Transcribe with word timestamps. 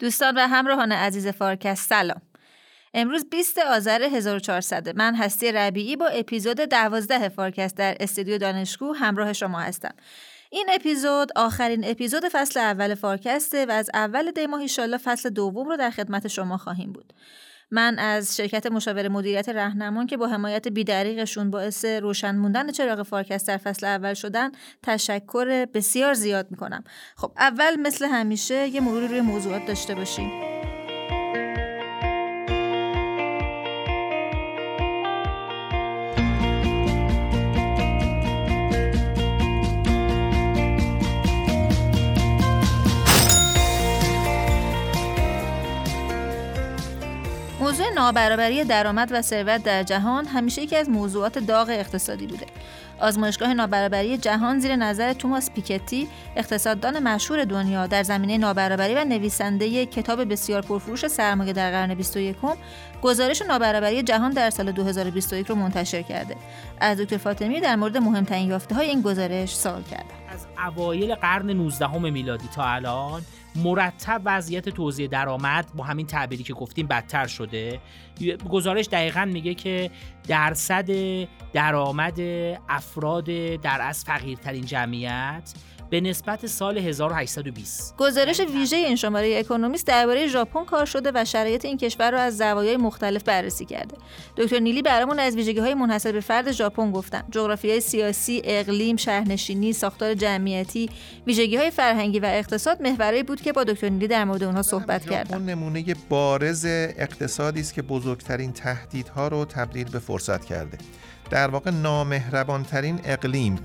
دوستان 0.00 0.38
و 0.38 0.40
همراهان 0.40 0.92
عزیز 0.92 1.28
فارکست 1.28 1.88
سلام. 1.88 2.22
امروز 2.94 3.30
20 3.30 3.58
آذر 3.58 4.02
1400 4.02 4.96
من 4.96 5.14
هستی 5.14 5.52
ربیعی 5.52 5.96
با 5.96 6.06
اپیزود 6.06 6.60
12 6.60 7.28
فارکست 7.28 7.76
در 7.76 7.96
استودیو 8.00 8.38
دانشگر 8.38 8.92
همراه 8.92 9.32
شما 9.32 9.60
هستم. 9.60 9.94
این 10.50 10.66
اپیزود 10.74 11.28
آخرین 11.36 11.84
اپیزود 11.84 12.22
فصل 12.32 12.60
اول 12.60 12.94
فارکسته 12.94 13.66
و 13.66 13.70
از 13.70 13.90
اول 13.94 14.30
دی 14.30 14.46
ماه 14.46 14.66
فصل 15.04 15.30
دوم 15.30 15.68
رو 15.68 15.76
در 15.76 15.90
خدمت 15.90 16.28
شما 16.28 16.56
خواهیم 16.56 16.92
بود. 16.92 17.12
من 17.70 17.98
از 17.98 18.36
شرکت 18.36 18.66
مشاور 18.66 19.08
مدیریت 19.08 19.48
رهنمون 19.48 20.06
که 20.06 20.16
با 20.16 20.26
حمایت 20.26 20.68
بیدریقشون 20.68 21.50
باعث 21.50 21.84
روشن 21.84 22.36
موندن 22.36 22.72
چراغ 22.72 23.02
فارکست 23.02 23.48
در 23.48 23.56
فصل 23.56 23.86
اول 23.86 24.14
شدن 24.14 24.50
تشکر 24.82 25.66
بسیار 25.74 26.14
زیاد 26.14 26.50
می‌کنم. 26.50 26.84
خب 27.16 27.32
اول 27.38 27.80
مثل 27.80 28.04
همیشه 28.04 28.68
یه 28.68 28.80
مروری 28.80 29.08
روی 29.08 29.20
موضوعات 29.20 29.66
داشته 29.66 29.94
باشیم. 29.94 30.59
موضوع 47.80 47.94
نابرابری 47.94 48.64
درآمد 48.64 49.08
و 49.12 49.22
ثروت 49.22 49.62
در 49.62 49.82
جهان 49.82 50.26
همیشه 50.26 50.62
یکی 50.62 50.76
از 50.76 50.88
موضوعات 50.88 51.38
داغ 51.38 51.68
اقتصادی 51.70 52.26
بوده. 52.26 52.46
آزمایشگاه 53.00 53.54
نابرابری 53.54 54.18
جهان 54.18 54.58
زیر 54.58 54.76
نظر 54.76 55.12
توماس 55.12 55.50
پیکتی 55.50 56.08
اقتصاددان 56.36 56.98
مشهور 56.98 57.44
دنیا 57.44 57.86
در 57.86 58.02
زمینه 58.02 58.38
نابرابری 58.38 58.94
و 58.94 59.04
نویسنده 59.04 59.86
کتاب 59.86 60.32
بسیار 60.32 60.62
پرفروش 60.62 61.06
سرمایه 61.06 61.52
در 61.52 61.70
قرن 61.70 61.94
21 61.94 62.36
گزارش 63.02 63.42
نابرابری 63.42 64.02
جهان 64.02 64.30
در 64.30 64.50
سال 64.50 64.72
2021 64.72 65.46
رو 65.46 65.54
منتشر 65.54 66.02
کرده. 66.02 66.36
از 66.80 66.98
دکتر 66.98 67.16
فاطمی 67.16 67.60
در 67.60 67.76
مورد 67.76 67.96
مهمترین 67.96 68.48
یافته 68.48 68.74
های 68.74 68.88
این 68.88 69.02
گزارش 69.02 69.56
سوال 69.56 69.82
کرده. 69.82 70.14
از 70.28 70.46
اوایل 70.66 71.14
قرن 71.14 71.50
19 71.50 71.98
میلادی 71.98 72.48
تا 72.54 72.64
الان 72.64 73.22
مرتب 73.56 74.22
وضعیت 74.24 74.68
توزیع 74.68 75.08
درآمد 75.08 75.70
با 75.74 75.84
همین 75.84 76.06
تعبیری 76.06 76.42
که 76.42 76.54
گفتیم 76.54 76.86
بدتر 76.86 77.26
شده. 77.26 77.80
گزارش 78.50 78.86
دقیقا 78.86 79.24
میگه 79.24 79.54
که 79.54 79.90
درصد 80.28 80.88
درآمد 81.52 82.20
افراد 82.68 83.24
در 83.56 83.80
از 83.82 84.04
فقیرترین 84.04 84.64
جمعیت 84.64 85.52
به 85.90 86.00
نسبت 86.00 86.46
سال 86.46 86.78
1820 86.78 87.96
گزارش 87.96 88.40
ویژه 88.40 88.76
این 88.76 88.96
شماره 88.96 89.38
اکونومیست 89.38 89.86
درباره 89.86 90.26
ژاپن 90.26 90.64
کار 90.64 90.84
شده 90.84 91.12
و 91.14 91.24
شرایط 91.24 91.64
این 91.64 91.76
کشور 91.76 92.10
را 92.10 92.20
از 92.20 92.38
زوایای 92.38 92.76
مختلف 92.76 93.22
بررسی 93.22 93.64
کرده. 93.64 93.96
دکتر 94.36 94.58
نیلی 94.58 94.82
برامون 94.82 95.18
از 95.18 95.36
ویژگی 95.36 95.58
های 95.58 95.74
منحصر 95.74 96.12
به 96.12 96.20
فرد 96.20 96.52
ژاپن 96.52 96.92
گفتن. 96.92 97.22
جغرافیای 97.30 97.80
سیاسی 97.80 98.42
اقلیم 98.44 98.96
شهرنشینی 98.96 99.72
ساختار 99.72 100.14
جمعیتی 100.14 100.90
ویژگی 101.26 101.56
های 101.56 101.70
فرهنگی 101.70 102.20
و 102.20 102.26
اقتصاد 102.26 102.82
محوری 102.82 103.22
بود 103.22 103.40
که 103.40 103.52
با 103.52 103.64
دکتر 103.64 103.88
نیلی 103.88 104.06
در 104.08 104.24
مورد 104.24 104.42
اونها 104.42 104.62
صحبت 104.62 105.10
کردم 105.10 105.44
نمونه 105.44 105.84
بارز 106.08 106.64
اقتصادی 106.68 107.60
است 107.60 107.74
که 107.74 107.82
بزرگترین 107.82 108.52
تهدیدها 108.52 109.28
رو 109.28 109.44
تبدیل 109.44 109.90
به 109.90 109.98
فرصت 109.98 110.44
کرده. 110.44 110.78
در 111.30 111.48
واقع 111.48 111.70
نامهربانترین 111.70 113.00
اقلیم 113.04 113.58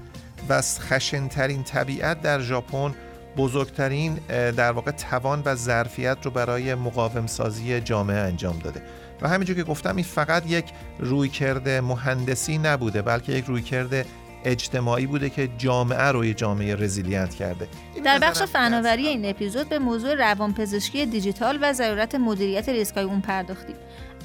و 0.50 0.62
خشنترین 0.62 1.64
طبیعت 1.64 2.22
در 2.22 2.40
ژاپن 2.40 2.96
بزرگترین 3.38 4.14
در 4.28 4.72
واقع 4.72 4.92
توان 4.92 5.42
و 5.46 5.56
ظرفیت 5.56 6.18
رو 6.24 6.32
برای 6.32 6.76
مقاوم 6.76 7.28
سازی 7.28 7.82
جامعه 7.82 8.18
انجام 8.18 8.60
داده. 8.60 8.82
و 9.22 9.28
همینجور 9.30 9.56
که 9.56 9.64
گفتم 9.64 9.96
این 9.96 10.06
فقط 10.06 10.44
یک 10.48 10.66
رویکرد 11.00 11.70
مهندسی 11.70 12.58
نبوده 12.58 13.02
بلکه 13.02 13.32
یک 13.32 13.46
رویکرد 13.46 14.06
اجتماعی 14.46 15.06
بوده 15.06 15.30
که 15.30 15.50
جامعه 15.58 16.12
رو 16.12 16.26
یه 16.26 16.34
جامعه 16.34 16.76
resilient 16.76 17.36
کرده. 17.36 17.68
در 18.04 18.20
بخش 18.20 18.42
فناوری 18.42 19.08
این 19.08 19.30
اپیزود 19.30 19.70
به 19.70 19.80
موضوع 19.80 20.16
روانپزشکی 20.16 21.06
دیجیتال 21.06 21.60
و 21.62 21.74
ضرورت 21.74 22.16
مدیریت 22.16 22.70
ریسک‌های 22.70 23.06
اون 23.06 23.22
پرداختیم. 23.22 23.76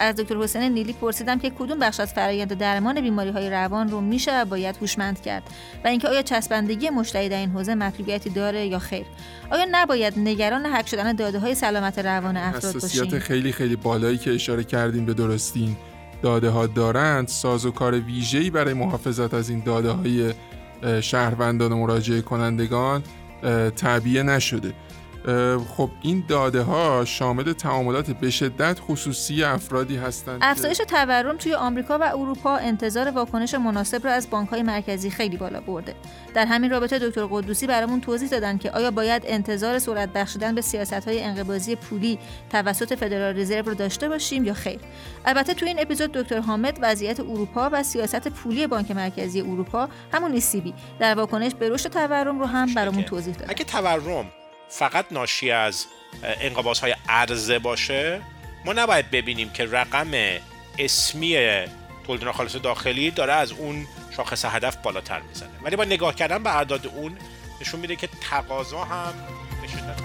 از 0.00 0.16
دکتر 0.16 0.36
حسین 0.36 0.62
نیلی 0.62 0.92
پرسیدم 0.92 1.38
که 1.38 1.50
کدوم 1.50 1.78
بخش 1.78 2.00
از 2.00 2.12
فرآیند 2.12 2.54
درمان 2.54 3.00
بیماری 3.00 3.30
های 3.30 3.50
روان 3.50 3.88
رو 3.88 4.00
میشه 4.00 4.40
و 4.40 4.44
باید 4.44 4.76
هوشمند 4.76 5.22
کرد 5.22 5.42
و 5.84 5.88
اینکه 5.88 6.08
آیا 6.08 6.22
چسبندگی 6.22 6.90
مشتری 6.90 7.28
در 7.28 7.36
این 7.36 7.50
حوزه 7.50 7.74
مطلوبیتی 7.74 8.30
داره 8.30 8.66
یا 8.66 8.78
خیر. 8.78 9.06
آیا 9.50 9.66
نباید 9.70 10.18
نگران 10.18 10.66
حک 10.66 10.88
شدن 10.88 11.12
داده 11.12 11.38
های 11.38 11.54
سلامت 11.54 11.98
روان 11.98 12.36
افراد 12.36 12.80
باشیم؟ 12.80 13.18
خیلی 13.18 13.52
خیلی 13.52 13.76
بالایی 13.76 14.18
که 14.18 14.34
اشاره 14.34 14.64
کردیم 14.64 15.06
به 15.06 15.14
درستین. 15.14 15.76
داده 16.22 16.50
ها 16.50 16.66
دارند 16.66 17.28
ساز 17.28 17.66
و 17.66 17.70
کار 17.70 18.00
ویژه‌ای 18.00 18.50
برای 18.50 18.74
محافظت 18.74 19.34
از 19.34 19.50
این 19.50 19.62
داده 19.64 19.90
های 19.90 20.34
شهروندان 21.00 21.72
و 21.72 21.76
مراجعه 21.76 22.20
کنندگان 22.20 23.02
تعبیه 23.76 24.22
نشده. 24.22 24.72
خب 25.76 25.90
این 26.02 26.24
داده 26.28 26.62
ها 26.62 27.04
شامل 27.04 27.52
تعاملات 27.52 28.10
به 28.10 28.30
شدت 28.30 28.80
خصوصی 28.80 29.44
افرادی 29.44 29.96
هستند 29.96 30.38
افزایش 30.42 30.78
تورم 30.78 31.36
توی 31.36 31.54
آمریکا 31.54 31.98
و 31.98 32.02
اروپا 32.02 32.56
انتظار 32.56 33.10
واکنش 33.10 33.54
مناسب 33.54 34.04
را 34.04 34.12
از 34.12 34.30
بانک 34.30 34.48
های 34.48 34.62
مرکزی 34.62 35.10
خیلی 35.10 35.36
بالا 35.36 35.60
برده. 35.60 35.94
در 36.34 36.46
همین 36.46 36.70
رابطه 36.70 36.98
دکتر 36.98 37.26
قدوسی 37.26 37.66
برامون 37.66 38.00
توضیح 38.00 38.28
دادن 38.28 38.58
که 38.58 38.70
آیا 38.70 38.90
باید 38.90 39.22
انتظار 39.26 39.78
سرعت 39.78 40.12
بخشیدن 40.12 40.54
به 40.54 40.60
سیاست 40.60 41.08
های 41.08 41.22
انقباضی 41.22 41.76
پولی 41.76 42.18
توسط 42.50 42.94
فدرال 42.94 43.38
رزرو 43.38 43.68
رو 43.68 43.74
داشته 43.74 44.08
باشیم 44.08 44.44
یا 44.44 44.54
خیر؟ 44.54 44.80
البته 45.24 45.54
توی 45.54 45.68
این 45.68 45.80
اپیزود 45.80 46.12
دکتر 46.12 46.40
حامد 46.40 46.78
وضعیت 46.82 47.20
اروپا 47.20 47.70
و 47.72 47.82
سیاست 47.82 48.28
پولی 48.28 48.66
بانک 48.66 48.90
مرکزی 48.90 49.40
اروپا 49.40 49.88
همون 50.12 50.32
ایسیبی 50.32 50.74
در 50.98 51.14
واکنش 51.14 51.54
به 51.54 51.68
رشد 51.68 51.88
تورم 51.88 52.40
رو 52.40 52.46
هم 52.46 52.74
برامون 52.74 53.02
توضیح 53.02 53.34
داد 53.34 53.50
اگه 53.50 53.64
تورم 53.64 54.26
فقط 54.70 55.06
ناشی 55.10 55.50
از 55.50 55.86
انقباض 56.22 56.78
های 56.78 56.94
عرضه 57.08 57.58
باشه. 57.58 58.20
ما 58.64 58.72
نباید 58.72 59.10
ببینیم 59.10 59.50
که 59.50 59.64
رقم 59.64 60.10
اسمی 60.78 61.36
تولید 62.06 62.24
ناخالص 62.24 62.56
داخلی 62.56 63.10
داره 63.10 63.32
از 63.32 63.52
اون 63.52 63.86
شاخص 64.16 64.44
هدف 64.44 64.76
بالاتر 64.76 65.20
می‌زنه. 65.20 65.50
ولی 65.62 65.76
با 65.76 65.84
نگاه 65.84 66.14
کردن 66.14 66.42
به 66.42 66.56
اعداد 66.56 66.86
اون 66.86 67.18
نشون 67.60 67.80
میده 67.80 67.96
که 67.96 68.08
تقاضا 68.30 68.84
هم 68.84 69.12
به 69.62 69.68
شدت 69.68 70.00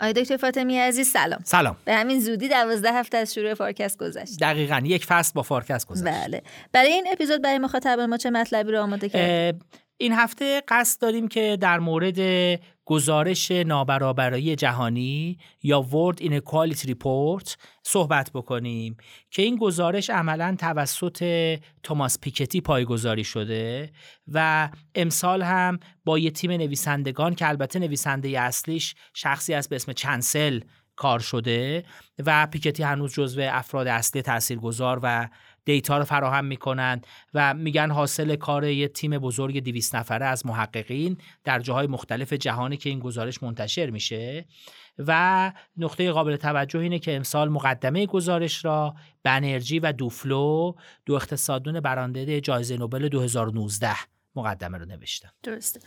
آقای 0.00 0.12
دکتر 0.12 0.36
فاطمی 0.36 0.78
عزیز 0.78 1.08
سلام. 1.10 1.40
سلام. 1.44 1.76
به 1.84 1.94
همین 1.94 2.20
زودی 2.20 2.48
دوازده 2.48 2.92
هفته 2.92 3.16
از 3.16 3.34
شروع 3.34 3.54
فارکست 3.54 3.98
گذشت. 3.98 4.38
دقیقا 4.40 4.82
یک 4.84 5.04
فصل 5.04 5.32
با 5.34 5.42
فارکست 5.42 5.86
گذشت. 5.86 6.04
بله. 6.04 6.42
برای 6.72 6.92
این 6.92 7.08
اپیزود 7.12 7.42
برای 7.42 7.58
مخاطبان 7.58 8.06
ما 8.06 8.16
چه 8.16 8.30
مطلبی 8.30 8.72
رو 8.72 8.82
آماده 8.82 9.08
کردیم 9.08 9.60
این 10.02 10.12
هفته 10.12 10.62
قصد 10.68 11.00
داریم 11.00 11.28
که 11.28 11.58
در 11.60 11.78
مورد 11.78 12.18
گزارش 12.84 13.50
نابرابری 13.50 14.56
جهانی 14.56 15.38
یا 15.62 15.86
World 15.90 16.20
Inequality 16.20 16.88
Report 16.88 17.56
صحبت 17.82 18.30
بکنیم 18.34 18.96
که 19.30 19.42
این 19.42 19.56
گزارش 19.56 20.10
عملا 20.10 20.56
توسط 20.58 21.58
توماس 21.82 22.18
پیکتی 22.20 22.60
پایگذاری 22.60 23.24
شده 23.24 23.92
و 24.28 24.68
امسال 24.94 25.42
هم 25.42 25.78
با 26.04 26.18
یه 26.18 26.30
تیم 26.30 26.50
نویسندگان 26.50 27.34
که 27.34 27.48
البته 27.48 27.78
نویسنده 27.78 28.40
اصلیش 28.40 28.94
شخصی 29.14 29.54
است 29.54 29.68
به 29.68 29.76
اسم 29.76 29.92
چنسل 29.92 30.60
کار 30.96 31.20
شده 31.20 31.84
و 32.26 32.46
پیکتی 32.46 32.82
هنوز 32.82 33.14
جزو 33.14 33.40
افراد 33.40 33.86
اصلی 33.86 34.22
تاثیرگذار 34.22 35.00
و 35.02 35.28
دیتا 35.64 35.98
رو 35.98 36.04
فراهم 36.04 36.44
می‌کنن 36.44 37.00
و 37.34 37.54
میگن 37.54 37.90
حاصل 37.90 38.36
کار 38.36 38.64
یه 38.64 38.88
تیم 38.88 39.18
بزرگ 39.18 39.62
200 39.62 39.94
نفره 39.96 40.26
از 40.26 40.46
محققین 40.46 41.16
در 41.44 41.60
جاهای 41.60 41.86
مختلف 41.86 42.32
جهانی 42.32 42.76
که 42.76 42.90
این 42.90 42.98
گزارش 42.98 43.42
منتشر 43.42 43.90
میشه. 43.90 44.46
و 44.98 45.52
نقطه 45.76 46.12
قابل 46.12 46.36
توجه 46.36 46.78
اینه 46.78 46.98
که 46.98 47.16
امسال 47.16 47.48
مقدمه 47.48 48.06
گزارش 48.06 48.64
را 48.64 48.94
بنرژی 49.22 49.78
و 49.78 49.92
دوفلو 49.92 50.72
دو 51.06 51.14
اقتصادون 51.14 51.80
برنده 51.80 52.40
جایزه 52.40 52.76
نوبل 52.76 53.08
2019 53.08 53.96
مقدمه 54.34 54.78
رو 54.78 54.84
نوشتم 54.84 55.30
درسته. 55.42 55.80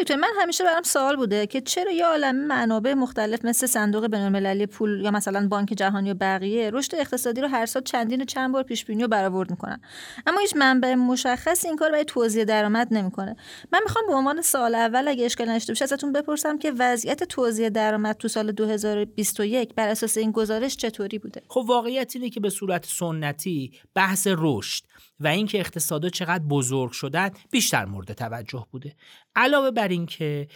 دکتر 0.00 0.16
من 0.16 0.28
همیشه 0.40 0.64
برام 0.64 0.82
سوال 0.82 1.16
بوده 1.16 1.46
که 1.46 1.60
چرا 1.60 1.92
یه 1.92 2.06
عالم 2.06 2.36
منابع 2.36 2.94
مختلف 2.94 3.44
مثل 3.44 3.66
صندوق 3.66 4.06
بین‌المللی 4.06 4.66
پول 4.66 5.00
یا 5.00 5.10
مثلا 5.10 5.48
بانک 5.48 5.68
جهانی 5.68 6.10
و 6.10 6.14
بقیه 6.14 6.70
رشد 6.70 6.94
اقتصادی 6.94 7.40
رو 7.40 7.48
هر 7.48 7.66
سال 7.66 7.82
چندین 7.82 8.22
و 8.22 8.24
چند 8.24 8.52
بار 8.52 8.62
پیش 8.62 8.84
بینی 8.84 9.04
و 9.04 9.08
برآورد 9.08 9.50
می‌کنن. 9.50 9.80
اما 10.26 10.40
هیچ 10.40 10.56
منبع 10.56 10.94
مشخص 10.94 11.64
این 11.64 11.76
کار 11.76 11.90
برای 11.90 12.04
توزیع 12.04 12.44
درآمد 12.44 12.88
نمی‌کنه. 12.90 13.36
من 13.72 13.80
می‌خوام 13.84 14.06
به 14.06 14.14
عنوان 14.14 14.42
سال 14.42 14.74
اول 14.74 15.08
اگه 15.08 15.24
اشکال 15.24 15.48
نشته 15.48 15.72
باشه 15.72 15.84
ازتون 15.84 16.12
بپرسم 16.12 16.58
که 16.58 16.72
وضعیت 16.78 17.24
توزیع 17.24 17.68
درآمد 17.68 18.16
تو 18.16 18.28
سال 18.28 18.52
2021 18.52 19.74
بر 19.74 19.88
اساس 19.88 20.16
این 20.16 20.32
گزارش 20.32 20.76
چطوری 20.76 21.18
بوده؟ 21.18 21.42
خب 21.48 21.64
واقعیت 21.68 22.16
اینه 22.16 22.30
که 22.30 22.40
به 22.40 22.50
صورت 22.50 22.86
سنتی 22.86 23.72
بحث 23.94 24.28
رشد 24.30 24.84
و 25.20 25.26
اینکه 25.26 25.58
اقتصادا 25.58 26.08
چقدر 26.08 26.44
بزرگ 26.44 26.92
شدن 26.92 27.30
بیشتر 27.50 27.84
مورد 27.84 28.12
توجه 28.12 28.66
بوده. 28.70 28.94
علاوه 29.38 29.70
بر 29.70 29.88
اینکه 29.88 30.48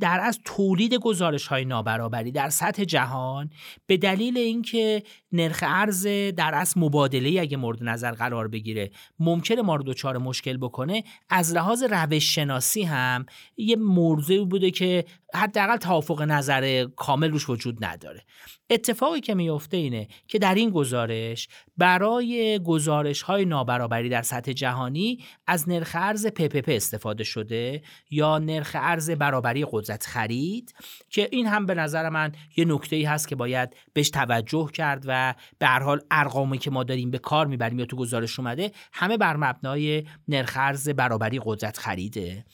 در 0.00 0.20
از 0.20 0.40
تولید 0.44 0.94
گزارش 0.94 1.46
های 1.46 1.64
نابرابری 1.64 2.32
در 2.32 2.48
سطح 2.48 2.84
جهان 2.84 3.50
به 3.86 3.96
دلیل 3.96 4.38
اینکه 4.38 5.02
نرخ 5.32 5.64
ارز 5.66 6.06
در 6.36 6.54
از 6.54 6.78
مبادله 6.78 7.40
اگه 7.40 7.56
مورد 7.56 7.82
نظر 7.82 8.12
قرار 8.12 8.48
بگیره 8.48 8.90
ممکنه 9.18 9.62
ما 9.62 9.76
رو 9.76 9.82
دچار 9.82 10.18
مشکل 10.18 10.56
بکنه 10.56 11.04
از 11.28 11.52
لحاظ 11.52 11.82
روش 11.82 12.34
شناسی 12.34 12.82
هم 12.82 13.26
یه 13.56 13.76
موضوعی 13.76 14.44
بوده 14.44 14.70
که 14.70 15.04
حداقل 15.34 15.76
توافق 15.76 16.22
نظر 16.22 16.86
کامل 16.96 17.30
روش 17.30 17.48
وجود 17.48 17.84
نداره. 17.84 18.22
اتفاقی 18.70 19.20
که 19.20 19.34
میفته 19.34 19.76
اینه 19.76 20.08
که 20.28 20.38
در 20.38 20.54
این 20.54 20.70
گزارش 20.70 21.48
برای 21.76 22.60
گزارش 22.64 23.22
های 23.22 23.44
نابرابری 23.44 24.08
در 24.08 24.22
سطح 24.22 24.52
جهانی 24.52 25.24
از 25.46 25.68
نرخ 25.68 25.90
ارز 25.94 26.26
PPP 26.26 26.68
استفاده 26.68 27.24
شده 27.24 27.82
یا 28.10 28.38
نرخ 28.38 28.70
ارز 28.74 29.10
برابری 29.10 29.66
قدرت 29.70 30.06
خرید 30.06 30.74
که 31.10 31.28
این 31.32 31.46
هم 31.46 31.66
به 31.66 31.74
نظر 31.74 32.08
من 32.08 32.32
یه 32.56 32.64
نکته 32.64 32.96
ای 32.96 33.04
هست 33.04 33.28
که 33.28 33.36
باید 33.36 33.76
بهش 33.92 34.10
توجه 34.10 34.70
کرد 34.72 35.04
و 35.06 35.34
به 35.58 35.66
هر 35.66 35.82
حال 35.82 36.00
ارقامی 36.10 36.58
که 36.58 36.70
ما 36.70 36.84
داریم 36.84 37.10
به 37.10 37.18
کار 37.18 37.46
می‌بریم 37.46 37.78
یا 37.78 37.84
تو 37.84 37.96
گزارش 37.96 38.38
اومده 38.38 38.72
همه 38.92 39.16
بر 39.16 39.36
مبنای 39.36 40.04
نرخ 40.28 40.52
ارز 40.56 40.88
برابری 40.88 41.40
قدرت 41.44 41.78
خریده. 41.78 42.44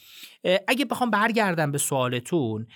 اگه 0.68 0.84
بخوام 0.84 1.10
برگردم 1.10 1.72
به 1.72 1.78
سوالتون 1.78 2.66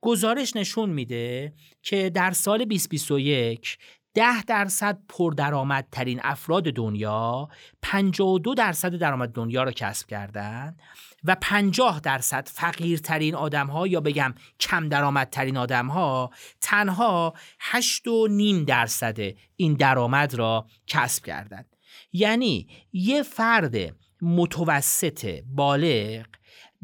گزارش 0.00 0.56
نشون 0.56 0.90
میده 0.90 1.54
که 1.82 2.10
در 2.10 2.30
سال 2.30 2.64
2021 2.64 3.78
ده 4.14 4.42
درصد 4.42 4.98
پردرآمدترین 5.08 6.20
افراد 6.22 6.64
دنیا 6.64 7.48
52 7.82 8.54
درصد 8.54 8.94
درآمد 8.94 9.32
دنیا 9.32 9.62
را 9.62 9.72
کسب 9.72 10.06
کردند 10.06 10.82
و 11.24 11.36
50 11.40 12.00
درصد 12.00 12.48
فقیرترین 12.48 13.34
آدم 13.34 13.66
ها 13.66 13.86
یا 13.86 14.00
بگم 14.00 14.34
کم 14.60 14.88
درآمدترین 14.88 15.56
آدم 15.56 15.86
ها 15.86 16.30
تنها 16.60 17.34
8 17.60 18.06
و 18.08 18.26
نیم 18.26 18.64
درصد 18.64 19.18
این 19.56 19.74
درآمد 19.74 20.34
را 20.34 20.66
کسب 20.86 21.24
کردند 21.24 21.76
یعنی 22.12 22.68
یه 22.92 23.22
فرد 23.22 23.76
متوسط 24.22 25.42
بالغ 25.46 26.26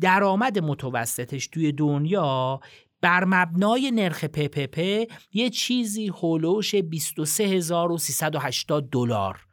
درآمد 0.01 0.59
متوسطش 0.59 1.47
توی 1.47 1.73
دنیا 1.73 2.61
بر 3.01 3.25
مبنای 3.25 3.91
نرخ 3.91 4.25
پپپ 4.25 5.07
یه 5.33 5.51
چیزی 5.51 6.09
هولوش 6.09 6.75
23380 6.75 8.91
دلار 8.91 9.47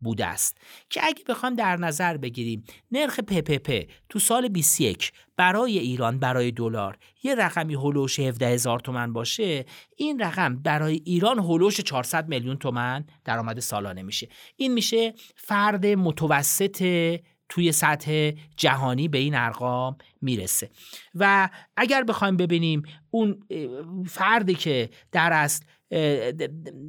بوده 0.00 0.26
است. 0.26 0.58
که 0.90 1.00
اگه 1.04 1.24
بخوام 1.28 1.54
در 1.54 1.76
نظر 1.76 2.16
بگیریم 2.16 2.64
نرخ 2.92 3.20
پپپ 3.20 3.88
تو 4.08 4.18
سال 4.18 4.48
21 4.48 5.12
برای 5.36 5.78
ایران 5.78 6.18
برای 6.18 6.50
دلار 6.50 6.98
یه 7.22 7.34
رقمی 7.34 7.74
هولوش 7.74 8.20
17 8.20 8.46
هزار 8.46 8.80
تومن 8.80 9.12
باشه 9.12 9.64
این 9.96 10.18
رقم 10.18 10.56
برای 10.56 11.02
ایران 11.04 11.38
هولوش 11.38 11.80
400 11.80 12.28
میلیون 12.28 12.56
تومن 12.56 13.04
درآمد 13.24 13.60
سالانه 13.60 14.02
میشه. 14.02 14.28
این 14.56 14.72
میشه 14.72 15.14
فرد 15.36 15.86
متوسط 15.86 16.82
توی 17.48 17.72
سطح 17.72 18.32
جهانی 18.56 19.08
به 19.08 19.18
این 19.18 19.34
ارقام 19.34 19.96
می‌رسه. 20.22 20.70
و 21.14 21.48
اگر 21.76 22.04
بخوایم 22.04 22.36
ببینیم 22.36 22.82
اون 23.10 23.46
فردی 24.08 24.54
که 24.54 24.90
در 25.12 25.32
اصل 25.32 25.64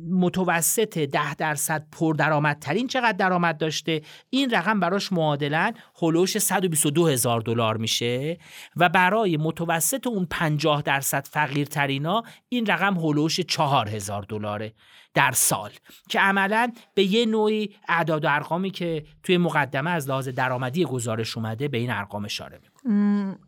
متوسط 0.09 0.97
ده 0.97 1.35
درصد 1.35 1.87
پردرآمدترین 1.91 2.87
چقدر 2.87 3.17
درآمد 3.17 3.57
داشته؟ 3.57 4.01
این 4.29 4.49
رقم 4.49 4.79
براش 4.79 5.13
معادلا 5.13 5.73
هلوش 6.01 6.37
122 6.37 7.07
هزار 7.07 7.41
دلار 7.41 7.77
میشه 7.77 8.37
و 8.75 8.89
برای 8.89 9.37
متوسط 9.37 10.07
اون 10.07 10.27
50 10.29 10.81
درصد 10.81 11.27
فقیرترینا 11.27 12.23
این 12.49 12.65
رقم 12.65 12.97
هلوش 12.97 13.39
4 13.39 13.89
هزار 13.89 14.25
دلاره 14.29 14.73
در 15.13 15.31
سال 15.31 15.71
که 16.09 16.19
عملا 16.19 16.71
به 16.93 17.03
یه 17.03 17.25
نوعی 17.25 17.75
اعداد 17.89 18.25
و 18.25 18.27
ارقامی 18.31 18.71
که 18.71 19.05
توی 19.23 19.37
مقدمه 19.37 19.89
از 19.89 20.09
لحاظ 20.09 20.29
درآمدی 20.29 20.85
گزارش 20.85 21.37
اومده 21.37 21.67
به 21.67 21.77
این 21.77 21.91
ارقام 21.91 22.25
اشاره 22.25 22.59
می‌کنه. 22.63 22.76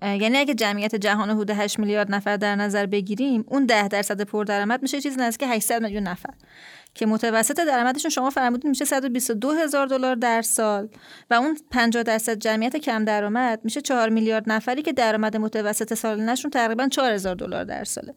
یعنی 0.01 0.38
اگه 0.38 0.53
جمعیت 0.53 0.95
جهان 0.95 1.30
حدود 1.30 1.50
8 1.50 1.80
میلیارد 1.80 2.12
نفر 2.12 2.38
در 2.38 2.56
نظر 2.56 2.86
بگیریم 2.86 3.45
اون 3.47 3.65
10 3.65 3.88
درصد 3.88 4.21
پردرآمد 4.21 4.81
میشه 4.81 5.01
چیزی 5.01 5.18
نزدیک 5.19 5.50
800 5.51 5.81
میلیون 5.81 6.03
نفر. 6.03 6.33
که 6.94 7.06
متوسط 7.06 7.59
درآمدشون 7.59 8.09
شما 8.09 8.30
فرمودین 8.30 8.69
میشه 8.69 8.86
122 8.86 9.51
هزار 9.51 9.88
دلار 9.88 10.15
در 10.15 10.41
سال. 10.41 10.89
و 11.30 11.33
اون 11.33 11.57
50 11.71 12.03
درصد 12.03 12.39
جمعیت 12.39 12.77
کم 12.77 13.06
درآمد 13.06 13.59
میشه 13.63 13.81
4 13.81 14.09
میلیارد 14.09 14.44
نفری 14.47 14.81
که 14.81 14.94
درآمد 14.94 15.38
متوسط 15.38 15.94
سالانهشون 15.94 16.51
تقریبا 16.51 16.88
4000 16.88 17.36
دلار 17.36 17.63
در 17.63 17.83
ساله. 17.83 18.13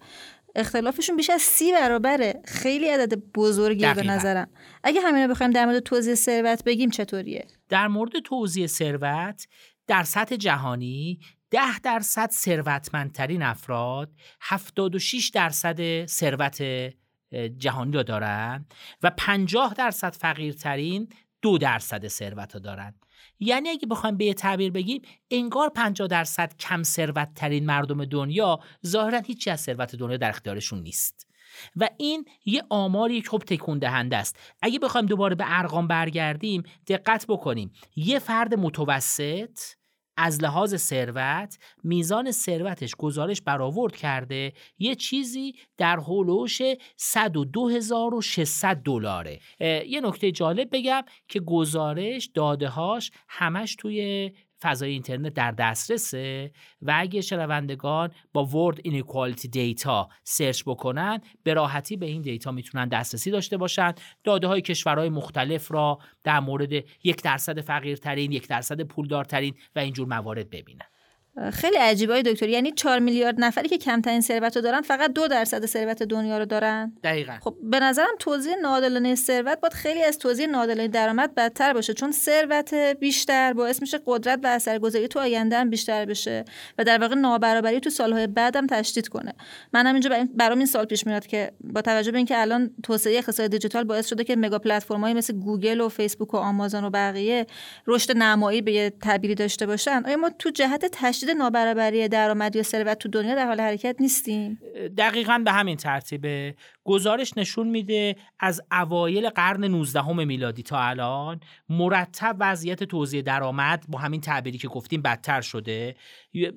اختلافشون 0.55 1.17
بیش 1.17 1.31
از 1.31 1.43
سی 1.43 1.73
برابره. 1.73 2.41
خیلی 2.45 2.89
عدد 2.89 3.15
بزرگیه 3.35 3.95
به 3.95 4.03
نظرم. 4.03 4.49
اگه 4.85 5.01
همین 5.01 5.23
رو 5.23 5.31
بخوایم 5.31 5.53
در 5.53 5.67
مورد 5.67 5.79
توزیع 5.79 6.15
ثروت 6.15 6.65
بگیم 6.65 6.91
چطوریه؟ 6.91 7.47
در 7.69 7.89
مورد 7.89 8.13
توزیع 8.25 8.67
ثروت 8.67 9.47
در 9.87 10.03
سطح 10.03 10.37
جهانی 10.37 11.21
ده 11.51 11.79
درصد 11.79 12.31
ثروتمندترین 12.31 13.43
افراد 13.43 14.11
76 14.41 15.29
درصد 15.35 16.07
ثروت 16.07 16.63
جهانی 17.59 17.93
رو 17.93 18.03
دارن 18.03 18.67
و 19.03 19.11
50 19.11 19.75
درصد 19.75 20.15
فقیرترین 20.15 21.09
دو 21.43 21.59
درصد 21.59 22.09
ثروت 22.09 22.55
رو 22.55 22.61
دارن. 22.61 22.95
یعنی 23.41 23.69
اگه 23.69 23.87
بخوایم 23.87 24.17
به 24.17 24.35
تعبیر 24.35 24.71
بگیم 24.71 25.03
انگار 25.31 25.69
50 25.69 26.09
درصد 26.09 26.57
کم 26.57 26.83
ثروت 26.83 27.35
ترین 27.35 27.67
مردم 27.67 28.05
دنیا 28.05 28.61
ظاهرا 28.87 29.19
هیچی 29.19 29.51
از 29.51 29.61
ثروت 29.61 29.97
دنیا 29.97 30.17
در 30.17 30.29
اختیارشون 30.29 30.83
نیست. 30.83 31.32
و 31.77 31.89
این 31.97 32.25
یه 32.45 32.63
آماری 32.71 33.21
که 33.21 33.29
خب 33.29 33.39
تکون 33.39 33.79
دهنده 33.79 34.17
است. 34.17 34.39
اگه 34.63 34.79
بخوایم 34.79 35.07
دوباره 35.07 35.35
به 35.35 35.45
ارقام 35.47 35.89
برگردیم 35.89 36.63
دقت 36.89 37.27
بکنیم. 37.29 37.73
یه 37.97 38.19
فرد 38.19 38.55
متوسط 38.55 39.59
از 40.17 40.43
لحاظ 40.43 40.77
ثروت 40.77 41.59
میزان 41.85 42.31
ثروتش 42.31 42.95
گزارش 42.95 43.41
برآورد 43.41 43.97
کرده 43.97 44.53
یه 44.79 44.95
چیزی 44.95 45.55
در 45.77 45.97
حول 45.97 46.21
و 46.21 46.30
حوش 46.30 46.63
102600 46.97 48.77
دلاره. 48.77 49.41
یه 49.61 50.01
نکته 50.01 50.31
جالب 50.33 50.69
بگم 50.73 51.03
که 51.29 51.41
گزارش 51.41 52.31
دادههاش 52.35 53.11
همش 53.29 53.77
توی 53.77 54.31
فضای 54.63 54.91
اینترنت 54.91 55.35
در 55.35 55.51
دسترسه 55.51 56.51
و 56.83 56.95
اگه 56.97 57.21
شنوندگان 57.21 58.11
با 58.33 58.45
world 58.45 58.81
inequality 58.83 59.49
data 59.49 60.09
search 60.25 60.63
بکنن 60.67 61.21
به 61.43 61.55
راحتی 61.55 61.97
به 61.97 62.07
این 62.07 62.23
دیتا 62.23 62.53
می‌تونن 62.53 62.89
دسترسی 62.89 63.31
داشته 63.31 63.57
باشن. 63.57 63.93
داده 64.25 64.47
های 64.47 64.61
کشورهای 64.63 65.09
مختلف 65.09 65.73
را 65.73 65.99
در 66.25 66.41
مورد 66.41 66.73
یک 67.05 67.23
درصد 67.23 67.61
فقیرترین 67.61 68.33
یک 68.33 68.49
درصد 68.49 68.81
پولدارترین 68.81 69.55
و 69.77 69.79
اینجور 69.79 70.09
موارد 70.09 70.51
ببینن. 70.51 70.87
خیلی 71.53 71.77
عجیبه 71.77 72.23
دکتر. 72.23 72.49
یعنی 72.49 72.73
4 72.73 72.99
میلیارد 72.99 73.35
نفری 73.39 73.69
که 73.69 73.79
کمترین 73.79 74.21
ثروت 74.21 74.57
رو 74.57 74.63
دارن 74.63 74.81
فقط 74.81 75.13
دو 75.13 75.29
درصد 75.29 75.67
ثروت 75.67 76.03
دنیا 76.03 76.39
رو 76.39 76.45
دارن. 76.45 76.93
دقیقا. 77.05 77.33
خب 77.41 77.57
به 77.63 77.81
نظرم 77.81 78.15
توزیع 78.19 78.55
ناعادلانه 78.55 79.15
ثروت 79.15 79.61
باید 79.61 79.73
خیلی 79.73 80.03
از 80.03 80.19
توزیع 80.19 80.47
ناعادلانه 80.47 80.89
درآمد 80.89 81.35
بدتر 81.35 81.73
باشه 81.73 81.95
چون 81.95 82.13
ثروت 82.13 82.75
بیشتر 82.75 83.53
باعث 83.53 83.81
میشه 83.81 84.01
قدرت 84.07 84.41
و 84.43 84.47
اثرگذاری 84.47 85.09
تو 85.09 85.21
آینده 85.21 85.57
هم 85.57 85.71
بیشتر 85.71 86.05
بشه 86.05 86.45
و 86.79 86.85
در 86.85 86.99
واقع 86.99 87.15
نابرابری 87.15 87.81
تو 87.81 87.91
سالهای 87.91 88.27
بعدم 88.27 88.67
تشدید 88.67 89.09
کنه. 89.09 89.33
منم 89.73 89.95
اینجا 89.95 90.27
برام 90.35 90.59
این 90.59 90.67
سال 90.67 90.85
پیش 90.85 91.07
میاد 91.07 91.27
که 91.27 91.53
با 91.61 91.83
توجه 91.83 92.11
به 92.11 92.17
اینکه 92.17 92.41
الان 92.41 92.71
توسعه 92.83 93.19
اقتصاد 93.19 93.51
دیجیتال 93.51 93.85
باعث 93.85 94.07
شده 94.07 94.25
که 94.25 94.37
مگا 94.37 94.59
پلتفرم‌های 94.59 95.15
مثل 95.15 95.35
گوگل 95.35 95.81
و 95.81 95.89
فیسبوک 95.89 96.35
و 96.35 96.37
آمازون 96.37 96.85
و 96.85 96.91
بقیه 96.91 97.47
رشد 97.87 98.17
نمایی 98.17 98.63
به 98.63 98.93
تعبیری 99.03 99.35
داشته 99.35 99.67
باشن 99.67 100.03
آیا 100.07 100.17
ما 100.17 100.31
تو 100.39 100.51
جهت 100.51 100.87
تشدید 100.93 101.22
نابرابری 101.31 102.09
درآمدی 102.09 102.61
و 102.61 102.63
ثروت 102.63 102.99
تو 102.99 103.09
دنیا 103.09 103.35
در 103.35 103.47
حال 103.47 103.61
حرکت 103.61 103.97
نیستیم؟ 104.01 104.59
دقیقا 104.99 105.43
به 105.45 105.53
همین 105.53 105.77
ترتیبه. 105.77 106.55
گزارش 106.85 107.33
نشون 107.37 107.69
میده 107.69 108.17
از 108.41 108.63
اوایل 108.73 109.29
قرن 109.29 109.65
19 109.65 110.13
میلادی 110.13 110.63
تا 110.63 110.79
الان 110.79 111.41
مرتب 111.69 112.37
وضعیت 112.41 112.85
توزیع 112.85 113.23
درآمد 113.23 113.85
با 113.89 113.99
همین 113.99 114.21
تعبیری 114.21 114.59
که 114.59 114.69
گفتیم 114.69 115.03
بدتر 115.03 115.41
شده. 115.41 115.97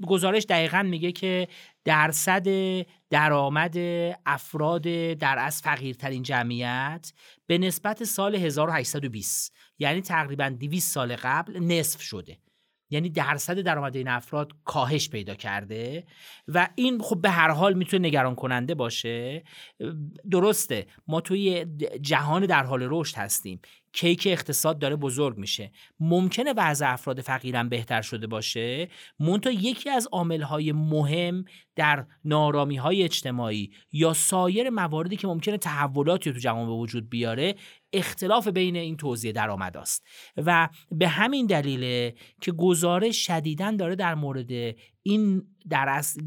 گزارش 0.07 0.45
دقیقا 0.49 0.83
میگه 0.83 1.11
که 1.11 1.47
درصد 1.85 2.47
درآمد 3.09 3.77
افراد 4.25 4.81
در 5.13 5.37
از 5.39 5.61
فقیرترین 5.61 6.23
جمعیت 6.23 7.13
به 7.47 7.57
نسبت 7.57 8.03
سال 8.03 8.35
1820 8.35 9.53
یعنی 9.79 10.01
تقریبا 10.01 10.49
200 10.49 10.93
سال 10.93 11.15
قبل 11.15 11.59
نصف 11.59 12.01
شده. 12.01 12.37
یعنی 12.89 13.09
درصد 13.09 13.59
درآمد 13.59 13.95
این 13.95 14.07
افراد 14.07 14.51
کاهش 14.63 15.09
پیدا 15.09 15.35
کرده 15.35 16.05
و 16.47 16.69
این 16.75 16.99
خب 17.01 17.21
به 17.21 17.29
هر 17.29 17.49
حال 17.49 17.73
می‌تونه 17.73 18.07
نگران 18.07 18.35
کننده 18.35 18.75
باشه 18.75 19.43
درسته 20.31 20.87
ما 21.07 21.21
توی 21.21 21.65
جهان 22.01 22.45
در 22.45 22.63
حال 22.63 22.87
رشد 22.89 23.15
هستیم. 23.15 23.59
کیک 23.95 24.27
اقتصاد 24.31 24.79
داره 24.79 24.95
بزرگ 24.95 25.37
میشه. 25.37 25.71
ممکنه 25.99 26.53
وضع 26.57 26.93
افراد 26.93 27.21
فقیرم 27.21 27.69
بهتر 27.69 28.01
شده 28.01 28.27
باشه؟ 28.27 28.89
مونتا 29.19 29.51
یکی 29.51 29.89
از 29.89 30.07
عاملهای 30.11 30.71
مهم 30.71 31.45
در 31.75 32.05
نارامی 32.25 32.75
های 32.75 33.03
اجتماعی 33.03 33.71
یا 33.91 34.13
سایر 34.13 34.69
مواردی 34.69 35.17
که 35.17 35.27
ممکنه 35.27 35.57
تحولاتی 35.57 36.33
تو 36.33 36.39
جوان 36.39 36.65
به 36.65 36.71
وجود 36.71 37.09
بیاره 37.09 37.55
اختلاف 37.93 38.47
بین 38.47 38.75
این 38.75 38.97
توزیع 38.97 39.31
درآمد 39.31 39.77
است. 39.77 40.05
و 40.37 40.69
به 40.91 41.07
همین 41.07 41.45
دلیله 41.45 42.15
که 42.41 42.51
گزارش 42.51 43.25
شدیدن 43.27 43.77
داره 43.77 43.95
در 43.95 44.15
مورد 44.15 44.75
این 45.07 45.47
در 45.69 45.89
از 45.89 46.17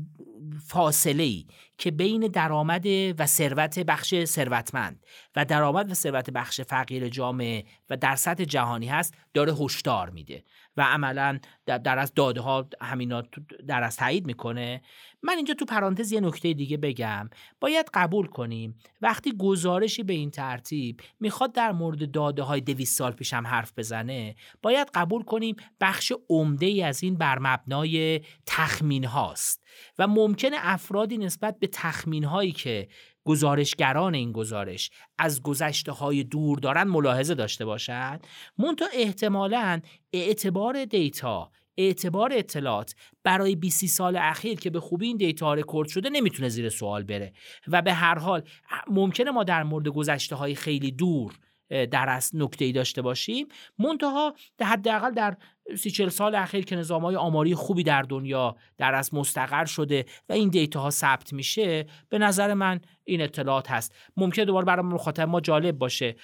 فاصله 0.66 1.22
ای 1.22 1.46
که 1.78 1.90
بین 1.90 2.20
درآمد 2.20 2.86
و 3.18 3.26
ثروت 3.26 3.78
بخش 3.78 4.24
ثروتمند 4.24 5.06
و 5.36 5.44
درآمد 5.44 5.90
و 5.90 5.94
ثروت 5.94 6.30
بخش 6.30 6.60
فقیر 6.60 7.08
جامعه 7.08 7.64
و 7.90 7.96
در 7.96 8.16
سطح 8.16 8.44
جهانی 8.44 8.86
هست 8.86 9.14
داره 9.34 9.54
هشدار 9.54 10.10
میده. 10.10 10.44
و 10.78 10.82
عملا 10.82 11.38
در 11.66 11.98
از 11.98 12.14
داده 12.14 12.40
ها 12.40 12.68
همینا 12.80 13.22
در 13.68 13.82
از 13.82 13.96
تایید 13.96 14.26
می‌کنه. 14.26 14.82
من 15.22 15.36
اینجا 15.36 15.54
تو 15.54 15.64
پرانتز 15.64 16.12
یه 16.12 16.20
نکته 16.20 16.52
دیگه 16.52 16.76
بگم. 16.76 17.30
باید 17.60 17.86
قبول 17.94 18.26
کنیم 18.26 18.78
وقتی 19.00 19.32
گزارشی 19.38 20.02
به 20.02 20.12
این 20.12 20.30
ترتیب 20.30 21.00
می‌خواد 21.20 21.52
در 21.52 21.72
مورد 21.72 22.10
داده 22.10 22.42
های 22.42 22.60
دویست 22.60 22.98
سال 22.98 23.12
پیش 23.12 23.34
هم 23.34 23.46
حرف 23.46 23.72
بزنه 23.76 24.34
باید 24.62 24.90
قبول 24.94 25.22
کنیم 25.22 25.56
بخش 25.80 26.12
عمده 26.30 26.66
ای 26.66 26.82
از 26.82 27.02
این 27.02 27.14
بر 27.16 27.38
مبنای 27.38 28.20
تخمین 28.46 29.04
هاست 29.04 29.64
و 29.98 30.06
ممکنه 30.06 30.56
افرادی 30.60 31.18
نسبت 31.18 31.58
به 31.58 31.66
تخمین 31.66 32.24
هایی 32.24 32.52
که 32.52 32.88
گزارشگران 33.28 34.14
این 34.14 34.32
گزارش 34.32 34.90
از 35.18 35.42
گذشته 35.42 35.92
های 35.92 36.24
دور 36.24 36.58
دارن 36.58 36.82
ملاحظه 36.82 37.34
داشته 37.34 37.64
باشند 37.64 38.26
منتها 38.58 38.88
احتمالا 38.94 39.80
اعتبار 40.12 40.84
دیتا 40.84 41.50
اعتبار 41.78 42.32
اطلاعات 42.32 42.94
برای 43.24 43.56
20 43.56 43.86
سال 43.86 44.16
اخیر 44.16 44.60
که 44.60 44.70
به 44.70 44.80
خوبی 44.80 45.06
این 45.06 45.16
data 45.16 45.54
record 45.54 45.88
شده 45.88 46.10
نمی‌تونه 46.10 46.48
زیر 46.48 46.68
سوال 46.68 47.02
بره. 47.02 47.32
و 47.68 47.82
به 47.82 47.92
هر 47.92 48.18
حال 48.18 48.42
ممکنه 48.86 49.30
ما 49.30 49.44
در 49.44 49.62
مورد 49.62 49.88
گذشته 49.88 50.36
های 50.36 50.54
خیلی 50.54 50.90
دور 50.90 51.34
در 51.70 52.08
از 52.08 52.30
نکته 52.34 52.64
ای 52.64 52.72
داشته 52.72 53.02
باشیم. 53.02 53.46
منتها 53.78 54.34
حداقل 54.60 55.10
در 55.10 55.36
سی 55.76 55.90
چل 55.90 56.08
سال 56.08 56.34
اخیر 56.34 56.64
که 56.64 56.76
نظام 56.76 57.02
های 57.02 57.16
آماری 57.16 57.54
خوبی 57.54 57.82
در 57.82 58.02
دنیا 58.02 58.56
در 58.78 58.94
از 58.94 59.14
مستقر 59.14 59.64
شده 59.64 60.04
و 60.28 60.32
این 60.32 60.48
data 60.48 60.80
ها 60.80 60.90
ثبت 60.90 61.32
میشه 61.32 61.86
به 62.08 62.18
نظر 62.18 62.54
من 62.54 62.80
این 63.04 63.20
اطلاعات 63.20 63.70
هست. 63.70 63.94
ممکنه 64.16 64.44
دوباره 64.44 64.66
برای 64.66 64.86
مخاطب 64.86 65.28
ما 65.28 65.40
جالب 65.40 65.78
باشه. 65.78 66.16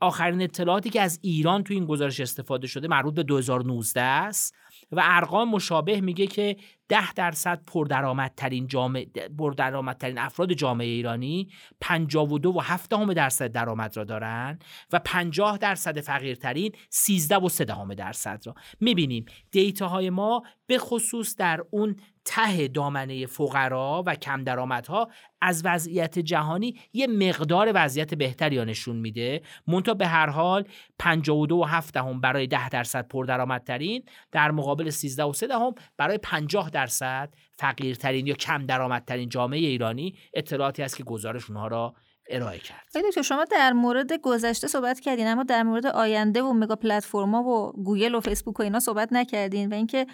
آخرین 0.00 0.42
اطلاعاتی 0.42 0.90
که 0.90 1.00
از 1.00 1.18
ایران 1.22 1.64
تو 1.64 1.74
این 1.74 1.84
گزارش 1.84 2.20
استفاده 2.20 2.66
شده 2.66 2.88
مربوط 2.88 3.14
به 3.14 3.22
2019 3.22 4.00
است 4.00 4.54
و 4.92 5.00
ارقام 5.04 5.50
مشابه 5.50 6.00
میگه 6.00 6.26
که 6.26 6.56
ده 6.88 7.12
درصد 7.12 7.62
پردرآمدترین 7.66 8.66
جامعه 8.66 9.06
پردرآمدترین 9.38 10.18
افراد 10.18 10.52
جامعه 10.52 10.86
ایرانی 10.86 11.48
52 11.80 12.52
و 12.52 12.60
7 12.60 12.90
درصد 13.14 13.52
درآمد 13.52 13.96
را 13.96 14.04
دارند 14.04 14.64
و 14.92 14.98
50 14.98 15.58
درصد 15.58 16.00
فقیرترین 16.00 16.72
13 16.90 17.36
و 17.36 17.48
3 17.48 17.64
درصد 17.94 18.42
را. 18.46 18.54
می‌بینیم 18.80 19.24
دیتاهای 19.50 20.10
ما 20.10 20.42
به 20.66 20.78
خصوص 20.78 21.36
در 21.36 21.64
اون 21.70 21.96
ته 22.24 22.68
دامنه 22.68 23.26
فقرا 23.26 24.02
و 24.06 24.14
کم 24.14 24.44
درآمدها 24.44 25.10
از 25.40 25.62
وضعیت 25.64 26.18
جهانی 26.18 26.80
یه 26.92 27.06
مقدار 27.06 27.72
وضعیت 27.74 28.14
بهتری 28.14 28.64
نشون 28.64 28.96
میده. 28.96 29.42
مونتا 29.66 29.94
به 29.94 30.06
هر 30.06 30.30
حال 30.30 30.64
52 30.98 31.56
و 31.56 31.64
7 31.64 31.94
دهم 31.94 32.20
برای 32.20 32.46
10 32.46 32.68
درصد 32.68 33.08
پردرآمدترین 33.08 34.04
در 34.32 34.50
مقابل 34.50 34.90
13 34.90 35.24
و 35.24 35.32
3 35.32 35.46
دهم 35.46 35.74
برای 35.96 36.18
50 36.18 36.70
درصد 36.74 37.28
فقیرترین 37.52 38.26
یا 38.26 38.34
کم 38.34 38.66
درآمدترین 38.66 39.28
جامعه 39.28 39.58
ایرانی 39.58 40.14
اطلاعاتی 40.34 40.82
است 40.82 40.96
که 40.96 41.04
گزارش 41.04 41.50
اونها 41.50 41.66
را 41.66 41.94
ارائه 42.30 42.58
کرد. 42.58 42.84
دکتر 43.08 43.22
شما 43.22 43.44
در 43.44 43.72
مورد 43.72 44.12
گذشته 44.12 44.66
صحبت 44.66 45.00
کردین 45.00 45.26
اما 45.26 45.42
در 45.42 45.62
مورد 45.62 45.86
آینده 45.86 46.42
و 46.42 46.52
مگا 46.52 46.76
پلتفرما 46.76 47.42
و 47.42 47.72
گوگل 47.72 48.14
و 48.14 48.20
فیسبوک 48.20 48.60
و 48.60 48.62
اینا 48.62 48.80
صحبت 48.80 49.12
نکردین 49.12 49.72
و 49.72 49.74
اینکه 49.74 50.06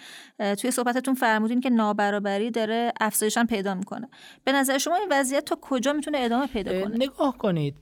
توی 0.61 0.71
صحبتتون 0.71 1.13
فرمودین 1.13 1.61
که 1.61 1.69
نابرابری 1.69 2.51
داره 2.51 2.93
افزایشان 3.01 3.47
پیدا 3.47 3.75
می‌کنه. 3.75 4.09
به 4.43 4.51
نظر 4.51 4.77
شما 4.77 4.95
این 4.95 5.07
وضعیت 5.11 5.45
تا 5.45 5.57
کجا 5.61 5.93
می‌تونه 5.93 6.19
ادامه 6.19 6.47
پیدا 6.47 6.81
کنه؟ 6.81 6.95
نگاه 6.95 7.37
کنید. 7.37 7.77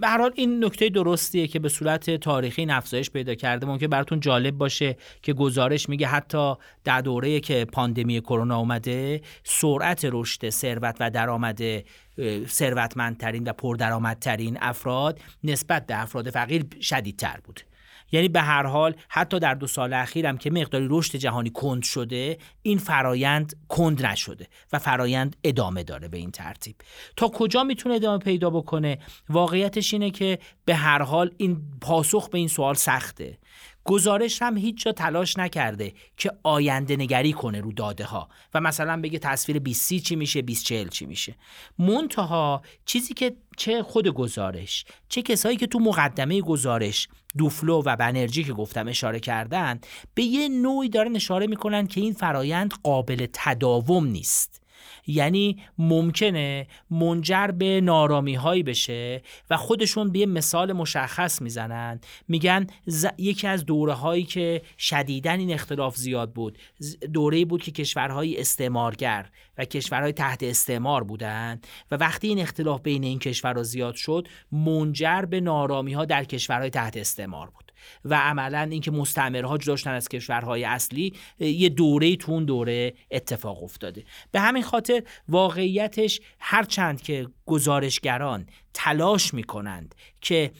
به 0.00 0.08
حال 0.08 0.30
این 0.34 0.64
نکته 0.64 0.88
درستیه 0.88 1.46
که 1.46 1.58
به 1.58 1.68
صورت 1.68 2.10
تاریخی 2.10 2.66
افزایش 2.70 3.10
پیدا 3.10 3.34
کرده. 3.34 3.66
ممکن 3.66 3.86
براتون 3.86 4.20
جالب 4.20 4.58
باشه 4.58 4.96
که 5.22 5.32
گزارش 5.32 5.88
میگه 5.88 6.06
حتی 6.06 6.54
در 6.84 7.00
دوره 7.00 7.40
که 7.40 7.64
پاندمی 7.64 8.20
کرونا 8.20 8.58
اومده 8.58 9.20
سرعت 9.44 10.08
رشد 10.12 10.50
ثروت 10.50 10.96
و 11.00 11.10
درآمد 11.10 11.60
ثروتمندترین 12.46 13.44
و 13.44 13.52
پردرآمدترین 13.52 14.58
افراد 14.60 15.20
نسبت 15.44 15.86
به 15.86 16.02
افراد 16.02 16.30
فقیر 16.30 16.64
شدیدتر 16.80 17.38
بود. 17.44 17.60
یعنی 18.12 18.28
به 18.28 18.40
هر 18.40 18.66
حال 18.66 18.94
حتی 19.08 19.38
در 19.38 19.54
دو 19.54 19.66
سال 19.66 19.92
اخیرم 19.92 20.38
که 20.38 20.50
مقداری 20.50 20.86
رشد 20.90 21.16
جهانی 21.16 21.50
کند 21.50 21.82
شده 21.82 22.38
این 22.62 22.78
فرایند 22.78 23.56
کند 23.68 24.06
نشده 24.06 24.46
و 24.72 24.78
فرایند 24.78 25.36
ادامه 25.44 25.82
داره 25.82 26.08
به 26.08 26.18
این 26.18 26.30
ترتیب. 26.30 26.76
تا 27.16 27.28
کجا 27.28 27.64
می‌تونه 27.64 27.94
ادامه 27.94 28.18
پیدا 28.18 28.50
بکنه؟ 28.50 28.98
واقعیتش 29.28 29.92
اینه 29.92 30.10
که 30.10 30.38
به 30.64 30.74
هر 30.74 31.02
حال 31.02 31.34
این 31.36 31.62
پاسخ 31.80 32.28
به 32.28 32.38
این 32.38 32.48
سوال 32.48 32.74
سخته. 32.74 33.38
گزارش 33.84 34.42
هم 34.42 34.56
هیچ 34.56 34.84
جا 34.84 34.92
تلاش 34.92 35.38
نکرده 35.38 35.92
که 36.16 36.32
آینده 36.42 36.96
نگری 36.96 37.32
کنه 37.32 37.60
رو 37.60 37.72
داده 37.72 38.04
ها 38.04 38.28
و 38.54 38.60
مثلا 38.60 39.00
بگه 39.00 39.18
تصویر 39.18 39.58
20 39.58 39.94
چی 39.94 40.16
میشه 40.16 40.42
20 40.42 40.64
چی 40.90 41.06
میشه. 41.06 41.34
منتها 41.78 42.62
چیزی 42.86 43.14
که 43.14 43.36
چه 43.56 43.82
خود 43.82 44.08
گزارش 44.08 44.84
چه 45.08 45.22
کسایی 45.22 45.56
که 45.56 45.66
تو 45.66 45.78
مقدمه 45.78 46.40
گزارش 46.40 47.08
دوفلو 47.38 47.82
و 47.86 47.96
بنرژی 47.96 48.44
که 48.44 48.52
گفتم 48.52 48.88
اشاره 48.88 49.20
کردن 49.20 49.80
به 50.14 50.22
یه 50.22 50.48
نوعی 50.48 50.88
دارن 50.88 51.16
اشاره 51.16 51.46
می‌کنن 51.46 51.86
که 51.86 52.00
این 52.00 52.12
فرایند 52.12 52.74
قابل 52.82 53.26
تداوم 53.32 54.06
نیست. 54.06 54.51
یعنی 55.06 55.62
ممکنه 55.78 56.66
منجر 56.90 57.46
به 57.46 57.80
نارامی 57.80 58.34
هایی 58.34 58.62
بشه 58.62 59.22
و 59.50 59.56
خودشون 59.56 60.12
به 60.12 60.26
مثال 60.26 60.72
مشخص 60.72 61.42
می‌زنن. 61.42 62.00
میگن 62.28 62.66
یکی 63.18 63.46
از 63.46 63.66
دوره 63.66 63.92
هایی 63.92 64.24
که 64.24 64.62
شدیدن 64.78 65.38
این 65.38 65.52
اختلاف 65.52 65.96
زیاد 65.96 66.32
بود 66.32 66.58
دوره 67.12 67.44
بود 67.44 67.62
که 67.62 67.70
کشورهای 67.70 68.40
استعمارگر 68.40 69.30
و 69.58 69.64
کشورهای 69.64 70.12
تحت 70.12 70.42
استعمار 70.42 71.04
بودند 71.04 71.66
و 71.90 71.96
وقتی 71.96 72.28
این 72.28 72.38
اختلاف 72.38 72.80
بین 72.80 73.04
این 73.04 73.18
کشورها 73.18 73.62
زیاد 73.62 73.94
شد 73.94 74.28
منجر 74.52 75.22
به 75.22 75.40
نارامی 75.40 75.92
ها 75.92 76.04
در 76.04 76.24
کشورهای 76.24 76.70
تحت 76.70 76.96
استعمار 76.96 77.50
بود. 77.50 77.71
و 78.04 78.14
عملا 78.14 78.68
اینکه 78.70 78.90
مستعمرها 78.90 79.58
جدا 79.58 79.72
داشتن 79.72 79.90
از 79.90 80.08
کشورهای 80.08 80.64
اصلی 80.64 81.12
یه 81.38 81.68
دوره 81.68 82.16
تو 82.16 82.32
اون 82.32 82.44
دوره 82.44 82.94
اتفاق 83.10 83.62
افتاده. 83.62 84.04
به 84.30 84.40
همین 84.40 84.62
خاطر 84.62 85.02
واقعیتش 85.28 86.20
هرچند 86.38 87.02
که 87.02 87.26
گزارشگران 87.46 88.46
تلاش 88.74 89.34
می‌کنند 89.34 89.94
که 90.20 90.52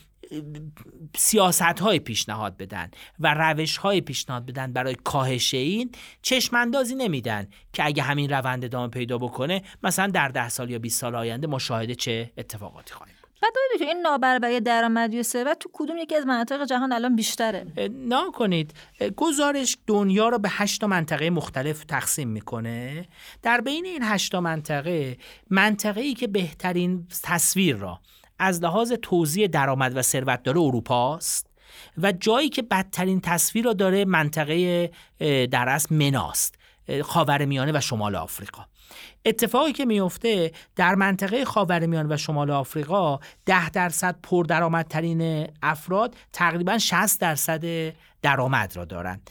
سیاست 1.17 1.63
های 1.63 1.99
پیشنهاد 1.99 2.57
بدن 2.57 2.91
و 3.21 3.35
روش 3.35 3.77
های 3.77 4.01
پیشنهاد 4.01 4.47
بدن 4.47 4.73
برای 4.73 4.95
کاهش 4.95 5.55
این 5.55 5.93
چشماندازی 6.23 6.95
نمیدن 6.95 7.49
که 7.73 7.87
اگه 7.87 8.03
همین 8.03 8.31
روند 8.31 8.65
ادامه 8.65 8.89
پیدا 8.89 9.19
بکنه 9.19 9.63
مثلا 9.83 10.07
در 10.07 10.29
ده 10.29 10.49
سال 10.49 10.71
یا 10.71 10.79
20 10.79 11.01
سال 11.01 11.15
آینده 11.15 11.47
مشاهده 11.47 11.95
چه 11.95 12.33
اتفاقاتی 12.39 12.95
خواهیم 12.95 13.22
بعد 13.43 13.53
که 13.79 13.85
این 13.85 14.01
نابرابری 14.01 14.61
درآمدی 14.61 15.21
و 15.21 15.23
ثروت 15.23 15.59
تو 15.59 15.71
کدوم 15.73 15.97
یکی 15.99 16.17
از 16.17 16.27
مناطق 16.27 16.65
جهان 16.65 16.93
الان 16.93 17.17
بیشتره؟ 17.17 17.67
نه 17.91 18.31
کنید 18.33 18.75
گزارش 19.17 19.79
دنیا 19.87 20.29
رو 20.29 20.39
به 20.39 20.49
هشت 20.53 20.85
منطقه 20.85 21.31
مختلف 21.31 21.85
تقسیم 21.85 22.29
می‌کنه. 22.29 23.09
در 23.43 23.61
بین 23.61 23.85
این 23.85 24.03
هشت 24.03 24.35
منطقه 24.35 25.17
منطقه 25.51 26.01
ای 26.01 26.15
که 26.15 26.27
بهترین 26.27 27.07
تصویر 27.23 27.77
را 27.77 28.01
از 28.39 28.63
لحاظ 28.63 28.93
توزیع 28.93 29.47
درآمد 29.47 29.97
و 29.97 30.03
ثروت 30.03 30.43
داره 30.43 30.61
اروپا 30.61 31.17
است 31.17 31.47
و 31.99 32.13
جایی 32.13 32.49
که 32.49 32.63
بدترین 32.63 33.21
تصویر 33.21 33.65
را 33.65 33.73
داره 33.73 34.05
منطقه 34.05 34.91
در 35.51 35.69
اصل 35.69 35.95
مناست 35.95 36.55
خاورمیانه 37.03 37.73
و 37.75 37.81
شمال 37.81 38.17
آفریقا. 38.17 38.63
اتفاقی 39.25 39.73
که 39.73 39.85
میفته 39.85 40.53
در 40.77 40.95
منطقه 40.95 41.45
خاورمیانه 41.45 42.15
و 42.15 42.17
شمال 42.17 42.51
آفریقا 42.51 43.19
ده 43.47 43.71
درصد 43.71 44.17
پردرآمدترین 44.23 45.47
افراد 45.63 46.17
تقریبا 46.33 46.79
60 46.79 47.21
درصد 47.21 47.93
درآمد 48.23 48.77
را 48.77 48.85
دارند 48.85 49.31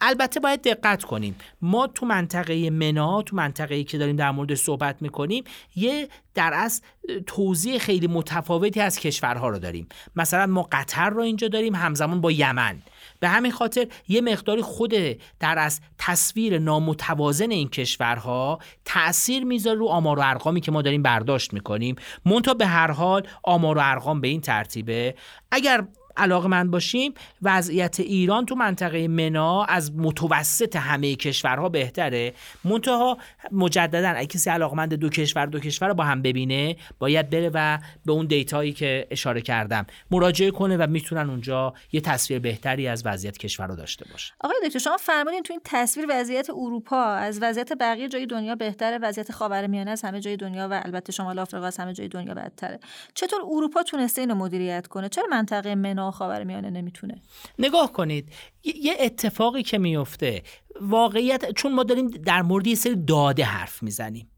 البته 0.00 0.40
باید 0.40 0.62
دقت 0.62 1.04
کنیم. 1.04 1.36
ما 1.62 1.86
تو 1.86 2.06
منطقه 2.06 2.70
منا 2.70 3.22
تو 3.22 3.36
منطقه 3.36 3.84
که 3.84 3.98
داریم 3.98 4.16
در 4.16 4.30
مورد 4.30 4.54
صحبت 4.54 5.02
می‌کنیم 5.02 5.44
یه 5.76 6.08
در 6.34 6.54
از 6.54 6.82
توضیح 7.26 7.78
خیلی 7.78 8.06
متفاوتی 8.06 8.80
از 8.80 8.98
کشورها 8.98 9.48
رو 9.48 9.58
داریم. 9.58 9.88
مثلا 10.16 10.46
ما 10.46 10.68
قطر 10.72 11.10
رو 11.10 11.22
اینجا 11.22 11.48
داریم 11.48 11.74
همزمان 11.74 12.20
با 12.20 12.32
یمن. 12.32 12.82
به 13.20 13.28
همین 13.28 13.52
خاطر 13.52 13.86
یه 14.08 14.20
مقداری 14.20 14.62
خود 14.62 14.94
در 15.40 15.58
از 15.58 15.80
تصویر 15.98 16.58
نامتوازن 16.58 17.50
این 17.50 17.68
کشورها 17.68 18.58
تاثیر 18.84 19.44
می‌ذاره 19.44 19.78
رو 19.78 19.86
آمار 19.86 20.18
و 20.18 20.22
ارقامی 20.24 20.60
که 20.60 20.72
ما 20.72 20.82
داریم 20.82 21.02
برداشت 21.02 21.52
می‌کنیم. 21.52 21.96
مونتا 22.24 22.54
به 22.54 22.66
هر 22.66 22.90
حال 22.90 23.26
آمار 23.42 23.78
و 23.78 23.80
ارقام 23.84 24.20
به 24.20 24.28
این 24.28 24.40
ترتیبه. 24.40 25.14
اگر 25.50 25.84
علاقه 26.18 26.48
من 26.48 26.70
باشیم 26.70 27.14
وضعیت 27.42 28.00
ایران 28.00 28.46
تو 28.46 28.54
منطقه 28.54 29.08
منا 29.08 29.64
از 29.64 29.96
متوسط 29.96 30.76
همه 30.76 31.16
کشورها 31.16 31.68
بهتره. 31.68 32.34
منتها 32.64 33.18
مجددا 33.52 34.08
اگه 34.08 34.26
کسی 34.26 34.50
علاقمند 34.50 34.94
دو 34.94 35.08
کشور 35.08 35.46
دو 35.46 35.60
کشور 35.60 35.88
رو 35.88 35.94
با 35.94 36.04
هم 36.04 36.22
ببینه 36.22 36.76
باید 36.98 37.30
بره 37.30 37.50
و 37.54 37.78
به 38.06 38.12
اون 38.12 38.26
دیتایی 38.26 38.72
که 38.72 39.06
اشاره 39.10 39.40
کردم 39.40 39.86
مراجعه 40.10 40.50
کنه 40.50 40.76
و 40.76 40.86
می‌تونن 40.90 41.30
اونجا 41.30 41.74
یه 41.92 42.00
تصویر 42.00 42.40
بهتری 42.40 42.88
از 42.88 43.02
وضعیت 43.06 43.38
کشور 43.38 43.66
رو 43.66 43.76
داشته 43.76 44.04
باشه. 44.12 44.32
آقای 44.40 44.56
دکتر 44.66 44.78
شما 44.78 44.96
فرمودین 44.96 45.42
تو 45.42 45.52
این 45.52 45.60
تصویر 45.64 46.06
وضعیت 46.10 46.50
اروپا 46.50 47.04
از 47.04 47.38
وضعیت 47.42 47.72
بقیه 47.80 48.08
جای 48.08 48.26
دنیا 48.26 48.54
بهتره 48.54 48.98
وضعیت 48.98 49.32
خاورمیانه 49.32 49.90
از 49.90 50.02
همه 50.02 50.20
جای 50.20 50.36
دنیا 50.36 50.68
و 50.70 50.80
البته 50.84 51.12
شمال 51.12 51.38
آفریقا 51.38 51.66
از 51.66 51.76
همه 51.76 51.92
جای 51.92 52.08
دنیا 52.08 52.34
بدتره. 52.34 52.80
چطور 53.14 53.40
اروپا 53.42 53.82
تونسته 53.82 54.20
اینو 54.20 54.34
مدیریت 54.34 54.86
کنه؟ 54.86 55.08
چرا 55.08 55.26
منطقه 55.30 55.74
منا 55.74 56.07
و 56.20 56.44
میانه 56.44 56.70
نمی‌تونه. 56.70 57.22
نگاه 57.58 57.92
کنید. 57.92 58.32
یه 58.64 58.96
اتفاقی 59.00 59.62
که 59.62 59.78
میفته 59.78 60.42
واقعیت 60.80 61.52
چون 61.52 61.74
ما 61.74 61.82
داریم 61.82 62.08
در 62.08 62.42
مورد 62.42 62.66
یه 62.66 62.74
سری 62.74 62.96
داده 62.96 63.44
حرف 63.44 63.82
می‌زنیم. 63.82 64.30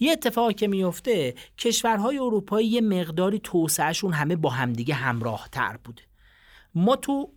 یه 0.00 0.12
اتفاقی 0.12 0.54
که 0.54 0.68
میفته 0.68 1.34
کشورهای 1.58 2.18
اروپایی 2.18 2.68
یه 2.68 2.80
مقداری 2.80 3.38
توسعهشون 3.38 4.12
همه 4.12 4.36
با 4.36 4.50
همدیگه 4.50 4.94
همراه 4.94 5.48
تر 5.52 5.76
بوده. 5.84 6.02
ما 6.74 6.96
تو 6.96 7.30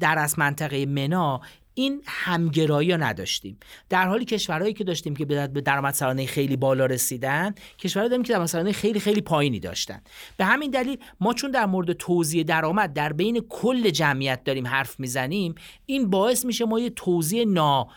در 0.00 0.18
از 0.18 0.38
منطقه 0.38 0.86
منا 0.86 1.40
این 1.74 2.02
همگرایی 2.06 2.90
ها 2.90 2.96
نداشتیم. 2.96 3.58
در 3.88 4.08
حالی 4.08 4.24
کشورهایی 4.24 4.74
که 4.74 4.84
داشتیم 4.84 5.16
که 5.16 5.24
به 5.24 5.46
درآمد 5.46 5.94
سالانه 5.94 6.26
خیلی 6.26 6.56
بالا 6.56 6.86
رسیدن 6.86 7.54
کشورهایی 7.78 8.10
داریم 8.10 8.22
که 8.22 8.32
درآمد 8.32 8.46
سالانه 8.46 8.72
خیلی 8.72 9.00
خیلی 9.00 9.20
پایینی 9.20 9.60
داشتن. 9.60 10.00
به 10.36 10.44
همین 10.44 10.70
دلیل 10.70 10.98
ما 11.20 11.34
چون 11.34 11.50
در 11.50 11.66
مورد 11.66 11.92
توزیع 11.92 12.44
درآمد 12.44 12.92
در 12.92 13.12
بین 13.12 13.40
کل 13.48 13.90
جمعیت 13.90 14.44
داریم 14.44 14.66
حرف 14.66 15.00
می‌زنیم 15.00 15.54
این 15.86 16.10
باعث 16.10 16.44
میشه 16.44 16.64
ما 16.64 16.80
یه 16.80 16.90
توزیع 16.90 17.44
نا 17.44 17.88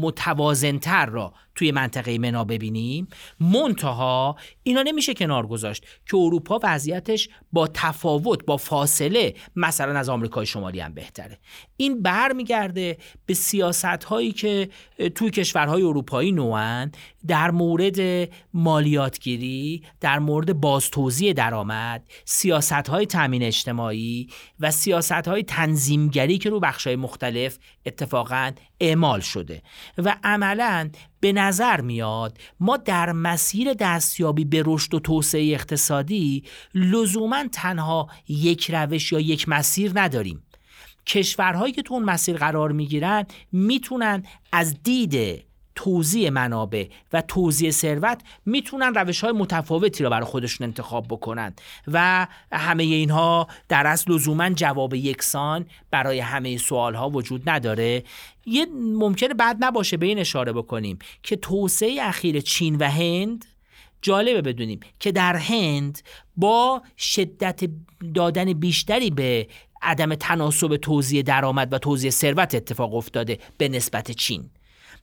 متوازنتر 0.00 1.06
را 1.06 1.32
توی 1.54 1.72
منطقه 1.72 2.18
منا 2.18 2.44
ببینیم. 2.44 3.08
منتها 3.40 4.36
اینا 4.62 4.82
نمیشه 4.82 5.14
کنار 5.14 5.46
گذاشت 5.46 5.84
که 6.10 6.16
اروپا 6.16 6.60
وضعیتش 6.62 7.28
با 7.52 7.68
تفاوت 7.74 8.44
با 8.44 8.56
فاصله 8.56 9.34
مثلا 9.56 9.98
از 9.98 10.08
آمریکای 10.08 10.46
شمالی 10.46 10.80
هم 10.80 10.94
بهتره. 10.94 11.38
این 11.76 12.02
برمیگرده 12.02 12.98
به 13.26 13.34
سیاست 13.34 13.84
هایی 13.84 14.32
که 14.32 14.68
توی 15.14 15.30
کشورهای 15.30 15.82
اروپایی 15.82 16.32
نوان 16.32 16.92
در 17.26 17.50
مورد 17.50 18.28
مالیاتگیری 18.54 19.82
در 20.00 20.18
مورد 20.18 20.60
بازتوزیع 20.60 21.32
درآمد 21.32 22.10
سیاست 22.24 22.72
های 22.72 23.06
تامین 23.06 23.42
اجتماعی 23.42 24.28
و 24.60 24.70
سیاست 24.70 25.12
های 25.12 25.42
تنظیمگری 25.42 26.38
که 26.38 26.50
رو 26.50 26.60
بخش 26.60 26.86
های 26.86 26.96
مختلف 26.96 27.58
اتفاقا 27.86 28.50
اعمال 28.80 29.20
شده. 29.20 29.62
و 29.98 30.16
عملا 30.24 30.90
به 31.20 31.32
نظر 31.32 31.80
میاد 31.80 32.38
ما 32.60 32.76
در 32.76 33.12
مسیر 33.12 33.74
دستیابی 33.74 34.44
به 34.44 34.62
رشد 34.66 34.94
و 34.94 35.00
توسعه 35.00 35.54
اقتصادی 35.54 36.44
لزوما 36.74 37.44
تنها 37.52 38.08
یک 38.28 38.70
روش 38.70 39.12
یا 39.12 39.20
یک 39.20 39.48
مسیر 39.48 39.92
نداریم. 39.94 40.42
کشورهایی 41.06 41.72
که 41.72 41.82
تو 41.82 41.94
اون 41.94 42.04
مسیر 42.04 42.36
قرار 42.36 42.72
می‌گیرن 42.72 43.26
می‌تونن 43.52 44.22
از 44.52 44.82
دید 44.82 45.44
توزیع 45.74 46.30
منابع 46.30 46.86
و 47.12 47.22
توزیع 47.22 47.70
ثروت 47.70 48.22
می‌تونن 48.46 48.94
روش 48.94 49.20
های 49.20 49.32
متفاوتی 49.32 50.04
را 50.04 50.10
برای 50.10 50.24
خودشون 50.24 50.66
انتخاب 50.66 51.06
بکنن. 51.08 51.54
و 51.86 52.26
همه 52.52 52.82
اینها 52.82 53.48
در 53.68 53.86
اصل 53.86 54.12
لزوما 54.12 54.50
جواب 54.50 54.94
یکسان 54.94 55.66
برای 55.90 56.18
همه 56.18 56.56
سوال 56.56 56.94
ها 56.94 57.10
وجود 57.10 57.50
نداره. 57.50 58.02
یه 58.46 58.66
ممکنه 58.94 59.34
بد 59.34 59.56
نباشه 59.60 59.96
به 59.96 60.06
این 60.06 60.18
اشاره 60.18 60.52
بکنیم 60.52 60.98
که 61.22 61.36
توسعه 61.36 61.98
اخیر 62.02 62.40
چین 62.40 62.76
و 62.76 62.90
هند 62.90 63.44
جالبه 64.02 64.42
بدونیم 64.42 64.80
که 65.00 65.12
در 65.12 65.36
هند 65.36 66.02
با 66.36 66.82
شدت 66.98 67.60
دادن 68.14 68.52
بیشتری 68.52 69.10
به 69.10 69.48
عدم 69.82 70.14
تناسب 70.14 70.76
توزیع 70.76 71.22
درآمد 71.22 71.72
و 71.72 71.78
توزیع 71.78 72.10
ثروت 72.10 72.54
اتفاق 72.54 72.94
افتاده 72.94 73.38
به 73.58 73.68
نسبت 73.68 74.10
چین. 74.10 74.50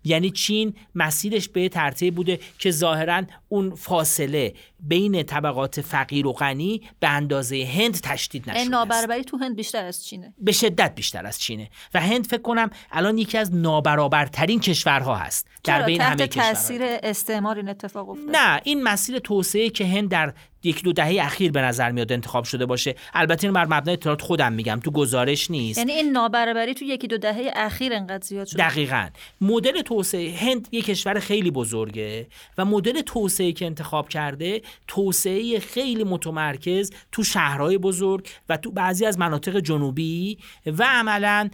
یعنی 0.07 0.31
چین 0.31 0.73
مسیرش 0.95 1.49
به 1.49 1.69
ترتیب 1.69 2.15
بوده 2.15 2.39
که 2.59 2.71
ظاهرا 2.71 3.23
اون 3.49 3.75
فاصله 3.75 4.53
بین 4.79 5.23
طبقات 5.23 5.81
فقیر 5.81 6.27
و 6.27 6.33
غنی 6.33 6.81
به 6.99 7.09
اندازه 7.09 7.69
هند 7.77 8.01
تشدید 8.01 8.49
نشده 8.49 8.69
نابرابری 8.69 9.23
تو 9.23 9.37
هند 9.37 9.55
بیشتر 9.55 9.85
از 9.85 10.05
چینه. 10.05 10.33
به 10.37 10.51
شدت 10.51 10.95
بیشتر 10.95 11.25
از 11.25 11.39
چینه. 11.39 11.69
و 11.93 12.01
هند 12.01 12.27
فکر 12.27 12.41
کنم 12.41 12.69
الان 12.91 13.17
یکی 13.17 13.37
از 13.37 13.55
نابرابرترین 13.55 14.59
کشورها 14.59 15.15
هست. 15.15 15.47
در 15.63 15.83
بین 15.83 16.01
همه 16.01 16.27
کشورها 16.27 16.53
تاثیر 16.53 16.81
استعمار 16.83 17.55
این 17.55 17.69
اتفاق 17.69 18.09
افتاد. 18.09 18.35
نه 18.35 18.61
این 18.63 18.83
مسیر 18.83 19.19
توسعه 19.19 19.69
که 19.69 19.85
هند 19.85 20.09
در 20.09 20.33
یک 20.67 20.83
دو 20.83 20.93
دهه 20.93 21.17
اخیر 21.21 21.51
به 21.51 21.61
نظر 21.61 21.91
میاد 21.91 22.11
انتخاب 22.11 22.43
شده 22.43 22.65
باشه. 22.65 22.95
البته 23.13 23.47
این 23.47 23.53
بر 23.53 23.65
مبنای 23.65 23.93
اطلاعات 23.93 24.21
خودم 24.21 24.53
میگم 24.53 24.79
تو 24.83 24.91
گزارش 24.91 25.51
نیست. 25.51 25.77
یعنی 25.77 25.91
این 25.91 26.11
نابرابری 26.11 26.73
تو 26.73 26.85
یکی 26.85 27.07
دو 27.07 27.17
دهه 27.17 27.51
اخیر 27.55 27.93
انقدر 27.93 28.23
زیاد 28.23 28.47
شده؟ 28.47 28.69
دقیقا. 28.69 29.07
مدل 29.41 29.81
توسعه 29.81 30.35
هند 30.37 30.67
یک 30.71 30.85
کشور 30.85 31.19
خیلی 31.19 31.51
بزرگه 31.51 32.27
و 32.57 32.65
مدل 32.65 33.01
توسعه 33.01 33.51
که 33.51 33.65
انتخاب 33.65 34.09
کرده 34.09 34.61
توسعه 34.87 35.59
خیلی 35.59 36.03
متمرکز 36.03 36.91
تو 37.11 37.23
شهرهای 37.23 37.77
بزرگ 37.77 38.27
و 38.49 38.57
تو 38.57 38.71
بعضی 38.71 39.05
از 39.05 39.19
مناطق 39.19 39.59
جنوبی 39.59 40.37
و 40.65 40.83
عملا 40.83 41.49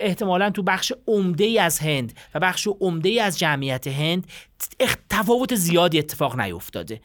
احتمالا 0.00 0.50
تو 0.50 0.62
بخش 0.62 0.92
عمده 1.06 1.44
ای 1.44 1.58
از 1.58 1.78
هند 1.78 2.12
و 2.34 2.40
بخش 2.40 2.68
عمده 2.80 3.08
ای 3.08 3.20
از 3.20 3.38
جمعیت 3.38 3.86
هند 3.86 4.26
تفاوت 5.10 5.54
زیادی 5.54 5.98
اتفاق 5.98 6.40
نیفتاده. 6.40 7.00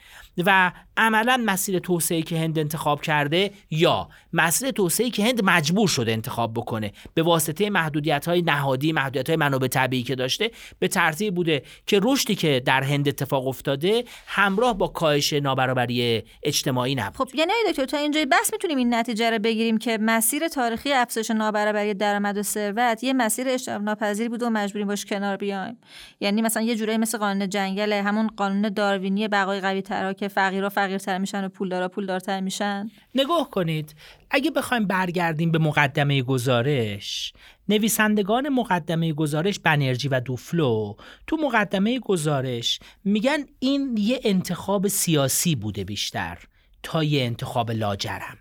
و 0.45 0.71
عملا 0.99 1.43
مسیر 1.45 1.79
توسعه 1.79 2.21
که 2.21 2.39
هند 2.39 2.59
انتخاب 2.59 3.01
کرده 3.01 3.51
یا 3.71 4.09
مسیر 4.33 4.71
توسعه 4.71 5.09
که 5.09 5.23
هند 5.23 5.43
مجبور 5.43 5.87
شده 5.87 6.11
انتخاب 6.11 6.53
بکنه. 6.53 6.91
به 7.13 7.23
واسطه 7.23 7.69
محدودیت 7.69 8.27
های 8.27 8.41
نهادی 8.41 8.91
محدودیت 8.91 9.27
های 9.29 9.37
منابع 9.37 9.67
طبیعی 9.67 10.03
که 10.03 10.15
داشته 10.15 10.51
به 10.79 10.87
ترتیب 10.87 11.35
بوده 11.35 11.63
که 11.85 11.99
رشدی 12.03 12.35
که 12.35 12.61
در 12.65 12.83
هند 12.83 13.07
اتفاق 13.07 13.47
افتاده 13.47 14.03
همراه 14.27 14.77
با 14.77 14.87
کاهش 14.87 15.33
نابرابری 15.33 16.23
اجتماعی 16.43 16.95
نبود. 16.95 17.27
خب 17.27 17.35
یعنی 17.35 17.51
دکتر 17.69 17.85
تا 17.85 17.97
اینجای 17.97 18.25
بس 18.25 18.49
می‌تونیم 18.53 18.77
این 18.77 18.93
نتیجه 18.93 19.29
رو 19.29 19.39
بگیریم 19.39 19.77
که 19.77 19.97
مسیر 20.01 20.47
تاریخی 20.47 20.93
افزایش 20.93 21.31
نابرابری 21.31 21.93
درآمد 21.93 22.37
و 22.37 22.43
ثروت 22.43 23.03
یه 23.03 23.13
مسیر 23.13 23.49
اجتناب 23.49 23.81
ناپذیری 23.81 24.29
بود 24.29 24.43
و 24.43 24.49
مجبوریم 24.49 24.87
باش 24.87 25.05
کنار 25.05 25.37
بیایم. 25.37 25.77
یعنی 26.19 26.41
مثلا 26.41 26.63
یه 26.63 26.75
جورایی 26.75 26.97
مثل 26.97 27.17
قانون 27.17 27.49
جنگل 27.49 27.93
همون 27.93 28.27
قانون 28.27 28.69
داروینی 28.69 29.27
بقای 29.27 29.59
قوی 29.59 29.81
که 30.13 30.27
فقیرها 30.27 30.69
فقیرتر 30.89 31.17
میشن 31.17 31.45
و 31.45 31.49
پولدارا 31.49 31.87
پولدارتر 31.89 32.39
میشن؟ 32.39 32.89
نگاه 33.15 33.49
کنید. 33.49 33.95
اگه 34.31 34.51
بخوایم 34.51 34.87
برگردیم 34.87 35.51
به 35.51 35.57
مقدمه 35.57 36.21
گزارش 36.21 37.33
نویسندگان 37.69 38.49
مقدمه 38.49 39.13
گزارش 39.13 39.59
بنرژی 39.59 40.07
و 40.07 40.19
دوفلو 40.19 40.93
تو 41.27 41.37
مقدمه 41.37 41.99
گزارش 41.99 42.79
میگن 43.05 43.37
این 43.59 43.97
یه 43.97 44.19
انتخاب 44.23 44.87
سیاسی 44.87 45.55
بوده 45.55 45.83
بیشتر 45.83 46.37
تا 46.83 47.03
یه 47.03 47.23
انتخاب 47.23 47.71
لاجرم. 47.71 48.37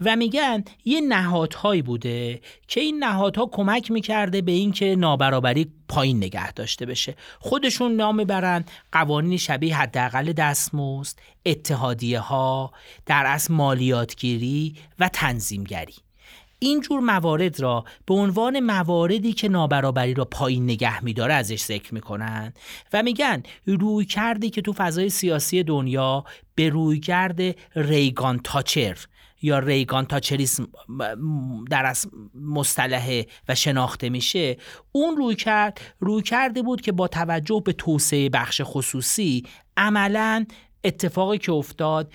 و 0.00 0.16
میگن 0.16 0.64
یه 0.84 1.00
نهادهایی 1.00 1.82
بوده 1.82 2.40
که 2.68 2.80
این 2.80 3.04
نهادها 3.04 3.46
کمک 3.46 3.90
می‌کرده 3.90 4.42
به 4.42 4.52
اینکه 4.52 4.96
نابرابری 4.96 5.70
پایین 5.88 6.16
نگه 6.16 6.52
داشته 6.52 6.86
بشه. 6.86 7.14
خودشون 7.40 7.92
نام 7.92 8.24
برن 8.24 8.64
قوانین 8.92 9.38
شبیه 9.38 9.76
حداقل 9.76 10.32
دستمزد 10.32 11.18
اتحادیه 11.46 12.20
ها 12.20 12.72
در 13.06 13.24
اصل 13.26 13.54
مالیاتگیری 13.54 14.74
و 14.98 15.08
تنظیمگری. 15.08 15.94
این 16.58 16.80
جور 16.80 17.00
موارد 17.00 17.60
را 17.60 17.84
به 18.06 18.14
عنوان 18.14 18.60
مواردی 18.60 19.32
که 19.32 19.48
نابرابری 19.48 20.14
را 20.14 20.24
پایین 20.24 20.64
نگه 20.64 21.04
میداره 21.04 21.34
ازش 21.34 21.60
ذکر 21.60 21.94
می‌کنن 21.94 22.52
و 22.92 23.02
میگن 23.02 23.42
روی 23.66 24.04
کردی 24.04 24.50
که 24.50 24.62
تو 24.62 24.72
فضای 24.72 25.08
سیاسی 25.08 25.62
دنیا 25.62 26.24
به 26.54 26.68
روی 26.68 27.00
کرد 27.00 27.40
ریگان 27.74 28.40
تاچر 28.44 28.98
یا 29.42 29.58
ریگان 29.58 30.06
تاچریسم 30.06 30.68
در 31.70 31.86
از 31.86 32.06
مصطلح 32.34 33.22
و 33.48 33.54
شناخته 33.54 34.08
میشه 34.08 34.56
اون 34.92 35.16
روی 35.16 35.34
کرد 35.34 35.80
روی 36.00 36.22
کرده 36.22 36.62
بود 36.62 36.80
که 36.80 36.92
با 36.92 37.08
توجه 37.08 37.62
به 37.64 37.72
توسعه 37.72 38.28
بخش 38.28 38.60
خصوصی 38.64 39.42
عملا 39.76 40.46
اتفاقی 40.84 41.38
که 41.38 41.52
افتاد 41.52 42.12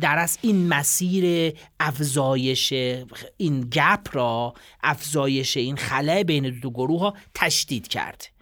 در 0.00 0.18
از 0.18 0.38
این 0.42 0.68
مسیر 0.68 1.52
افزایش 1.80 2.72
این 3.36 3.60
گپ 3.60 4.08
را 4.12 4.54
افزایش 4.82 5.56
این 5.56 5.76
خلای 5.76 6.24
بین 6.24 6.60
دو 6.60 6.70
گروه 6.70 7.00
ها 7.00 7.14
تشدید 7.34 7.88
کرد. 7.88 8.33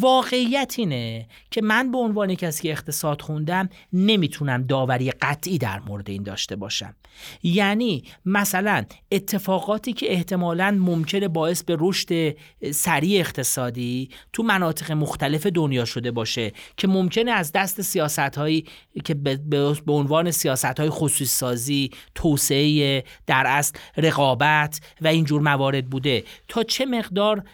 واقعیت 0.00 0.74
اینه 0.78 1.26
که 1.50 1.62
من 1.62 1.90
به 1.90 1.98
عنوان 1.98 2.34
کسی 2.34 2.62
که 2.62 2.70
اقتصاد 2.70 3.22
خوندم 3.22 3.68
نمی‌تونم 3.92 4.62
داوری 4.62 5.10
قطعی 5.10 5.58
در 5.58 5.80
مورد 5.80 6.10
این 6.10 6.22
داشته 6.22 6.56
باشم. 6.56 6.94
یعنی 7.42 8.04
مثلا 8.24 8.84
اتفاقاتی 9.12 9.92
که 9.92 10.12
احتمالا 10.12 10.78
ممکنه 10.80 11.28
باعث 11.28 11.62
به 11.62 11.76
رشد 11.80 12.36
سریع 12.70 13.20
اقتصادی 13.20 14.08
تو 14.32 14.42
مناطق 14.42 14.92
مختلف 14.92 15.46
دنیا 15.46 15.84
شده 15.84 16.10
باشه 16.10 16.52
که 16.76 16.88
ممکنه 16.88 17.30
از 17.30 17.52
دست 17.52 17.82
سیاست 17.82 18.18
هایی 18.18 18.64
که 19.04 19.14
به 19.14 19.92
عنوان 19.92 20.30
سیاست 20.30 20.80
های 20.80 20.90
خصوصی 20.90 21.24
سازی 21.24 21.90
توسعه 22.14 23.04
در 23.26 23.44
اصل 23.46 23.78
رقابت 23.96 24.80
و 25.00 25.06
اینجور 25.08 25.40
موارد 25.40 25.90
بوده. 25.90 26.24
تا 26.48 26.62
چه 26.62 26.86
مقدار 26.86 27.44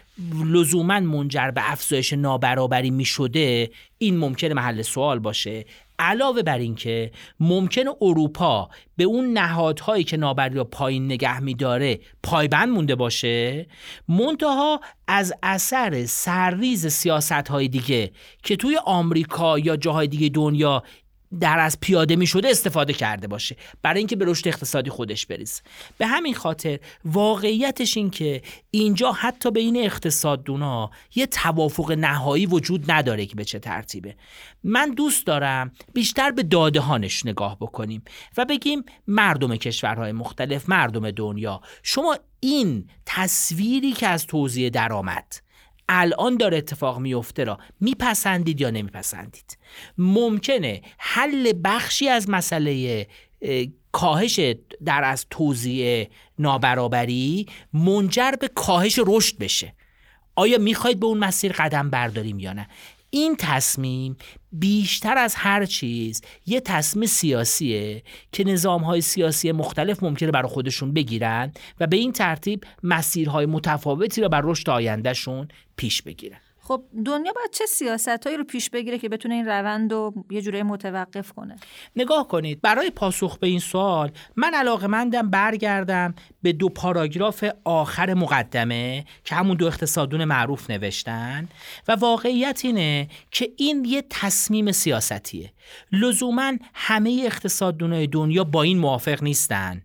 لزوما 0.45 0.99
منجر 0.99 1.51
به 1.51 1.71
افزایش 1.71 2.13
نابرابری 2.13 2.91
می 2.91 3.05
شده 3.05 3.71
این 3.97 4.17
ممکنه 4.17 4.53
محل 4.53 4.81
سوال 4.81 5.19
باشه. 5.19 5.65
علاوه 6.01 6.41
بر 6.41 6.57
اینکه 6.57 7.11
ممکن 7.39 7.83
اروپا 8.01 8.69
به 8.97 9.03
اون 9.03 9.33
نهادهایی 9.33 10.03
که 10.03 10.17
نابرابری 10.17 10.55
را 10.55 10.63
پایین 10.63 11.05
نگه 11.05 11.39
میداره 11.39 11.99
پایبند 12.23 12.69
مونده 12.69 12.95
باشه 12.95 13.67
منتها 14.07 14.81
از 15.07 15.33
اثر 15.43 16.05
سرریز 16.05 16.87
سیاست 16.87 17.31
های 17.31 17.67
دیگه 17.67 18.11
که 18.43 18.55
توی 18.55 18.77
آمریکا 18.85 19.59
یا 19.59 19.77
جاهای 19.77 20.07
دیگه 20.07 20.29
دنیا 20.29 20.83
در 21.39 21.59
از 21.59 21.79
پیاده 21.79 22.15
می 22.15 22.27
شده 22.27 22.49
استفاده 22.49 22.93
کرده 22.93 23.27
باشه. 23.27 23.55
برای 23.81 23.97
اینکه 23.97 24.15
به 24.15 24.25
رشد 24.25 24.47
اقتصادی 24.47 24.89
خودش 24.89 25.25
بریز. 25.25 25.61
به 25.97 26.07
همین 26.07 26.33
خاطر 26.33 26.79
واقعیتش 27.05 27.97
این 27.97 28.09
که 28.09 28.41
اینجا 28.71 29.11
حتی 29.11 29.51
بین 29.51 29.77
اقتصاددونا 29.77 30.91
یه 31.15 31.25
توافق 31.25 31.91
نهایی 31.91 32.45
وجود 32.45 32.91
نداره 32.91 33.25
که 33.25 33.35
به 33.35 33.45
چه 33.45 33.59
ترتیبه. 33.59 34.15
من 34.63 34.91
دوست 34.91 35.25
دارم 35.25 35.71
بیشتر 35.93 36.31
به 36.31 36.43
داده 36.43 36.79
هانش 36.79 37.25
نگاه 37.25 37.57
بکنیم 37.59 38.03
و 38.37 38.45
بگیم 38.45 38.83
مردم 39.07 39.55
کشورهای 39.55 40.11
مختلف 40.11 40.69
مردم 40.69 41.11
دنیا 41.11 41.61
شما 41.83 42.17
این 42.39 42.89
تصویری 43.05 43.91
که 43.91 44.07
از 44.07 44.27
توزیع 44.27 44.69
درآمد 44.69 45.50
الان 45.93 46.37
داره 46.37 46.57
اتفاق 46.57 46.99
میفته 46.99 47.43
را 47.43 47.59
میپسندید 47.79 48.61
یا 48.61 48.69
نمیپسندید. 48.69 49.57
ممکنه 49.97 50.81
حل 50.97 51.53
بخشی 51.63 52.09
از 52.09 52.29
مسئله 52.29 53.07
کاهش 53.91 54.39
در 54.85 55.03
از 55.03 55.25
توزیع 55.29 56.09
نابرابری 56.39 57.45
منجر 57.73 58.31
به 58.31 58.47
کاهش 58.47 58.99
رشد 59.05 59.37
بشه. 59.37 59.73
آیا 60.35 60.57
می‌خواید 60.57 60.99
به 60.99 61.05
اون 61.05 61.17
مسیر 61.17 61.51
قدم 61.51 61.89
برداریم 61.89 62.39
یا 62.39 62.53
نه؟ 62.53 62.67
این 63.13 63.35
تصمیم 63.39 64.17
بیشتر 64.51 65.17
از 65.17 65.35
هر 65.35 65.65
چیز 65.65 66.21
یه 66.45 66.59
تصمیم 66.59 67.05
سیاسیه 67.07 68.03
که 68.31 68.43
نظام 68.43 68.83
های 68.83 69.01
سیاسی 69.01 69.51
مختلف 69.51 70.03
ممکنه 70.03 70.31
برای 70.31 70.49
خودشون 70.49 70.93
بگیرن 70.93 71.51
و 71.79 71.87
به 71.87 71.97
این 71.97 72.11
ترتیب 72.11 72.63
مسیرهای 72.83 73.45
متفاوتی 73.45 74.21
را 74.21 74.27
بر 74.27 74.41
رشد 74.43 74.69
آیندهشون 74.69 75.47
پیش 75.75 76.01
بگیرن. 76.01 76.39
خب 76.63 76.83
دنیا 77.05 77.33
باید 77.33 77.51
چه 77.51 77.65
سیاستهایی 77.65 78.37
رو 78.37 78.43
پیش 78.43 78.69
بگیره 78.69 78.97
که 78.97 79.09
بتونه 79.09 79.35
این 79.35 79.45
روند 79.45 79.93
رو 79.93 80.13
یه 80.31 80.41
جوری 80.41 80.63
متوقف 80.63 81.31
کنه؟ 81.31 81.55
نگاه 81.95 82.27
کنید 82.27 82.61
برای 82.61 82.89
پاسخ 82.89 83.37
به 83.37 83.47
این 83.47 83.59
سوال 83.59 84.11
من 84.35 84.53
علاقه 84.53 84.87
مندم 84.87 85.29
برگردم 85.29 86.15
به 86.41 86.53
دو 86.53 86.69
پاراگراف 86.69 87.45
آخر 87.63 88.13
مقدمه 88.13 89.05
که 89.23 89.35
همون 89.35 89.57
دو 89.57 89.65
اقتصادون 89.65 90.25
معروف 90.25 90.69
نوشتن 90.69 91.47
و 91.87 91.95
واقعیت 91.95 92.61
اینه 92.63 93.07
که 93.31 93.51
این 93.57 93.85
یه 93.85 94.03
تصمیم 94.09 94.71
سیاستیه 94.71 95.53
لزوما 95.91 96.53
همه 96.73 97.21
اقتصاددونای 97.25 98.07
دنیا 98.07 98.43
با 98.43 98.63
این 98.63 98.77
موافق 98.77 99.23
نیستن. 99.23 99.81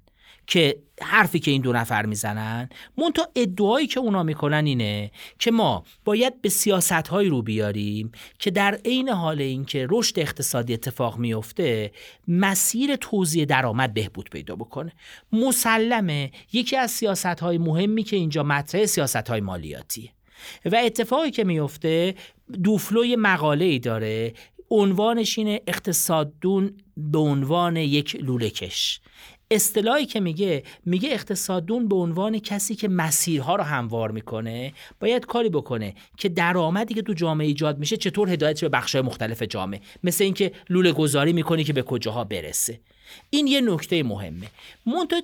که 0.47 0.79
حرفی 1.03 1.39
که 1.39 1.51
این 1.51 1.63
دو 1.63 1.73
نفر 1.73 2.07
می‌زنن 2.07 2.69
مونتا 2.99 3.29
ادعایی 3.37 3.87
که 3.87 4.01
اونا 4.01 4.23
می‌کنن 4.23 4.67
اینه 4.67 5.11
که 5.39 5.51
ما 5.51 5.85
باید 6.05 6.43
به 6.43 6.49
سیاست 6.49 6.93
های 6.93 7.29
رو 7.29 7.43
بیاریم 7.43 8.13
که 8.39 8.51
در 8.51 8.75
عین 8.85 9.09
حال 9.09 9.41
اینکه 9.41 9.87
رشد 9.91 10.19
اقتصادی 10.19 10.75
اتفاق 10.75 11.19
میفته 11.19 11.93
مسیر 12.29 12.97
توزیع 12.97 13.45
درآمد 13.45 13.95
بهبود 13.95 14.31
پیدا 14.31 14.57
بکنه. 14.57 14.93
مسلمه 15.33 16.31
یکی 16.53 16.77
از 16.77 16.91
سیاست 16.91 17.27
های 17.27 17.59
مهمی 17.59 18.03
که 18.03 18.17
اینجا 18.17 18.43
مطرح 18.43 18.87
سیاست 18.87 19.29
های 19.29 19.41
مالیاتیه. 19.41 20.11
و 20.65 20.77
اتفاقی 20.85 21.31
که 21.31 21.45
میفته 21.45 22.15
دوفلوی 22.63 23.17
مقاله 23.17 23.65
ای 23.65 23.79
داره 23.79 24.33
عنوانش 24.71 25.39
اینه 25.39 25.61
اقتصاددون 25.67 26.75
به 26.97 27.19
عنوان 27.19 27.77
یک 27.77 28.17
لولکش 28.21 29.01
اصطلاحی 29.51 30.07
که 30.07 30.21
میگه 30.21 30.63
میگه 30.85 31.09
اقتصاددون 31.13 31.89
به 31.89 31.97
عنوان 31.97 32.39
کسی 32.39 32.75
که 32.75 32.89
مسیرها 32.89 33.57
رو 33.57 33.63
هموار 33.63 34.11
می‌کنه 34.11 34.73
باید 35.01 35.27
کاری 35.27 35.49
بکنه 35.49 35.95
که 36.17 36.29
درآمدی 36.29 36.95
که 36.95 37.03
تو 37.03 37.13
جامعه 37.13 37.47
ایجاد 37.47 37.79
میشه 37.79 37.97
چطور 37.97 38.31
هدایت 38.31 38.61
به 38.61 38.69
بخش‌های 38.69 39.03
مختلف 39.03 39.43
جامعه. 39.43 39.81
مثل 40.05 40.25
اینکه 40.25 40.53
لوله 40.71 40.93
گذاری 40.93 41.33
می‌کنه 41.33 41.65
که 41.65 41.73
به 41.73 41.83
کجاها 41.83 42.25
برسه. 42.25 42.81
این 43.31 43.47
یه 43.47 43.61
نکته 43.61 44.03
مهمه. 44.03 44.47
منتها 44.87 45.23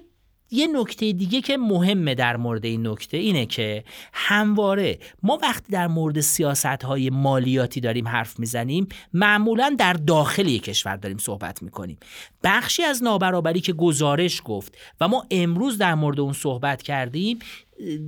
یه 0.53 0.67
نکته 0.67 1.13
دیگه 1.13 1.41
که 1.41 1.57
مهمه 1.57 2.15
در 2.15 2.37
مورد 2.37 2.65
این 2.65 2.87
نکته 2.87 3.17
اینه 3.17 3.47
که 3.47 3.85
همواره 4.13 4.99
ما 5.23 5.39
وقتی 5.43 5.73
در 5.73 5.87
مورد 5.87 6.21
سیاست 6.21 6.67
های 6.67 7.11
مالیاتی 7.11 7.81
داریم 7.81 8.09
حرف 8.09 8.39
می‌زنیم 8.39 8.89
معمولا 9.13 9.77
در 9.79 9.93
داخل 9.93 10.49
یک 10.49 10.63
کشور 10.63 10.97
داریم 10.97 11.19
صحبت 11.19 11.63
می‌کنیم. 11.63 11.99
بخشی 12.45 12.83
از 12.83 13.03
نابرابری 13.03 13.61
که 13.61 13.73
گزارش 13.73 14.43
گفت 14.45 14.79
و 15.01 15.09
ما 15.09 15.27
امروز 15.31 15.79
در 15.79 15.95
مورد 15.95 16.21
اون 16.21 16.33
صحبت 16.33 16.83
کردیم 16.83 17.39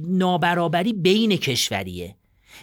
نابرابری 0.09 0.92
بین 0.92 1.37
کشوریه. 1.37 2.14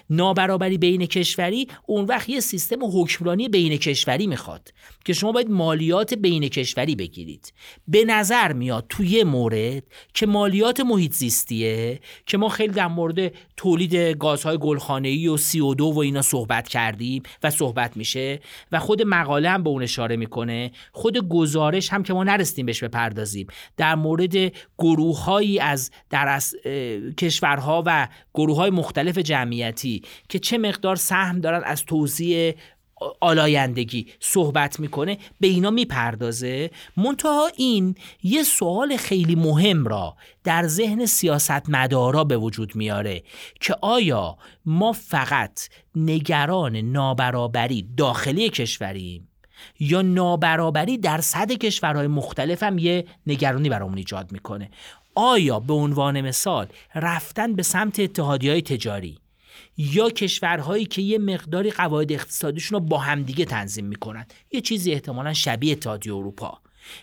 نابرابری 0.10 0.78
بین 0.78 1.06
کشوری 1.06 1.68
اون 1.86 2.06
وقت 2.06 2.30
یه 2.30 2.40
سیستم 2.40 2.80
حکمرانی 2.84 3.50
بین 3.50 3.78
کشوری 3.78 4.28
می‌خواد 4.28 4.74
که 5.06 5.14
شما 5.14 5.32
باید 5.32 5.50
مالیات 5.50 6.14
بین 6.14 6.48
کشوری 6.48 6.96
بگیرید. 6.96 7.54
به 7.88 8.06
نظر 8.06 8.54
میاد 8.54 8.86
توی 8.90 9.24
مورد 9.24 9.84
که 10.14 10.26
مالیات 10.26 10.80
محیط 10.80 11.14
زیستیه 11.14 12.00
که 12.26 12.38
ما 12.38 12.50
خیلی 12.50 12.74
در 12.74 12.88
مورد 12.88 13.32
تولید 13.58 13.96
گازهای 13.96 14.58
گلخانه‌ای 14.58 15.28
و 15.28 15.38
سی 15.38 15.60
و 15.60 15.74
دو 15.74 15.86
و 15.86 16.00
اینا 16.00 16.22
صحبت 16.22 16.68
کردیم 16.68 17.24
و 17.44 17.50
صحبت 17.50 17.98
میشه 17.98 18.40
و 18.72 18.80
خود 18.80 19.02
مقاله 19.02 19.50
هم 19.50 19.64
به 19.64 19.70
اون 19.70 19.84
اشاره 19.84 20.16
می‌کنه. 20.16 20.72
خود 20.92 21.30
گزارش 21.30 21.90
هم 21.90 22.04
که 22.04 22.14
ما 22.14 22.24
نرسیم 22.24 22.66
بهش 22.66 22.84
بپردازیم. 22.84 23.48
در 23.78 23.96
مورد 23.96 24.36
گروههایی 24.78 25.60
از 25.60 25.92
در 26.10 26.28
از 26.28 26.56
کشورها 27.18 27.84
و 27.86 28.08
گروه 28.34 28.58
های 28.58 28.70
مختلف 28.70 29.18
جمعیتی 29.18 29.81
که 30.30 30.40
چه 30.40 30.58
مقدار 30.58 30.96
سهم 30.96 31.40
دارن 31.40 31.64
از 31.66 31.86
توزیع 31.86 32.56
آلایندگی 33.20 34.08
صحبت 34.20 34.80
می‌کنه 34.80 35.18
به 35.40 35.48
اینا 35.48 35.70
می‌پردازه. 35.70 36.72
منتها 36.98 37.52
این 37.58 37.96
یه 38.24 38.44
سوال 38.44 38.98
خیلی 38.98 39.36
مهم 39.36 39.86
را 39.86 40.16
در 40.44 40.68
ذهن 40.68 41.06
سیاستمدارا 41.06 42.24
به 42.24 42.38
وجود 42.38 42.76
میاره 42.76 43.24
که 43.60 43.76
آیا 43.82 44.38
ما 44.66 44.92
فقط 44.92 45.60
نگران 45.96 46.76
نابرابری 46.76 47.88
داخلی 47.98 48.50
کشوریم 48.50 49.28
یا 49.80 50.02
نابرابری 50.02 50.98
در 50.98 51.22
صد 51.22 51.52
کشورهای 51.52 52.08
مختلف 52.08 52.64
هم 52.64 52.78
یه 52.78 53.06
نگرانی 53.28 53.70
برامون 53.70 53.98
ایجاد 53.98 54.32
می‌کنه؟ 54.32 54.70
آیا 55.16 55.60
به 55.60 55.74
عنوان 55.74 56.22
مثال 56.22 56.68
رفتن 56.96 57.54
به 57.56 57.64
سمت 57.64 58.00
اتحادی 58.00 58.50
های 58.50 58.62
تجاری 58.62 59.18
یا 59.78 60.10
کشورهایی 60.10 60.86
که 60.86 61.02
یه 61.02 61.18
مقداری 61.18 61.72
قواعد 61.72 62.12
اقتصادیشون 62.12 62.80
رو 62.80 62.86
با 62.86 62.98
همدیگه 62.98 63.46
تنظیم 63.46 63.86
می‌کنن. 63.86 64.26
یه 64.52 64.62
چیزی 64.62 64.92
احتمالا 64.92 65.34
شبیه 65.34 65.72
اتحادیه 65.72 66.16
اروپا. 66.16 66.60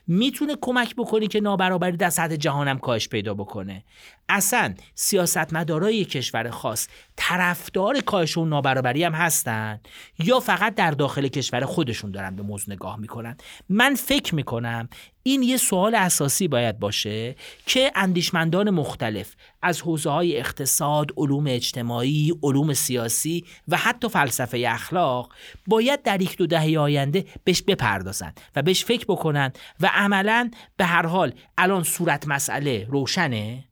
می‌تونه 0.06 0.56
کمک 0.60 0.96
بکنی 0.96 1.26
که 1.26 1.40
نابرابری 1.40 1.96
در 1.96 2.10
سطح 2.10 2.36
جهانم 2.36 2.78
کاهش 2.78 3.08
پیدا 3.08 3.34
بکنه. 3.34 3.84
اصلا 4.28 4.74
سیاستمدارای 4.94 6.04
کشور 6.04 6.50
خاص 6.50 6.88
طرفدار 7.16 8.00
کاهش 8.00 8.38
اون 8.38 8.48
نابرابری 8.48 9.04
هم 9.04 9.12
هستن؟ 9.12 9.80
یا 10.18 10.40
فقط 10.40 10.74
در 10.74 10.90
داخل 10.90 11.28
کشور 11.28 11.64
خودشون 11.64 12.10
دارن 12.10 12.36
به 12.36 12.42
موضوع 12.42 12.74
نگاه 12.74 12.96
می‌کنن؟ 12.96 13.36
من 13.68 13.94
فکر 13.94 14.34
می‌کنم 14.34 14.88
این 15.22 15.42
یه 15.42 15.56
سوال 15.56 15.94
اساسی 15.94 16.48
باید 16.48 16.78
باشه 16.78 17.36
که 17.66 17.92
اندیشمندان 17.94 18.70
مختلف 18.70 19.34
از 19.62 19.80
حوزه 19.82 20.10
های 20.10 20.38
اقتصاد، 20.38 21.12
علوم 21.16 21.44
اجتماعی، 21.48 22.32
علوم 22.42 22.74
سیاسی 22.74 23.44
و 23.68 23.76
حتی 23.76 24.08
فلسفه 24.08 24.64
اخلاق 24.68 25.32
باید 25.66 26.02
در 26.02 26.22
یک 26.22 26.36
دو 26.36 26.46
دهه 26.46 26.78
آینده 26.78 27.24
بهش 27.44 27.62
بپردازن 27.62 28.32
و 28.56 28.62
بهش 28.62 28.84
فکر 28.84 29.04
بکنن 29.08 29.52
و 29.80 29.90
عملا 29.94 30.50
به 30.76 30.84
هر 30.84 31.06
حال 31.06 31.32
الان 31.58 31.82
صورت 31.82 32.28
مسئله 32.28 32.86
روشنه؟ 32.90 33.67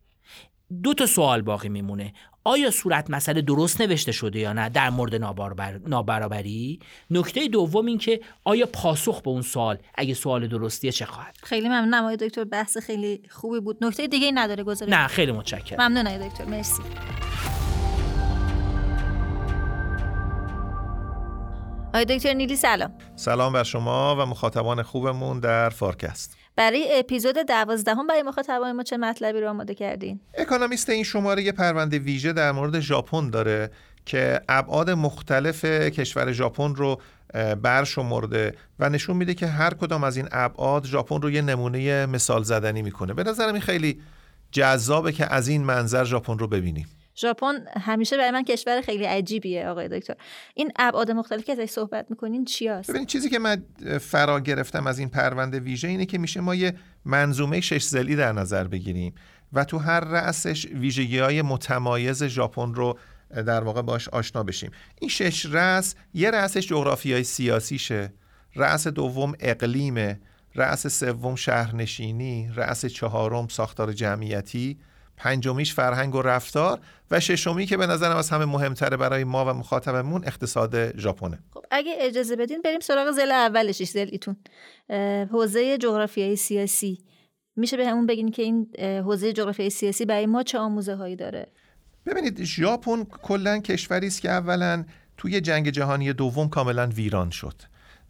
دو 0.83 0.95
تا 0.95 1.07
سوال 1.07 1.43
باقی 1.43 1.69
میمونه. 1.69 2.13
آیا 2.45 2.71
صورت 2.71 3.11
مسئله 3.11 3.43
درست 3.43 3.81
نوشته 3.81 4.13
شده 4.13 4.39
یا 4.39 4.53
نه 4.53 4.69
در 4.69 4.91
مورد 4.91 5.15
نابرابری؟ 5.87 6.81
نکته 7.11 7.49
دوم 7.49 7.87
این 7.87 7.99
که 7.99 8.21
آیا 8.45 8.67
پاسخ 8.67 9.23
به 9.23 9.31
اون 9.31 9.43
سوال 9.43 9.79
اگه 9.95 10.15
سوال 10.15 10.47
درستیه 10.47 10.93
چه 10.93 11.05
خواهد 11.05 11.37
خیلی 11.43 11.69
ممنونم 11.69 12.03
آقای 12.03 12.17
دکتر 12.17 12.45
بحث 12.45 12.79
خیلی 12.79 13.23
خوبی 13.31 13.61
بود. 13.61 13.85
نکته 13.85 14.07
دیگه 14.07 14.31
نداره 14.35 14.65
گذاری 14.65 14.91
نه 14.91 15.07
خیلی 15.07 15.33
متشکرم. 15.33 15.83
ممنون 15.89 16.07
آقای 16.07 16.29
دکتر. 16.29 16.45
مرسی. 16.45 16.83
آقای 21.89 22.05
دکتر 22.05 22.33
نیلی 22.33 22.57
سلام. 22.57 22.93
سلام 23.17 23.53
بر 23.53 23.63
شما 23.63 24.17
و 24.19 24.27
مخاطبان 24.27 24.83
خوبمون 24.83 25.41
در 25.41 25.69
فارکست. 25.69 26.37
برای 26.57 26.99
اپیزود 26.99 27.39
دوازدهم 27.39 28.07
برای 28.07 28.23
مخاطبان 28.23 28.73
ما 28.73 28.83
چه 28.83 28.97
مطلبی 28.97 29.41
رو 29.41 29.49
آماده 29.49 29.75
کردین؟ 29.75 30.21
اکانومیست 30.39 30.91
این 30.91 31.05
شماره 31.05 31.43
یه 31.43 31.53
پرونده 31.53 31.99
ویژه 31.99 32.33
در 32.33 32.53
مورد 32.53 32.81
ژاپن 32.81 33.31
داره 33.31 33.71
که 34.07 34.41
ابعاد 34.49 34.91
مختلف 34.91 35.65
کشور 35.65 36.33
ژاپن 36.33 36.75
رو 36.75 37.01
برشمرده 37.63 38.55
و 38.79 38.89
نشون 38.89 39.17
میده 39.17 39.35
که 39.35 39.47
هر 39.47 39.75
کدام 39.75 40.05
از 40.05 40.17
این 40.17 40.29
ابعاد 40.33 40.87
ژاپن 40.87 41.23
رو 41.23 41.31
یه 41.31 41.43
نمونه 41.43 42.07
مثال 42.07 42.43
زدنی 42.43 42.83
می‌کنه 42.83 43.15
به 43.15 43.23
نظرم 43.23 43.53
این 43.53 43.63
خیلی 43.63 44.01
جذابه 44.53 45.13
که 45.13 45.35
از 45.35 45.49
این 45.49 45.65
منظر 45.65 46.05
ژاپن 46.05 46.39
رو 46.39 46.49
ببینیم 46.49 46.87
ژاپن 47.17 47.65
همیشه 47.81 48.17
برای 48.17 48.31
من 48.31 48.45
کشور 48.45 48.81
خیلی 48.81 49.05
عجیبیه 49.05 49.69
آقای 49.69 49.89
دکتر. 49.89 50.15
این 50.55 50.73
ابعاد 50.77 51.11
مختلفی 51.11 51.43
که 51.43 51.53
ازش 51.53 51.71
صحبت 51.71 52.07
می‌کنین 52.11 52.45
چی 52.45 52.69
هست 52.69 52.91
ببینید 52.91 53.09
چیزی 53.09 53.31
که 53.31 53.39
من 53.39 53.63
فرا 54.01 54.41
گرفتم 54.41 54.87
از 54.87 54.99
این 54.99 55.09
پرونده 55.09 55.61
ویژه 55.61 55.89
اینه 55.89 56.07
که 56.07 56.19
میشه 56.19 56.41
ما 56.41 56.55
یه 56.55 56.75
منظومه 57.05 57.61
شش 57.61 57.83
زلی 57.83 58.17
در 58.17 58.33
نظر 58.33 58.65
بگیریم 58.65 59.15
و 59.53 59.65
تو 59.65 59.79
هر 59.79 60.01
رأسش 60.01 60.67
ویژگی 60.67 61.19
های 61.19 61.43
متمایز 61.43 62.25
ژاپن 62.25 62.75
رو 62.75 62.99
در 63.31 63.65
واقع 63.65 63.83
باش 63.83 64.09
آشنا 64.09 64.43
بشیم. 64.43 64.71
این 65.01 65.11
شش 65.11 65.47
رأس 65.47 65.95
یه 66.15 66.31
رأسش 66.31 66.67
جغرافیای 66.67 67.25
سیاسیشه. 67.25 68.13
رأس 68.57 68.87
دوم 68.87 69.33
اقلیمه. 69.41 70.21
رأس 70.55 70.87
سوم 70.87 71.35
شهرنشینی. 71.35 72.51
رأس 72.55 72.87
چهارم 72.87 73.49
ساختار 73.49 73.93
جمعیتی. 73.93 74.79
پنجمیش 75.17 75.75
فرهنگ 75.75 76.15
و 76.15 76.23
رفتار 76.23 76.81
و 77.11 77.21
ششمی 77.21 77.67
که 77.67 77.77
به 77.77 77.87
نظرم 77.87 78.17
از 78.17 78.31
همه 78.31 78.45
مهمتره 78.45 78.97
برای 78.97 79.25
ما 79.25 79.45
و 79.45 79.49
مخاطبمون 79.49 80.25
اقتصاد 80.25 80.99
ژاپنه. 80.99 81.39
خب 81.55 81.65
اگه 81.71 81.95
اجازه 81.99 82.37
بدین 82.37 82.63
بریم 82.63 82.81
سراغ 82.81 83.11
زل 83.11 83.33
اولش 83.33 83.83
زلیتون 83.83 84.37
حوزه 85.31 85.79
جغرافیایی 85.79 86.37
سیاسی. 86.37 86.99
میشه 87.57 87.77
به 87.77 87.87
همون 87.89 88.07
بگین 88.07 88.31
که 88.31 88.43
این 88.43 88.67
حوزه 88.81 89.33
جغرافیایی 89.33 89.71
سیاسی 89.71 90.05
برای 90.05 90.27
ما 90.27 90.43
چه 90.43 90.59
آموزه 90.59 90.95
هایی 90.95 91.17
داره؟ 91.17 91.47
ببینید 92.07 92.45
ژاپن 92.45 93.05
کلا 93.05 93.59
کشوری 93.59 94.07
است 94.07 94.21
که 94.21 94.31
اولا 94.31 94.85
توی 95.17 95.41
جنگ 95.41 95.71
جهانی 95.71 96.13
دوم 96.13 96.49
کاملا 96.49 96.87
ویران 96.87 97.31
شد. 97.31 97.63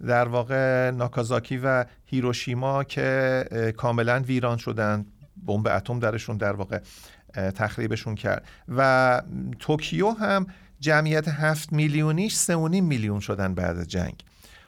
در 0.07 0.29
واقع 0.29 0.90
ناکازاکی 0.90 1.57
و 1.57 1.85
هیروشیما 2.05 2.85
که 2.85 3.75
کاملا 3.77 4.23
ویران 4.27 4.57
شدند. 4.57 5.12
بمب 5.47 5.69
اتم 5.69 5.99
درشون 5.99 6.37
در 6.37 6.53
واقع 6.53 6.81
تخریبشون 7.35 8.15
کرد. 8.15 8.45
و 8.69 9.23
توکیو 9.59 10.11
هم 10.11 10.47
جمعیت 10.81 11.29
هفت 11.29 11.73
میلیونیش 11.73 12.35
سه 12.35 12.57
میلیون 12.57 13.21
شدن 13.21 13.55
بعد 13.55 13.79
از 13.79 13.89
جنگ. 13.89 14.25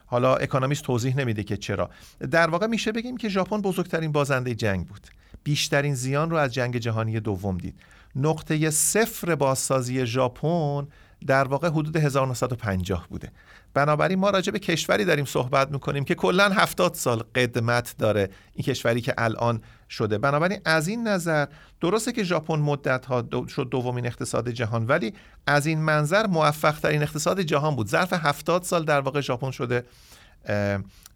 حالا 0.07 0.37
اکانومیست 0.37 0.83
توضیح 0.83 1.17
نمیده 1.17 1.43
که 1.43 1.57
چرا. 1.57 1.91
در 2.31 2.51
واقع 2.51 2.67
میشه 2.67 2.93
بگیم 2.93 3.17
که 3.17 3.29
ژاپن 3.29 3.61
بزرگترین 3.61 4.13
بازنده 4.13 4.55
جنگ 4.55 4.87
بود. 4.87 5.07
بیشترین 5.45 5.95
زیان 5.95 6.31
رو 6.31 6.37
از 6.37 6.55
جنگ 6.55 6.77
جهانی 6.77 7.21
دوم 7.21 7.59
دید. 7.59 7.81
نقطه 8.17 8.71
صفر 8.71 9.35
بازسازی 9.35 10.07
ژاپن 10.07 10.87
در 11.27 11.45
واقع 11.45 11.69
حدود 11.69 11.97
1950 11.97 13.07
بوده. 13.11 13.33
بنابراین 13.75 14.19
ما 14.19 14.31
راجع 14.31 14.53
به 14.53 14.59
کشوری 14.59 15.05
داریم 15.05 15.25
صحبت 15.25 15.71
می‌کنیم 15.71 16.05
که 16.05 16.15
کلا 16.15 16.49
70 16.49 16.95
سال 16.95 17.23
قدمت 17.35 17.95
داره. 17.99 18.31
این 18.55 18.65
کشوری 18.65 19.01
که 19.01 19.15
الان 19.19 19.63
شده. 19.91 20.19
بنابراین 20.19 20.61
از 20.65 20.89
این 20.89 21.09
نظر 21.09 21.47
درسته 21.81 22.13
که 22.13 22.25
ژاپن 22.25 22.59
مدت 22.59 23.07
ها 23.07 23.29
شد 23.49 23.69
دومین 23.71 24.07
اقتصاد 24.07 24.49
جهان 24.49 24.87
ولی 24.87 25.15
از 25.47 25.67
این 25.67 25.79
منظر 25.79 26.27
موفق 26.27 26.81
ترین 26.81 27.03
اقتصاد 27.03 27.41
جهان 27.41 27.77
بود. 27.77 27.89
ظرف 27.89 28.13
70 28.13 28.63
سال 28.63 28.85
در 28.85 29.01
واقع 29.01 29.21
ژاپن 29.21 29.51
شده 29.51 29.85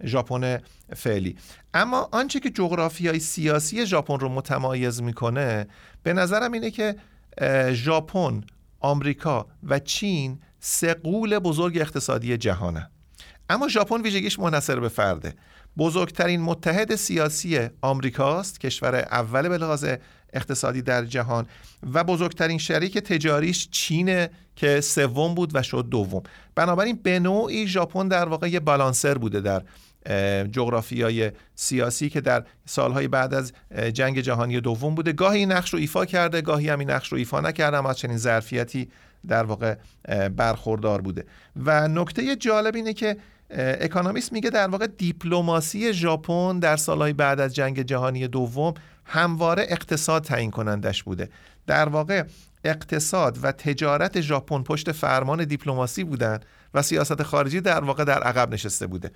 ژاپن 0.04 0.58
فعلی. 0.96 1.36
اما 1.74 2.08
آنچه 2.12 2.40
که 2.40 2.50
جغرافیای 2.50 3.18
سیاسی 3.18 3.86
ژاپن 3.86 4.18
رو 4.18 4.28
متمایز 4.28 5.02
می‌کنه 5.02 5.66
به 6.02 6.12
نظرم 6.12 6.52
اینه 6.52 6.70
که 6.70 6.96
ژاپن 7.72 8.40
آمریکا 8.80 9.46
و 9.62 9.78
چین 9.78 10.40
سه 10.60 10.94
قول 10.94 11.38
بزرگ 11.38 11.78
اقتصادی 11.78 12.36
جهانه. 12.36 12.90
اما 13.50 13.68
ژاپن 13.68 14.02
ویژگیش 14.02 14.38
منحصر 14.38 14.80
به 14.80 14.88
فرده. 14.88 15.34
بزرگترین 15.78 16.40
متحد 16.40 16.94
سیاسی 16.94 17.68
آمریکاست 17.80 18.60
کشور 18.60 18.94
اول 18.94 19.48
به 19.48 19.58
لحاظ 19.58 19.86
اقتصادی 20.32 20.82
در 20.82 21.04
جهان 21.04 21.46
و 21.92 22.04
بزرگترین 22.04 22.58
شریک 22.58 22.98
تجاریش 22.98 23.68
چینه 23.70 24.30
که 24.56 24.80
سوم 24.80 25.34
بود 25.34 25.50
و 25.54 25.62
شد 25.62 25.86
دوم. 25.90 26.22
بنابراین 26.54 26.98
به 27.02 27.18
نوعی 27.18 27.66
ژاپن 27.66 28.08
در 28.08 28.28
واقع 28.28 28.48
یه 28.48 28.60
بالانسر 28.60 29.18
بوده 29.18 29.40
در 29.40 29.62
جغرافیای 30.46 31.30
سیاسی 31.54 32.10
که 32.10 32.20
در 32.20 32.44
سالهای 32.66 33.08
بعد 33.08 33.34
از 33.34 33.52
جنگ 33.92 34.20
جهانی 34.20 34.60
دوم 34.60 34.94
بوده. 34.94 35.12
گاهی 35.12 35.38
این 35.38 35.52
نقش 35.52 35.72
رو 35.72 35.78
ایفا 35.78 36.04
کرده 36.04 36.40
گاهی 36.40 36.68
هم 36.68 36.78
این 36.78 36.90
نقش 36.90 37.08
رو 37.08 37.18
ایفا 37.18 37.40
نکرده 37.40 37.76
اما 37.76 37.90
از 37.90 37.98
چنین 37.98 38.16
ظرفیتی 38.16 38.88
در 39.28 39.44
واقع 39.44 39.74
برخوردار 40.36 41.00
بوده. 41.00 41.24
و 41.56 41.88
نکته 41.88 42.36
جالب 42.36 42.74
اینه 42.74 42.92
که 42.92 43.16
اکانومیست 43.54 44.32
میگه 44.32 44.50
در 44.50 44.68
واقع 44.68 44.86
دیپلماسی 44.86 45.92
ژاپن 45.92 46.58
در 46.58 46.76
سالهای 46.76 47.12
بعد 47.12 47.40
از 47.40 47.54
جنگ 47.54 47.82
جهانی 47.82 48.28
دوم 48.28 48.74
همواره 49.04 49.66
اقتصاد 49.68 50.24
تعیین 50.24 50.50
کنندش 50.50 51.02
بوده. 51.02 51.28
در 51.66 51.88
واقع 51.88 52.24
اقتصاد 52.64 53.38
و 53.42 53.52
تجارت 53.52 54.20
ژاپن 54.20 54.62
پشت 54.62 54.92
فرمان 54.92 55.44
دیپلماسی 55.44 56.04
بودن 56.04 56.40
و 56.74 56.82
سیاست 56.82 57.22
خارجی 57.22 57.60
در 57.60 57.84
واقع 57.84 58.04
در 58.04 58.22
عقب 58.22 58.52
نشسته 58.52 58.86
بوده. 58.86 59.10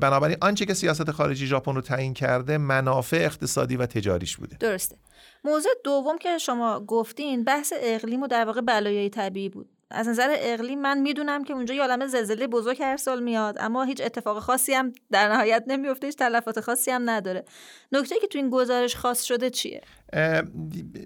بنابراین 0.00 0.36
آنچه 0.40 0.66
که 0.66 0.74
سیاست 0.74 1.10
خارجی 1.10 1.46
ژاپن 1.46 1.74
رو 1.74 1.80
تعیین 1.80 2.14
کرده 2.14 2.58
منافع 2.58 3.16
اقتصادی 3.16 3.76
و 3.76 3.86
تجاریش 3.86 4.36
بوده. 4.36 4.56
درسته. 4.56 4.96
موضوع 5.44 5.72
دوم 5.84 6.18
که 6.18 6.38
شما 6.38 6.80
گفتین 6.80 7.44
بحث 7.44 7.72
اقلیم 7.82 8.22
و 8.22 8.26
در 8.26 8.44
واقع 8.44 8.60
بلایای 8.60 9.10
طبیعی 9.10 9.48
بود. 9.48 9.68
از 9.90 10.08
نظر 10.08 10.34
اقلیم 10.38 10.80
من 10.80 10.98
می‌دونم 10.98 11.44
که 11.44 11.52
اونجا 11.52 11.74
یه 11.74 12.06
زلزله 12.06 12.46
بزرگ 12.46 12.82
هر 12.82 12.96
سال 12.96 13.22
میاد 13.22 13.56
اما 13.60 13.84
هیچ 13.84 14.00
اتفاق 14.00 14.38
خاصی 14.38 14.74
هم 14.74 14.92
در 15.10 15.28
نهایت 15.32 15.64
نمیفته 15.66 16.06
هیچ 16.06 16.16
تلفات 16.16 16.60
خاصی 16.60 16.90
هم 16.90 17.10
نداره. 17.10 17.44
نکته 17.92 18.14
که 18.20 18.26
تو 18.26 18.38
این 18.38 18.50
گزارش 18.50 18.96
خاص 18.96 19.22
شده 19.22 19.50
چیه؟ 19.50 19.82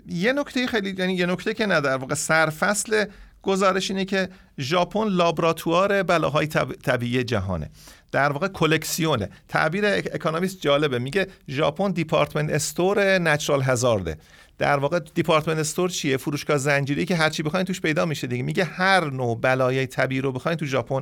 یه 0.09 0.33
نکته 0.33 0.67
خیلی 0.67 0.95
یعنی 0.99 1.15
یه 1.15 1.27
نکته 1.27 1.55
که 1.55 1.67
نه 1.67 1.81
در 1.81 1.97
واقع 1.97 2.15
سرفصل 2.15 3.05
گزارش 3.43 3.91
اینه 3.91 4.05
که 4.05 4.29
ژاپن 4.59 5.09
لابراتوار 5.09 6.03
بلاهای 6.03 6.47
طبیعی 6.83 7.25
جهانه. 7.25 7.71
در 8.13 8.33
واقع 8.33 8.49
کلکسیونه. 8.49 9.29
تعبیر 9.49 9.87
اکانومیست 9.87 10.61
جالبه. 10.61 10.99
میگه 10.99 11.27
ژاپن 11.49 11.91
department 11.91 12.51
store 12.51 13.19
natural 13.19 13.63
hazard 13.63 14.03
ه. 14.03 14.17
در 14.59 14.77
واقع 14.77 14.99
department 15.15 15.59
store 15.59 15.89
چیه؟ 15.89 16.17
فروشگاه 16.17 16.59
زنجیره‌ای 16.59 17.05
که 17.05 17.17
هرچی 17.17 17.43
بخواین 17.43 17.67
توش 17.67 17.81
پیدا 17.81 18.07
میشه 18.07 18.27
دیگه. 18.27 18.43
میگه 18.43 18.65
هر 18.65 19.11
نوع 19.11 19.41
بلایای 19.41 19.87
طبیعی 19.87 20.21
رو 20.21 20.33
بخواین 20.33 20.59
تو 20.59 20.67
ژاپن 20.67 21.01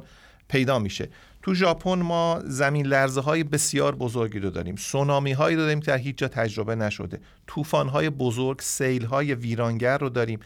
پیدا 0.49 0.79
میشه. 0.79 1.09
تو 1.42 1.55
ژاپن 1.55 1.99
ما 1.99 2.40
زمین 2.44 2.87
لرزه 2.87 3.20
های 3.20 3.44
بسیار 3.44 3.94
بزرگی 3.94 4.38
رو 4.38 4.51
داریم. 4.51 4.77
سونامی 4.77 5.33
هایی 5.33 5.57
رو 5.57 5.62
داریم 5.62 5.81
که 5.81 5.90
در 5.90 5.99
هیچ 5.99 6.16
جا 6.16 6.29
تجربه 6.29 6.75
نشده. 6.75 7.20
طوفان 7.46 7.88
های 7.88 8.11
بزرگ 8.11 8.61
سیل 8.61 9.05
های 9.05 9.35
ویرانگر 9.35 9.99
رو 9.99 10.09
داریم. 10.09 10.40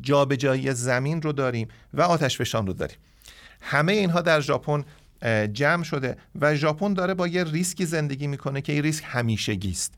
جابجایی 0.00 0.72
زمین 0.72 1.22
رو 1.22 1.32
داریم 1.32 1.68
و 1.94 2.02
آتش 2.02 2.38
فشان 2.38 2.66
رو 2.66 2.72
داریم. 2.72 2.96
همه 3.60 3.92
اینها 3.92 4.20
در 4.20 4.40
ژاپن 4.40 4.84
جمع 5.52 5.82
شده 5.82 6.16
و 6.40 6.54
ژاپن 6.54 6.94
داره 6.94 7.14
با 7.14 7.28
یه 7.28 7.44
ریسکی 7.44 7.86
زندگی 7.86 8.26
می‌کنه 8.26 8.60
که 8.60 8.72
این 8.72 8.82
ریسک 8.82 9.04
همیشگی 9.06 9.70
است. 9.70 9.94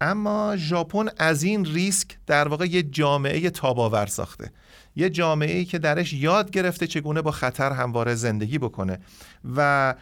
اما 0.00 0.54
ژاپن 0.56 1.06
از 1.18 1.42
این 1.42 1.64
ریسک 1.64 2.08
در 2.26 2.48
واقع 2.48 2.66
یه 2.66 2.82
جامعه 2.82 3.50
تاباور 3.50 4.06
ساخته. 4.06 4.50
یه 4.96 5.10
جامعه 5.10 5.56
ای 5.56 5.64
که 5.64 5.78
درش 5.78 6.12
یاد 6.12 6.50
گرفته 6.50 6.86
چگونه 6.86 7.22
با 7.22 7.30
خطر 7.30 7.72
همواره 7.72 8.14
زندگی 8.14 8.58
بکنه 8.58 8.98
و 9.56 9.94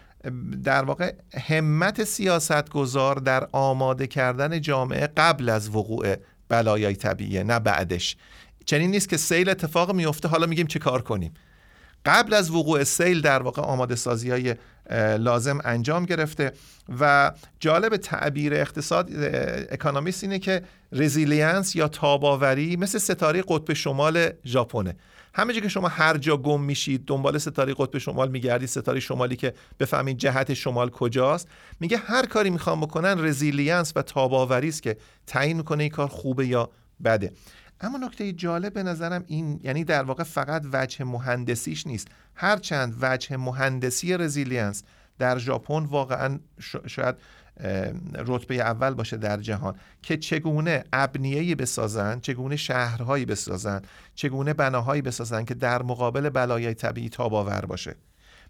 در 0.64 0.84
واقع 0.84 1.14
همت 1.48 2.04
سیاستگزار 2.04 3.16
در 3.16 3.48
آماده 3.52 4.06
کردن 4.06 4.60
جامعه 4.60 5.06
قبل 5.06 5.48
از 5.48 5.68
وقوع 5.68 6.16
بلایای 6.48 6.96
طبیعیه 6.96 7.42
نه 7.42 7.58
بعدش. 7.58 8.16
چنین 8.64 8.90
نیست 8.90 9.08
که 9.08 9.16
سیل 9.16 9.48
اتفاق 9.48 9.94
میفته 9.94 10.28
حالا 10.28 10.46
میگیم 10.46 10.66
چه 10.66 10.78
کار 10.78 11.02
کنیم. 11.02 11.34
قبل 12.06 12.34
از 12.34 12.50
وقوع 12.50 12.84
سیل 12.84 13.20
در 13.20 13.42
واقع 13.42 13.62
آماده 13.62 13.94
سازی 13.94 14.30
های 14.30 14.54
لازم 15.18 15.58
انجام 15.64 16.04
گرفته 16.04 16.52
و 17.00 17.32
جالب 17.60 17.96
تعبیر 17.96 18.54
اقتصاد 18.54 19.10
اکانومیست 19.70 20.24
اینه 20.24 20.38
که 20.38 20.62
resilience 20.92 21.76
یا 21.76 21.88
تاب‌آوری 21.88 22.76
مثل 22.76 22.98
ستاره 22.98 23.42
قطب 23.48 23.72
شمال 23.72 24.28
ژاپنه. 24.46 24.96
همه 25.34 25.60
که 25.60 25.68
شما 25.68 25.88
هر 25.88 26.18
جا 26.18 26.36
گم 26.36 26.60
میشید 26.60 27.04
دنبال 27.06 27.38
ستاره 27.38 27.74
قطب 27.78 27.98
شمال 27.98 28.30
میگردید. 28.30 28.68
ستاره 28.68 29.00
شمالی 29.00 29.36
که 29.36 29.54
بفهمید 29.80 30.16
جهت 30.18 30.54
شمال 30.54 30.90
کجاست. 30.90 31.48
میگه 31.80 31.96
هر 31.96 32.26
کاری 32.26 32.50
می‌خوام 32.50 32.80
بکنن 32.80 33.24
resilience 33.24 33.92
و 33.96 34.02
تاب‌آوری 34.02 34.68
است 34.68 34.82
که 34.82 34.96
تعیین 35.26 35.56
می‌کنه 35.56 35.82
این 35.82 35.92
کار 35.92 36.08
خوبه 36.08 36.46
یا 36.46 36.70
بده. 37.04 37.32
اما 37.80 37.98
نکته 37.98 38.32
جالب 38.32 38.72
به 38.72 38.82
نظرم 38.82 39.24
این 39.26 39.60
یعنی 39.62 39.84
در 39.84 40.02
واقع 40.02 40.22
فقط 40.22 40.62
وجه 40.72 41.04
مهندسیش 41.04 41.86
نیست. 41.86 42.08
هرچند 42.34 42.96
وجه 43.00 43.36
مهندسی 43.36 44.16
resilience 44.16 44.82
در 45.18 45.38
ژاپن 45.38 45.84
واقعا 45.84 46.38
شاید 46.86 47.14
رتبه 48.14 48.54
اول 48.54 48.94
باشه 48.94 49.16
در 49.16 49.36
جهان 49.36 49.74
که 50.02 50.16
چگونه 50.16 50.84
ابنیه‌ای 50.92 51.54
بسازن 51.54 52.20
چگونه 52.20 52.56
شهرهایی 52.56 53.24
بسازن 53.24 53.82
چگونه 54.14 54.52
بناهایی 54.52 55.02
بسازن 55.02 55.44
که 55.44 55.54
در 55.54 55.82
مقابل 55.82 56.28
بلایای 56.28 56.74
طبیعی 56.74 57.08
تاباور 57.08 57.66
باشه. 57.66 57.96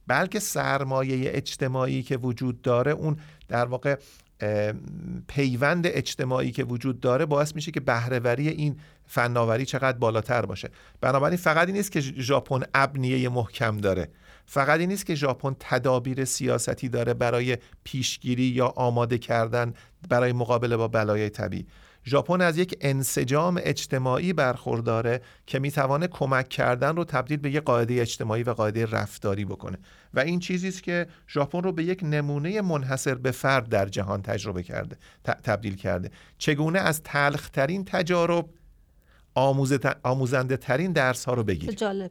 بلکه 0.07 0.41
سرمایه 0.41 1.31
اجتماعی 1.35 2.03
که 2.03 2.17
وجود 2.17 2.63
داره 2.63 2.93
اون 2.93 3.17
در 3.49 3.65
واقع 3.65 3.99
پیوند 5.29 5.87
اجتماعی 5.87 6.53
که 6.53 6.65
وجود 6.65 7.01
داره 7.01 7.27
باعث 7.27 7.55
میشه 7.55 7.71
که 7.71 7.81
بهرهوری 7.81 8.49
این 8.49 8.77
فناوری 9.07 9.67
چقدر 9.67 9.99
بالاتر 9.99 10.47
باشه. 10.47 10.71
بنابراین 11.01 11.37
فقط 11.37 11.69
این 11.69 11.77
نیست 11.77 11.93
که 11.93 12.01
ژاپن 12.01 12.61
ابنیه 12.75 13.29
محکم 13.29 13.77
داره. 13.77 14.09
فقط 14.47 14.81
این 14.81 14.89
نیست 14.89 15.07
که 15.07 15.15
ژاپن 15.15 15.57
تدابیر 15.61 16.25
سیاستی 16.25 16.89
داره 16.89 17.15
برای 17.15 17.59
پیشگیری 17.85 18.43
یا 18.43 18.67
آماده 18.67 19.19
کردن 19.19 19.75
برای 20.09 20.33
مقابله 20.33 20.77
با 20.77 20.89
بلایای 20.89 21.31
طبیعی. 21.31 21.67
ژاپن 22.07 22.41
از 22.41 22.59
یک 22.59 22.77
انسجام 22.81 23.61
اجتماعی 23.63 24.33
برخورداره 24.33 25.21
که 25.47 25.59
می‌توانه 25.59 26.07
کمک 26.07 26.49
کردن 26.49 26.97
رو 26.97 27.05
تبدیل 27.05 27.37
به 27.37 27.51
یک 27.51 27.63
قاعده 27.63 28.01
اجتماعی 28.01 28.43
و 28.43 28.51
قاعده 28.51 28.87
رفتاری 28.87 29.45
بکنه. 29.45 29.79
و 30.15 30.21
این 30.21 30.41
چیزی 30.41 30.69
است 30.69 30.83
که 30.83 31.07
ژاپن 31.29 31.63
رو 31.63 31.73
به 31.73 31.85
یک 31.85 32.01
نمونه 32.03 32.61
منحصر 32.61 33.15
به 33.15 33.31
فرد 33.31 33.69
در 33.69 33.87
جهان 33.87 34.23
تجربه 34.23 34.63
کرده 34.63 34.97
تبدیل 35.25 35.77
کرده. 35.77 36.11
چگونه 36.39 36.79
از 36.79 37.03
تلخترین 37.03 37.85
تجارب 37.85 38.49
آموزنده 40.03 40.57
ترین 40.57 40.93
درس 40.93 41.25
ها 41.25 41.35
رو 41.35 41.45
بگیر 41.45 41.73
جالب. 41.73 42.11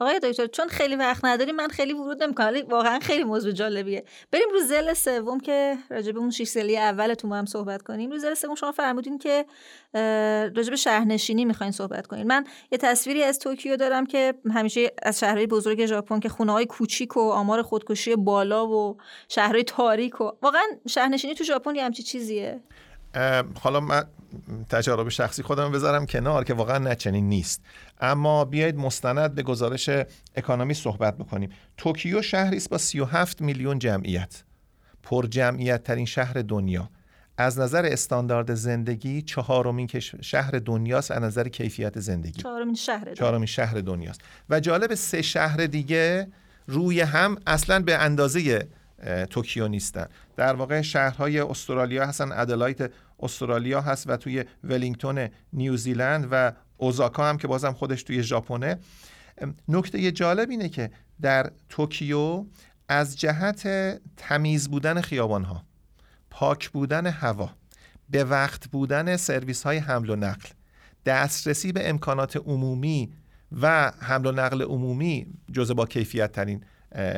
آقای 0.00 0.18
دکتر 0.22 0.46
چون 0.46 0.68
خیلی 0.68 0.96
وقت 0.96 1.24
نداریم 1.24 1.56
من 1.56 1.68
خیلی 1.68 1.92
ورود 1.92 2.22
نمی‌کنم. 2.22 2.46
ولی 2.46 2.62
واقعا 2.62 2.98
خیلی 3.00 3.24
موضوع 3.24 3.52
جالبیه. 3.52 4.04
بریم 4.32 4.48
رو 4.52 4.60
زل 4.60 4.92
سوم 4.92 5.40
که 5.40 5.76
راجب 5.90 6.18
اون 6.18 6.30
6 6.30 6.44
سالی 6.44 6.78
اولتون 6.78 7.32
هم 7.32 7.46
صحبت 7.46 7.82
کنیم. 7.82 8.10
رو 8.10 8.18
زل 8.18 8.34
سوم 8.34 8.54
شما 8.54 8.72
فرمودین 8.72 9.18
که 9.18 9.46
راجب 10.56 10.74
شهرنشینی 10.74 11.44
می‌خواین 11.44 11.72
صحبت 11.72 12.06
کنین. 12.06 12.26
من 12.26 12.44
یه 12.72 12.78
تصویری 12.78 13.22
از 13.22 13.38
توکیو 13.38 13.76
دارم 13.76 14.06
که 14.06 14.34
همیشه 14.54 14.92
از 15.02 15.20
شهرهای 15.20 15.46
بزرگ 15.46 15.86
ژاپن 15.86 16.20
که 16.20 16.28
خونه 16.28 16.52
های 16.52 16.66
کوچیک 16.66 17.16
و 17.16 17.20
آمار 17.20 17.62
خودکشی 17.62 18.16
بالا 18.16 18.68
و 18.68 18.96
شهرهای 19.28 19.64
تاریک 19.64 20.20
و 20.20 20.30
واقعا 20.42 20.62
شهرنشینی 20.88 21.34
تو 21.34 21.44
ژاپن 21.44 21.74
یه 21.74 21.84
همچی 21.84 22.02
چیزیه. 22.02 22.60
حالا 23.62 23.80
من 23.80 24.04
تجارب 24.68 25.08
شخصی 25.08 25.42
خودم 25.42 25.72
بذارم 25.72 26.06
کنار 26.06 26.44
که 26.44 26.54
واقعا 26.54 26.78
نچنین 26.78 27.28
نیست. 27.28 27.62
اما 28.00 28.44
بیایید 28.44 28.76
مستند 28.76 29.34
به 29.34 29.42
گزارش 29.42 29.90
اکانومی 30.36 30.74
صحبت 30.74 31.16
بکنیم. 31.18 31.50
توکیو 31.76 32.22
شهری 32.22 32.56
است 32.56 32.70
با 32.70 32.78
37 32.78 33.42
میلیون 33.42 33.78
جمعیت. 33.78 34.42
پر 35.02 35.26
جمعیت 35.26 35.82
ترین 35.82 36.06
شهر 36.06 36.32
دنیا. 36.32 36.90
از 37.36 37.58
نظر 37.58 37.86
استاندارد 37.86 38.54
زندگی 38.54 39.22
چهارمین 39.22 39.88
شهر 40.20 40.50
دنیاست 40.50 41.10
از 41.10 41.22
نظر 41.22 41.48
کیفیت 41.48 42.00
زندگی. 42.00 42.42
چهارمین 42.42 42.74
شهر 42.74 43.14
چهارمین 43.14 43.46
شهر 43.46 43.80
دنیاست 43.80 44.20
و 44.50 44.60
جالب 44.60 44.94
سه 44.94 45.22
شهر 45.22 45.66
دیگه 45.66 46.28
روی 46.66 47.00
هم 47.00 47.36
اصلا 47.46 47.80
به 47.80 47.96
اندازه 47.96 48.68
توکیو 49.30 49.68
نیستن. 49.68 50.06
در 50.36 50.54
واقع 50.54 50.82
شهرهای 50.82 51.40
استرالیا 51.40 52.06
هستن 52.06 52.32
آدلاید 52.32 52.90
استرالیا 53.20 53.80
هست 53.80 54.10
و 54.10 54.16
توی 54.16 54.44
ولینگتون 54.64 55.28
نیوزیلند 55.52 56.28
و 56.30 56.52
اوزاکا 56.76 57.28
هم 57.28 57.36
که 57.36 57.48
بازم 57.48 57.72
خودش 57.72 58.02
توی 58.02 58.22
ژاپنه. 58.22 58.78
نکته 59.68 60.12
جالب 60.12 60.50
اینه 60.50 60.68
که 60.68 60.90
در 61.20 61.50
توکیو 61.68 62.44
از 62.88 63.18
جهت 63.18 63.68
تمیز 64.16 64.68
بودن 64.68 65.00
خیابان 65.00 65.44
ها 65.44 65.64
پاک 66.30 66.70
بودن 66.70 67.06
هوا 67.06 67.50
به 68.10 68.24
وقت 68.24 68.68
بودن 68.68 69.16
سرویس 69.16 69.62
های 69.62 69.78
حمل 69.78 70.10
و 70.10 70.16
نقل 70.16 70.48
دسترسی 71.06 71.72
به 71.72 71.88
امکانات 71.88 72.36
عمومی 72.36 73.12
و 73.60 73.92
حمل 74.00 74.26
و 74.26 74.32
نقل 74.32 74.62
عمومی 74.62 75.26
جزء 75.52 75.74
با 75.74 75.86
کیفیت 75.86 76.32
ترین 76.32 76.64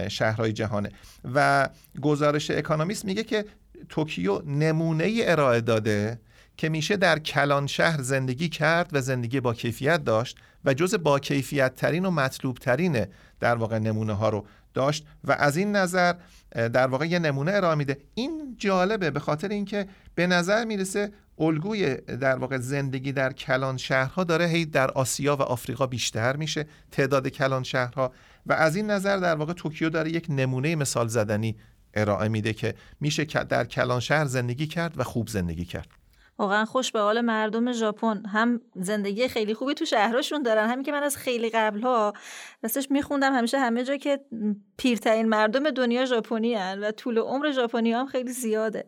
شهرهای 0.09 0.53
جهانه. 0.53 0.91
و 1.35 1.69
گزارش 2.03 2.51
اکانومیست 2.51 3.05
میگه 3.05 3.25
که 3.25 3.45
توکیو 3.88 4.42
نمونه 4.47 5.05
ای 5.05 5.27
ارائه 5.27 5.61
داده 5.61 6.21
که 6.57 6.68
میشه 6.68 6.97
در 6.97 7.18
کلان 7.18 7.66
شهر 7.66 8.03
زندگی 8.03 8.49
کرد 8.49 8.90
و 8.92 9.01
زندگی 9.01 9.40
با 9.40 9.55
کیفیت 9.55 10.05
داشت 10.05 10.37
و 10.64 10.75
جز 10.75 10.95
با 10.95 11.18
کیفیت 11.18 11.77
ترین 11.77 12.05
و 12.05 12.11
مطلوب 12.11 12.59
ترین 12.59 13.07
در 13.40 13.55
واقع 13.55 13.79
نمونه 13.79 14.12
ها 14.12 14.29
رو 14.29 14.47
داشت 14.75 15.07
و 15.25 15.33
از 15.33 15.57
این 15.57 15.77
نظر 15.77 16.14
در 16.51 16.87
واقع 16.87 17.07
یه 17.07 17.18
نمونه 17.18 17.53
ارائه 17.55 17.75
میده. 17.75 17.99
این 18.14 18.55
جالبه 18.59 19.11
به 19.11 19.21
خاطر 19.21 19.49
اینکه 19.49 19.87
به 20.14 20.27
نظر 20.27 20.64
می‌رسه 20.64 21.12
الگوی 21.38 21.95
در 21.97 22.37
واقع 22.37 22.59
زندگی 22.59 23.12
در 23.12 23.33
کلان 23.33 23.77
شهرها 23.77 24.25
داره 24.25 24.47
هی 24.47 24.64
در 24.64 24.90
آسیا 24.90 25.37
و 25.37 25.42
آفریقا 25.42 25.87
بیشتر 25.87 26.37
میشه 26.37 26.66
تعداد 26.90 27.29
کلان 27.29 27.62
شهرها. 27.62 28.12
و 28.47 28.53
از 28.53 28.77
این 28.77 28.90
نظر 28.90 29.16
در 29.16 29.35
واقع 29.35 29.53
توکیو 29.53 29.90
داره 29.90 30.11
یک 30.11 30.27
نمونه 30.29 30.77
مثال 30.77 31.09
زدنی 31.09 31.57
ارائه 31.94 32.28
میده 32.28 32.52
که 32.52 32.74
میشه 33.00 33.24
در 33.24 33.64
کلان 33.64 34.00
شهر 34.00 34.24
زندگی 34.24 34.66
کرد 34.66 34.98
و 34.98 35.02
خوب 35.02 35.28
زندگی 35.28 35.64
کرد. 35.64 35.88
واقعا 36.38 36.64
خوش 36.64 36.92
به 36.92 37.00
حال 37.00 37.20
مردم 37.20 37.72
ژاپن. 37.72 38.22
هم 38.26 38.61
زندگی 38.76 39.28
خیلی 39.28 39.55
خوبی 39.55 39.74
تو 39.74 39.85
شهرشون 39.85 40.42
دارن. 40.42 40.68
همین 40.68 40.85
که 40.85 40.92
من 40.92 41.02
از 41.02 41.16
خیلی 41.16 41.50
قبلها 41.50 42.12
راستش 42.62 42.90
میخوندم. 42.90 43.33
همیشه 43.33 43.59
همه 43.59 43.85
جا 43.85 43.96
که 43.96 44.20
پیرترین 44.76 45.28
مردم 45.28 45.70
دنیا 45.70 46.05
ژاپنی 46.05 46.57
و 46.57 46.90
طول 46.90 47.18
عمر 47.18 47.52
ژاپنی 47.52 47.92
هم 47.92 48.07
خیلی 48.07 48.33
زیاده. 48.33 48.85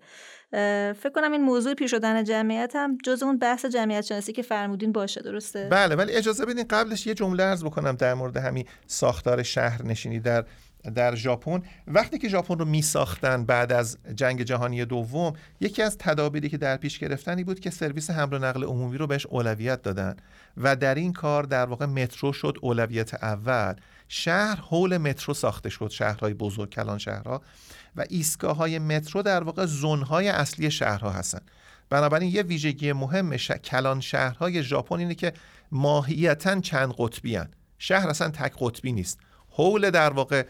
فکر 0.94 1.10
کنم 1.14 1.32
این 1.32 1.42
موضوع 1.42 1.74
پیر 1.74 1.88
شدن 1.88 2.24
جمعیت 2.24 2.72
هم 2.76 2.98
جز 3.04 3.22
اون 3.22 3.38
بحث 3.38 3.64
جمعیت 3.64 4.00
شناسی 4.00 4.32
که 4.32 4.42
فرمودین 4.42 4.92
باشه 4.92 5.22
درسته؟ 5.22 5.68
بله 5.72 5.94
ولی 5.94 6.12
اجازه 6.12 6.46
بدین 6.46 6.64
قبلش 6.70 7.06
یه 7.06 7.14
جمله 7.14 7.42
عرض 7.42 7.64
بکنم 7.64 7.92
در 7.92 8.14
مورد 8.14 8.36
همین 8.36 8.64
ساختار 8.86 9.42
شهر 9.42 9.82
نشینی 9.82 10.20
در 10.20 10.44
در 10.94 11.14
ژاپن. 11.14 11.62
وقتی 11.86 12.18
که 12.18 12.28
ژاپن 12.28 12.58
رو 12.58 12.64
می 12.64 12.82
ساختن 12.82 13.44
بعد 13.44 13.72
از 13.72 13.98
جنگ 14.14 14.42
جهانی 14.42 14.84
دوم 14.84 15.32
یکی 15.60 15.82
از 15.82 15.98
تدابیری 15.98 16.48
که 16.48 16.58
در 16.58 16.76
پیش 16.76 16.98
گرفتنی 16.98 17.44
بود 17.44 17.60
که 17.60 17.70
سرویس 17.70 18.10
حمل 18.10 18.32
و 18.32 18.38
نقل 18.38 18.64
عمومی 18.64 18.98
رو 18.98 19.06
بهش 19.06 19.26
اولویت 19.26 19.82
دادن 19.82 20.16
و 20.56 20.76
در 20.76 20.94
این 20.94 21.12
کار 21.12 21.42
در 21.42 21.66
واقع 21.66 21.86
مترو 21.86 22.32
شد 22.32 22.58
اولویت 22.62 23.14
اول. 23.14 23.74
شهر 24.08 24.56
حول 24.56 24.98
مترو 24.98 25.34
ساخته 25.34 25.68
شد 25.68 25.88
شهرهای 25.88 26.34
بزرگ 26.34 26.70
کلان 26.70 26.98
شهرها 26.98 27.42
و 27.96 28.04
ایستگاه 28.08 28.56
های 28.56 28.78
مترو 28.78 29.22
در 29.22 29.42
واقع 29.42 29.66
زونهای 29.66 30.28
اصلی 30.28 30.70
شهرها 30.70 31.10
هستن. 31.10 31.40
بنابراین 31.90 32.30
یه 32.30 32.42
ویژگی 32.42 32.92
مهم 32.92 33.36
کلان 33.36 34.00
شهرهای 34.00 34.62
ژاپن 34.62 34.98
اینه 34.98 35.14
که 35.14 35.32
ماهیتا 35.72 36.60
چند 36.60 36.94
قطبی 36.98 37.36
هن. 37.36 37.48
شهر 37.78 38.08
اصلا 38.08 38.30
تک 38.30 38.52
قطبی 38.60 38.92
نیست. 38.92 39.18
حول 39.50 39.90
در 39.90 40.12
واقع 40.12 40.46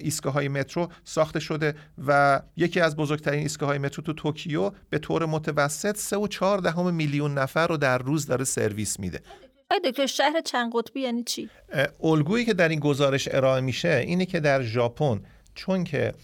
ایستگاه 0.00 0.32
های 0.32 0.48
مترو 0.48 0.88
ساخته 1.04 1.40
شده 1.40 1.74
و 2.06 2.40
یکی 2.56 2.80
از 2.80 2.96
بزرگترین 2.96 3.40
ایستگاه 3.40 3.68
های 3.68 3.78
مترو 3.78 4.04
تو 4.04 4.12
توکیو 4.12 4.70
به 4.90 4.98
طور 4.98 5.26
متوسط 5.26 5.96
3 5.96 6.16
و 6.16 6.26
4 6.26 6.58
دهم 6.58 6.94
میلیون 6.94 7.38
نفر 7.38 7.66
رو 7.66 7.76
در 7.76 7.98
روز 7.98 8.26
داره 8.26 8.44
سرویس 8.44 9.00
میده 9.00 9.20
دکتر 9.84 10.06
شهر 10.06 10.40
چند 10.40 10.72
قطبی 10.74 11.00
یعنی 11.00 11.22
چی؟ 11.22 11.50
الگویی 12.02 12.44
که 12.44 12.54
در 12.54 12.68
این 12.68 12.80
گزارش 12.80 13.28
ارائه 13.32 13.60
میشه 13.60 14.04
اینه 14.06 14.26
که 14.26 14.40
در 14.40 14.62
ژاپن 14.62 15.20
چون 15.54 15.84
که 15.84 16.14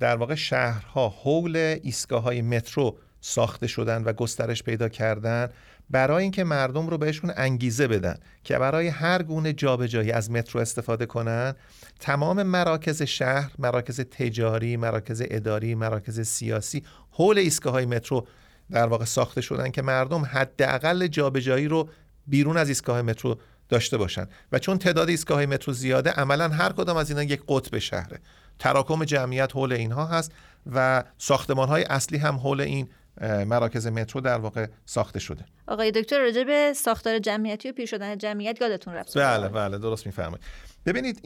در 0.00 0.16
واقع 0.16 0.34
شهرها 0.34 1.08
حول 1.08 1.56
ایستگاه 1.82 2.22
های 2.22 2.42
مترو 2.42 2.98
ساخته 3.20 3.66
شدن 3.66 4.04
و 4.04 4.12
گسترش 4.12 4.62
پیدا 4.62 4.88
کردن 4.88 5.48
برای 5.90 6.22
اینکه 6.22 6.44
مردم 6.44 6.86
رو 6.86 6.98
بهشون 6.98 7.32
انگیزه 7.36 7.88
بدن 7.88 8.18
که 8.44 8.58
برای 8.58 8.88
هر 8.88 9.22
گونه 9.22 9.52
جابجایی 9.52 10.12
از 10.12 10.30
مترو 10.30 10.60
استفاده 10.60 11.06
کنن 11.06 11.54
تمام 12.00 12.42
مراکز 12.42 13.02
شهر 13.02 13.50
مراکز 13.58 14.00
تجاری 14.00 14.76
مراکز 14.76 15.22
اداری 15.24 15.74
مراکز 15.74 16.20
سیاسی 16.20 16.82
حول 17.10 17.38
ایستگاه 17.38 17.72
های 17.72 17.86
مترو 17.86 18.26
در 18.70 18.86
واقع 18.86 19.04
ساخته 19.04 19.40
شدن 19.40 19.70
که 19.70 19.82
مردم 19.82 20.24
حداقل 20.24 21.06
جابجایی 21.06 21.68
رو 21.68 21.88
بیرون 22.26 22.56
از 22.56 22.68
ایستگاه 22.68 23.02
مترو 23.02 23.38
داشته 23.68 23.96
باشن. 23.96 24.26
و 24.52 24.58
چون 24.58 24.78
تعداد 24.78 25.08
ایستگاه 25.08 25.46
مترو 25.46 25.72
زیاده 25.72 26.10
عملا 26.10 26.48
هر 26.48 26.72
کدام 26.72 26.96
از 26.96 27.10
اینا 27.10 27.22
یک 27.22 27.42
قطب 27.48 27.78
شهره. 27.78 28.20
تراکم 28.58 29.04
جمعیت 29.04 29.52
حول 29.52 29.72
اینها 29.72 30.06
هست 30.06 30.32
و 30.72 31.04
ساختمان 31.18 31.68
های 31.68 31.84
اصلی 31.84 32.18
هم 32.18 32.36
حول 32.36 32.60
این 32.60 32.88
مراکز 33.20 33.86
مترو 33.86 34.20
در 34.20 34.38
واقع 34.38 34.66
ساخته 34.84 35.18
شده. 35.18 35.44
آقای 35.66 35.90
دکتر 35.90 36.18
راجع 36.18 36.44
به 36.44 36.72
ساختار 36.76 37.18
جمعیتی 37.18 37.70
و 37.70 37.72
پیر 37.72 37.86
شدن 37.86 38.18
جمعیت 38.18 38.60
یادتون 38.60 38.94
رفت؟ 38.94 39.18
بله 39.18 39.48
بله 39.48 39.78
درست 39.78 40.06
میفرمایید. 40.06 40.44
ببینید 40.86 41.24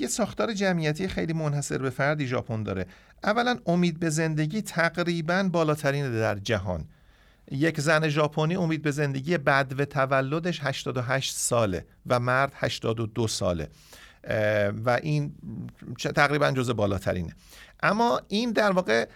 یه 0.00 0.06
ساختار 0.06 0.52
جمعیتی 0.52 1.08
خیلی 1.08 1.32
منحصر 1.32 1.78
به 1.78 1.90
فردی 1.90 2.26
ژاپن 2.26 2.62
داره. 2.62 2.86
اولا 3.24 3.58
امید 3.66 4.00
به 4.00 4.10
زندگی 4.10 4.62
تقریبا 4.62 5.48
بالاترین 5.52 6.12
در 6.12 6.34
جهان. 6.34 6.84
یک 7.50 7.80
زن 7.80 8.08
ژاپنی 8.08 8.56
امید 8.56 8.82
به 8.82 8.90
زندگی 8.90 9.38
بعد 9.38 9.80
و 9.80 9.84
تولدش 9.84 10.60
88 10.62 11.34
ساله 11.34 11.86
و 12.06 12.20
مرد 12.20 12.52
82 12.54 13.28
ساله. 13.28 13.68
و 14.84 14.98
این 15.02 15.34
تقریبا 16.14 16.50
جزء 16.50 16.72
بالاترینه. 16.72 17.34
اما 17.82 18.20
این 18.28 18.52
در 18.52 18.70
واقع 18.70 19.08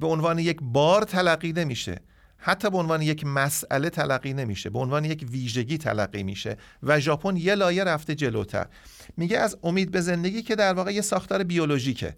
به 0.00 0.06
عنوان 0.06 0.38
یک 0.38 0.58
بار 0.62 1.02
تلقی 1.02 1.52
نمیشه. 1.52 2.00
حتی 2.36 2.70
به 2.70 2.78
عنوان 2.78 3.02
یک 3.02 3.26
مسئله 3.26 3.90
تلقی 3.90 4.32
نمیشه. 4.32 4.70
به 4.70 4.78
عنوان 4.78 5.04
یک 5.04 5.26
ویژگی 5.30 5.78
تلقی 5.78 6.22
میشه. 6.22 6.56
و 6.82 7.00
ژاپن 7.00 7.36
یه 7.36 7.54
لایه 7.54 7.84
رفته 7.84 8.14
جلوتر. 8.14 8.66
میگه 9.16 9.38
از 9.38 9.58
امید 9.62 9.90
به 9.90 10.00
زندگی 10.00 10.42
که 10.42 10.56
در 10.56 10.72
واقع 10.72 10.92
یه 10.92 11.00
ساختار 11.00 11.42
بیولوژیکه. 11.42 12.16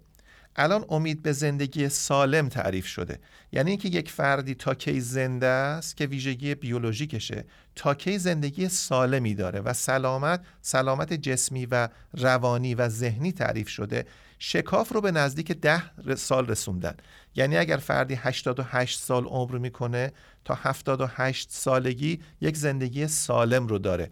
الان 0.55 0.85
امید 0.89 1.21
به 1.21 1.31
زندگی 1.31 1.89
سالم 1.89 2.49
تعریف 2.49 2.85
شده. 2.87 3.19
یعنی 3.51 3.69
اینکه 3.69 3.89
یک 3.89 4.11
فردی 4.11 4.55
تا 4.55 4.73
کی 4.73 5.01
زنده 5.01 5.47
است 5.47 5.97
که 5.97 6.05
ویژگی 6.05 6.55
بیولوژیکشه 6.55 7.45
تا 7.75 7.93
کی 7.93 8.17
زندگی 8.17 8.69
سالمی 8.69 9.35
داره 9.35 9.59
و 9.59 9.73
سلامت 9.73 10.41
سلامت 10.61 11.13
جسمی 11.13 11.65
و 11.65 11.89
روانی 12.13 12.75
و 12.75 12.89
ذهنی 12.89 13.31
تعریف 13.31 13.69
شده 13.69 14.05
شکاف 14.39 14.93
رو 14.93 15.01
به 15.01 15.11
نزدیک 15.11 15.51
ده 15.51 16.15
سال 16.15 16.47
رسوندن. 16.47 16.95
یعنی 17.35 17.57
اگر 17.57 17.77
فردی 17.77 18.13
88 18.13 18.99
سال 18.99 19.25
عمر 19.25 19.57
می‌کنه 19.57 20.11
تا 20.45 20.53
78 20.61 21.51
سالگی 21.51 22.19
یک 22.41 22.57
زندگی 22.57 23.07
سالم 23.07 23.67
رو 23.67 23.79
داره. 23.79 24.11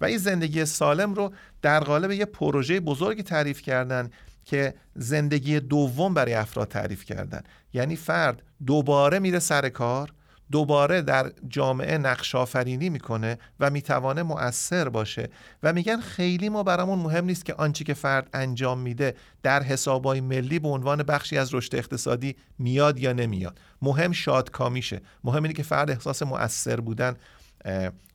و 0.00 0.04
این 0.04 0.18
زندگی 0.18 0.64
سالم 0.64 1.14
رو 1.14 1.32
در 1.62 1.80
قالب 1.80 2.10
یه 2.10 2.24
پروژه 2.24 2.80
بزرگی 2.80 3.22
تعریف 3.22 3.62
کردن 3.62 4.10
که 4.44 4.74
زندگی 4.94 5.60
دوم 5.60 6.14
برای 6.14 6.34
افراد 6.34 6.68
تعریف 6.68 7.04
کردن. 7.04 7.42
یعنی 7.72 7.96
فرد 7.96 8.42
دوباره 8.66 9.18
میره 9.18 9.38
سر 9.38 9.68
کار 9.68 10.12
دوباره 10.52 11.02
در 11.02 11.32
جامعه 11.48 11.98
نقش 11.98 12.34
آفرینی 12.34 12.88
می‌کنه 12.88 13.38
و 13.60 13.70
می‌توانه 13.70 14.22
مؤثر 14.22 14.88
باشه. 14.88 15.28
و 15.62 15.72
میگن 15.72 16.00
خیلی 16.00 16.48
ما 16.48 16.62
برامون 16.62 16.98
مهم 16.98 17.24
نیست 17.24 17.44
که 17.44 17.54
آنچه 17.54 17.84
که 17.84 17.94
فرد 17.94 18.30
انجام 18.32 18.78
میده 18.78 19.14
در 19.42 19.62
حسابای 19.62 20.20
ملی 20.20 20.58
به 20.58 20.68
عنوان 20.68 21.02
بخشی 21.02 21.38
از 21.38 21.54
رشد 21.54 21.74
اقتصادی 21.74 22.36
میاد 22.58 22.98
یا 22.98 23.12
نمیاد. 23.12 23.58
مهم 23.82 24.12
شادکامیشه. 24.12 25.00
مهم 25.24 25.42
اینه 25.42 25.54
که 25.54 25.62
فرد 25.62 25.90
احساس 25.90 26.22
مؤثر 26.22 26.80
بودن 26.80 27.16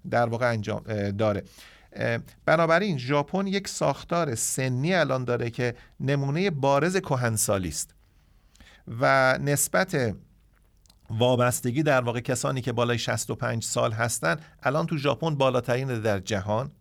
در 0.10 0.26
واقع 0.26 0.52
انجام 0.52 0.84
داره. 1.12 1.44
بنابراین 2.46 2.98
ژاپن 2.98 3.48
یک 3.48 3.68
ساختار 3.68 4.36
سنی 4.36 4.94
الان 4.94 5.24
داره 5.24 5.50
که 5.50 5.76
نمونه 6.00 6.50
بارز 6.50 6.98
کهنسالی 6.98 7.70
است 7.70 7.96
و 8.88 9.38
نسبت 9.42 10.16
وابستگی 11.10 11.84
در 11.84 12.02
واقع 12.02 12.20
کسانی 12.20 12.62
که 12.62 12.72
بالای 12.72 12.98
65 12.98 13.64
سال 13.64 13.92
هستن 13.92 14.36
الان 14.64 14.86
تو 14.86 14.98
ژاپن 14.98 15.36
بالاترین 15.36 16.02
در 16.02 16.20
جهان 16.20 16.72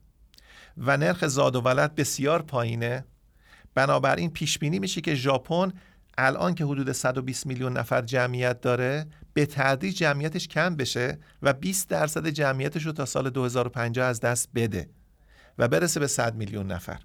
و 0.77 0.97
نرخ 0.97 1.27
زاد 1.27 1.57
و 1.57 1.61
ولد 1.61 1.95
بسیار 1.95 2.43
پایینه. 2.43 3.05
بنابراین 3.75 4.31
پیش 4.31 4.59
بینی 4.59 4.79
میشه 4.79 5.01
که 5.01 5.15
ژاپن 5.15 5.73
الان 6.19 6.55
که 6.55 6.65
حدود 6.65 6.93
120 6.93 7.47
میلیون 7.47 7.77
نفر 7.77 8.03
جمعیت 8.03 8.61
داره 8.61 9.07
به 9.35 9.47
تدریج 9.47 9.97
جمعیتش 9.97 10.49
کم 10.49 10.77
بشه 10.77 11.19
و 11.43 11.53
20 11.53 11.89
درصد 11.89 12.27
جمعیتش 12.27 12.87
رو 12.87 12.93
تا 12.93 13.05
سال 13.05 13.31
2050 13.31 14.07
از 14.07 14.21
دست 14.21 14.49
بده. 14.55 14.89
و 15.59 15.69
برسه 15.69 16.01
به 16.01 16.07
100 16.07 16.37
میلیون 16.37 16.73
نفر. 16.73 16.99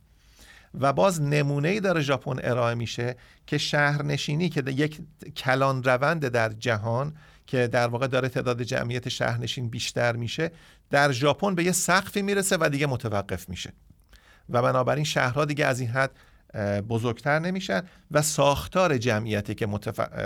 و 0.80 0.94
باز 0.94 1.22
نمونه 1.22 1.70
ای 1.70 1.80
داره 1.80 2.02
ژاپن 2.02 2.40
ارائه 2.44 2.76
میشه 2.76 3.16
که 3.48 3.58
شهرنشینی 3.58 4.50
که 4.50 4.64
یک 4.68 5.02
کلان 5.38 5.84
روند 5.84 6.28
در 6.28 6.50
جهان 6.50 7.16
که 7.48 7.68
در 7.68 7.88
واقع 7.88 8.08
داره 8.08 8.30
تعداد 8.30 8.62
جمعیت 8.62 9.10
شهرنشین 9.10 9.70
بیشتر 9.70 10.16
میشه 10.16 10.52
در 10.90 11.12
ژاپن 11.12 11.56
به 11.56 11.64
یه 11.64 11.72
سقفی 11.72 12.22
می‌رسه 12.22 12.58
و 12.60 12.70
دیگه 12.70 12.88
متوقف 12.88 13.50
میشه. 13.50 13.74
و 14.50 14.62
بنابراین 14.62 15.04
شهرها 15.04 15.46
دیگه 15.46 15.66
از 15.66 15.80
این 15.80 15.90
حد 15.90 16.12
بزرگتر 16.90 17.40
نمیشن 17.40 17.82
و 18.12 18.22
ساختار 18.22 18.98
جمعیتی 18.98 19.56
که 19.56 19.66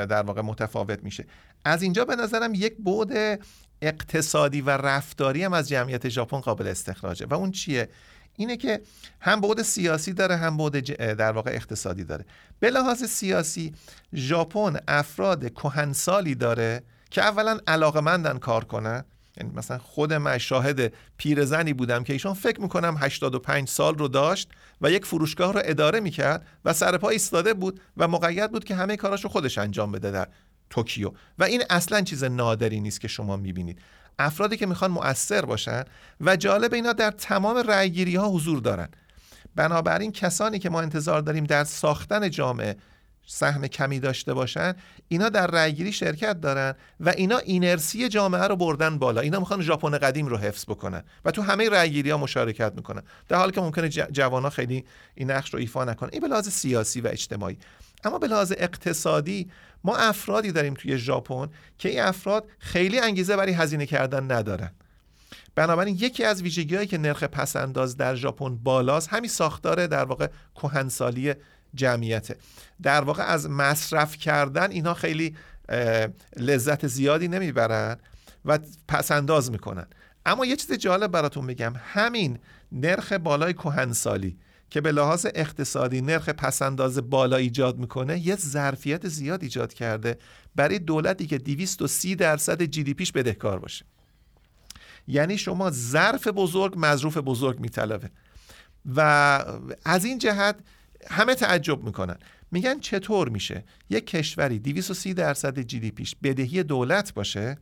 در 0.10 0.22
واقع 0.22 0.42
متفاوت 0.42 1.04
میشه. 1.04 1.26
از 1.66 1.82
اینجا 1.82 2.06
به 2.06 2.16
نظرم 2.16 2.54
یک 2.54 2.76
بعد 2.80 3.40
اقتصادی 3.82 4.62
و 4.62 4.70
رفتاری 4.70 5.44
هم 5.44 5.54
از 5.54 5.70
جمعیت 5.70 6.10
ژاپن 6.10 6.40
قابل 6.40 6.68
استخراجه. 6.68 7.26
و 7.26 7.34
اون 7.34 7.52
چیه؟ 7.52 7.90
اینه 8.38 8.58
که 8.58 8.82
هم 9.22 9.42
بعد 9.42 9.62
سیاسی 9.62 10.14
داره 10.14 10.36
هم 10.36 10.58
بعد 10.58 10.80
در 11.16 11.32
واقع 11.32 11.52
اقتصادی 11.52 12.04
داره. 12.04 12.26
به 12.60 12.70
لحاظ 12.70 13.04
سیاسی 13.04 13.74
ژاپن 14.16 14.80
افراد 14.88 15.54
کهنسالی 15.54 16.36
داره 16.36 16.84
که 17.12 17.22
اولا 17.22 17.60
علاقمندن 17.68 18.38
کار 18.38 18.64
کنن. 18.64 19.04
یعنی 19.38 19.54
مثلا 19.56 19.78
خود 19.78 20.14
من 20.14 20.38
شاهد 20.38 20.94
پیرزنی 21.18 21.74
بودم 21.74 22.04
که 22.04 22.14
ایشون 22.14 22.34
فکر 22.34 22.62
می‌کنم 22.62 22.96
85 23.00 23.68
سال 23.68 23.98
رو 23.98 24.08
داشت 24.08 24.50
و 24.82 24.92
یک 24.92 25.06
فروشگاه 25.06 25.54
رو 25.54 25.62
اداره 25.66 26.00
می‌کرد 26.00 26.48
و 26.66 26.74
سر 26.74 26.98
پا 26.98 27.10
ایستاده 27.10 27.54
بود 27.54 27.82
و 27.98 28.08
مقید 28.08 28.52
بود 28.52 28.64
که 28.64 28.76
همه 28.76 28.98
کاراش 28.98 29.26
خودش 29.26 29.58
انجام 29.58 29.92
بده 29.92 30.12
در 30.12 30.28
توکیو. 30.70 31.12
و 31.40 31.44
این 31.44 31.64
اصلا 31.70 32.02
چیز 32.02 32.24
نادری 32.24 32.80
نیست 32.80 33.02
که 33.02 33.08
شما 33.08 33.38
می‌بینید. 33.38 33.80
افرادی 34.20 34.58
که 34.58 34.66
می‌خوان 34.66 34.92
مؤثر 34.92 35.46
باشن 35.46 35.84
و 36.22 36.36
جالب 36.36 36.74
اینا 36.74 36.94
در 36.94 37.12
تمام 37.12 37.58
رأیگیری 37.58 38.16
ها 38.16 38.30
حضور 38.30 38.60
دارن. 38.60 38.90
بنابراین 39.56 40.12
کسانی 40.12 40.60
که 40.60 40.70
ما 40.70 40.82
انتظار 40.82 41.22
داریم 41.22 41.44
در 41.44 41.64
ساختن 41.64 42.30
جامعه 42.30 42.76
سهم 43.30 43.68
کمی 43.68 44.00
داشته 44.00 44.34
باشن 44.34 44.74
اینا 45.08 45.30
در 45.30 45.48
رأیگیری 45.48 45.92
شرکت 45.92 46.42
دارن 46.42 46.74
و 47.00 47.10
اینا 47.10 47.38
اینرسی 47.38 48.10
جامعه 48.10 48.44
رو 48.44 48.56
بردن 48.56 48.98
بالا. 48.98 49.22
اینا 49.22 49.40
می‌خوان 49.40 49.62
ژاپن 49.62 49.98
قدیم 49.98 50.26
رو 50.26 50.38
حفظ 50.38 50.66
بکنن 50.66 51.04
و 51.26 51.32
تو 51.32 51.42
همه 51.42 51.70
رأیگیری 51.70 52.10
ها 52.10 52.18
مشارکت 52.18 52.74
می‌کنن. 52.76 53.02
در 53.28 53.38
حالی 53.38 53.52
که 53.52 53.62
ممکنه 53.62 53.90
جوان 53.90 54.50
خیلی 54.50 54.86
این 55.16 55.32
نقش 55.32 55.54
رو 55.54 55.60
ایفا 55.60 55.86
نکنن. 55.86 56.10
این 56.14 56.22
به 56.22 56.28
لحاظ 56.28 56.50
سیاسی 56.50 57.02
و 57.02 57.08
اجتماعی. 57.08 57.58
اما 58.04 58.18
به 58.18 58.28
لحاظ 58.28 58.54
اقتصادی 58.58 59.52
ما 59.84 59.96
افرادی 59.96 60.52
داریم 60.52 60.74
توی 60.74 60.98
ژاپن 60.98 61.48
که 61.78 61.90
این 61.90 62.00
افراد 62.00 62.46
خیلی 62.60 63.00
انگیزه 63.00 63.36
برای 63.36 63.54
هزینه 63.54 63.86
کردن 63.86 64.32
ندارن. 64.32 64.72
بنابراین 65.56 65.96
یکی 65.96 66.24
از 66.24 66.42
ویژگیهایی 66.42 66.88
که 66.88 66.98
نرخ 66.98 67.24
پسنداز 67.24 67.98
در 67.98 68.16
ژاپن 68.16 68.56
بالاست 68.56 69.10
همین 69.10 69.30
ساختار 69.30 69.88
در 69.88 70.04
واقع 70.04 70.28
کهنسالی 70.56 71.34
جمعیته. 71.76 72.36
در 72.82 73.02
واقع 73.02 73.24
از 73.24 73.50
مصرف 73.50 74.18
کردن 74.18 74.72
اینا 74.72 74.94
خیلی 74.94 75.36
لذت 76.38 76.88
زیادی 76.88 77.28
نمی‌برن 77.28 77.98
و 78.46 78.60
پسنداز 78.88 79.52
می‌کنن. 79.52 79.86
اما 80.26 80.46
یه 80.46 80.56
چیز 80.56 80.74
جالب 80.74 81.12
براتون 81.12 81.46
میگم. 81.46 81.74
همین 81.78 82.40
نرخ 82.72 83.14
بالای 83.14 83.54
کهنسالی 83.54 84.38
که 84.70 84.82
به 84.82 84.92
لحاظ 84.92 85.26
اقتصادی 85.36 86.02
نرخ 86.02 86.30
پسنداز 86.30 87.10
بالا 87.10 87.38
ایجاد 87.38 87.78
می‌کنه 87.78 88.28
یه 88.28 88.36
ظرفیت 88.36 89.08
زیاد 89.08 89.44
ایجاد 89.44 89.74
کرده. 89.74 90.18
برای 90.56 90.80
دولتی 90.80 91.28
که 91.28 91.38
230 91.38 92.16
درصد 92.16 92.62
جی 92.64 92.84
دی 92.84 92.94
پیش 92.94 93.12
بدهکار 93.12 93.60
باشه. 93.60 93.86
یعنی 95.08 95.38
شما 95.38 95.72
ظرف 95.72 96.28
بزرگ 96.28 96.74
مظروف 96.78 97.18
بزرگ 97.18 97.60
میطلبه. 97.60 98.10
و 98.96 99.00
از 99.86 100.06
این 100.06 100.18
جهت 100.18 100.56
همه 101.10 101.36
تعجب 101.36 101.84
می‌کنن. 101.84 102.18
میگن 102.52 102.80
چطور 102.80 103.30
میشه 103.30 103.64
یک 103.90 104.08
کشوری 104.08 104.60
230 104.60 105.14
درصد 105.14 105.60
جی 105.60 105.80
دی 105.80 105.92
پیش 105.92 106.16
بدهی 106.24 106.64
دولت 106.64 107.14
باشه 107.14 107.58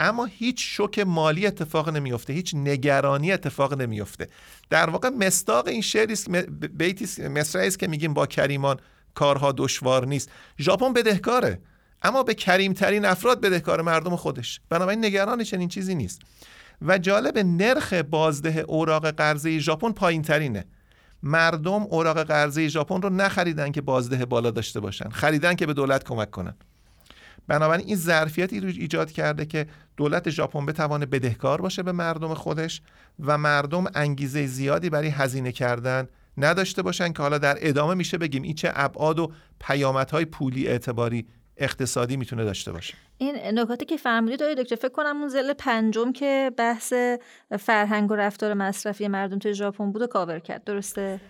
اما 0.00 0.24
هیچ 0.24 0.64
شوک 0.76 0.98
مالی 0.98 1.46
اتفاق 1.46 1.88
نمیفته 1.88 2.32
هیچ 2.32 2.54
نگرانی 2.54 3.32
اتفاق 3.32 3.74
نمیفته 3.74 4.28
در 4.70 4.90
واقع 4.90 5.08
مستاق 5.08 5.66
این 5.66 5.80
شعری 5.80 6.12
است 6.12 6.30
بیتی 6.30 7.28
مصرعی 7.28 7.66
است 7.66 7.78
که 7.78 7.88
میگیم 7.88 8.14
با 8.14 8.26
کریمان 8.26 8.76
کارها 9.14 9.52
دشوار 9.52 10.06
نیست. 10.06 10.30
ژاپن 10.58 10.92
بدهکاره 10.92 11.58
اما 12.02 12.22
به 12.22 12.34
کریمترین 12.34 13.04
افراد 13.04 13.40
بدهکار 13.40 13.82
مردم 13.82 14.16
خودش. 14.16 14.60
بنابراین 14.68 15.04
نگران 15.04 15.44
چنین 15.44 15.68
چیزی 15.68 15.94
نیست. 15.94 16.20
و 16.82 16.98
جالب 16.98 17.38
نرخ 17.38 17.92
بازده 17.92 18.64
اوراق 18.68 19.10
قرضه 19.10 19.58
ژاپن 19.58 19.92
پایین 19.92 20.22
ترینه 20.22 20.64
مردم 21.22 21.82
اوراق 21.82 22.22
قرضه 22.22 22.68
ژاپن 22.68 23.02
رو 23.02 23.10
نخریدن 23.10 23.72
که 23.72 23.80
بازده 23.80 24.24
بالا 24.24 24.50
داشته 24.50 24.80
باشن. 24.80 25.08
خریدن 25.08 25.54
که 25.54 25.66
به 25.66 25.72
دولت 25.72 26.04
کمک 26.04 26.30
کنن. 26.30 26.54
بنابراین 27.48 27.86
این 27.86 27.96
ظرفیتی 27.96 28.60
رو 28.60 28.68
ایجاد 28.68 29.10
کرده 29.10 29.46
که 29.46 29.66
دولت 29.96 30.30
ژاپن 30.30 30.66
بتوانه 30.66 31.06
بدهکار 31.06 31.60
باشه 31.60 31.82
به 31.82 31.92
مردم 31.92 32.34
خودش 32.34 32.82
و 33.20 33.38
مردم 33.38 33.84
انگیزه 33.94 34.46
زیادی 34.46 34.90
برای 34.90 35.08
هزینه 35.08 35.52
کردن 35.52 36.08
نداشته 36.38 36.82
باشن 36.82 37.12
که 37.12 37.22
حالا 37.22 37.38
در 37.38 37.56
ادامه 37.60 37.94
میشه 37.94 38.18
بگیم 38.18 38.42
این 38.42 38.54
چه 38.54 38.72
ابعاد 38.74 39.18
و 39.18 39.32
پیامدهای 39.60 40.24
پولی 40.24 40.68
اعتباری 40.68 41.26
اقتصادی 41.56 42.16
می‌تونه 42.16 42.44
داشته 42.44 42.72
باشه. 42.72 42.94
این 43.18 43.58
نکاتی 43.58 43.84
که 43.84 43.96
فهمیدی 43.96 44.36
داری 44.36 44.54
دکتر 44.54 44.76
فکر 44.76 44.88
کنم 44.88 45.16
اون 45.16 45.28
زل 45.28 45.52
پنجم 45.52 46.12
که 46.12 46.52
بحث 46.56 46.92
فرهنگ 47.58 48.10
و 48.10 48.14
رفتار 48.14 48.54
مصرفی 48.54 49.08
مردم 49.08 49.38
توی 49.38 49.54
ژاپن 49.54 49.92
بود 49.92 50.02
و 50.02 50.06
کاور 50.06 50.38
کرد. 50.38 50.64
درسته؟ 50.64 51.20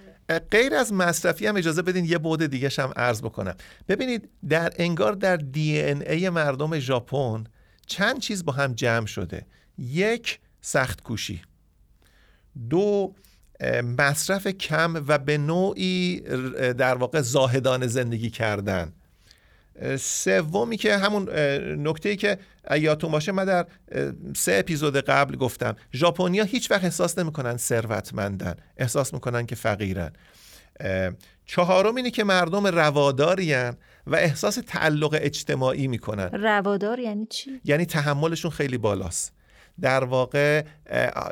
غیر 0.50 0.74
از 0.74 0.92
مصرفی 0.92 1.46
هم 1.46 1.56
اجازه 1.56 1.82
بدین 1.82 2.04
یه 2.04 2.18
بعد 2.18 2.46
دیگه 2.46 2.70
هم 2.78 2.92
عرض 2.96 3.22
بکنم. 3.22 3.54
ببینید 3.88 4.28
در 4.48 4.72
انگار 4.76 5.12
در 5.12 5.36
دی 5.36 5.82
ان 5.82 6.02
ای 6.02 6.30
مردم 6.30 6.78
ژاپن 6.78 7.44
چند 7.86 8.18
چیز 8.18 8.44
با 8.44 8.52
هم 8.52 8.72
جمع 8.72 9.06
شده. 9.06 9.46
یک 9.78 10.40
سخت 10.60 11.02
کوشی. 11.02 11.42
دو 12.70 13.14
مصرف 13.98 14.46
کم 14.46 15.04
و 15.08 15.18
به 15.18 15.38
نوعی 15.38 16.20
در 16.78 16.94
واقع 16.94 17.20
زاهدان 17.20 17.86
زندگی 17.86 18.30
کردن. 18.30 18.92
سومی 19.98 20.76
که 20.76 20.96
همون 20.96 21.28
نکته 21.88 22.08
ای 22.08 22.16
که 22.16 22.38
یادتون 22.70 23.10
باشه 23.10 23.32
من 23.32 23.44
در 23.44 23.66
سه 24.36 24.52
اپیزود 24.52 24.96
قبل 24.96 25.36
گفتم 25.36 25.76
ژاپنیا 25.94 26.44
هیچ 26.44 26.70
وقت 26.70 26.84
احساس 26.84 27.18
نمی‌کنن 27.18 27.56
ثروتمندن 27.56 28.54
احساس 28.76 29.14
می‌کنن 29.14 29.46
که 29.46 29.54
فقیرن. 29.54 30.12
چهارم 31.46 31.94
اینه 31.94 32.10
که 32.10 32.24
مردم 32.24 32.66
روادارین 32.66 33.70
و 34.06 34.16
احساس 34.16 34.58
تعلق 34.66 35.18
اجتماعی 35.20 35.88
می‌کنن. 35.88 36.28
روادار 36.32 36.98
یعنی 36.98 37.26
چی؟ 37.26 37.60
یعنی 37.64 37.86
تحملشون 37.86 38.50
خیلی 38.50 38.78
بالاست. 38.78 39.32
در 39.80 40.04
واقع 40.04 40.64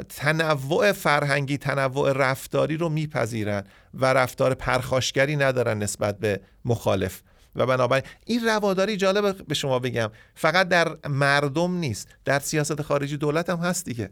تنوع 0.09 0.93
فرهنگی 0.93 1.59
تنوع 1.59 2.13
رفتاری 2.13 2.77
رو 2.77 2.89
میپذیرن 2.89 3.65
و 3.95 4.13
رفتار 4.13 4.55
پرخاشگری 4.55 5.37
ندارن 5.37 5.79
نسبت 5.79 6.19
به 6.19 6.41
مخالف. 6.65 7.23
و 7.57 7.67
بنابراین 7.67 8.05
این 8.27 8.45
رواداری 8.45 8.97
جالب 8.97 9.47
به 9.47 9.55
شما 9.55 9.79
بگم. 9.79 10.11
فقط 10.35 10.69
در 10.69 10.97
مردم 11.09 11.75
نیست 11.75 12.09
در 12.25 12.39
سیاست 12.39 12.83
خارجی 12.83 13.17
دولت 13.17 13.51
هم 13.51 13.59
هست 13.59 13.85
دیگه. 13.85 14.11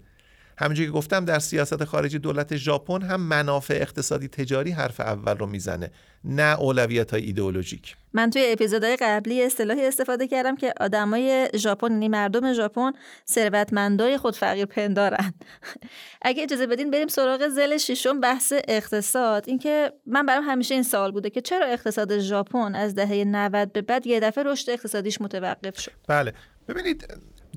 همینجوری 0.59 0.89
که 0.89 0.93
گفتم 0.93 1.25
در 1.25 1.39
سیاست 1.39 1.85
خارجی 1.85 2.19
دولت 2.19 2.57
ژاپن 2.57 3.03
هم 3.03 3.21
منافع 3.21 3.75
اقتصادی 3.75 4.29
تجاری 4.29 4.71
حرف 4.71 5.01
اول 5.01 5.39
رو 5.39 5.47
می‌زنه 5.47 5.91
نه 6.25 6.61
اولویت 6.61 7.11
های 7.11 7.23
ایدئولوژیک. 7.23 7.97
من 8.13 8.31
توی 8.31 8.53
اپیزودهای 8.53 8.97
قبلی 8.97 9.43
اصطلاحی 9.43 9.87
استفاده 9.87 10.29
کردم 10.29 10.57
که 10.57 10.75
آدمای 10.81 11.49
ژاپن 11.57 11.93
یعنی 11.93 12.09
مردم 12.09 12.53
ژاپن 12.53 12.93
ثروتمندای 13.29 14.19
خود 14.19 14.37
فقیر 14.37 14.67
پندارن. 14.67 15.35
اگه 16.23 16.43
اجازه 16.43 16.67
بدین 16.67 16.91
بریم 16.91 17.09
سراغ 17.09 17.49
زل 17.49 17.77
ششم 17.77 18.21
بحث 18.21 18.53
اقتصاد. 18.69 19.45
اینکه 19.49 19.93
من 20.07 20.27
برام 20.27 20.45
همیشه 20.45 20.75
این 20.75 20.83
سوال 20.83 21.13
بوده 21.13 21.31
که 21.31 21.41
چرا 21.41 21.67
اقتصاد 21.67 22.19
ژاپن 22.19 22.75
از 22.75 22.95
دهه 22.95 23.25
90 23.25 23.73
به 23.73 23.83
بعد 23.83 24.07
یه 24.07 24.21
دفعه 24.21 24.45
رشد 24.45 24.71
اقتصادیش 24.71 25.21
متوقف 25.21 25.81
شد؟ 25.81 25.93
بله. 26.09 26.33
ببینید 26.69 27.07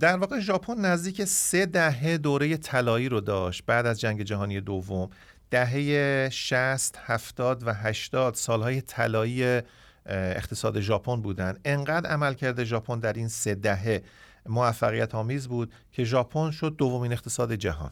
در 0.01 0.17
واقع 0.17 0.39
ژاپن 0.39 0.85
نزدیک 0.85 1.25
سه 1.25 1.65
دهه 1.65 2.17
دوره 2.17 2.57
طلایی 2.57 3.09
رو 3.09 3.21
داشت 3.21 3.63
بعد 3.65 3.85
از 3.85 3.99
جنگ 3.99 4.21
جهانی 4.21 4.61
دوم. 4.61 5.09
دهه 5.51 6.29
60 6.29 6.97
70 6.97 7.67
و 7.67 7.73
80 7.73 8.35
سالهای 8.35 8.81
طلایی 8.81 9.61
اقتصاد 10.05 10.79
ژاپن 10.79 11.21
بودن. 11.21 11.57
انقدر 11.65 12.09
عملکرد 12.09 12.63
ژاپن 12.63 12.99
در 12.99 13.13
این 13.13 13.27
سه 13.27 13.55
دهه 13.55 14.03
موفقیت 14.45 15.15
آمیز 15.15 15.47
بود 15.47 15.73
که 15.91 16.03
ژاپن 16.03 16.51
شد 16.51 16.75
دومین 16.77 17.11
اقتصاد 17.11 17.53
جهان. 17.53 17.91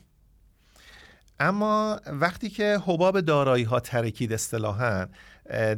اما 1.40 2.00
وقتی 2.06 2.50
که 2.50 2.80
حباب 2.86 3.22
دارایی 3.22 3.64
ها 3.64 3.80
ترکید 3.80 4.34
اصطلاحا 4.34 5.08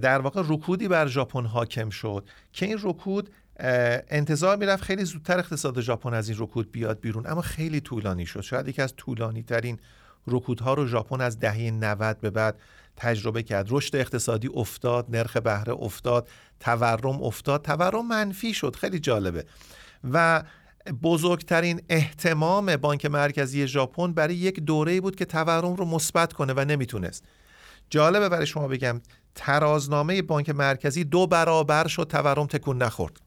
در 0.01 0.19
واقع 0.19 0.43
رکودی 0.45 0.87
بر 0.87 1.07
ژاپن 1.07 1.45
حاکم 1.45 1.89
شد 1.89 2.29
که 2.53 2.65
این 2.65 2.79
رکود 2.83 3.29
انتظار 3.63 4.57
می‌رفت 4.57 4.83
خیلی 4.83 5.05
زودتر 5.05 5.39
اقتصاد 5.39 5.81
ژاپن 5.81 6.13
از 6.13 6.29
این 6.29 6.37
رکود 6.41 6.71
بیاد 6.71 6.99
بیرون 6.99 7.27
اما 7.27 7.41
خیلی 7.41 7.81
طولانی 7.81 8.25
شد. 8.25 8.41
شاید 8.41 8.67
یکی 8.67 8.81
از 8.81 8.93
طولانی 8.95 9.43
ترین 9.43 9.79
رکودها 10.27 10.73
رو 10.73 10.87
ژاپن 10.87 11.21
از 11.21 11.39
دهه 11.39 11.71
90 11.71 12.19
به 12.19 12.29
بعد 12.29 12.59
تجربه 12.95 13.43
کرد. 13.43 13.67
رشد 13.69 13.95
اقتصادی 13.95 14.49
افتاد 14.53 15.05
نرخ 15.09 15.37
بهره 15.37 15.73
افتاد 15.73 16.29
تورم 16.59 17.23
افتاد. 17.23 17.61
تورم 17.61 18.07
منفی 18.07 18.53
شد 18.53 18.75
خیلی 18.75 18.99
جالبه. 18.99 19.45
و 20.11 20.43
بزرگترین 21.03 21.81
احتمام 21.89 22.75
بانک 22.75 23.05
مرکزی 23.05 23.67
ژاپن 23.67 24.13
برای 24.13 24.35
یک 24.35 24.59
دوره 24.59 25.01
بود 25.01 25.15
که 25.15 25.25
تورم 25.25 25.75
رو 25.75 25.85
مثبت 25.85 26.33
کنه 26.33 26.53
و 26.53 26.65
نمی‌تونست. 26.65 27.25
جالبه 27.89 28.29
برای 28.29 28.45
شما 28.45 28.67
بگم 28.67 29.01
ترازنامه 29.35 30.21
بانک 30.21 30.49
مرکزی 30.49 31.03
دو 31.03 31.27
برابر 31.27 31.87
شد 31.87 32.03
تورم 32.03 32.47
تکون 32.47 32.77
نخورد. 32.77 33.21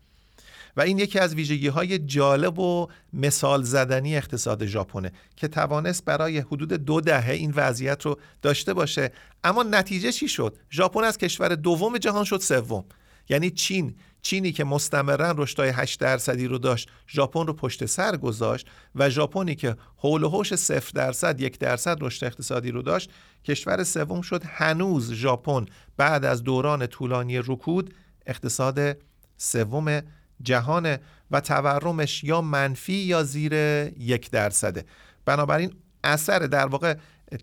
و 0.76 0.80
این 0.80 0.98
یکی 0.98 1.18
از 1.18 1.34
ویژگی 1.34 1.68
های 1.68 1.98
جالب 1.98 2.58
و 2.58 2.88
مثال 3.12 3.62
زدنی 3.62 4.16
اقتصاد 4.16 4.66
ژاپنه 4.66 5.12
که 5.36 5.48
توانست 5.48 6.04
برای 6.04 6.38
حدود 6.38 6.72
دو 6.72 7.00
دهه 7.00 7.30
این 7.30 7.52
وضعیت 7.56 8.02
رو 8.02 8.18
داشته 8.42 8.74
باشه. 8.74 9.12
اما 9.44 9.62
نتیجه 9.62 10.12
چی 10.12 10.28
شد؟ 10.28 10.58
ژاپن 10.70 11.04
از 11.04 11.18
کشور 11.18 11.54
دوم 11.54 11.98
جهان 11.98 12.24
شد 12.24 12.40
سوم. 12.40 12.84
یعنی 13.28 13.50
چین. 13.50 13.94
چینی 14.22 14.52
که 14.52 14.64
مستمرا 14.64 15.34
رشدای 15.36 15.68
8 15.68 16.00
درصدی 16.00 16.46
رو 16.46 16.58
داشت 16.58 16.90
ژاپن 17.08 17.46
رو 17.46 17.52
پشت 17.52 17.86
سر 17.86 18.16
گذاشت 18.16 18.66
و 18.94 19.10
ژاپنی 19.10 19.54
که 19.54 19.76
حول 19.96 20.22
و 20.22 20.28
حوش 20.28 20.54
0 20.54 20.90
درصد 20.94 21.40
یک 21.40 21.58
درصد 21.58 21.98
رشد 22.00 22.24
اقتصادی 22.24 22.70
رو 22.70 22.82
داشت 22.82 23.10
کشور 23.44 23.84
سوم 23.84 24.22
شد 24.22 24.42
هنوز 24.44 25.12
ژاپن. 25.12 25.66
بعد 25.96 26.24
از 26.24 26.42
دوران 26.42 26.86
طولانی 26.86 27.38
رکود 27.38 27.94
اقتصاد 28.26 28.96
سوم 29.36 30.02
جهان 30.44 30.96
و 31.30 31.40
تورمش 31.40 32.24
یا 32.24 32.40
منفی 32.40 32.92
یا 32.92 33.22
زیر 33.22 33.52
یک 33.98 34.30
درصده. 34.30 34.84
بنابراین 35.26 35.74
اثر 36.04 36.38
در 36.38 36.66
واقع 36.66 36.94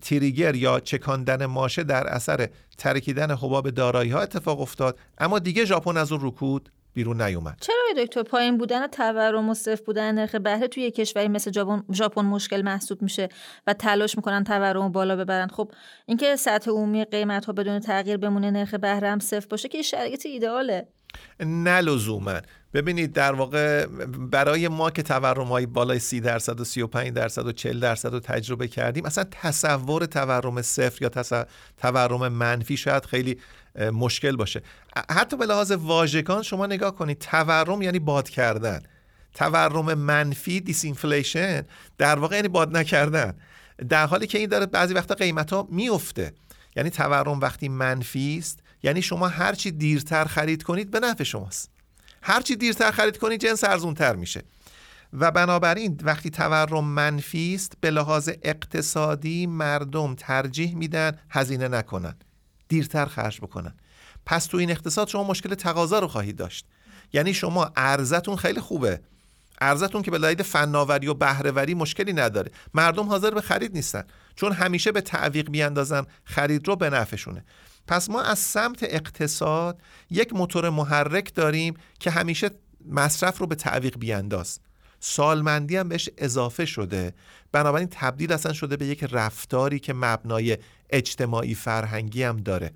تریگر 0.02 0.54
یا 0.54 0.80
چکاندن 0.80 1.46
ماشه 1.46 1.82
در 1.82 2.06
اثر 2.06 2.48
ترکیدن 2.78 3.30
حباب 3.30 3.70
دارایی 3.70 4.10
ها 4.10 4.20
اتفاق 4.20 4.60
افتاد 4.60 4.98
اما 5.18 5.38
دیگه 5.38 5.64
ژاپن 5.64 5.96
از 5.96 6.12
اون 6.12 6.20
رکود 6.24 6.68
بیرون 6.94 7.22
نیومد. 7.22 7.58
چرا 7.60 8.04
دکتر 8.04 8.22
پایین 8.22 8.58
بودن 8.58 8.86
تورم 8.86 9.48
و 9.48 9.54
صفر 9.54 9.82
بودن 9.86 10.14
نرخ 10.14 10.34
بهره 10.34 10.68
توی 10.68 10.90
کشوری 10.90 11.28
مثل 11.28 11.52
ژاپن 11.92 12.22
مشکل 12.24 12.62
محسوب 12.62 13.02
میشه 13.02 13.28
و 13.66 13.74
تلاش 13.74 14.16
می‌کنن 14.16 14.44
تورم 14.44 14.92
بالا 14.92 15.16
ببرن. 15.16 15.48
خب 15.48 15.72
اینکه 16.06 16.36
سطح 16.36 16.70
عمومی 16.70 17.04
قیمت 17.04 17.44
ها 17.44 17.52
بدون 17.52 17.80
تغییر 17.80 18.16
بمونه 18.16 18.50
نرخ 18.50 18.74
بهره 18.74 19.10
هم 19.10 19.18
صفر 19.18 19.46
باشه 19.50 19.68
که 19.68 19.82
شرایط 19.82 20.26
ایدئاله. 20.26 20.88
نه 21.40 21.80
لزوما. 21.80 22.40
ببینید 22.74 23.12
در 23.12 23.32
واقع 23.32 23.86
برای 24.30 24.68
ما 24.68 24.90
که 24.90 25.02
تورم 25.02 25.46
های 25.46 25.66
بالای 25.66 25.98
30 25.98 26.20
درصد 26.20 26.60
و 26.60 26.64
35 26.64 27.12
درصد 27.12 27.46
و 27.46 27.52
40 27.52 27.80
درصد 27.80 28.12
رو 28.12 28.20
تجربه 28.20 28.68
کردیم 28.68 29.04
اصلا 29.04 29.24
تصور 29.30 30.06
تورم 30.06 30.62
صفر 30.62 31.02
یا 31.02 31.08
تورم 31.78 32.28
منفی 32.28 32.76
شاید 32.76 33.04
خیلی 33.04 33.38
مشکل 33.92 34.36
باشه. 34.36 34.62
حتی 35.10 35.36
به 35.36 35.46
لحاظ 35.46 35.70
واژگان 35.70 36.42
شما 36.42 36.66
نگاه 36.66 36.94
کنید 36.94 37.18
تورم 37.18 37.82
یعنی 37.82 37.98
باد 37.98 38.28
کردن. 38.28 38.82
تورم 39.34 39.94
منفی 39.94 40.60
disinflation 40.60 41.62
در 41.98 42.18
واقع 42.18 42.36
یعنی 42.36 42.48
باد 42.48 42.76
نکردن. 42.76 43.34
در 43.88 44.06
حالی 44.06 44.26
که 44.26 44.38
این 44.38 44.48
داره 44.48 44.66
بعضی 44.66 44.94
وقتا 44.94 45.14
قیمت 45.14 45.52
ها 45.52 45.68
میفته 45.70 46.32
یعنی 46.76 46.90
تورم 46.90 47.40
وقتی 47.40 47.68
منفی 47.68 48.38
است 48.38 48.60
یعنی 48.82 49.02
شما 49.02 49.28
هرچی 49.28 49.70
دیرتر 49.70 50.24
خرید 50.24 50.62
کنید 50.62 50.90
به 50.90 51.00
نفع 51.00 51.24
شماست. 51.24 51.71
هرچی 52.22 52.56
دیرتر 52.56 52.90
خرید 52.90 53.18
کنید 53.18 53.40
جنس 53.40 53.64
ارزونتر 53.64 54.16
میشه. 54.16 54.42
و 55.12 55.30
بنابراین 55.30 56.00
وقتی 56.02 56.30
تورم 56.30 56.84
منفی 56.84 57.54
است 57.54 57.72
به 57.80 57.90
لحاظ 57.90 58.30
اقتصادی 58.42 59.46
مردم 59.46 60.14
ترجیح 60.14 60.76
میدن 60.76 61.18
هزینه 61.30 61.68
نکنن. 61.68 62.14
دیرتر 62.68 63.06
خرج 63.06 63.40
بکنن. 63.40 63.74
پس 64.26 64.46
تو 64.46 64.56
این 64.56 64.70
اقتصاد 64.70 65.08
شما 65.08 65.24
مشکل 65.24 65.54
تقاضا 65.54 65.98
رو 65.98 66.08
خواهید 66.08 66.36
داشت. 66.36 66.66
یعنی 67.12 67.34
شما 67.34 67.72
ارزتون 67.76 68.36
خیلی 68.36 68.60
خوبه. 68.60 69.00
ارزتون 69.60 70.02
که 70.02 70.10
به 70.10 70.18
دلیل 70.18 70.42
فناوری 70.42 71.06
و 71.06 71.14
بهرهوری 71.14 71.74
مشکلی 71.74 72.12
نداره. 72.12 72.50
مردم 72.74 73.08
حاضر 73.08 73.30
به 73.30 73.40
خرید 73.40 73.74
نیستن. 73.74 74.04
چون 74.34 74.52
همیشه 74.52 74.92
به 74.92 75.00
تعویق 75.00 75.50
بیاندازن 75.50 76.06
خرید 76.24 76.68
رو 76.68 76.76
به 76.76 76.90
نفعشونه. 76.90 77.44
پس 77.86 78.10
ما 78.10 78.22
از 78.22 78.38
سمت 78.38 78.82
اقتصاد 78.82 79.82
یک 80.10 80.32
موتور 80.32 80.70
محرک 80.70 81.34
داریم 81.34 81.74
که 82.00 82.10
همیشه 82.10 82.50
مصرف 82.88 83.38
رو 83.38 83.46
به 83.46 83.54
تعویق 83.54 83.98
بیانداز. 83.98 84.58
سالمندی 85.00 85.76
هم 85.76 85.88
بهش 85.88 86.08
اضافه 86.18 86.64
شده. 86.64 87.14
بنابراین 87.52 87.88
تبدیل 87.90 88.32
اصلا 88.32 88.52
شده 88.52 88.76
به 88.76 88.86
یک 88.86 89.04
رفتاری 89.10 89.78
که 89.78 89.92
مبنای 89.92 90.58
اجتماعی 90.90 91.54
فرهنگی 91.54 92.22
هم 92.22 92.36
داره. 92.36 92.72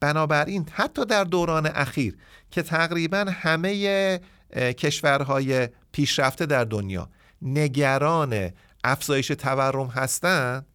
بنابراین 0.00 0.68
حتی 0.72 1.04
در 1.04 1.24
دوران 1.24 1.66
اخیر 1.66 2.16
که 2.50 2.62
تقریبا 2.62 3.24
همه 3.30 4.20
کشورهای 4.56 5.68
پیشرفته 5.92 6.46
در 6.46 6.64
دنیا 6.64 7.10
نگران 7.42 8.50
افزایش 8.84 9.28
تورم 9.28 9.86
هستند 9.86 10.66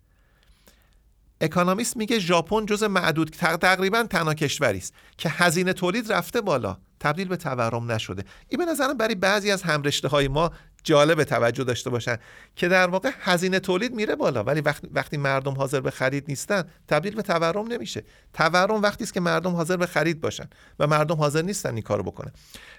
اکانومیست 1.42 1.98
میگه 1.98 2.20
ژاپن 2.20 2.66
جز 2.66 2.84
معدود 2.84 3.30
تقریبا 3.62 4.04
تنها 4.04 4.34
کشوری 4.34 4.78
است 4.78 4.94
که 5.18 5.30
هزینه 5.30 5.74
تولید 5.74 6.14
رفته 6.14 6.42
بالا. 6.42 6.78
تبدیل 7.00 7.28
به 7.28 7.38
تورم 7.38 7.92
نشده. 7.92 8.24
این 8.50 8.66
به 8.66 8.72
نظرم 8.72 8.98
برای 8.98 9.16
بعضی 9.16 9.52
از 9.52 9.64
همرشته 9.64 10.08
های 10.08 10.28
ما 10.28 10.52
جالب 10.84 11.24
توجه 11.24 11.64
داشته 11.64 11.90
باشن 11.90 12.18
که 12.56 12.68
در 12.68 12.88
واقع 12.88 13.12
هزینه 13.20 13.60
تولید 13.60 13.96
میره 13.96 14.16
بالا. 14.16 14.44
ولی 14.44 14.62
وقتی, 14.62 14.88
وقتی 14.94 15.18
مردم 15.18 15.54
حاضر 15.54 15.82
به 15.82 15.92
خرید 15.92 16.26
نیستن 16.28 16.64
تبدیل 16.88 17.16
به 17.16 17.22
تورم 17.22 17.68
نمیشه. 17.68 18.04
تورم 18.34 18.82
وقتی 18.82 19.04
است 19.04 19.14
که 19.14 19.20
مردم 19.20 19.56
حاضر 19.56 19.78
به 19.78 19.86
خرید 19.86 20.22
باشن 20.22 20.50
و 20.80 20.88
مردم 20.88 21.16
حاضر 21.16 21.42
نیستن 21.42 21.74
این 21.74 21.82
کارو 21.82 22.04
بکنن. 22.04 22.32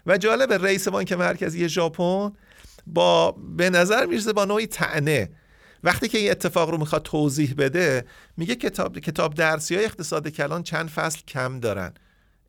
و 0.06 0.18
جالب 0.18 0.52
رئیس 0.52 0.88
بانک 0.88 1.12
مرکزی 1.12 1.68
ژاپن 1.68 2.32
با 2.86 3.32
به 3.32 3.70
نظر 3.70 4.06
می‌رسه 4.06 4.32
با 4.32 4.44
نوعی 4.44 4.66
تعنه 4.66 5.30
وقتی 5.84 6.08
که 6.08 6.18
این 6.18 6.30
اتفاق 6.30 6.70
رو 6.70 6.78
می‌خواد 6.78 7.02
توضیح 7.02 7.54
بده 7.58 8.04
میگه 8.36 8.54
کتاب 8.54 8.98
کتاب 8.98 9.34
درسی 9.34 9.76
های 9.76 9.84
اقتصاد 9.84 10.28
کلان 10.28 10.62
چند 10.62 10.88
فصل 10.88 11.20
کم 11.28 11.60
دارن. 11.60 11.92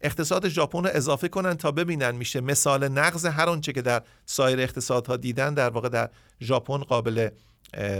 اقتصاد 0.01 0.49
ژاپن 0.49 0.83
رو 0.83 0.89
اضافه 0.93 1.27
کنن 1.27 1.53
تا 1.53 1.71
ببینن 1.71 2.11
میشه 2.11 2.41
مثال 2.41 2.87
نقض 2.87 3.25
هر 3.25 3.49
آنچه 3.49 3.73
که 3.73 3.81
در 3.81 4.01
سایر 4.25 4.59
اقتصادها 4.59 5.17
دیدن 5.17 5.53
در 5.53 5.69
واقع 5.69 5.89
در 5.89 6.09
ژاپن 6.41 6.77
قابل 6.77 7.29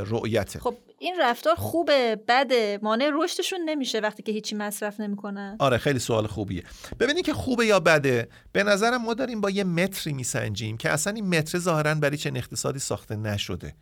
رؤیته. 0.06 0.60
خب 0.60 0.78
این 1.00 1.16
رفتار 1.22 1.56
خوبه 1.56 2.20
بده. 2.28 2.80
مانع 2.82 3.10
رشدشون 3.14 3.60
نمیشه 3.66 4.00
وقتی 4.00 4.24
که 4.24 4.32
هیچی 4.32 4.56
مصرف 4.56 5.00
نمی‌کنن. 5.00 5.56
آره 5.60 5.78
خیلی 5.78 6.00
سوال 6.00 6.28
خوبیه. 6.28 6.64
ببینید 7.00 7.26
که 7.26 7.34
خوبه 7.34 7.66
یا 7.66 7.80
بده 7.80 8.30
به 8.52 8.64
نظرم 8.64 9.02
ما 9.02 9.14
داریم 9.14 9.42
با 9.42 9.50
یه 9.50 9.64
متری 9.64 10.14
میسنجیم 10.14 10.78
که 10.78 10.90
اصلا 10.90 11.14
این 11.14 11.28
متر 11.38 11.60
ظاهرا 11.60 11.96
برای 11.96 12.18
چنین 12.18 12.38
اقتصادی 12.38 12.80
ساخته 12.80 13.16
نشده. 13.16 13.74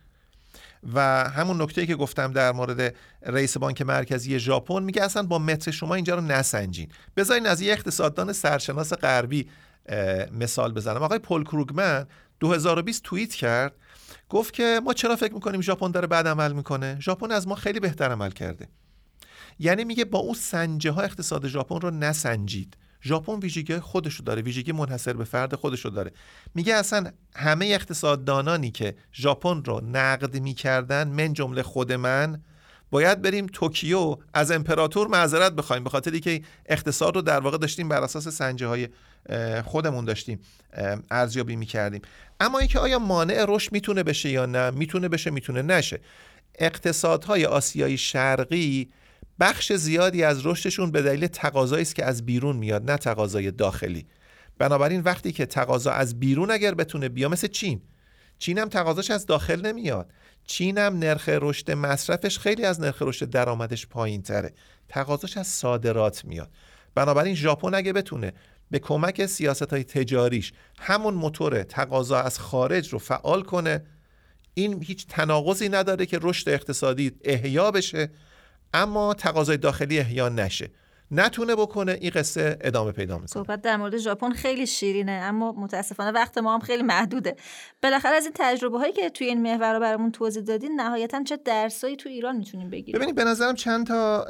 و 0.94 1.24
همون 1.30 1.62
نکته 1.62 1.86
که 1.86 1.96
گفتم 1.96 2.32
در 2.32 2.52
مورد 2.52 2.94
رئیس 3.22 3.56
بانک 3.56 3.82
مرکزی 3.82 4.38
ژاپن 4.38 4.82
میگه 4.82 5.02
اصلا 5.02 5.22
با 5.22 5.38
متر 5.38 5.70
شما 5.70 5.94
اینجا 5.94 6.14
رو 6.14 6.20
نسنجین. 6.20 6.88
بذارین 7.16 7.46
از 7.46 7.60
یه 7.60 7.72
اقتصاددان 7.72 8.32
سرشناس 8.32 8.92
غربی 8.92 9.48
مثال 10.32 10.72
بزنم. 10.72 11.02
آقای 11.02 11.18
پل 11.18 11.42
کروگمن 11.42 12.06
2020 12.40 13.02
توییت 13.02 13.34
کرد 13.34 13.74
گفت 14.28 14.54
که 14.54 14.80
ما 14.84 14.92
چرا 14.92 15.16
فکر 15.16 15.34
می‌کنیم 15.34 15.60
ژاپن 15.60 15.90
داره 15.90 16.06
بد 16.06 16.28
عمل 16.28 16.52
می‌کنه؟ 16.52 16.96
ژاپن 17.00 17.30
از 17.30 17.48
ما 17.48 17.54
خیلی 17.54 17.80
بهتر 17.80 18.10
عمل 18.10 18.30
کرده. 18.30 18.68
یعنی 19.58 19.84
میگه 19.84 20.04
با 20.04 20.18
اون 20.18 20.34
سنجه 20.34 20.90
ها 20.90 21.02
اقتصاد 21.02 21.46
ژاپن 21.46 21.80
رو 21.80 21.90
نسنجید. 21.90 22.76
ژاپن 23.02 23.38
ویژگی 23.38 23.78
خودشو 23.78 24.22
داره 24.22 24.42
ویژگی 24.42 24.72
منحصر 24.72 25.12
به 25.12 25.24
فرد 25.24 25.54
خودشو 25.54 25.88
داره. 25.88 26.12
میگه 26.54 26.74
اصلا 26.74 27.12
همه 27.36 27.66
اقتصاددانانی 27.66 28.70
که 28.70 28.94
ژاپن 29.14 29.64
رو 29.64 29.80
نقد 29.80 30.40
می‌کردن 30.40 31.08
من 31.08 31.32
جمله 31.32 31.62
خود 31.62 31.92
من 31.92 32.40
باید 32.90 33.22
بریم 33.22 33.46
توکیو 33.46 34.16
از 34.34 34.50
امپراتور 34.50 35.08
معذرت 35.08 35.52
بخوایم 35.52 35.84
به 35.84 35.90
خاطری 35.90 36.20
که 36.20 36.42
اقتصاد 36.66 37.16
رو 37.16 37.22
در 37.22 37.40
واقع 37.40 37.58
داشتیم 37.58 37.88
بر 37.88 38.02
اساس 38.02 38.28
سنجه 38.28 38.66
های 38.66 38.88
خودمون 39.64 40.04
داشتیم 40.04 40.40
ارزیابی 41.10 41.56
می‌کردیم. 41.56 42.02
اما 42.40 42.58
اینکه 42.58 42.78
آیا 42.78 42.98
مانع 42.98 43.44
رشد 43.48 43.72
می‌تونه 43.72 44.02
بشه 44.02 44.30
یا 44.30 44.46
نه 44.46 44.70
می‌تونه 44.70 45.08
بشه 45.08 45.30
می‌تونه 45.30 45.62
نشه 45.62 46.00
اقتصادهای 46.58 47.44
آسیایی 47.44 47.98
شرقی 47.98 48.90
بخش 49.40 49.72
زیادی 49.72 50.22
از 50.22 50.46
رشدشون 50.46 50.90
به 50.90 51.02
دلیل 51.02 51.26
تقاضایی 51.26 51.82
است 51.82 51.94
که 51.94 52.04
از 52.04 52.26
بیرون 52.26 52.56
میاد 52.56 52.90
نه 52.90 52.96
تقاضای 52.96 53.50
داخلی. 53.50 54.06
بنابراین 54.58 55.00
وقتی 55.00 55.32
که 55.32 55.46
تقاضا 55.46 55.92
از 55.92 56.20
بیرون 56.20 56.50
اگر 56.50 56.74
بتونه 56.74 57.08
بیا 57.08 57.28
مثل 57.28 57.46
چین. 57.48 57.82
چین 58.38 58.58
هم 58.58 58.68
تقاضاش 58.68 59.10
از 59.10 59.26
داخل 59.26 59.66
نمیاد. 59.66 60.12
چین 60.44 60.78
هم 60.78 60.98
نرخ 60.98 61.28
رشد 61.28 61.70
مصرفش 61.70 62.38
خیلی 62.38 62.64
از 62.64 62.80
نرخ 62.80 63.02
رشد 63.02 63.30
درآمدش 63.30 63.86
پایین 63.86 64.22
تره 64.22 64.52
تقاضاش 64.88 65.36
از 65.36 65.46
صادرات 65.46 66.24
میاد. 66.24 66.50
بنابراین 66.94 67.34
ژاپن 67.34 67.74
اگه 67.74 67.92
بتونه 67.92 68.32
به 68.70 68.78
کمک 68.78 69.26
سیاست 69.26 69.72
های 69.72 69.84
تجاریش 69.84 70.52
همون 70.78 71.14
موتور 71.14 71.62
تقاضا 71.62 72.20
از 72.20 72.38
خارج 72.38 72.92
رو 72.92 72.98
فعال 72.98 73.42
کنه 73.42 73.84
این 74.54 74.82
هیچ 74.82 75.06
تناقضی 75.06 75.68
نداره 75.68 76.06
که 76.06 76.18
رشد 76.22 76.48
اقتصادی 76.48 77.12
احیا 77.24 77.70
بشه. 77.70 78.10
اما 78.74 79.14
تقاضای 79.14 79.56
داخلی 79.56 79.98
احیا 79.98 80.28
نشه. 80.28 80.70
نتونه 81.12 81.56
بکنه 81.56 81.98
این 82.00 82.10
قصه 82.10 82.58
ادامه 82.60 82.92
پیدا 82.92 83.14
می‌کنه. 83.14 83.26
صحبت 83.26 83.62
در 83.62 83.76
مورد 83.76 83.98
ژاپن 83.98 84.30
خیلی 84.32 84.66
شیرینه 84.66 85.12
اما 85.12 85.52
متاسفانه 85.52 86.10
وقت 86.10 86.38
ما 86.38 86.54
هم 86.54 86.60
خیلی 86.60 86.82
محدوده. 86.82 87.36
بالاخره 87.82 88.16
از 88.16 88.24
این 88.24 88.32
تجربه 88.34 88.78
هایی 88.78 88.92
که 88.92 89.10
توی 89.10 89.26
این 89.26 89.42
محور 89.42 89.74
رو 89.74 89.80
برامون 89.80 90.12
توضیح 90.12 90.42
دادین 90.42 90.80
نهایتا 90.80 91.22
چه 91.22 91.36
درسایی 91.44 91.96
تو 91.96 92.08
ایران 92.08 92.36
می‌تونیم 92.36 92.70
بگیریم؟ 92.70 92.94
ببینید 92.94 93.14
به 93.14 93.24
نظرم 93.24 93.54
چند 93.54 93.86
تا 93.86 94.26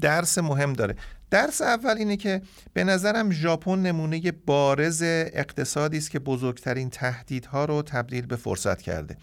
درس 0.00 0.38
مهم 0.38 0.72
داره. 0.72 0.96
درس 1.30 1.62
اول 1.62 1.96
اینه 1.98 2.16
که 2.16 2.42
به 2.72 2.84
نظرم 2.84 3.32
ژاپن 3.32 3.78
نمونه 3.78 4.32
بارز 4.46 5.02
اقتصادی 5.06 5.98
است 5.98 6.10
که 6.10 6.18
بزرگترین 6.18 6.90
تهدیدها 6.90 7.64
رو 7.64 7.82
تبدیل 7.82 8.26
به 8.26 8.36
فرصت 8.36 8.82
کرده. 8.82 9.16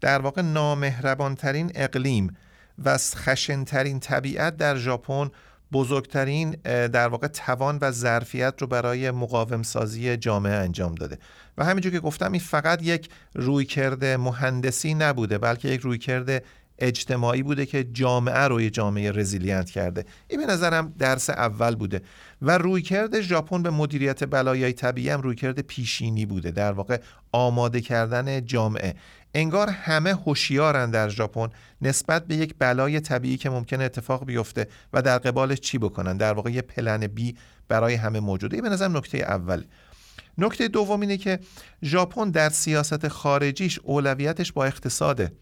در 0.00 0.18
واقع 0.18 0.42
نامهربانترین 0.42 1.72
اقلیم 1.74 2.36
و 2.84 2.98
خشنترین 2.98 4.00
طبیعت 4.00 4.56
در 4.56 4.76
ژاپن 4.76 5.30
بزرگترین 5.72 6.50
در 6.64 7.08
واقع 7.08 7.26
توان 7.26 7.78
و 7.80 7.90
ظرفیت 7.90 8.54
رو 8.58 8.66
برای 8.66 9.10
مقاوم 9.10 9.62
سازی 9.62 10.16
جامعه 10.16 10.52
انجام 10.52 10.94
داده. 10.94 11.18
و 11.58 11.64
همینجور 11.64 11.92
که 11.92 12.00
گفتم 12.00 12.32
این 12.32 12.40
فقط 12.40 12.82
یک 12.82 13.08
رویکرد 13.34 14.04
مهندسی 14.04 14.94
نبوده 14.94 15.38
بلکه 15.38 15.68
یک 15.68 15.80
رویکرد 15.80 16.42
اجتماعی 16.78 17.42
بوده 17.42 17.66
که 17.66 17.84
جامعه 17.84 18.48
رو 18.48 18.60
یه 18.60 18.70
جامعه 18.70 19.12
resilient 19.12 19.70
کرده. 19.70 20.04
این 20.28 20.46
به 20.46 20.52
نظرم 20.52 20.94
درس 20.98 21.30
اول 21.30 21.74
بوده. 21.74 22.02
و 22.42 22.58
رویکرد 22.58 23.20
ژاپن 23.20 23.62
به 23.62 23.70
مدیریت 23.70 24.24
بلایای 24.24 24.72
طبیعی 24.72 25.10
هم 25.10 25.20
رویکرد 25.20 25.60
پیشینی 25.60 26.26
بوده 26.26 26.50
در 26.50 26.72
واقع 26.72 27.00
آماده 27.32 27.80
کردن 27.80 28.44
جامعه. 28.44 28.94
انگار 29.34 29.70
همه 29.70 30.14
هوشیارن 30.14 30.90
در 30.90 31.08
ژاپن 31.08 31.48
نسبت 31.82 32.26
به 32.26 32.36
یک 32.36 32.54
بلای 32.58 33.00
طبیعی 33.00 33.36
که 33.36 33.50
ممکنه 33.50 33.84
اتفاق 33.84 34.24
بیفته 34.24 34.68
و 34.92 35.02
در 35.02 35.18
قبالش 35.18 35.60
چی 35.60 35.78
بکنن. 35.78 36.16
در 36.16 36.32
واقع 36.32 36.50
یه 36.50 36.62
plan 36.62 37.06
B 37.06 37.36
برای 37.68 37.94
همه 37.94 38.20
موجوده. 38.20 38.62
به 38.62 38.68
نظر 38.68 38.88
نکته 38.88 39.18
اول 39.18 39.64
نکته 40.38 40.68
دوم 40.68 41.00
اینه 41.00 41.16
که 41.16 41.38
ژاپن 41.84 42.30
در 42.30 42.48
سیاست 42.48 43.08
خارجیش 43.08 43.78
اولویتش 43.78 44.52
با 44.52 44.64
اقتصاده. 44.64 45.32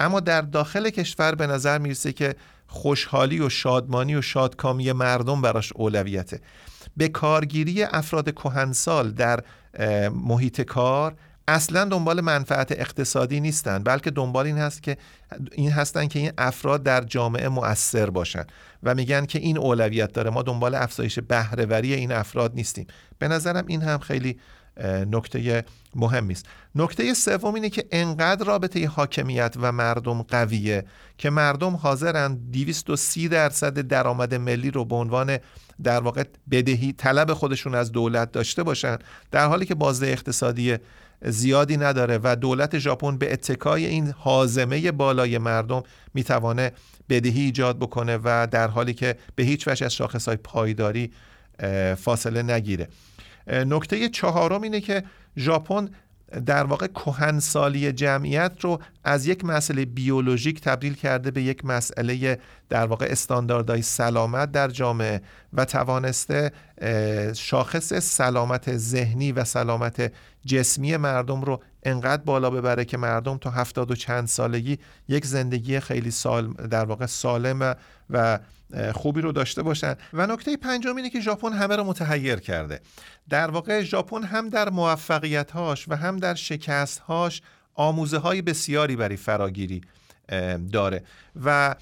اما 0.00 0.20
در 0.20 0.40
داخل 0.40 0.90
کشور 0.90 1.34
به 1.34 1.46
نظر 1.46 1.78
می‌رسه 1.78 2.12
که 2.12 2.34
خوشحالی 2.66 3.40
و 3.40 3.48
شادمانی 3.48 4.14
و 4.14 4.22
شادکامی 4.22 4.92
مردم 4.92 5.42
براش 5.42 5.72
اولویته. 5.72 6.40
به 6.96 7.08
کارگیری 7.08 7.82
افراد 7.82 8.30
کهنسال 8.34 9.10
در 9.10 9.40
محیط 10.10 10.60
کار 10.60 11.14
اصلا 11.50 11.84
دنبال 11.84 12.20
منفعت 12.20 12.72
اقتصادی 12.72 13.40
نیستن 13.40 13.78
بلکه 13.82 14.10
دنبال 14.10 14.46
این 14.46 14.58
هست 14.58 14.82
که 14.82 14.96
این 15.52 15.70
هستن 15.70 16.06
که 16.06 16.18
این 16.18 16.32
افراد 16.38 16.82
در 16.82 17.00
جامعه 17.00 17.48
مؤثر 17.48 18.10
باشن 18.10 18.44
و 18.82 18.94
میگن 18.94 19.26
که 19.26 19.38
این 19.38 19.58
اولویت 19.58 20.12
داره. 20.12 20.30
ما 20.30 20.42
دنبال 20.42 20.74
افزایش 20.74 21.18
بهرهوری 21.18 21.94
این 21.94 22.12
افراد 22.12 22.54
نیستیم. 22.54 22.86
به 23.18 23.28
نظرم 23.28 23.64
این 23.66 23.82
هم 23.82 23.98
خیلی 23.98 24.38
نکته 25.10 25.64
مهمی 25.94 26.32
است 26.32 26.46
نکته 26.74 27.14
سوم 27.14 27.54
اینه 27.54 27.70
که 27.70 27.84
انقدر 27.90 28.44
رابطه 28.44 28.86
حاکمیت 28.86 29.54
و 29.60 29.72
مردم 29.72 30.22
قویه 30.22 30.84
که 31.18 31.30
مردم 31.30 31.76
حاضرن 31.76 32.34
230 32.34 33.28
درصد 33.28 33.80
درآمد 33.80 34.34
ملی 34.34 34.70
رو 34.70 34.84
به 34.84 34.94
عنوان 34.94 35.38
در 35.82 36.00
واقع 36.00 36.24
بدهی 36.50 36.92
طلب 36.92 37.34
خودشون 37.34 37.74
از 37.74 37.92
دولت 37.92 38.32
داشته 38.32 38.62
باشن 38.62 38.96
در 39.30 39.46
حالی 39.46 39.66
که 39.66 39.74
بازده 39.74 40.06
اقتصادی 40.06 40.76
زیادی 41.22 41.76
نداره 41.76 42.20
و 42.22 42.36
دولت 42.36 42.78
ژاپن 42.78 43.18
به 43.18 43.32
اتکای 43.32 43.86
این 43.86 44.14
حازمه 44.18 44.92
بالای 44.92 45.38
مردم 45.38 45.82
می‌توانه 46.14 46.72
بدهی 47.08 47.40
ایجاد 47.40 47.78
بکنه 47.78 48.18
و 48.24 48.48
در 48.50 48.68
حالی 48.68 48.94
که 48.94 49.16
به 49.34 49.42
هیچ 49.42 49.68
وجه 49.68 49.86
از 49.86 49.94
شاخصهای 49.94 50.36
پایداری 50.36 51.12
فاصله 51.96 52.42
نگیره. 52.42 52.88
نکته 53.46 54.08
چهارم 54.08 54.62
اینه 54.62 54.80
که 54.80 55.02
ژاپن 55.36 55.88
در 56.46 56.64
واقع 56.64 56.86
کهنسالی 56.86 57.92
جمعیت 57.92 58.52
رو 58.60 58.80
از 59.04 59.26
یک 59.26 59.44
مسئله 59.44 59.84
بیولوژیک 59.84 60.60
تبدیل 60.60 60.94
کرده 60.94 61.30
به 61.30 61.42
یک 61.42 61.64
مسئله 61.64 62.38
در 62.68 62.86
واقع 62.86 63.06
استانداردهای 63.10 63.82
سلامت 63.82 64.52
در 64.52 64.68
جامعه 64.68 65.20
و 65.52 65.64
توانسته 65.64 66.52
شاخص 67.36 67.94
سلامت 67.94 68.76
ذهنی 68.76 69.32
و 69.32 69.44
سلامت 69.44 70.12
جسمی 70.46 70.96
مردم 70.96 71.40
رو 71.40 71.62
انقدر 71.82 72.22
بالا 72.22 72.50
ببره 72.50 72.84
که 72.84 72.96
مردم 72.96 73.38
تا 73.38 73.50
هفتاد 73.50 73.90
و 73.90 73.94
چند 73.94 74.28
سالگی 74.28 74.78
یک 75.08 75.26
زندگی 75.26 75.80
خیلی 75.80 76.10
سال 76.10 76.52
در 76.52 76.84
واقع 76.84 77.06
سالم 77.06 77.76
و 78.10 78.38
خوبی 78.94 79.20
رو 79.20 79.32
داشته 79.32 79.62
باشن. 79.62 79.94
و 80.12 80.26
نکته 80.26 80.56
پنجم 80.56 80.96
اینه 80.96 81.10
که 81.10 81.20
ژاپن 81.20 81.52
همه 81.52 81.76
رو 81.76 81.84
متحیر 81.84 82.36
کرده. 82.36 82.80
در 83.28 83.50
واقع 83.50 83.82
ژاپن 83.82 84.22
هم 84.22 84.48
در 84.48 84.70
موفقیت‌هاش 84.70 85.88
و 85.88 85.96
هم 85.96 86.16
در 86.16 86.34
شکست‌هاش 86.34 87.42
آموزه 87.74 88.18
های 88.18 88.42
بسیاری 88.42 88.96
برای 88.96 89.16
فراگیری 89.16 89.80
داره. 90.72 91.02
و 91.44 91.74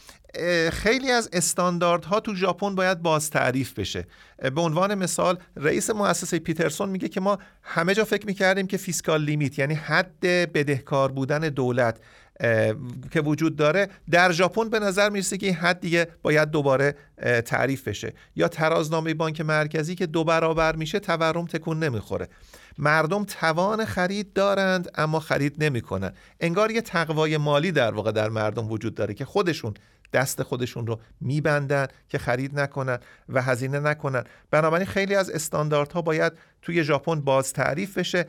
خیلی 0.72 1.11
از 1.11 1.30
استانداردها 1.32 2.20
تو 2.20 2.34
ژاپن 2.34 2.74
باید 2.74 3.03
باز 3.03 3.30
تعریف 3.30 3.78
بشه. 3.78 4.07
به 4.55 4.61
عنوان 4.61 4.94
مثال 4.94 5.38
رئیس 5.57 5.90
مؤسسه 5.90 6.38
پیترسون 6.38 6.88
میگه 6.88 7.09
که 7.09 7.20
ما 7.20 7.38
همه 7.62 7.94
جا 7.94 8.05
فکر 8.05 8.26
می‌کردیم 8.26 8.66
که 8.66 8.76
fiscal 8.76 9.24
limit 9.24 9.59
یعنی 9.59 9.74
حد 9.74 10.20
بدهکار 10.53 11.12
بودن 11.12 11.40
دولت 11.40 12.01
که 13.11 13.20
وجود 13.20 13.57
داره. 13.57 13.88
در 14.11 14.32
ژاپن 14.32 14.68
به 14.68 14.78
نظر 14.78 15.09
می‌رسه 15.09 15.36
که 15.36 15.46
این 15.46 15.55
حد 15.55 15.80
دیگه 15.80 16.09
باید 16.22 16.51
دوباره 16.51 16.94
تعریف 17.44 17.88
بشه. 17.88 18.12
یا 18.36 18.49
ترازنامه 18.49 19.14
بانک 19.14 19.40
مرکزی 19.40 19.94
که 19.94 20.07
دو 20.07 20.24
برابر 20.24 20.76
میشه 20.76 20.99
تورم 20.99 21.46
تکون 21.46 21.84
نمی‌خوره. 21.84 22.28
مردم 22.79 23.24
توان 23.24 23.85
خرید 23.85 24.33
دارند 24.33 24.91
اما 24.95 25.20
خرید 25.20 25.64
نمی‌کنن. 25.64 26.12
انگار 26.41 26.70
یه 26.70 26.81
تقوای 26.81 27.37
مالی 27.37 27.72
در 27.72 27.95
واقع 27.95 28.12
در 28.12 28.29
مردم 28.29 28.70
وجود 28.70 28.95
داره 28.95 29.14
که 29.14 29.24
خودشون 29.24 29.74
دست 30.13 30.43
خودشون 30.43 30.87
رو 30.87 31.01
میبندن 31.21 31.87
که 32.09 32.19
خرید 32.19 32.61
نکنن 32.61 32.99
و 33.29 33.43
هزینه 33.43 33.81
نکنن. 33.81 34.25
بنابراین 34.51 34.87
خیلی 34.87 35.15
از 35.15 35.31
استانداردها 35.31 36.03
باید 36.03 36.33
توی 36.63 36.85
ژاپن 36.85 37.21
باز 37.21 37.53
تعریف 37.53 37.99
بشه. 37.99 38.27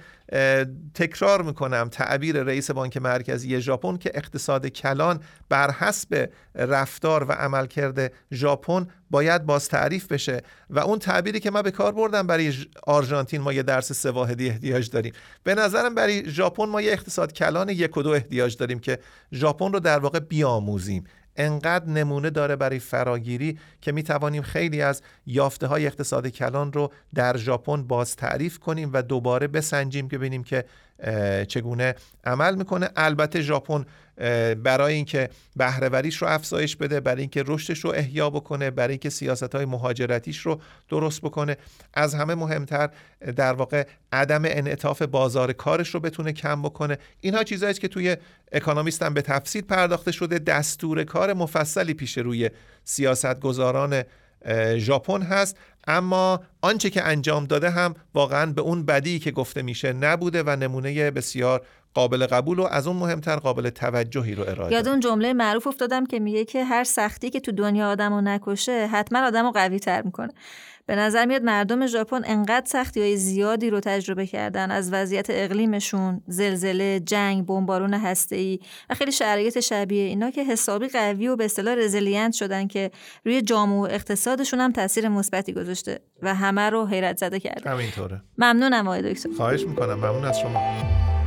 تکرار 0.94 1.42
می‌کنم 1.42 1.90
تعبیر 1.92 2.44
رئیس 2.44 2.72
بانک 2.72 2.98
مرکزی 2.98 3.62
ژاپن 3.62 3.98
که 3.98 4.12
اقتصاد 4.14 4.68
کلان 4.68 5.20
بر 5.50 5.72
حسب 5.72 6.30
رفتار 6.56 7.24
و 7.24 7.32
عملکرد 7.32 8.14
ژاپن 8.32 8.88
باید 9.12 9.46
باز 9.46 9.70
تعریف 9.70 10.12
بشه. 10.12 10.42
و 10.70 10.80
اون 10.80 11.00
تعبیری 11.00 11.40
که 11.40 11.52
من 11.52 11.62
به 11.62 11.72
کار 11.72 11.92
بردم 11.92 12.28
برای 12.28 12.54
آرژانتین 12.88 13.42
ما 13.42 13.54
یه 13.54 13.64
درس 13.64 13.92
سه 13.92 14.12
واحدی 14.12 14.50
احتیاج 14.50 14.90
داریم. 14.90 15.14
به 15.44 15.56
نظرم 15.56 15.96
برای 15.96 16.30
ژاپن 16.30 16.66
ما 16.66 16.82
یه 16.82 16.92
اقتصاد 16.92 17.34
کلان 17.34 17.70
یک 17.70 17.98
و 17.98 18.02
دو 18.02 18.10
احتیاج 18.10 18.58
داریم 18.58 18.80
که 18.80 19.00
ژاپن 19.34 19.74
رو 19.74 19.80
در 19.80 20.00
واقع 20.00 20.20
بیاموزیم. 20.20 21.04
انقدر 21.40 21.86
نمونه 21.86 22.30
داره 22.30 22.56
برای 22.56 22.80
فراگیری 22.80 23.60
که 23.82 23.92
می 23.92 24.04
توانیم 24.04 24.42
خیلی 24.42 24.82
از 24.82 25.02
یافته 25.26 25.68
های 25.68 25.88
اقتصاد 25.88 26.28
کلان 26.28 26.74
رو 26.74 26.92
در 27.16 27.38
ژاپن 27.38 27.84
باز 27.84 28.16
تعریف 28.16 28.60
کنیم 28.60 28.90
و 28.94 29.02
دوباره 29.02 29.48
بسنجیم 29.48 30.10
که 30.10 30.18
ببینیم 30.18 30.44
که 30.44 30.66
چگونه 31.48 31.96
عمل 32.26 32.56
می‌کنه. 32.56 32.90
البته 32.96 33.42
ژاپن 33.42 33.86
برای 34.64 34.94
اینکه 34.94 35.30
بهرهوریش 35.56 36.18
رو 36.18 36.28
افزایش 36.28 36.76
بده 36.76 37.00
برای 37.00 37.22
اینکه 37.22 37.44
رشدش 37.48 37.80
رو 37.80 37.92
احیا 37.96 38.30
بکنه 38.30 38.72
برای 38.72 38.92
اینکه 38.92 39.10
سیاست 39.10 39.56
های 39.56 39.66
مهاجرتیش 39.66 40.40
رو 40.40 40.62
درست 40.90 41.22
بکنه. 41.22 41.58
از 41.94 42.16
همه 42.16 42.36
مهمتر 42.36 42.90
در 43.36 43.54
واقع 43.54 43.88
عدم 44.12 44.42
انعطاف 44.46 45.02
بازار 45.02 45.54
کارش 45.54 45.90
رو 45.90 46.00
بتونه 46.00 46.34
کم 46.34 46.62
بکنه. 46.62 46.98
اینها 47.22 47.44
چیزهایی 47.44 47.76
که 47.76 47.88
توی 47.88 48.18
اکانومیست 48.52 49.04
هم 49.04 49.14
به 49.14 49.22
تفصیل 49.22 49.62
پرداخته 49.62 50.12
شده. 50.12 50.40
دستور 50.40 51.04
کار 51.04 51.34
مفصلی 51.34 51.94
پیش 51.94 52.18
روی 52.18 52.50
سیاست 52.84 53.40
گذاران 53.40 54.04
ژاپن 54.78 55.22
هست. 55.22 55.58
اما 55.90 56.40
آنچه 56.62 56.90
که 56.90 57.04
انجام 57.04 57.46
داده 57.46 57.70
هم 57.70 57.94
واقعا 58.14 58.54
به 58.54 58.62
اون 58.62 58.86
بدی 58.86 59.20
که 59.20 59.32
گفته 59.32 59.62
میشه 59.62 59.94
نبوده 59.94 60.44
و 60.44 60.50
نمونه 60.50 61.12
بسیار 61.12 61.62
قابل 61.94 62.26
قبول 62.26 62.60
و 62.60 62.64
از 62.64 62.88
اون 62.88 62.96
مهمتر 62.96 63.36
قابل 63.36 63.70
توجهی 63.70 64.36
رو 64.36 64.44
ارائه 64.48 64.74
یاد 64.74 64.88
اون 64.88 65.00
جمله 65.00 65.34
معروف 65.34 65.68
افتادم 65.68 66.06
که 66.06 66.20
میگه 66.20 66.46
که 66.46 66.64
هر 66.64 66.84
سختی 66.84 67.30
که 67.30 67.40
تو 67.40 67.52
دنیا 67.52 67.90
آدم 67.90 68.14
رو 68.14 68.22
نکشه 68.22 68.88
حتما 68.92 69.28
آدم 69.28 69.46
رو 69.46 69.52
قوی 69.52 69.80
تر 69.80 70.02
می‌کنه. 70.02 70.34
به 70.90 70.96
نظر 70.96 71.26
میاد 71.26 71.44
مردم 71.44 71.88
ژاپن 71.88 72.22
انقدر 72.26 72.66
سختی 72.66 73.02
های 73.02 73.18
زیادی 73.18 73.70
رو 73.70 73.80
تجربه 73.80 74.28
کردن 74.28 74.72
از 74.72 74.94
وضعیت 74.94 75.28
اقلیمشون 75.30 76.22
زلزله 76.28 77.00
جنگ 77.00 77.46
بمبارون 77.46 77.94
هسته‌ای 77.94 78.60
و 78.90 78.96
خیلی 78.96 79.12
شرایط 79.12 79.60
شبیه 79.60 80.04
اینا 80.04 80.32
که 80.32 80.44
حسابی 80.44 80.88
قوی 80.88 81.28
و 81.28 81.36
به 81.36 81.46
اصطلاح 81.46 81.76
resilient 81.76 82.34
شدن 82.34 82.68
که 82.68 82.92
روی 83.26 83.42
جامعه 83.42 83.80
و 83.80 83.88
اقتصادشون 83.92 84.60
هم 84.60 84.72
تاثیر 84.72 85.08
مثبتی 85.10 85.54
گذاشته 85.54 86.00
و 86.22 86.36
همه 86.36 86.70
رو 86.70 86.86
حیرت 86.86 87.18
زده 87.18 87.40
کرده. 87.40 87.70
همینطوره. 87.70 88.22
ممنونم 88.38 88.88
آقای 88.88 89.14
دکتر. 89.14 89.30
خواهش 89.38 89.64
می‌کنم. 89.64 89.94
ممنون 89.94 90.26
از 90.26 90.40
شما. 90.40 91.19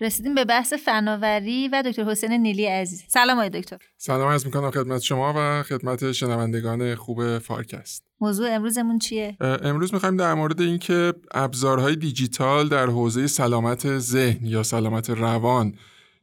رسیدیم 0.00 0.34
به 0.34 0.44
بحث 0.44 0.72
فناوری 0.72 1.68
و 1.68 1.82
دکتر 1.86 2.04
حسین 2.04 2.32
نیلی 2.32 2.66
عزیز. 2.66 3.04
سلام 3.08 3.38
آقای 3.38 3.50
دکتر. 3.50 3.78
سلام 3.96 4.28
عرض 4.28 4.46
می‌کنم 4.46 4.70
خدمت 4.70 5.02
شما 5.02 5.34
و 5.36 5.62
خدمت 5.62 6.12
شنوندگان 6.12 6.94
خوب 6.94 7.38
فارکست. 7.38 8.04
موضوع 8.20 8.54
امروزمون 8.54 8.98
چیه؟ 8.98 9.36
امروز 9.40 9.94
می‌خوایم 9.94 10.16
در 10.16 10.34
مورد 10.34 10.60
اینکه 10.60 11.14
ابزارهای 11.30 11.96
دیجیتال 11.96 12.68
در 12.68 12.86
حوزه 12.86 13.26
سلامت 13.26 13.98
ذهن 13.98 14.46
یا 14.46 14.62
سلامت 14.62 15.10
روان 15.10 15.74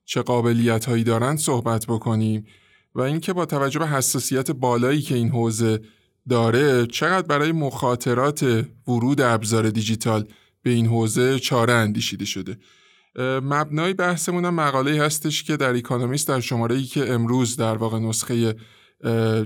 چه 0.05 0.21
قابلیت 0.21 0.85
هایی 0.85 1.03
دارند 1.03 1.37
صحبت 1.37 1.85
بکنیم 1.85 2.45
و 2.95 3.01
اینکه 3.01 3.33
با 3.33 3.45
توجه 3.45 3.79
به 3.79 3.87
حساسیت 3.87 4.51
بالایی 4.51 5.01
که 5.01 5.15
این 5.15 5.29
حوزه 5.29 5.79
داره 6.29 6.85
چقدر 6.85 7.27
برای 7.27 7.51
مخاطرات 7.51 8.65
ورود 8.87 9.21
ابزار 9.21 9.69
دیجیتال 9.69 10.27
به 10.63 10.69
این 10.69 10.85
حوزه 10.85 11.39
چاره 11.39 11.73
اندیشیده 11.73 12.25
شده. 12.25 12.57
مبنای 13.19 13.93
بحثمون 13.93 14.45
هم 14.45 14.53
مقاله 14.53 15.03
هستش 15.03 15.43
که 15.43 15.57
در 15.57 15.75
اکانومیست 15.75 16.27
در 16.27 16.39
شماره 16.39 16.75
ای 16.75 16.83
که 16.83 17.13
امروز 17.13 17.55
در 17.55 17.75
واقع 17.75 17.99
نسخه 17.99 18.55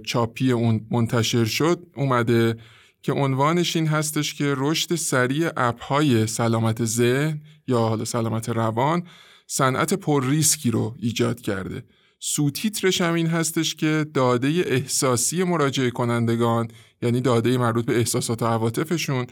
چاپی 0.05 0.51
اون 0.51 0.87
منتشر 0.91 1.45
شد 1.45 1.83
اومده 1.95 2.57
که 3.01 3.13
عنوانش 3.13 3.75
این 3.75 3.87
هستش 3.87 4.33
که 4.33 4.53
رشد 4.57 4.95
سریع 4.95 5.49
اپ 5.57 5.83
های 5.83 6.27
سلامت 6.27 6.85
ذهن 6.85 7.41
یا 7.67 7.79
حالا 7.79 8.05
سلامت 8.05 8.49
روان 8.49 9.03
صنعت 9.47 9.93
پر 9.93 10.25
ریسکی 10.25 10.71
رو 10.71 10.95
ایجاد 10.99 11.41
کرده. 11.41 11.83
سوتیترش 12.19 13.01
هم 13.01 13.13
این 13.13 13.27
هستش 13.27 13.75
که 13.75 14.05
داده 14.13 14.47
احساسی 14.47 15.43
مراجعه 15.43 15.89
کنندگان 15.89 16.67
یعنی 17.01 17.21
داده 17.21 17.57
مربوط 17.57 17.85
به 17.85 17.97
احساسات 17.97 18.41
و 18.41 18.45
عواطفشون 18.45 19.27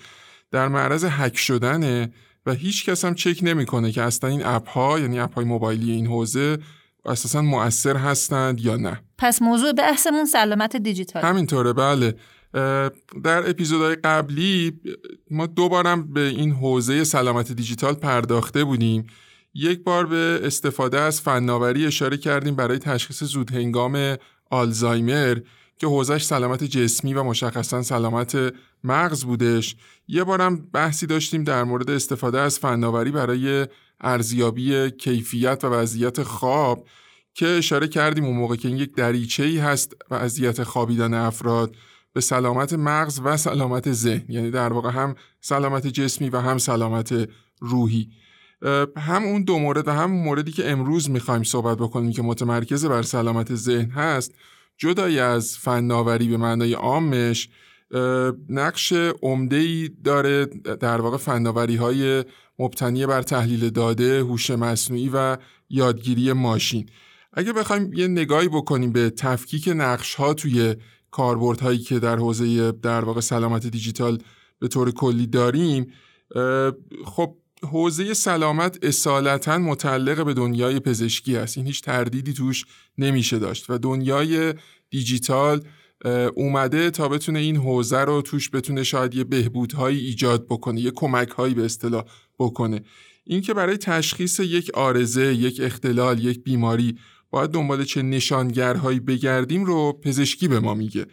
در 0.52 0.68
معرض 0.68 1.06
هک 1.10 1.38
شدنه 1.38 2.14
و 2.46 2.54
هیچ 2.54 2.86
کس 2.86 3.06
هم 3.06 3.16
چک 3.16 3.40
نمی‌کنه 3.42 3.92
که 3.92 4.02
اصلا 4.02 4.30
این 4.30 4.46
اپ 4.46 4.70
ها 4.70 5.00
یعنی 5.00 5.20
اپ 5.20 5.34
های 5.34 5.46
موبایلی 5.46 5.92
این 5.92 6.08
حوزه 6.08 6.58
اساسا 7.06 7.42
مؤثر 7.42 7.98
هستند 7.98 8.62
یا 8.62 8.76
نه. 8.76 9.02
پس 9.18 9.42
موضوع 9.42 9.72
بحثمون 9.72 10.26
سلامت 10.26 10.76
دیجیتال. 10.76 11.24
همینطوره 11.24 11.74
بله. 11.74 12.16
در 13.24 13.50
اپیزودهای 13.50 13.96
قبلی 13.96 14.80
ما 15.32 15.46
دوبارم 15.46 16.14
به 16.14 16.22
این 16.22 16.52
حوزه 16.52 17.04
سلامت 17.04 17.52
دیجیتال 17.52 17.94
پرداخته 17.94 18.64
بودیم. 18.64 19.08
یک 19.54 19.84
بار 19.84 20.06
به 20.06 20.40
استفاده 20.44 21.00
از 21.00 21.22
فناوری 21.22 21.86
اشاره 21.86 22.18
کردیم 22.18 22.56
برای 22.56 22.80
تشخیص 22.80 23.24
زودهنگام 23.24 24.16
آلزایمر 24.50 25.38
که 25.78 25.88
حوزش 25.88 26.24
سلامت 26.24 26.64
جسمی 26.64 27.14
و 27.14 27.24
مشخصا 27.24 27.82
سلامت 27.82 28.54
مغز 28.84 29.26
بودش. 29.26 29.76
یه 30.08 30.24
بارم 30.24 30.56
بحثی 30.74 31.08
داشتیم 31.08 31.44
در 31.44 31.64
مورد 31.64 31.90
استفاده 31.90 32.40
از 32.40 32.60
فناوری 32.60 33.12
برای 33.12 33.68
ارزیابی 34.02 34.92
کیفیت 34.92 35.64
و 35.64 35.68
وضعیت 35.68 36.24
خواب 36.24 36.88
که 37.34 37.48
اشاره 37.48 37.88
کردیم 37.88 38.26
اون 38.26 38.38
موقع 38.38 38.56
که 38.56 38.68
این 38.68 38.78
یک 38.78 38.96
دریچه 38.96 39.44
ای 39.44 39.58
هست 39.58 39.94
وضعیت 40.12 40.64
خوابیدن 40.64 41.14
افراد 41.14 41.76
به 42.14 42.22
سلامت 42.22 42.74
مغز 42.74 43.22
و 43.24 43.38
سلامت 43.38 43.92
ذهن 43.92 44.26
یعنی 44.30 44.52
در 44.52 44.74
واقع 44.74 44.90
هم 44.90 45.16
سلامت 45.42 45.88
جسمی 45.88 46.30
و 46.30 46.40
هم 46.40 46.58
سلامت 46.58 47.30
روحی. 47.60 48.10
هم 48.98 49.24
اون 49.24 49.44
دو 49.44 49.60
مورد 49.60 49.88
و 49.88 49.92
هم 49.92 50.12
موردی 50.12 50.52
که 50.52 50.72
امروز 50.72 51.10
می‌خوایم 51.10 51.44
صحبت 51.44 51.78
بکنیم 51.78 52.12
که 52.12 52.22
متمرکز 52.22 52.86
بر 52.86 53.02
سلامت 53.02 53.56
ذهن 53.56 53.92
هست 53.92 54.36
جدای 54.78 55.20
از 55.20 55.58
فناوری 55.58 56.28
به 56.28 56.38
معنای 56.38 56.74
عامش 56.74 57.50
نقش 58.50 58.94
عمده 59.22 59.90
داره 60.04 60.46
در 60.80 61.02
واقع 61.02 61.18
فناوری 61.18 61.76
های 61.76 62.24
مبتنی 62.60 63.06
بر 63.06 63.22
تحلیل 63.22 63.70
داده، 63.70 64.20
هوش 64.20 64.50
مصنوعی 64.50 65.10
و 65.14 65.38
یادگیری 65.70 66.34
ماشین. 66.34 66.90
اگه 67.34 67.54
بخوایم 67.54 67.94
یه 67.94 68.08
نگاهی 68.08 68.48
بکنیم 68.48 68.92
به 68.92 69.10
تفکیک 69.10 69.70
نقش 69.76 70.16
ها 70.16 70.34
توی 70.34 70.76
کاربردهایی 71.12 71.80
که 71.80 72.00
در 72.00 72.16
حوزه 72.16 72.72
در 72.72 73.06
واقع 73.06 73.22
سلامت 73.22 73.68
دیجیتال 73.68 74.18
به 74.60 74.68
طور 74.68 74.92
کلی 74.92 75.28
داریم 75.28 75.94
خب 77.06 77.36
حوزه 77.64 78.14
سلامت 78.14 78.80
اصالتا 78.82 79.58
متعلق 79.58 80.26
به 80.26 80.34
دنیای 80.34 80.80
پزشکی 80.80 81.38
است 81.38 81.58
این 81.58 81.68
هیچ 81.68 81.82
تردیدی 81.82 82.34
توش 82.34 82.66
نمیشه 82.98 83.40
داشت 83.40 83.70
و 83.70 83.78
دنیای 83.78 84.54
دیجیتال 84.90 85.64
اومده 86.36 86.92
تا 86.92 87.10
بتونه 87.10 87.40
این 87.40 87.56
حوزه 87.56 88.00
رو 88.00 88.22
توش 88.22 88.50
بتونه 88.50 88.84
شاید 88.84 89.16
یه 89.16 89.24
بهبودهایی 89.24 90.00
ایجاد 90.00 90.46
بکنه 90.46 90.82
یه 90.82 90.92
کمکهایی 90.92 91.54
به 91.54 91.66
اصطلاح 91.66 92.04
بکنه. 92.40 92.82
اینکه 93.26 93.54
برای 93.54 93.78
تشخیص 93.78 94.40
یک 94.40 94.72
آرزه 94.74 95.34
یک 95.34 95.62
اختلال 95.64 96.24
یک 96.24 96.44
بیماری 96.44 96.98
باید 97.32 97.50
دنبال 97.50 97.84
چه 97.84 98.02
نشانگرهایی 98.02 99.00
بگردیم 99.00 99.66
رو 99.66 100.00
پزشکی 100.04 100.48
به 100.48 100.60
ما 100.60 100.74
میگه. 100.74 101.06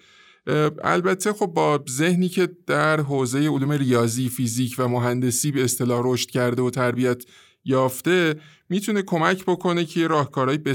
البته 0.84 1.32
خب 1.32 1.46
با 1.46 1.84
ذهنی 1.90 2.28
که 2.28 2.48
در 2.66 3.00
حوزه 3.00 3.38
علوم 3.38 3.72
ریاضی 3.72 4.28
فیزیک 4.28 4.74
و 4.78 4.88
مهندسی 4.88 5.52
به 5.52 5.64
اصطلاح 5.64 6.00
رشد 6.04 6.30
کرده 6.30 6.62
و 6.62 6.70
تربیت 6.70 7.24
یافته 7.64 8.34
می‌تونه 8.68 9.02
کمک 9.02 9.44
بکنه 9.44 9.84
که 9.84 10.06
راهکارهای 10.06 10.58
به 10.58 10.74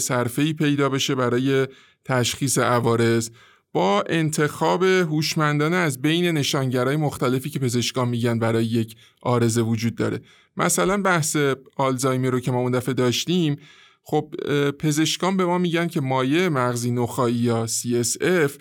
پیدا 0.54 0.90
بشه 0.90 1.16
برای 1.16 1.68
تشخیص 2.06 2.58
عوارض. 2.58 3.30
با 3.76 4.04
انتخاب 4.10 4.84
هوشمندانه 4.84 5.76
از 5.76 6.02
بین 6.02 6.26
نشانگرهای 6.26 6.96
مختلفی 6.96 7.50
که 7.50 7.60
پزشکان 7.60 8.10
میگن 8.10 8.40
برای 8.40 8.66
یک 8.66 8.96
آرزه 9.22 9.62
وجود 9.62 9.96
داره. 9.96 10.22
مثلا 10.58 11.02
بحث 11.02 11.38
آلزایمر 11.76 12.30
رو 12.30 12.40
که 12.40 12.52
ما 12.52 12.60
اون 12.60 12.72
دفعه 12.72 12.94
داشتیم 12.94 13.56
خب 14.04 14.34
پزشکان 14.80 15.38
به 15.38 15.46
ما 15.46 15.58
میگن 15.58 15.88
که 15.88 16.02
مایع 16.02 16.48
مغزی 16.48 16.92
نخایی 16.92 17.36
یا 17.36 17.68
CSF 17.68 18.52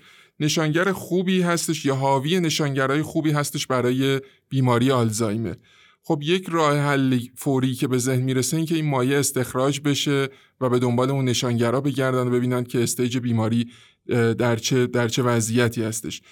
نشانگر 0.40 0.92
خوبی 0.92 1.42
هستش 1.42 1.84
یا 1.84 1.94
حاوی 1.94 2.40
نشانگرهای 2.40 3.02
خوبی 3.02 3.30
هستش 3.30 3.66
برای 3.66 4.20
بیماری 4.48 4.90
آلزایمر. 4.90 5.54
خب 6.02 6.20
یک 6.22 6.46
راه 6.48 6.78
حل 6.78 7.18
فوری 7.36 7.74
که 7.74 7.88
به 7.88 7.98
ذهن 7.98 8.22
می‌رسه 8.22 8.56
این 8.56 8.66
که 8.66 8.74
این 8.74 8.86
مایع 8.86 9.18
استخراج 9.18 9.80
بشه 9.80 10.28
و 10.60 10.68
به 10.68 10.78
دنبال 10.78 11.10
اون 11.10 11.24
نشانگرها 11.24 11.80
بگردن 11.80 12.26
و 12.26 12.30
ببینن 12.30 12.64
که 12.64 12.82
استیج 12.82 13.18
بیماری 13.18 13.70
در 14.38 14.57
چه 14.57 14.86
در 14.86 15.09
چه 15.09 15.22
وضعیتی 15.22 15.82
هستش. 15.82 16.22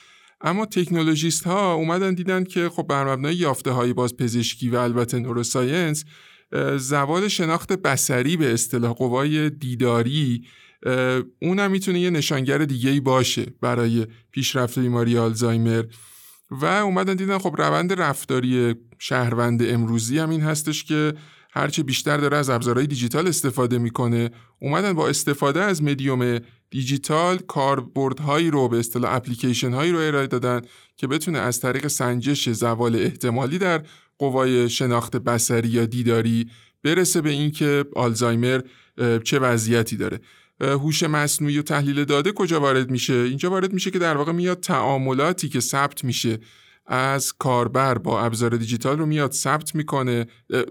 اما 0.40 0.66
تکنولوژیست 0.66 1.44
ها 1.44 1.74
اومدن 1.74 2.14
دیدن 2.14 2.44
که 2.44 2.68
خب 2.68 2.82
بر 2.82 3.12
مبنای 3.12 3.34
یافته 3.34 3.70
های 3.70 3.92
باز 3.92 4.16
پزشکی 4.16 4.70
و 4.70 4.76
البته 4.76 5.18
نوروساینس 5.18 6.04
زوال 6.76 7.28
شناخت 7.28 7.72
بسری 7.72 8.36
به 8.36 8.52
اصطلاح 8.52 8.92
قوای 8.92 9.50
دیداری 9.50 10.44
اونم 11.42 11.70
می‌تونه 11.70 12.00
یه 12.00 12.10
نشانگر 12.10 12.58
دیگه 12.58 12.90
ای 12.90 13.00
باشه 13.00 13.46
برای 13.60 14.06
پیشرفت 14.30 14.78
بیماری 14.78 15.18
آلزایمر. 15.18 15.84
و 16.50 16.66
اومدن 16.66 17.14
دیدن 17.14 17.38
خب 17.38 17.54
روند 17.58 17.92
رفتاری 17.92 18.74
شهروند 18.98 19.62
امروزی 19.62 20.18
هم 20.18 20.30
این 20.30 20.40
هستش 20.40 20.84
که 20.84 21.14
هرچه 21.54 21.82
بیشتر 21.82 22.16
داره 22.16 22.36
از 22.36 22.50
ابزارهای 22.50 22.86
دیجیتال 22.86 23.28
استفاده 23.28 23.78
می‌کنه. 23.78 24.30
اومدن 24.58 24.92
با 24.92 25.08
استفاده 25.08 25.60
از 25.60 25.82
مدیوم 25.82 26.38
دیجیتال 26.70 27.38
کاربردهایی 27.38 28.50
رو 28.50 28.68
به 28.68 28.78
اصطلاح 28.78 29.14
اپلیکیشن 29.14 29.72
هایی 29.72 29.92
رو 29.92 29.98
ارائه 29.98 30.26
دادن 30.26 30.60
که 30.96 31.06
بتونه 31.06 31.38
از 31.38 31.60
طریق 31.60 31.86
سنجش 31.86 32.48
زوال 32.48 32.96
احتمالی 32.96 33.58
در 33.58 33.82
قوای 34.18 34.70
شناخت 34.70 35.16
بسری 35.16 35.68
یا 35.68 35.86
دیداری 35.86 36.50
برسه 36.82 37.20
به 37.20 37.30
اینکه 37.30 37.84
آلزایمر 37.96 38.60
چه 39.24 39.38
وضعیتی 39.38 39.96
داره. 39.96 40.20
هوش 40.60 41.02
مصنوعی 41.02 41.58
و 41.58 41.62
تحلیل 41.62 42.04
داده 42.04 42.32
کجا 42.32 42.60
وارد 42.60 42.90
میشه؟ 42.90 43.14
اینجا 43.14 43.50
وارد 43.50 43.72
میشه 43.72 43.90
که 43.90 43.98
در 43.98 44.16
واقع 44.16 44.32
میاد 44.32 44.60
تعاملاتی 44.60 45.48
که 45.48 45.60
ثبت 45.60 46.04
میشه. 46.04 46.38
از 46.86 47.32
کاربر 47.32 47.98
با 47.98 48.20
ابزار 48.20 48.56
دیجیتال 48.56 48.98
رو 48.98 49.06
میاد 49.06 49.32
ثبت 49.32 49.74
می‌کنه 49.74 50.26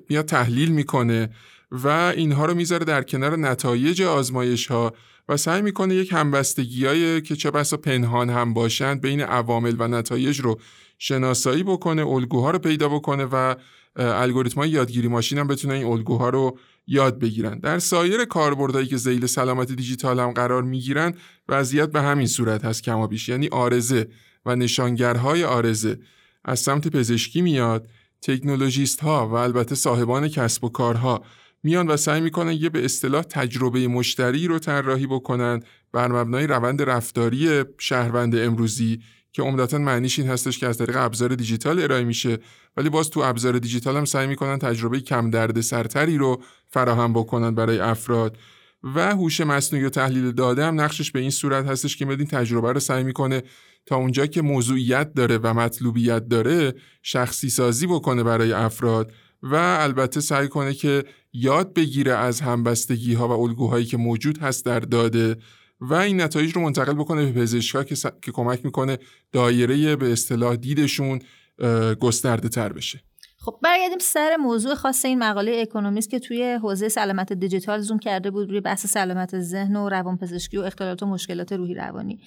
میاد 0.09 0.26
تحلیل 0.26 0.72
می‌کنه 0.72 1.30
و 1.72 1.88
اینها 1.88 2.45
رو 2.45 2.53
می‌ذاره 2.53 2.86
در 2.86 3.03
کنار 3.03 3.38
نتایج 3.38 4.01
آزمایش 4.01 4.68
ها 4.68 4.93
و 5.30 5.38
سعی 5.38 5.62
می‌کنه 5.62 5.95
یک 5.95 6.14
همبستگی 6.14 7.22
که 7.22 7.36
چه 7.36 7.51
بسا 7.51 7.78
پنهان 7.78 8.30
هم 8.30 8.53
باشند 8.53 9.01
بین 9.01 9.22
عوامل 9.22 9.76
و 9.80 9.88
نتایج 9.88 10.39
رو 10.39 10.59
شناسایی 10.97 11.64
بکنه 11.64 12.07
الگوها 12.07 12.51
رو 12.51 12.59
پیدا 12.59 12.89
بکنه 12.89 13.26
و 13.26 13.55
الگوریتم 13.95 14.62
های 14.62 14.70
یادگیری 14.70 15.07
ماشین 15.07 15.38
هم 15.38 15.47
بتونه 15.47 15.74
این 15.74 15.86
الگوها 15.86 16.30
رو 16.30 16.57
یاد 16.88 17.20
بگیرن. 17.20 17.59
در 17.59 17.80
سایر 17.80 18.26
کاربردهایی 18.26 18.88
که 18.88 18.97
زیل 18.97 19.26
سلامت 19.26 19.72
دیجیتال 19.72 20.20
هم 20.20 20.32
قرار 20.32 20.64
می‌گیرن 20.64 21.14
وضعیت 21.49 21.91
به 21.91 22.01
همین 22.01 22.28
صورت 22.28 22.66
هست 22.66 22.84
کما 22.84 23.07
بیش 23.07 23.30
یعنی 23.30 23.47
آرزه 23.47 24.07
و 24.46 24.56
نشانگرهای 24.56 25.44
آرزه 25.44 26.00
از 26.46 26.60
سمت 26.60 26.88
پزشکی 26.88 27.42
میاد 27.42 27.88
تکنولوژیست 28.22 29.00
ها 29.00 29.30
و 29.30 29.34
البته 29.34 29.76
صاحبان 29.76 30.28
کسب 30.28 30.64
و 30.64 30.70
کارها 30.70 31.24
میان 31.64 31.88
و 31.88 31.98
سعی 31.98 32.22
می‌کنن 32.22 32.52
یه 32.52 32.70
به 32.70 32.86
اصطلاح 32.86 33.24
تجربه 33.24 33.88
مشتری 33.88 34.48
رو 34.48 34.60
طراحی 34.60 35.08
بکنن 35.08 35.60
بر 35.92 36.08
مبنای 36.08 36.48
روند 36.48 36.82
رفتاری 36.82 37.64
شهروند 37.78 38.36
امروزی 38.36 39.02
که 39.34 39.42
عمدتا 39.42 39.78
معنیش 39.78 40.20
این 40.20 40.30
هستش 40.30 40.60
که 40.60 40.68
از 40.68 40.78
طریق 40.78 40.98
ابزار 40.98 41.36
دیجیتال 41.36 41.80
ارائه 41.80 42.04
میشه. 42.04 42.38
ولی 42.78 42.89
باز 42.89 43.10
تو 43.10 43.20
ابزار 43.20 43.60
دیجیتال 43.60 43.98
هم 43.98 44.06
سعی 44.06 44.28
می‌کنن 44.28 44.58
تجربه 44.58 45.00
کم 45.00 45.30
درد 45.30 45.62
سرتری 45.62 46.18
رو 46.18 46.44
فراهم 46.68 47.14
بکنن 47.14 47.56
برای 47.56 47.80
افراد. 47.80 48.38
و 48.84 49.16
هوش 49.16 49.42
مصنوعی 49.42 49.86
و 49.86 49.90
تحلیل 49.90 50.32
داده 50.32 50.66
هم 50.66 50.82
نقشش 50.82 51.12
به 51.12 51.20
این 51.20 51.30
صورت 51.30 51.66
هستش 51.66 51.98
که 51.98 52.08
این 52.08 52.26
تجربه 52.26 52.72
رو 52.72 52.80
سعی 52.80 53.04
می‌کنه 53.04 53.44
تا 53.86 53.96
اونجا 53.96 54.26
که 54.26 54.42
موضوعیت 54.42 55.14
داره 55.14 55.38
و 55.38 55.54
مطلوبیت 55.54 56.28
داره 56.28 56.74
شخصی 57.04 57.50
سازی 57.50 57.88
بکنه 57.88 58.24
برای 58.24 58.54
افراد 58.54 59.12
و 59.44 59.56
البته 59.56 60.22
سعی 60.22 60.48
کنه 60.48 60.74
که 60.74 61.04
یاد 61.34 61.74
بگیره 61.74 62.14
از 62.14 62.42
همبستگی 62.42 63.14
ها 63.14 63.28
و 63.28 63.32
الگوهایی 63.32 63.86
که 63.86 63.98
موجود 63.98 64.38
هست 64.38 64.66
در 64.66 64.80
داده 64.80 65.36
و 65.82 65.94
این 65.94 66.22
نتایج 66.22 66.52
رو 66.56 66.62
منتقل 66.62 66.94
بکنه 66.94 67.26
به 67.26 67.42
پزشکا 67.42 67.84
که, 67.84 67.96
که 67.96 68.32
کمک 68.32 68.66
می‌کنه 68.66 68.98
دایره 69.32 69.96
به 69.96 70.12
اصطلاح 70.12 70.56
دیدشون 70.56 71.20
گسترده 72.00 72.50
تر 72.50 72.74
بشه. 72.74 73.04
خب 73.44 73.60
برگردیم 73.64 73.98
سر 74.00 74.36
موضوع 74.39 74.76
خاص 74.76 75.06
این 75.06 75.20
مقاله 75.20 75.60
اکونومیست 75.62 76.10
که 76.10 76.20
توی 76.20 76.60
حوزه 76.62 76.89
سلامت 76.89 77.34
دیجیتال 77.34 77.80
زوم 77.80 78.00
کرده 78.00 78.32
بود 78.32 78.50
روی 78.50 78.62
بحث 78.62 78.86
سلامت 78.86 79.39
ذهن 79.39 79.76
و 79.76 79.89
روانپزشکی 79.89 80.58
و 80.58 80.62
اختلالات 80.62 81.04
و 81.04 81.06
مشکلات 81.06 81.54
روحی 81.54 81.74
روانی. 81.74 82.20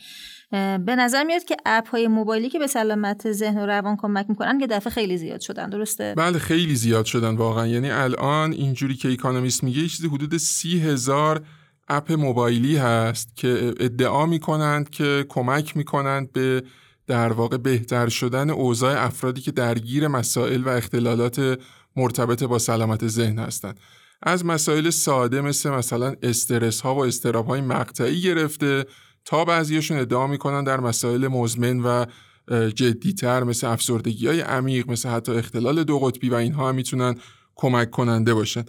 به 0.87 0.97
نظر 0.97 1.25
میاد 1.25 1.45
که 1.45 1.57
اپ 1.67 1.89
های 1.89 2.09
موبایلی 2.09 2.49
که 2.49 2.59
به 2.59 2.67
سلامت 2.67 3.33
ذهن 3.33 3.59
و 3.59 3.67
روان 3.67 3.97
کمک 3.97 4.27
می‌کنن 4.29 4.61
یه 4.61 4.67
دفعه 4.67 4.93
خیلی 4.93 5.17
زیاد 5.17 5.41
شدن 5.41 5.71
درسته؟ 5.71 6.15
بله 6.17 6.39
خیلی 6.39 6.75
زیاد 6.75 7.05
شدن 7.05 7.37
واقعا. 7.37 7.67
یعنی 7.67 7.91
الان 7.91 8.53
اینجوری 8.53 8.95
که 8.95 9.13
اکونومیست 9.13 9.65
میگه 9.65 9.89
چیزی 9.89 10.09
حدود 10.09 10.37
سی 10.37 10.81
هزار 10.81 11.47
اپ 11.89 12.13
موبایلی 12.13 12.77
هست 12.77 13.37
که 13.37 13.75
ادعا 13.81 14.27
می‌کنند 14.27 14.91
که 14.91 15.27
کمک 15.29 15.77
می‌کنند 15.77 16.33
به 16.33 16.63
در 17.07 17.33
واقع 17.33 17.57
بهتر 17.57 18.09
شدن 18.09 18.51
اوضاع 18.51 19.05
افرادی 19.05 19.41
که 19.41 19.51
درگیر 19.51 20.09
مسائل 20.09 20.63
و 20.63 20.69
اختلالات 20.69 21.59
مرتبط 21.97 22.43
با 22.43 22.59
سلامت 22.59 23.09
ذهن 23.09 23.39
هستند. 23.39 23.81
از 24.23 24.47
مسائل 24.47 24.91
ساده 24.91 25.41
مثل 25.41 25.71
مثلا 25.71 26.15
استرس 26.23 26.81
ها 26.81 26.95
و 26.95 27.05
استراب 27.05 27.47
های 27.47 27.61
مقطعی 27.61 28.21
گرفته 28.21 28.85
تا 29.25 29.45
بعضیشون 29.45 29.99
ادعا 29.99 30.27
می‌کنن 30.27 30.65
در 30.65 30.81
مسائل 30.81 31.29
مزمن 31.29 31.81
و 31.81 32.05
جدیتر 32.75 33.45
مثل 33.45 33.67
افسردگی 33.67 34.27
های 34.27 34.41
عمیق 34.41 34.91
مثل 34.91 35.09
حتی 35.09 35.33
اختلال 35.33 35.85
دو 35.85 35.99
قطبی 35.99 36.29
و 36.29 36.35
اینها 36.35 36.69
هم 36.69 36.75
می‌تونن 36.75 37.15
کمک 37.55 37.91
کننده 37.91 38.35
باشن. 38.35 38.65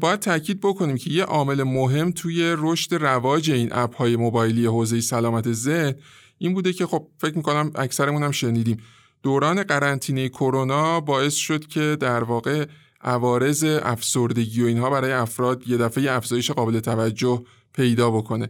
باید 0.00 0.20
تاکید 0.20 0.60
بکنیم 0.60 0.96
که 0.96 1.10
یه 1.10 1.24
عامل 1.24 1.62
مهم 1.62 2.10
توی 2.10 2.54
رشد 2.58 2.94
رواج 2.94 3.50
این 3.50 3.68
اپ 3.72 3.96
های 3.96 4.16
موبایلی 4.16 4.66
حوزه 4.66 5.00
سلامت 5.00 5.52
ذهن 5.52 5.94
این 6.42 6.54
بوده 6.54 6.72
که 6.72 6.86
خب 6.86 7.08
فکر 7.18 7.36
می‌کنم 7.36 7.70
اکثرمون 7.74 8.22
هم 8.22 8.30
شنیدیم. 8.30 8.76
دوران 9.22 9.62
قرنطینه 9.62 10.28
کرونا 10.28 11.00
باعث 11.00 11.34
شد 11.34 11.66
که 11.66 11.96
در 12.00 12.24
واقع 12.24 12.66
عوارض 13.00 13.64
افسردگی 13.64 14.62
و 14.62 14.66
اینها 14.66 14.90
برای 14.90 15.12
افراد 15.12 15.68
یه 15.68 15.76
دفعه 15.76 16.10
افزایش 16.12 16.50
قابل 16.50 16.80
توجه 16.80 17.42
پیدا 17.72 18.10
بکنه. 18.10 18.48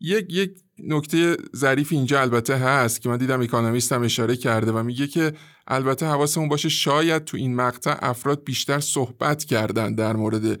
یک 0.00 0.26
یک 0.30 0.50
نکته 0.78 1.36
ظریف 1.56 1.92
اینجا 1.92 2.20
البته 2.20 2.56
هست 2.56 3.00
که 3.00 3.08
من 3.08 3.16
دیدم 3.16 3.40
اکانومیست 3.40 3.92
هم 3.92 4.02
اشاره 4.02 4.36
کرده 4.36 4.72
و 4.72 4.82
میگه 4.82 5.06
که 5.06 5.32
البته 5.66 6.06
حواسمون 6.06 6.48
باشه 6.48 6.68
شاید 6.68 7.24
تو 7.24 7.36
این 7.36 7.56
مقطع 7.56 7.96
افراد 8.02 8.44
بیشتر 8.44 8.80
صحبت 8.80 9.44
کردن 9.44 9.94
در 9.94 10.16
مورد 10.16 10.60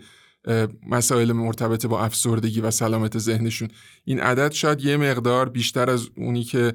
مسائل 0.90 1.32
مرتبط 1.32 1.86
با 1.86 2.04
افسردگی 2.04 2.60
و 2.60 2.70
سلامت 2.70 3.18
ذهنشون. 3.18 3.68
این 4.04 4.20
عدد 4.20 4.52
شاید 4.52 4.84
یه 4.84 4.96
مقدار 4.96 5.48
بیشتر 5.48 5.90
از 5.90 6.08
اونی 6.16 6.44
که 6.44 6.72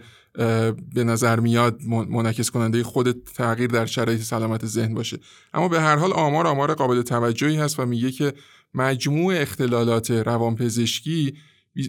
به 0.93 1.03
نظر 1.03 1.39
میاد 1.39 1.81
منعکس 1.85 2.51
کننده 2.51 2.83
خود 2.83 3.11
تغییر 3.11 3.69
در 3.69 3.85
شرایط 3.85 4.21
سلامت 4.21 4.65
ذهن 4.65 4.93
باشه. 4.93 5.19
اما 5.53 5.67
به 5.67 5.81
هر 5.81 5.95
حال 5.95 6.13
آمار 6.13 6.47
آمار 6.47 6.73
قابل 6.73 7.01
توجهی 7.01 7.57
هست 7.57 7.79
و 7.79 7.85
میگه 7.85 8.11
که 8.11 8.33
مجموع 8.73 9.33
اختلالات 9.37 10.11
روانپزشکی 10.11 11.33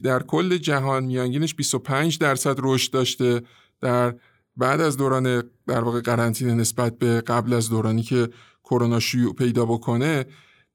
در 0.05 0.23
کل 0.23 0.57
جهان 0.57 1.05
میانگینش 1.05 1.55
25 1.55 2.19
درصد 2.19 2.57
رشد 2.59 2.93
داشته 2.93 3.43
در 3.81 4.15
بعد 4.57 4.81
از 4.81 4.97
دوران 4.97 5.43
در 5.67 5.81
واقع 5.81 6.01
قرنطینه 6.01 6.55
نسبت 6.55 6.99
به 6.99 7.21
قبل 7.21 7.53
از 7.53 7.71
دورانی 7.71 8.03
که 8.03 8.29
کرونا 8.65 9.01
شیوع 9.01 9.35
پیدا 9.35 9.65
بکنه. 9.65 10.27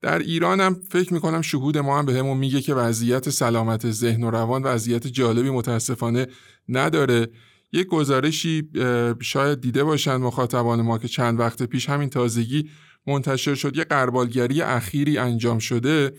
در 0.05 0.19
ایران 0.19 0.61
هم 0.61 0.73
فکر 0.89 1.13
می‌کنم 1.13 1.41
شهود 1.41 1.77
ما 1.77 1.99
هم 1.99 2.05
به 2.05 2.13
همون 2.13 2.37
میگه 2.37 2.61
که 2.61 2.73
وضعیت 2.73 3.29
سلامت 3.29 3.91
ذهن 3.91 4.23
و 4.23 4.31
روان 4.31 4.63
وضعیت 4.63 5.07
جالبی 5.07 5.49
متاسفانه 5.49 6.27
نداره. 6.69 7.27
یک 7.73 7.87
گزارشی 7.87 8.69
شاید 9.21 9.61
دیده 9.61 9.83
باشند 9.83 10.21
مخاطبان 10.21 10.81
ما 10.81 10.97
که 10.97 11.07
چند 11.07 11.39
وقت 11.39 11.63
پیش 11.63 11.89
همین 11.89 12.09
تازگی 12.09 12.69
منتشر 13.07 13.55
شد. 13.55 13.77
یه 13.77 13.83
قربالگری 13.83 14.61
اخیری 14.61 15.17
انجام 15.17 15.59
شده. 15.59 16.13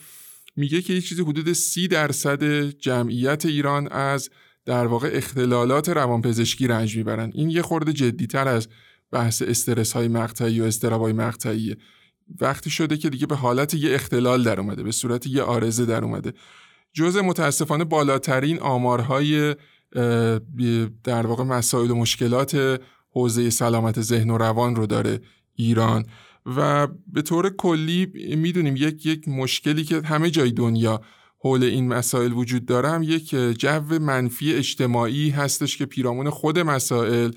میگه 0.57 0.83
که 0.83 0.93
یه 0.93 1.01
چیزی 1.01 1.23
حدود 1.23 1.53
سی 1.53 1.89
درصد 1.89 2.63
جمعیت 2.63 3.47
ایران 3.47 3.89
از 3.89 4.31
در 4.65 4.87
واقع 4.87 5.11
اختلالات 5.13 5.89
روانپزشکی 5.89 6.67
رنج 6.67 6.97
می‌برن. 6.97 7.31
این 7.35 7.51
یه 7.51 7.63
خورده 7.63 7.93
جدیتر 7.93 8.49
از 8.49 8.69
بحث 9.13 9.43
استرس 9.43 9.93
های 9.93 10.09
مقطعی 10.09 10.61
و 10.61 10.65
استراب 10.65 11.01
های 11.01 11.13
مقطعیه. 11.13 11.77
وقتی 12.41 12.71
شده 12.71 12.97
که 12.97 13.11
دیگه 13.11 13.27
به 13.27 13.37
حالت 13.37 13.75
یه 13.75 13.95
اختلال 13.95 14.43
در 14.43 14.61
اومده 14.61 14.83
به 14.83 14.93
صورت 14.93 15.27
یه 15.27 15.43
آرزه 15.43 15.87
در 15.87 16.05
اومده. 16.05 16.33
جزء 16.93 17.23
متاسفانه 17.23 17.85
بالاترین 17.85 18.59
آمارهای 18.59 19.55
در 21.05 21.27
واقع 21.27 21.45
مسائل 21.45 21.91
و 21.91 21.95
مشکلات 21.95 22.81
حوزه 23.11 23.51
سلامت 23.51 24.01
ذهن 24.01 24.31
و 24.31 24.39
روان 24.39 24.77
رو 24.77 24.87
داره 24.87 25.21
ایران. 25.55 26.07
و 26.57 26.89
به 27.07 27.23
طور 27.23 27.51
کلی 27.51 28.07
می‌دونیم 28.37 28.77
یک 28.77 29.07
یک 29.07 29.29
مشکلی 29.29 29.85
که 29.85 30.01
همه 30.01 30.31
جای 30.31 30.51
دنیا 30.51 31.01
حول 31.39 31.63
این 31.63 31.89
مسائل 31.89 32.33
وجود 32.33 32.67
داره 32.67 33.05
یک 33.05 33.35
جو 33.35 33.99
منفی 33.99 34.55
اجتماعی 34.55 35.31
هستش 35.31 35.77
که 35.77 35.87
پیرامون 35.87 36.31
خود 36.31 36.59
مسائل 36.59 37.31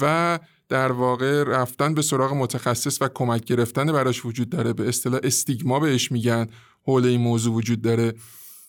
و 0.00 0.38
در 0.72 0.92
واقع 0.92 1.42
رفتن 1.42 1.94
به 1.94 2.02
سراغ 2.02 2.32
متخصص 2.32 3.02
و 3.02 3.08
کمک 3.14 3.44
گرفتن 3.44 3.92
براش 3.92 4.24
وجود 4.24 4.50
داره. 4.50 4.72
به 4.72 4.88
اصطلاح 4.88 5.20
استیگما 5.22 5.80
بهش 5.80 6.12
میگن 6.12 6.46
حول 6.82 7.06
این 7.06 7.20
موضوع 7.20 7.54
وجود 7.54 7.82
داره 7.82 8.14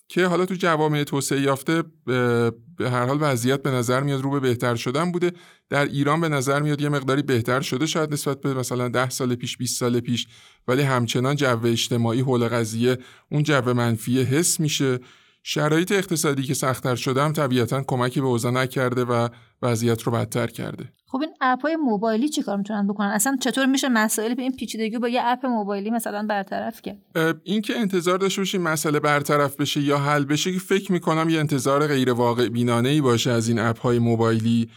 که 0.08 0.26
حالا 0.26 0.46
تو 0.46 0.54
جوامع 0.54 1.04
توسعه 1.04 1.40
یافته 1.40 1.82
به 2.06 2.90
هر 2.90 3.06
حال 3.06 3.18
وضعیت 3.20 3.62
به 3.62 3.70
نظر 3.70 4.02
میاد 4.02 4.20
رو 4.20 4.30
به 4.30 4.40
بهتر 4.40 4.74
شدن 4.74 5.12
بوده. 5.12 5.32
در 5.68 5.84
ایران 5.84 6.20
به 6.20 6.28
نظر 6.28 6.60
میاد 6.62 6.80
یه 6.80 6.88
مقداری 6.88 7.22
بهتر 7.22 7.60
شده 7.60 7.86
شاید 7.86 8.12
نسبت 8.12 8.40
به 8.40 8.54
مثلا 8.54 8.88
10 8.88 9.10
سال 9.10 9.34
پیش 9.34 9.56
20 9.56 9.80
سال 9.80 10.00
پیش 10.00 10.26
ولی 10.68 10.82
همچنان 10.82 11.36
جو 11.36 11.66
اجتماعی 11.66 12.20
حول 12.20 12.48
قضیه 12.48 12.98
اون 13.30 13.42
جو 13.42 13.74
منفی 13.74 14.22
حس 14.22 14.60
میشه. 14.60 14.98
شرایط 15.42 15.92
اقتصادی 15.92 16.42
که 16.42 16.54
سختتر 16.54 16.94
شده 16.94 17.22
هم 17.22 17.32
طبیعتا 17.32 17.82
کمکی 17.82 18.20
به 18.20 18.26
اوضاع 18.26 18.52
نکرده 18.52 19.04
و 19.04 19.28
وضعیت 19.62 20.02
رو 20.02 20.12
بدتر 20.12 20.46
کرده. 20.46 20.92
خب 21.14 21.20
این 21.20 21.34
اپ 21.40 21.62
های 21.62 21.76
موبایلی 21.76 22.28
چیکار 22.28 22.56
می‌تونن 22.56 22.86
بکنن؟ 22.86 23.08
اصلا 23.08 23.36
چطور 23.40 23.66
میشه 23.66 23.88
مسائل 23.88 24.34
به 24.34 24.42
این 24.42 24.52
پیچیدگی 24.52 24.98
با 24.98 25.08
یه 25.08 25.20
اپ 25.24 25.46
موبایلی 25.46 25.90
مثلا 25.90 26.26
برطرف 26.28 26.82
کرد؟ 26.82 26.96
این 27.44 27.62
که 27.62 27.78
انتظار 27.78 28.18
داشته 28.18 28.40
باشیم 28.40 28.62
مسئله 28.62 29.00
برطرف 29.00 29.56
بشه 29.56 29.80
یا 29.80 29.98
حل 29.98 30.24
بشه 30.24 30.52
که 30.52 30.58
فکر 30.58 30.92
می‌کنم 30.92 31.28
یه 31.28 31.40
انتظار 31.40 31.86
غیر 31.86 32.12
واقع 32.12 32.48
بینانه 32.48 32.88
ای 32.88 33.00
باشه 33.00 33.30
از 33.30 33.48
این 33.48 33.58
اپ 33.58 33.80
های 33.80 33.98
موبایلی. 33.98 34.70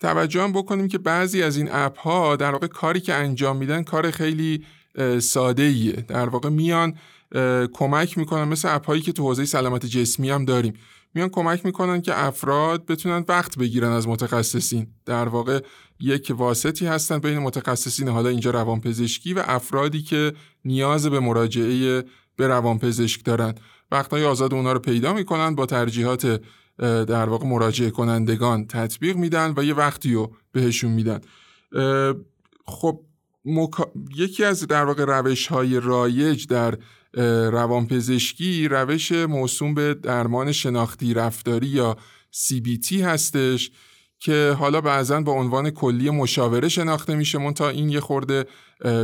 توجه 0.00 0.42
هم 0.42 0.52
بکنیم 0.52 0.88
که 0.88 0.98
بعضی 0.98 1.42
از 1.42 1.56
این 1.56 1.68
اپ 1.72 1.98
ها 1.98 2.36
در 2.36 2.50
واقع 2.50 2.66
کاری 2.66 3.00
که 3.00 3.14
انجام 3.14 3.56
میدن 3.56 3.82
کار 3.82 4.10
خیلی 4.10 4.64
ساده 5.18 5.62
ایه 5.62 5.92
در 5.92 6.28
واقع 6.28 6.48
میان 6.48 6.94
کمک 7.72 8.18
می‌کنن 8.18 8.44
مثل 8.44 8.74
اپ 8.74 8.86
هایی 8.86 9.02
که 9.02 9.12
تو 9.12 9.22
حوزه 9.22 9.44
سلامت 9.44 9.86
جسمی 9.86 10.30
هم 10.30 10.44
داریم. 10.44 10.72
میان 11.14 11.28
کمک 11.28 11.66
می‌کنن 11.66 12.02
که 12.02 12.24
افراد 12.24 12.86
بتونن 12.86 13.24
وقت 13.28 13.58
بگیرن 13.58 13.88
از 13.92 14.08
متخصصین. 14.08 14.86
در 15.06 15.28
واقع 15.28 15.60
یک 16.00 16.32
واسطی 16.36 16.86
هستن 16.86 17.18
بین 17.18 17.38
متخصصین 17.38 18.08
حالا 18.08 18.28
اینجا 18.28 18.50
روانپزشکی 18.50 19.34
و 19.34 19.42
افرادی 19.46 20.02
که 20.02 20.32
نیاز 20.64 21.06
به 21.06 21.20
مراجعه 21.20 22.04
به 22.36 22.48
روانپزشک 22.48 23.24
دارن. 23.24 23.54
وقتهای 23.90 24.24
آزاد 24.24 24.54
اونا 24.54 24.72
رو 24.72 24.78
پیدا 24.78 25.12
می‌کنن 25.12 25.54
با 25.54 25.66
ترجیحات 25.66 26.40
در 26.78 27.28
واقع 27.28 27.46
مراجعه 27.46 27.90
کنندگان 27.90 28.66
تطبیق 28.66 29.16
میدن 29.16 29.54
و 29.56 29.64
یه 29.64 29.74
وقتی 29.74 30.14
رو 30.14 30.36
بهشون 30.52 30.90
میدن. 30.90 31.20
خب 32.66 33.00
یکی 34.16 34.44
از 34.44 34.66
در 34.66 34.84
واقع 34.84 35.04
روش 35.04 35.46
های 35.46 35.80
رایج 35.80 36.46
در 36.46 36.78
روانپزشکی 37.52 38.68
روش 38.68 39.12
موسوم 39.12 39.74
به 39.74 39.94
درمان 39.94 40.52
شناختی 40.52 41.14
رفتاری 41.14 41.66
یا 41.66 41.96
CBT 42.34 42.92
هستش 42.92 43.70
که 44.18 44.56
حالا 44.58 44.80
بعضا 44.80 45.20
با 45.20 45.32
عنوان 45.32 45.70
کلی 45.70 46.10
مشاوره 46.10 46.68
شناخته 46.68 47.14
میشه. 47.14 47.38
من 47.38 47.54
تا 47.54 47.68
این 47.68 47.88
یه 47.88 48.00
خورده 48.00 48.46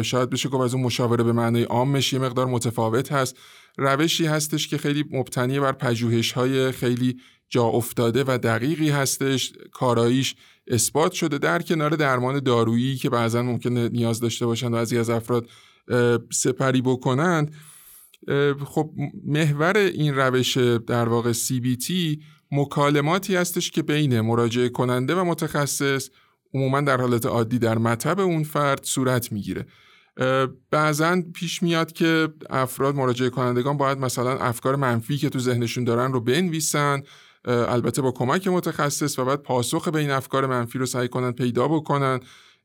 شاید 0.03 0.31
بشه 0.31 0.49
گفت 0.49 0.65
از 0.65 0.75
اون 0.75 0.83
مشاوره 0.83 1.25
به 1.25 1.33
معنای 1.33 1.63
عامش 1.63 2.13
یه 2.13 2.19
مقدار 2.19 2.47
متفاوت 2.47 3.13
هست. 3.13 3.37
روشی 3.79 4.27
هستش 4.27 4.69
که 4.69 4.79
خیلی 4.79 5.05
مبتنی 5.11 5.61
بر 5.61 5.73
پژوهش 5.73 6.33
های 6.33 6.73
خیلی 6.73 7.17
جا 7.49 7.65
افتاده 7.65 8.25
و 8.27 8.39
دقیقی 8.39 8.91
هستش. 8.91 9.53
کاراییش 9.73 10.35
اثبات 10.67 11.13
شده 11.13 11.39
در 11.39 11.63
کنار 11.63 11.91
درمان 11.91 12.41
دارویی 12.41 12.97
که 12.97 13.11
بعضا 13.11 13.43
ممکنه 13.43 13.89
نیاز 13.89 14.21
داشته 14.21 14.47
باشند 14.47 14.75
و 14.75 14.77
از 14.77 14.93
از 14.93 15.11
افراد 15.11 15.47
سپری 16.33 16.83
بکنند. 16.83 17.55
خب 18.65 18.91
محور 19.25 19.77
این 19.77 20.15
روش 20.15 20.57
در 20.87 21.09
واقع 21.09 21.33
CBT 21.33 21.93
مکالماتی 22.53 23.37
هستش 23.37 23.71
که 23.71 23.83
بین 23.83 24.21
مراجعه 24.21 24.69
کننده 24.69 25.15
و 25.15 25.25
متخصص 25.25 26.11
عموما 26.55 26.81
در 26.81 27.01
حالت 27.01 27.27
عادی 27.27 27.59
در 27.59 27.79
مطب 27.79 28.21
اون 28.21 28.43
فرد 28.43 28.85
صورت 28.85 29.33
می‌گیره. 29.33 29.67
بعضا 30.71 31.23
پیش 31.35 31.63
میاد 31.63 31.93
که 31.93 32.29
افراد 32.51 32.95
مراجعه 32.95 33.31
کنندگان 33.31 33.77
باید 33.77 33.99
مثلا 33.99 34.39
افکار 34.39 34.77
منفی 34.77 35.17
که 35.17 35.29
تو 35.29 35.39
ذهنشون 35.39 35.85
دارن 35.85 36.13
رو 36.13 36.21
بنویسن 36.21 37.03
البته 37.45 38.03
با 38.03 38.13
کمک 38.13 38.49
متخصص 38.49 39.19
و 39.19 39.25
بعد 39.25 39.43
پاسخ 39.43 39.89
به 39.89 39.99
این 39.99 40.11
افکار 40.11 40.47
منفی 40.47 40.79
رو 40.79 40.87
سعی 40.87 41.09
کنن 41.09 41.33
پیدا 41.33 41.69
بکنن 41.69 42.21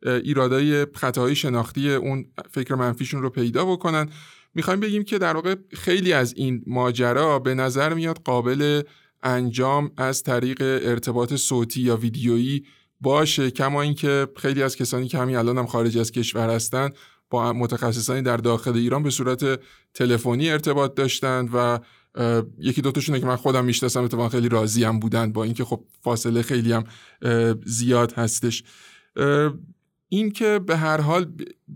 ایرادای 0.05 0.87
خطاهای 0.95 1.35
شناختی 1.35 1.93
اون 1.93 2.25
فکر 2.51 2.75
منفیشون 2.75 3.21
رو 3.21 3.29
پیدا 3.29 3.65
بکنن. 3.65 4.09
می‌خوایم 4.55 4.79
بگیم 4.79 5.03
که 5.03 5.17
در 5.17 5.33
واقع 5.35 5.55
خیلی 5.73 6.13
از 6.13 6.33
این 6.33 6.63
ماجرا 6.67 7.39
به 7.39 7.53
نظر 7.53 7.93
میاد 7.93 8.19
قابل 8.25 8.81
انجام 9.23 9.91
از 9.97 10.23
طریق 10.23 10.61
ارتباط 10.61 11.33
صوتی 11.33 11.81
یا 11.81 11.97
ویدیویی 11.97 12.65
باشه. 13.01 13.51
کما 13.51 13.81
اینکه 13.81 14.27
خیلی 14.37 14.63
از 14.63 14.75
کسانی 14.75 15.07
که 15.07 15.17
همین 15.17 15.35
الان 15.35 15.57
هم 15.57 15.65
خارج 15.65 15.97
از 15.97 16.11
کشور 16.11 16.49
هستن 16.49 16.89
با 17.29 17.53
متخصصانی 17.53 18.21
در 18.21 18.37
داخل 18.37 18.75
ایران 18.75 19.03
به 19.03 19.09
صورت 19.09 19.59
تلفنی 19.93 20.49
ارتباط 20.49 20.95
داشتند 20.95 21.49
و 21.53 21.79
یکی 22.57 22.81
دوتاشونه 22.81 23.19
که 23.19 23.25
من 23.25 23.35
خودم 23.35 23.65
می‌شناسم 23.65 24.03
اتفاقا 24.03 24.29
خیلی 24.29 24.49
راضی 24.49 24.83
هم 24.83 24.99
بودن 24.99 25.31
با 25.31 25.43
اینکه 25.43 25.65
خب 25.65 25.83
فاصله 26.01 26.41
خیلی 26.41 26.71
هم 26.71 26.83
زیاد 27.65 28.13
هستش. 28.13 28.63
این 30.13 30.31
که 30.31 30.59
به 30.59 30.77
هر 30.77 31.01
حال 31.01 31.31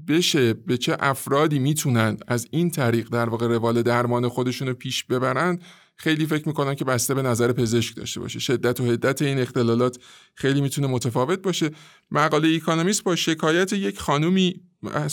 بشه 0.07 0.53
به 0.53 0.77
چه 0.77 0.97
افرادی 0.99 1.59
می‌تونن 1.59 2.17
از 2.27 2.47
این 2.51 2.69
طریق 2.71 3.09
در 3.09 3.29
واقع 3.29 3.47
روال 3.47 3.81
درمان 3.81 4.27
خودشون 4.27 4.67
رو 4.67 4.73
پیش 4.73 5.03
ببرن 5.03 5.59
خیلی 5.95 6.25
فکر 6.25 6.47
می‌کنن 6.47 6.75
که 6.75 6.85
بسته 6.85 7.13
به 7.13 7.21
نظر 7.21 7.51
پزشک 7.51 7.95
داشته 7.95 8.19
باشه. 8.19 8.39
شدت 8.39 8.79
و 8.81 8.85
حدت 8.85 9.21
این 9.21 9.39
اختلالات 9.39 9.97
خیلی 10.35 10.61
می‌تونه 10.61 10.87
متفاوت 10.87 11.39
باشه. 11.39 11.71
مقاله 12.11 12.47
اکونومیست 12.47 13.03
با 13.03 13.15
شکایت 13.15 13.73
یک 13.73 13.99
خانومی 13.99 14.61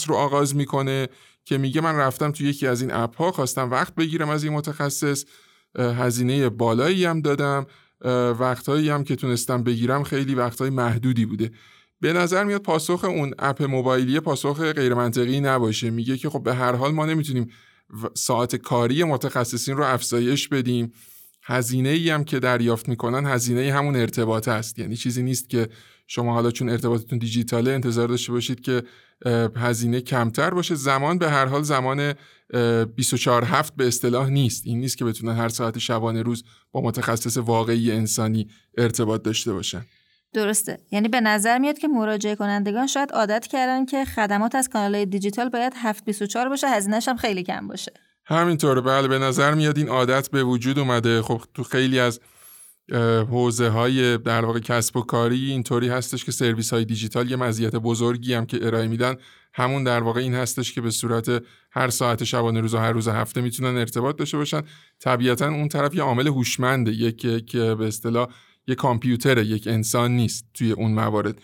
رو 0.07 0.15
آغاز 0.15 0.55
می‌کنه 0.55 1.07
که 1.45 1.57
میگه 1.57 1.81
من 1.81 1.95
رفتم 1.95 2.31
تو 2.31 2.43
یکی 2.43 2.67
از 2.67 2.81
این 2.81 2.93
اپ 2.93 3.17
ها 3.17 3.31
خواستم 3.31 3.71
وقت 3.71 3.95
بگیرم 3.95 4.29
از 4.29 4.43
این 4.43 4.53
متخصص 4.53 5.25
هزینه 5.79 6.49
بالایی 6.49 7.05
هم 7.05 7.21
دادم 7.21 7.65
وقتهایی 8.39 8.89
هم 8.89 9.03
که 9.03 9.15
تونستم 9.15 9.63
بگیرم 9.63 10.03
خیلی 10.03 10.35
وقتهای 10.35 10.69
محدودی 10.69 11.25
بوده. 11.25 11.51
به 12.01 12.13
نظر 12.13 12.43
میاد 12.43 12.61
پاسخ 12.61 13.03
اون 13.03 13.33
اپ 13.39 13.63
موبایلی 13.63 14.19
پاسخ 14.19 14.59
غیر 14.71 14.93
منطقی 14.93 15.39
نباشه. 15.39 15.89
میگه 15.89 16.17
که 16.17 16.29
خب 16.29 16.43
به 16.43 16.55
هر 16.55 16.75
حال 16.75 16.91
ما 16.91 17.05
نمی‌تونیم 17.05 17.49
ساعت 18.13 18.55
کاری 18.55 19.03
متخصصین 19.03 19.77
رو 19.77 19.83
افزایش 19.83 20.47
بدیم. 20.47 20.91
هزینه 21.43 21.89
ای 21.89 22.09
هم 22.09 22.23
که 22.23 22.39
دریافت 22.39 22.89
می‌کنن 22.89 23.25
هزینه 23.25 23.73
همون 23.73 23.95
ارتباط 23.95 24.47
است. 24.47 24.79
یعنی 24.79 24.95
چیزی 24.95 25.23
نیست 25.23 25.49
که 25.49 25.69
شما 26.07 26.33
حالا 26.33 26.51
چون 26.51 26.69
ارتباطتون 26.69 27.19
دیجیتاله 27.19 27.71
انتظار 27.71 28.07
داشته 28.07 28.31
باشید 28.31 28.61
که 28.61 28.83
هزینه 29.55 30.01
کمتر 30.01 30.49
باشه. 30.49 30.75
زمان 30.75 31.17
به 31.17 31.29
هر 31.29 31.45
حال 31.45 31.63
زمان 31.63 32.13
24 32.95 33.43
هفت 33.43 33.75
به 33.75 33.87
اصطلاح 33.87 34.29
نیست. 34.29 34.67
این 34.67 34.79
نیست 34.79 34.97
که 34.97 35.05
بتونن 35.05 35.35
هر 35.35 35.49
ساعت 35.49 35.77
شبانه 35.77 36.21
روز 36.21 36.43
با 36.71 36.81
متخصص 36.81 37.37
واقعی 37.37 37.91
انسانی 37.91 38.47
ارتباط 38.77 39.21
داشته 39.21 39.53
باشن. 39.53 39.85
درسته. 40.35 40.77
یعنی 40.91 41.07
به 41.07 41.21
نظر 41.21 41.57
میاد 41.57 41.77
که 41.77 41.87
مراجعه 41.87 42.35
کنندگان 42.35 42.87
شاید 42.87 43.11
عادت 43.11 43.47
کردن 43.47 43.85
که 43.85 44.05
خدمات 44.05 44.55
از 44.55 44.69
کانال 44.69 45.05
دیجیتال 45.05 45.49
باید 45.49 45.73
724 45.75 46.49
باشه 46.49 46.67
هزینهش 46.67 47.07
هم 47.07 47.17
خیلی 47.17 47.43
کم 47.43 47.67
باشه. 47.67 47.91
همینطوره. 48.25 48.81
بله 48.81 49.07
به 49.07 49.19
نظر 49.19 49.53
میاد 49.53 49.77
این 49.77 49.87
عادت 49.87 50.29
به 50.29 50.43
وجود 50.43 50.79
اومده. 50.79 51.21
خب 51.21 51.41
تو 51.53 51.63
خیلی 51.63 51.99
از 51.99 52.19
حوزه 53.29 53.69
های 53.69 54.17
در 54.17 54.45
واقع 54.45 54.59
کسب 54.59 54.97
و 54.97 55.01
کاری 55.01 55.51
اینطوری 55.51 55.89
هستش 55.89 56.25
که 56.25 56.31
سرویس 56.31 56.73
های 56.73 56.85
دیجیتال 56.85 57.31
یه 57.31 57.37
مزیت 57.37 57.75
بزرگی 57.75 58.33
هم 58.33 58.45
که 58.45 58.59
ارائه 58.61 58.87
میدن. 58.87 59.15
همون 59.53 59.83
در 59.83 60.03
واقع 60.03 60.19
این 60.19 60.33
هستش 60.33 60.73
که 60.73 60.81
به 60.81 60.91
صورت 60.91 61.43
هر 61.71 61.89
ساعت 61.89 62.23
شبانه 62.23 62.61
روز 62.61 62.73
و 62.73 62.77
هر 62.77 62.91
روز 62.91 63.07
هفته 63.07 63.41
می‌تونن 63.41 63.77
ارتباط 63.77 64.15
داشته 64.15 64.37
باشن. 64.37 64.61
طبیعتا 64.99 65.47
اون 65.47 65.67
طرف 65.67 65.95
یه 65.95 66.03
عامل 66.03 66.27
هوشمنده. 66.27 66.91
یک 66.91 67.47
که 67.47 67.75
به 67.75 67.87
اصطلاح 67.87 68.27
یک 68.67 68.77
کامپیوتر 68.77 69.37
یک 69.37 69.67
انسان 69.67 70.11
نیست 70.11 70.45
توی 70.53 70.71
اون 70.71 70.91
موارد. 70.93 71.41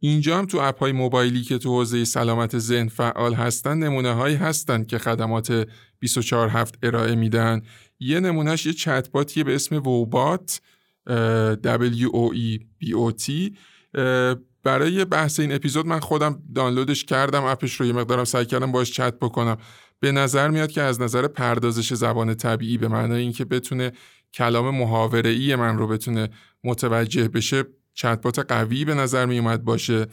اینجا 0.00 0.38
هم 0.38 0.46
تو 0.46 0.58
اپ 0.58 0.78
های 0.78 0.92
موبایلی 0.92 1.42
که 1.42 1.58
تو 1.58 1.68
حوزه 1.70 2.04
سلامت 2.04 2.58
ذهن 2.58 2.88
فعال 2.88 3.34
هستن 3.34 3.78
نمونه 3.78 4.12
هایی 4.12 4.36
هستن 4.36 4.84
که 4.84 4.98
خدمات 4.98 5.68
24 5.98 6.48
هفت 6.48 6.78
ارائه 6.82 7.14
میدن. 7.14 7.62
یه 8.00 8.20
نمونهش 8.20 8.66
یه 8.66 8.72
چتباتیه 8.72 9.44
به 9.44 9.54
اسم 9.54 9.76
ووبات 9.76 10.60
W 11.08 12.08
O 12.08 12.34
E 12.34 12.60
B 12.82 12.92
O 12.92 13.24
T 13.24 13.56
برای 14.62 15.04
بحث 15.04 15.40
این 15.40 15.52
اپیزود 15.52 15.86
من 15.86 16.00
خودم 16.00 16.42
دانلودش 16.54 17.04
کردم 17.04 17.44
اپش 17.44 17.80
رو 17.80 17.86
یه 17.86 17.92
مقدارم 17.92 18.24
سعی 18.24 18.44
کردم 18.44 18.72
باش 18.72 18.92
چت 18.92 19.18
بکنم. 19.18 19.56
به 20.00 20.12
نظر 20.12 20.48
میاد 20.48 20.70
که 20.70 20.82
از 20.82 21.00
نظر 21.00 21.26
پردازش 21.28 21.94
زبان 21.94 22.34
طبیعی 22.34 22.78
به 22.78 22.88
معنای 22.88 23.22
اینکه 23.22 23.44
بتونه 23.44 23.92
کلام 24.34 24.76
محاوره 24.76 25.30
ای 25.30 25.56
من 25.56 25.78
رو 25.78 25.86
بتونه 25.86 26.28
متوجه 26.66 27.28
بشه 27.28 27.64
چتبات 27.94 28.38
قوی 28.38 28.84
به 28.84 28.94
نظر 28.94 29.26
می 29.26 29.38
اومد 29.38 29.64
باشه 29.64 30.06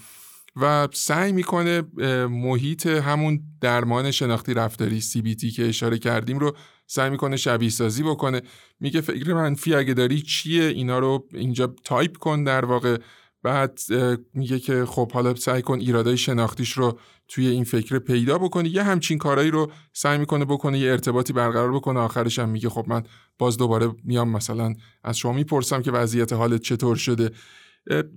و 0.55 0.87
سعی 0.93 1.31
می‌کنه 1.31 1.83
محیط 2.27 2.87
همون 2.87 3.39
درمان 3.61 4.11
شناختی 4.11 4.53
رفتاری 4.53 5.01
CBT 5.01 5.55
که 5.55 5.67
اشاره 5.69 5.97
کردیم 5.97 6.39
رو 6.39 6.55
سعی 6.87 7.09
می‌کنه 7.09 7.37
شبیه 7.37 7.69
سازی 7.69 8.03
بکنه. 8.03 8.41
میگه 8.79 9.01
فکر 9.01 9.33
منفی 9.33 9.75
اگه 9.75 9.93
داری 9.93 10.21
چیه؟ 10.21 10.63
اینا 10.63 10.99
رو 10.99 11.27
اینجا 11.33 11.75
تایپ 11.83 12.17
کن 12.17 12.43
در 12.43 12.65
واقع. 12.65 12.97
بعد 13.43 13.79
میگه 14.33 14.59
که 14.59 14.85
خب 14.85 15.11
حالا 15.11 15.35
سعی 15.35 15.61
کن 15.61 15.79
ایرادای 15.79 16.17
شناختیش 16.17 16.71
رو 16.71 16.99
توی 17.33 17.47
این 17.47 17.63
فکر 17.63 17.99
پیدا 17.99 18.37
بکنی. 18.37 18.69
یه 18.69 18.83
همچین 18.83 19.17
کارایی 19.17 19.51
رو 19.51 19.71
سعی 19.93 20.17
می‌کنه 20.17 20.45
بکنه 20.45 20.79
یه 20.79 20.91
ارتباطی 20.91 21.33
برقرار 21.33 21.73
بکنه. 21.73 21.99
آخرش 21.99 22.39
هم 22.39 22.49
میگه 22.49 22.69
خب 22.69 22.85
من 22.87 23.03
باز 23.37 23.57
دوباره 23.57 23.91
میام 24.03 24.29
مثلا 24.29 24.73
از 25.03 25.17
شما 25.17 25.33
می‌پرسم 25.33 25.81
که 25.81 25.91
وضعیت 25.91 26.33
حالت 26.33 26.61
چطور 26.61 26.95
شده. 26.95 27.31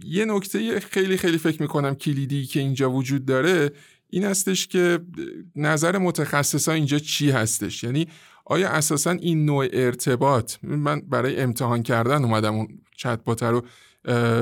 یه 0.05 0.25
نکته 0.25 0.81
خیلی 0.81 1.17
خیلی 1.17 1.39
فکر 1.39 1.63
می‌کنم 1.63 1.95
کلیدی 1.95 2.47
که 2.47 2.61
اینجا 2.61 2.91
وجود 2.91 3.25
داره 3.25 3.71
این 4.11 4.25
هستش 4.25 4.67
که 4.67 4.99
نظر 5.57 5.99
متخصصا 5.99 6.73
اینجا 6.73 6.99
چی 6.99 7.31
هستش؟ 7.31 7.85
یعنی 7.85 8.07
آیا 8.45 8.69
اساسا 8.69 9.11
این 9.11 9.45
نوع 9.45 9.67
ارتباط 9.73 10.55
من 10.63 11.01
برای 11.01 11.41
امتحان 11.41 11.83
کردن 11.83 12.25
اومدم 12.25 12.55
اون 12.55 12.69
چت 12.97 13.43
رو 13.43 13.63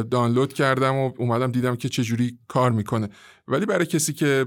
دانلود 0.02 0.52
کردم 0.52 0.94
و 0.94 1.12
اومدم 1.18 1.52
دیدم 1.52 1.76
که 1.76 1.88
چجوری 1.88 2.38
کار 2.48 2.72
می‌کنه. 2.72 3.08
ولی 3.48 3.66
برای 3.66 3.86
کسی 3.86 4.12
که 4.12 4.46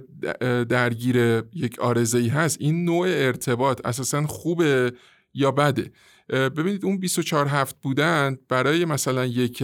درگیر 0.70 1.18
یک 1.54 1.80
آرزه 1.80 2.18
ای 2.18 2.28
هست 2.28 2.58
این 2.60 2.86
نوع 2.86 3.08
ارتباط 3.10 3.82
اساسا 3.86 4.28
خوبه 4.28 4.94
یا 5.34 5.52
بده؟ 5.52 5.92
ببینید 6.30 6.86
اون 6.86 6.98
24 6.98 7.48
هفت 7.48 7.82
بودن 7.82 8.38
برای 8.50 8.86
مثلا 8.86 9.26
یک 9.26 9.64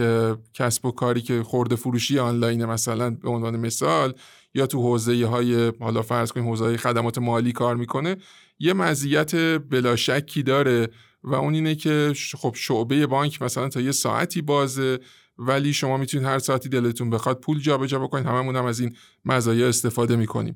کسب 0.54 0.84
و 0.84 0.90
کاری 0.90 1.20
که 1.20 1.42
خورده 1.42 1.76
فروشی 1.76 2.18
آنلاین 2.18 2.64
مثلا 2.64 3.10
به 3.10 3.28
عنوان 3.30 3.56
مثال 3.56 4.14
یا 4.54 4.66
تو 4.66 4.82
حوزه 4.82 5.26
های 5.26 5.72
حالا 5.80 6.02
فرض 6.02 6.32
کنیم 6.32 6.48
حوزه 6.48 6.76
خدمات 6.76 7.18
مالی 7.18 7.52
کار 7.52 7.76
می‌کنه 7.76 8.16
یه 8.58 8.72
مزیت 8.72 9.34
بلاشکی 9.58 10.42
داره 10.42 10.88
و 11.22 11.34
اون 11.34 11.54
اینه 11.54 11.74
که 11.74 12.12
خب 12.38 12.54
شعبه 12.54 13.06
بانک 13.06 13.42
مثلا 13.42 13.68
تا 13.68 13.80
یه 13.80 13.92
ساعتی 13.92 14.42
بازه 14.42 14.98
ولی 15.38 15.72
شما 15.72 15.96
می‌تونید 15.96 16.26
هر 16.26 16.38
ساعتی 16.38 16.68
دلتون 16.68 17.10
بخواد 17.10 17.40
پول 17.40 17.60
جابجا 17.60 17.98
بکنید 17.98 18.26
هممون 18.26 18.56
هم 18.56 18.64
از 18.64 18.80
این 18.80 18.96
مزایا 19.24 19.68
استفاده 19.68 20.16
می‌کنیم. 20.16 20.54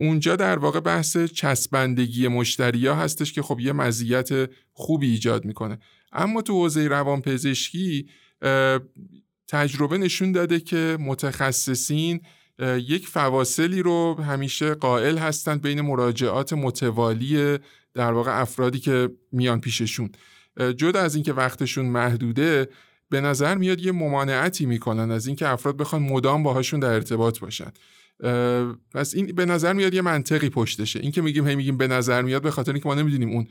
اونجا 0.00 0.36
در 0.36 0.58
واقع 0.58 0.80
بحث 0.80 1.16
چسبندگی 1.16 2.28
مشتری 2.28 2.86
ها 2.86 2.94
هستش 2.94 3.32
که 3.32 3.42
خب 3.42 3.60
یه 3.60 3.72
مزیت 3.72 4.50
خوبی 4.72 5.10
ایجاد 5.10 5.44
می‌کنه. 5.44 5.78
اما 6.12 6.42
تو 6.42 6.52
حوزه 6.52 6.88
روانپزشکی 6.88 8.08
تجربه 9.48 9.98
نشون 9.98 10.32
داده 10.32 10.60
که 10.60 10.96
متخصصین 11.00 12.20
یک 12.76 13.08
فواصلی 13.08 13.82
رو 13.82 14.14
همیشه 14.22 14.74
قائل 14.74 15.18
هستند 15.18 15.62
بین 15.62 15.80
مراجعات 15.80 16.52
متوالی 16.52 17.58
در 17.94 18.12
واقع 18.12 18.40
افرادی 18.40 18.78
که 18.78 19.08
میان 19.32 19.60
پیششون. 19.60 20.10
جدا 20.76 21.00
از 21.00 21.14
اینکه 21.14 21.32
وقتشون 21.32 21.86
محدوده 21.86 22.68
به 23.10 23.20
نظر 23.20 23.54
میاد 23.54 23.80
یه 23.80 23.92
ممانعتی 23.92 24.66
می‌کنن 24.66 25.10
از 25.10 25.26
اینکه 25.26 25.48
افراد 25.48 25.76
بخوان 25.76 26.02
مدام 26.02 26.42
باهاشون 26.42 26.80
در 26.80 26.90
ارتباط 26.90 27.38
باشن. 27.38 27.70
پس 28.94 29.14
این 29.14 29.26
به 29.26 29.46
نظر 29.46 29.72
میاد 29.72 29.94
یه 29.94 30.02
منطقی 30.02 30.48
پشتشه. 30.48 31.00
این 31.00 31.10
که 31.10 31.22
میگیم 31.22 31.48
هی 31.48 31.54
میگیم 31.54 31.76
به 31.76 31.86
نظر 31.86 32.22
میاد 32.22 32.42
به 32.42 32.50
خاطر 32.50 32.72
اینکه 32.72 32.88
ما 32.88 32.94
نمی‌دونیم 32.94 33.30
اون 33.30 33.46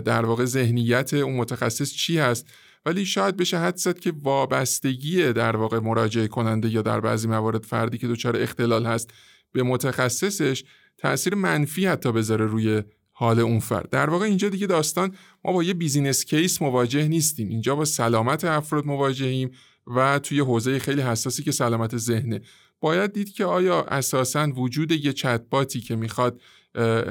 در 0.00 0.24
واقع 0.24 0.44
ذهنیت 0.44 1.14
اون 1.14 1.34
متخصص 1.34 1.92
چی 1.92 2.18
هست. 2.18 2.46
ولی 2.86 3.06
شاید 3.06 3.36
بشه 3.36 3.58
حدس 3.58 3.76
زد 3.76 3.98
که 3.98 4.12
وابستگی 4.22 5.32
در 5.32 5.56
واقع 5.56 5.78
مراجعه 5.78 6.28
کننده 6.28 6.68
یا 6.68 6.82
در 6.82 7.00
بعضی 7.00 7.28
موارد 7.28 7.64
فردی 7.64 7.98
که 7.98 8.08
دچار 8.08 8.36
اختلال 8.36 8.86
هست 8.86 9.10
به 9.52 9.62
متخصصش 9.62 10.64
تاثیر 10.98 11.34
منفی 11.34 11.86
حتی 11.86 12.12
بذاره 12.12 12.46
روی 12.46 12.82
حال 13.18 13.40
اون 13.40 13.60
فرد. 13.60 13.90
در 13.90 14.10
واقع 14.10 14.24
اینجا 14.24 14.48
دیگه 14.48 14.66
داستان 14.66 15.14
ما 15.44 15.52
با 15.52 15.62
یه 15.62 15.74
business 15.74 16.24
case 16.24 16.62
مواجه 16.62 17.08
نیستیم. 17.08 17.48
اینجا 17.48 17.74
با 17.74 17.84
سلامت 17.84 18.44
افراد 18.44 18.86
مواجهیم 18.86 19.50
و 19.86 20.18
توی 20.18 20.40
حوزه 20.40 20.78
خیلی 20.78 21.00
حساسی 21.00 21.42
که 21.42 21.52
سلامت 21.52 21.96
ذهنه. 21.96 22.40
باید 22.80 23.12
دید 23.12 23.32
که 23.32 23.44
آیا 23.44 23.82
اساسا 23.82 24.46
وجود 24.46 24.92
یه 24.92 25.12
چتباتی 25.12 25.80
که 25.80 25.96
می‌خواد 25.96 26.40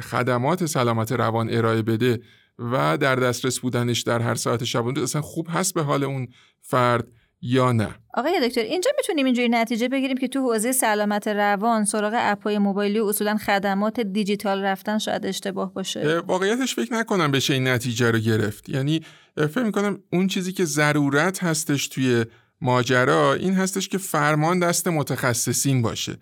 خدمات 0.02 0.66
سلامت 0.66 1.12
روان 1.12 1.54
ارائه 1.54 1.82
بده 1.82 2.20
و 2.60 2.98
در 2.98 3.16
دسترس 3.16 3.60
بودنش 3.60 4.02
در 4.02 4.20
هر 4.22 4.36
ساعت 4.36 4.64
شبانه 4.64 5.02
اصلا 5.02 5.22
خوب 5.22 5.48
هست 5.50 5.74
به 5.74 5.84
حال 5.84 6.04
اون 6.04 6.28
فرد 6.62 7.08
یا 7.42 7.72
نه. 7.72 7.90
آقای 8.14 8.50
دکتر 8.50 8.62
اینجا 8.62 8.92
می‌تونیم 8.98 9.26
اینجوری 9.26 9.50
نتیجه 9.50 9.88
بگیریم 9.88 10.18
که 10.18 10.28
تو 10.28 10.40
حوزه 10.40 10.72
سلامت 10.72 11.28
روان 11.28 11.86
سراغ 11.86 12.14
اپهای 12.18 12.58
موبایلی 12.58 13.00
و 13.00 13.06
اصولا 13.06 13.38
خدمات 13.38 14.00
دیجیتال 14.00 14.62
رفتن 14.62 14.98
شاید 14.98 15.26
اشتباه 15.26 15.74
باشه. 15.74 16.20
واقعیتش 16.20 16.76
فکر 16.76 16.94
نکنم 16.94 17.32
بشه 17.32 17.54
این 17.54 17.68
نتیجه 17.68 18.12
رو 18.12 18.20
گرفت. 18.20 18.70
یعنی 18.70 19.02
فکر 19.36 19.64
می‌کنم 19.64 20.00
اون 20.14 20.28
چیزی 20.28 20.54
که 20.54 20.66
ضرورت 20.66 21.44
هستش 21.44 21.88
توی 21.88 22.26
ماجرا 22.62 23.34
این 23.34 23.54
هستش 23.54 23.90
که 23.90 23.98
فرمان 23.98 24.60
دست 24.60 24.88
متخصصین 24.88 25.82
باشه. 25.82 26.18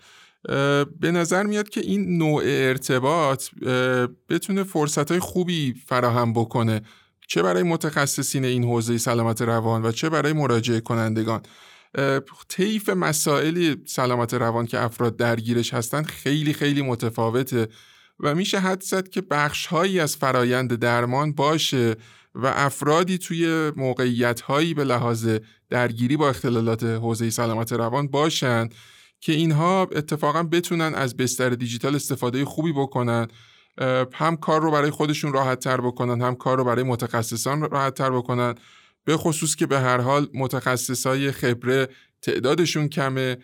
به 0.99 1.11
نظر 1.11 1.43
میاد 1.43 1.69
که 1.69 1.81
این 1.81 2.17
نوع 2.17 2.43
ارتباط 2.45 3.49
بتونه 4.29 4.63
فرصت 4.63 5.11
های 5.11 5.19
خوبی 5.19 5.75
فراهم 5.85 6.33
بکنه. 6.33 6.81
چه 7.27 7.41
برای 7.41 7.63
متخصصین 7.63 8.45
این 8.45 8.63
حوزه 8.63 8.97
سلامت 8.97 9.41
روان 9.41 9.85
و 9.85 9.91
چه 9.91 10.09
برای 10.09 10.33
مراجعه 10.33 10.79
کنندگان؟ 10.79 11.41
طیف 12.47 12.89
مسائل 12.89 13.75
سلامت 13.85 14.33
روان 14.33 14.65
که 14.65 14.79
افراد 14.81 15.17
درگیرش 15.17 15.73
هستن 15.73 16.03
خیلی 16.03 16.53
خیلی 16.53 16.81
متفاوته 16.81 17.67
و 18.19 18.35
میشه 18.35 18.59
حد 18.59 18.81
زد 18.81 19.09
که 19.09 19.21
بخش 19.21 19.65
هایی 19.65 19.99
از 19.99 20.17
فرایند 20.17 20.75
درمان 20.75 21.33
باشه 21.33 21.95
و 22.35 22.47
افرادی 22.55 23.17
توی 23.17 23.71
موقعیت 23.75 24.41
هایی 24.41 24.73
به 24.73 24.83
لحاظ 24.83 25.29
درگیری 25.69 26.17
با 26.17 26.29
اختلالات 26.29 26.83
حوزه 26.83 27.29
سلامت 27.29 27.73
روان 27.73 28.07
باشند 28.07 28.73
که 29.19 29.33
اینها 29.33 29.81
اتفاقا 29.81 30.43
بتونن 30.43 30.95
از 30.95 31.17
بستر 31.17 31.49
دیجیتال 31.49 31.95
استفاده 31.95 32.45
خوبی 32.45 32.71
بکنن 32.71 33.27
هم 34.13 34.35
کار 34.35 34.61
رو 34.61 34.71
برای 34.71 34.89
خودشون 34.89 35.33
راحت 35.33 35.59
تر 35.59 35.81
بکنن 35.81 36.21
هم 36.21 36.35
کار 36.35 36.57
رو 36.57 36.63
برای 36.63 36.83
متخصصان 36.83 37.69
راحت 37.69 37.93
تر 37.93 38.09
بکنن. 38.09 38.55
به 39.03 39.17
خصوص 39.17 39.55
که 39.55 39.65
به 39.65 39.79
هر 39.79 39.97
حال 39.97 40.27
متخصصای 40.33 41.31
خبره 41.31 41.87
تعدادشون 42.21 42.87
کمه 42.87 43.37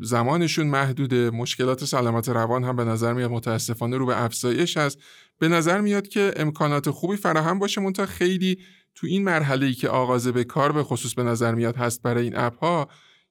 زمانشون 0.00 0.66
محدوده. 0.66 1.30
مشکلات 1.30 1.84
سلامت 1.84 2.28
روان 2.28 2.64
هم 2.64 2.76
به 2.76 2.84
نظر 2.84 3.12
میاد 3.12 3.30
متاسفانه 3.30 3.96
رو 3.96 4.06
به 4.06 4.22
افزایش 4.22 4.76
هست. 4.76 4.98
به 5.38 5.48
نظر 5.48 5.80
میاد 5.80 6.08
که 6.08 6.32
امکانات 6.36 6.90
خوبی 6.90 7.16
فراهم 7.16 7.58
باشه 7.58 7.80
منتها 7.80 8.06
خیلی 8.06 8.58
تو 8.94 9.06
این 9.06 9.24
مرحله 9.24 9.66
ای 9.66 9.74
که 9.74 9.88
آغاز 9.88 10.28
به 10.28 10.44
کار 10.44 10.72
به 10.72 10.82
خصوص 10.82 11.14
به 11.14 11.22
نظر 11.22 11.54
میاد 11.54 11.76
هست 11.76 12.02
برای 12.02 12.24
این 12.24 12.36
اپ 12.36 12.58
ها 12.58 12.88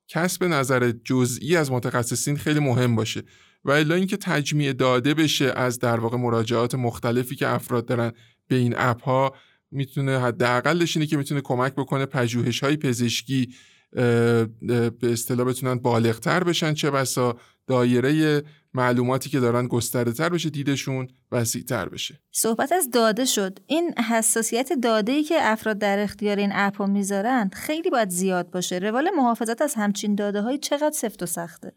کسب 0.08 0.44
نظر 0.44 0.92
جزئی 1.04 1.56
از 1.56 1.72
متخصصین 1.72 2.38
خیلی 2.38 2.60
مهم 2.60 2.96
باشه. 2.96 3.24
و 3.66 3.72
الا 3.72 3.96
اینکه 3.96 4.18
تجمیع 4.18 4.74
داده 4.74 5.14
بشه 5.14 5.54
از 5.56 5.80
در 5.80 6.00
واقع 6.00 6.18
مراجعات 6.18 6.76
مختلفی 6.76 7.36
که 7.36 7.48
افراد 7.48 7.86
دارن 7.86 8.12
به 8.48 8.56
این 8.56 8.74
اپ 8.78 9.04
ها 9.04 9.36
می‌تونه 9.72 10.20
حداقلش 10.20 10.98
اینه 10.98 11.08
که 11.08 11.18
می‌تونه 11.18 11.42
کمک 11.42 11.74
بکنه 11.74 12.06
پژوهش 12.06 12.64
های 12.64 12.78
پزشکی 12.78 13.56
به 13.92 14.92
اصطلاح 15.04 15.48
بتونن 15.48 15.76
بالغتر 15.76 16.44
بشن 16.44 16.74
چه 16.74 16.92
بسا 16.92 17.38
دایره 17.68 18.44
معلوماتی 18.74 19.30
که 19.30 19.40
دارن 19.40 19.68
گسترده 19.68 20.12
تر 20.12 20.30
بشه 20.30 20.50
دیدشون 20.50 21.08
وسیع 21.32 21.64
تر 21.64 21.90
بشه. 21.90 22.20
صحبت 22.32 22.72
از 22.72 22.90
داده 22.90 23.26
شد. 23.26 23.60
این 23.68 23.94
حساسیت 24.10 24.72
داده 24.84 25.12
ای 25.12 25.24
که 25.24 25.36
افراد 25.42 25.78
در 25.78 26.00
اختیار 26.00 26.38
این 26.38 26.52
اپ 26.54 26.82
می‌ذارن 26.82 27.50
خیلی 27.54 27.90
باید 27.90 28.10
زیاد 28.10 28.50
باشه. 28.50 28.80
روال 28.80 29.10
محافظت 29.18 29.62
از 29.62 29.74
همچین 29.74 30.16
داده 30.16 30.42
های 30.42 30.58
چقدر 30.58 30.96
سفت 30.96 31.24
و 31.24 31.26
سخته؟ 31.26 31.75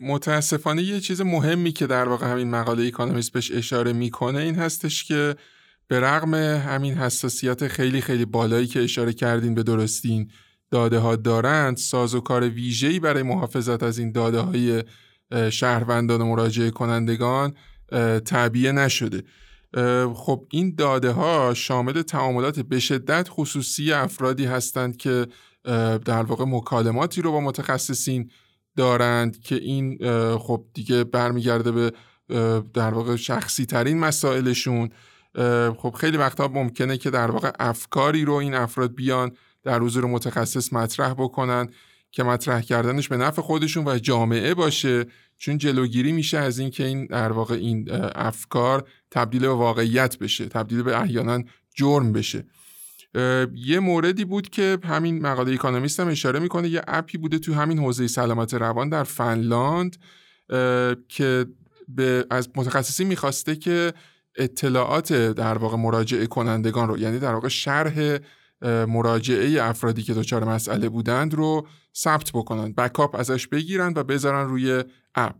متاسفانه 0.00 0.82
یه 0.82 1.00
چیز 1.00 1.20
مهمی 1.20 1.72
که 1.72 1.86
در 1.86 2.08
واقع 2.08 2.30
همین 2.30 2.50
مقاله 2.50 2.82
ایکانومیست 2.82 3.32
بهش 3.32 3.52
اشاره 3.52 3.92
می‌کنه 3.92 4.38
این 4.38 4.54
هستش 4.54 5.04
که 5.04 5.36
به 5.88 6.00
رغم 6.00 6.34
همین 6.34 6.94
حساسیت 6.94 7.68
خیلی 7.68 8.00
خیلی 8.00 8.24
بالایی 8.24 8.66
که 8.66 8.82
اشاره 8.82 9.12
کردین 9.12 9.54
به 9.54 9.62
درستین 9.62 10.30
داده 10.70 10.98
ها 10.98 11.16
دارند 11.16 11.76
سازوکار 11.76 12.48
ویژه‌ای 12.48 13.00
برای 13.00 13.22
محافظت 13.22 13.82
از 13.82 13.98
این 13.98 14.12
داده 14.12 14.40
های 14.40 14.84
شهروندان 15.50 16.20
و 16.20 16.26
مراجعه 16.26 16.70
کنندگان 16.70 17.54
تعبیه 18.24 18.72
نشده. 18.72 19.22
خب 20.14 20.46
این 20.50 20.74
داده 20.74 21.10
ها 21.10 21.54
شامل 21.54 22.02
تعاملات 22.02 22.60
به 22.60 22.78
شدت 22.78 23.28
خصوصی 23.30 23.92
افرادی 23.92 24.44
هستند 24.44 24.96
که 24.96 25.26
در 26.04 26.22
واقع 26.22 26.44
مکالماتی 26.44 27.22
رو 27.22 27.32
با 27.32 27.40
متخصصین 27.40 28.30
دارند 28.78 29.40
که 29.40 29.54
این 29.54 29.98
خب 30.38 30.64
دیگه 30.74 31.04
برمیگرده 31.04 31.72
به 31.72 31.92
در 32.74 32.94
واقع 32.94 33.16
شخصی 33.16 33.66
ترین 33.66 33.98
مسائلشون 33.98 34.88
خب 35.76 35.94
خیلی 36.00 36.16
وقتا 36.16 36.48
ممکنه 36.48 36.98
که 36.98 37.10
در 37.10 37.30
واقع 37.30 37.50
افکاری 37.58 38.24
رو 38.24 38.32
این 38.32 38.54
افراد 38.54 38.94
بیان 38.94 39.30
در 39.62 39.80
حضور 39.80 40.04
متخصص 40.04 40.72
مطرح 40.72 41.12
بکنن 41.12 41.68
که 42.10 42.22
مطرح 42.22 42.60
کردنش 42.60 43.08
به 43.08 43.16
نفع 43.16 43.42
خودشون 43.42 43.88
و 43.88 43.98
جامعه 43.98 44.54
باشه. 44.54 45.06
چون 45.38 45.58
جلوگیری 45.58 46.12
میشه 46.12 46.38
از 46.38 46.58
اینکه 46.58 46.86
این 46.86 47.06
در 47.06 47.32
واقع 47.32 47.54
این 47.54 47.88
افکار 48.14 48.88
تبدیل 49.10 49.40
به 49.40 49.48
واقعیت 49.48 50.18
بشه 50.18 50.46
تبدیل 50.46 50.82
به 50.82 51.00
احیانا 51.00 51.42
جرم 51.74 52.12
بشه. 52.12 52.44
یه 53.54 53.80
موردی 53.80 54.24
بود 54.24 54.50
که 54.50 54.78
همین 54.84 55.22
مقاله 55.22 55.52
اکانومیست 55.52 56.00
هم 56.00 56.08
اشاره 56.08 56.38
می‌کنه 56.38 56.68
یه 56.68 56.82
اپی 56.88 57.18
بوده 57.18 57.38
تو 57.38 57.54
همین 57.54 57.78
حوزه 57.78 58.06
سلامت 58.06 58.54
روان 58.54 58.88
در 58.88 59.04
فنلاند 59.04 59.96
که 61.08 61.46
به 61.88 62.26
از 62.30 62.48
متخصصی 62.56 63.04
می‌خواسته 63.04 63.56
که 63.56 63.92
اطلاعات 64.36 65.12
در 65.12 65.58
واقع 65.58 65.76
مراجعه 65.76 66.26
کنندگان 66.26 66.88
رو 66.88 66.98
یعنی 66.98 67.18
در 67.18 67.34
واقع 67.34 67.48
شرح 67.48 68.18
مراجعه 68.62 69.62
افرادی 69.62 70.02
که 70.02 70.14
دچار 70.14 70.44
مسئله 70.44 70.88
بودند 70.88 71.34
رو 71.34 71.66
ثبت 71.96 72.30
بکنن 72.34 72.72
بکاپ 72.72 73.14
ازش 73.14 73.46
بگیرن 73.46 73.92
و 73.96 74.04
بذارن 74.04 74.48
روی 74.48 74.84
اپ. 75.14 75.34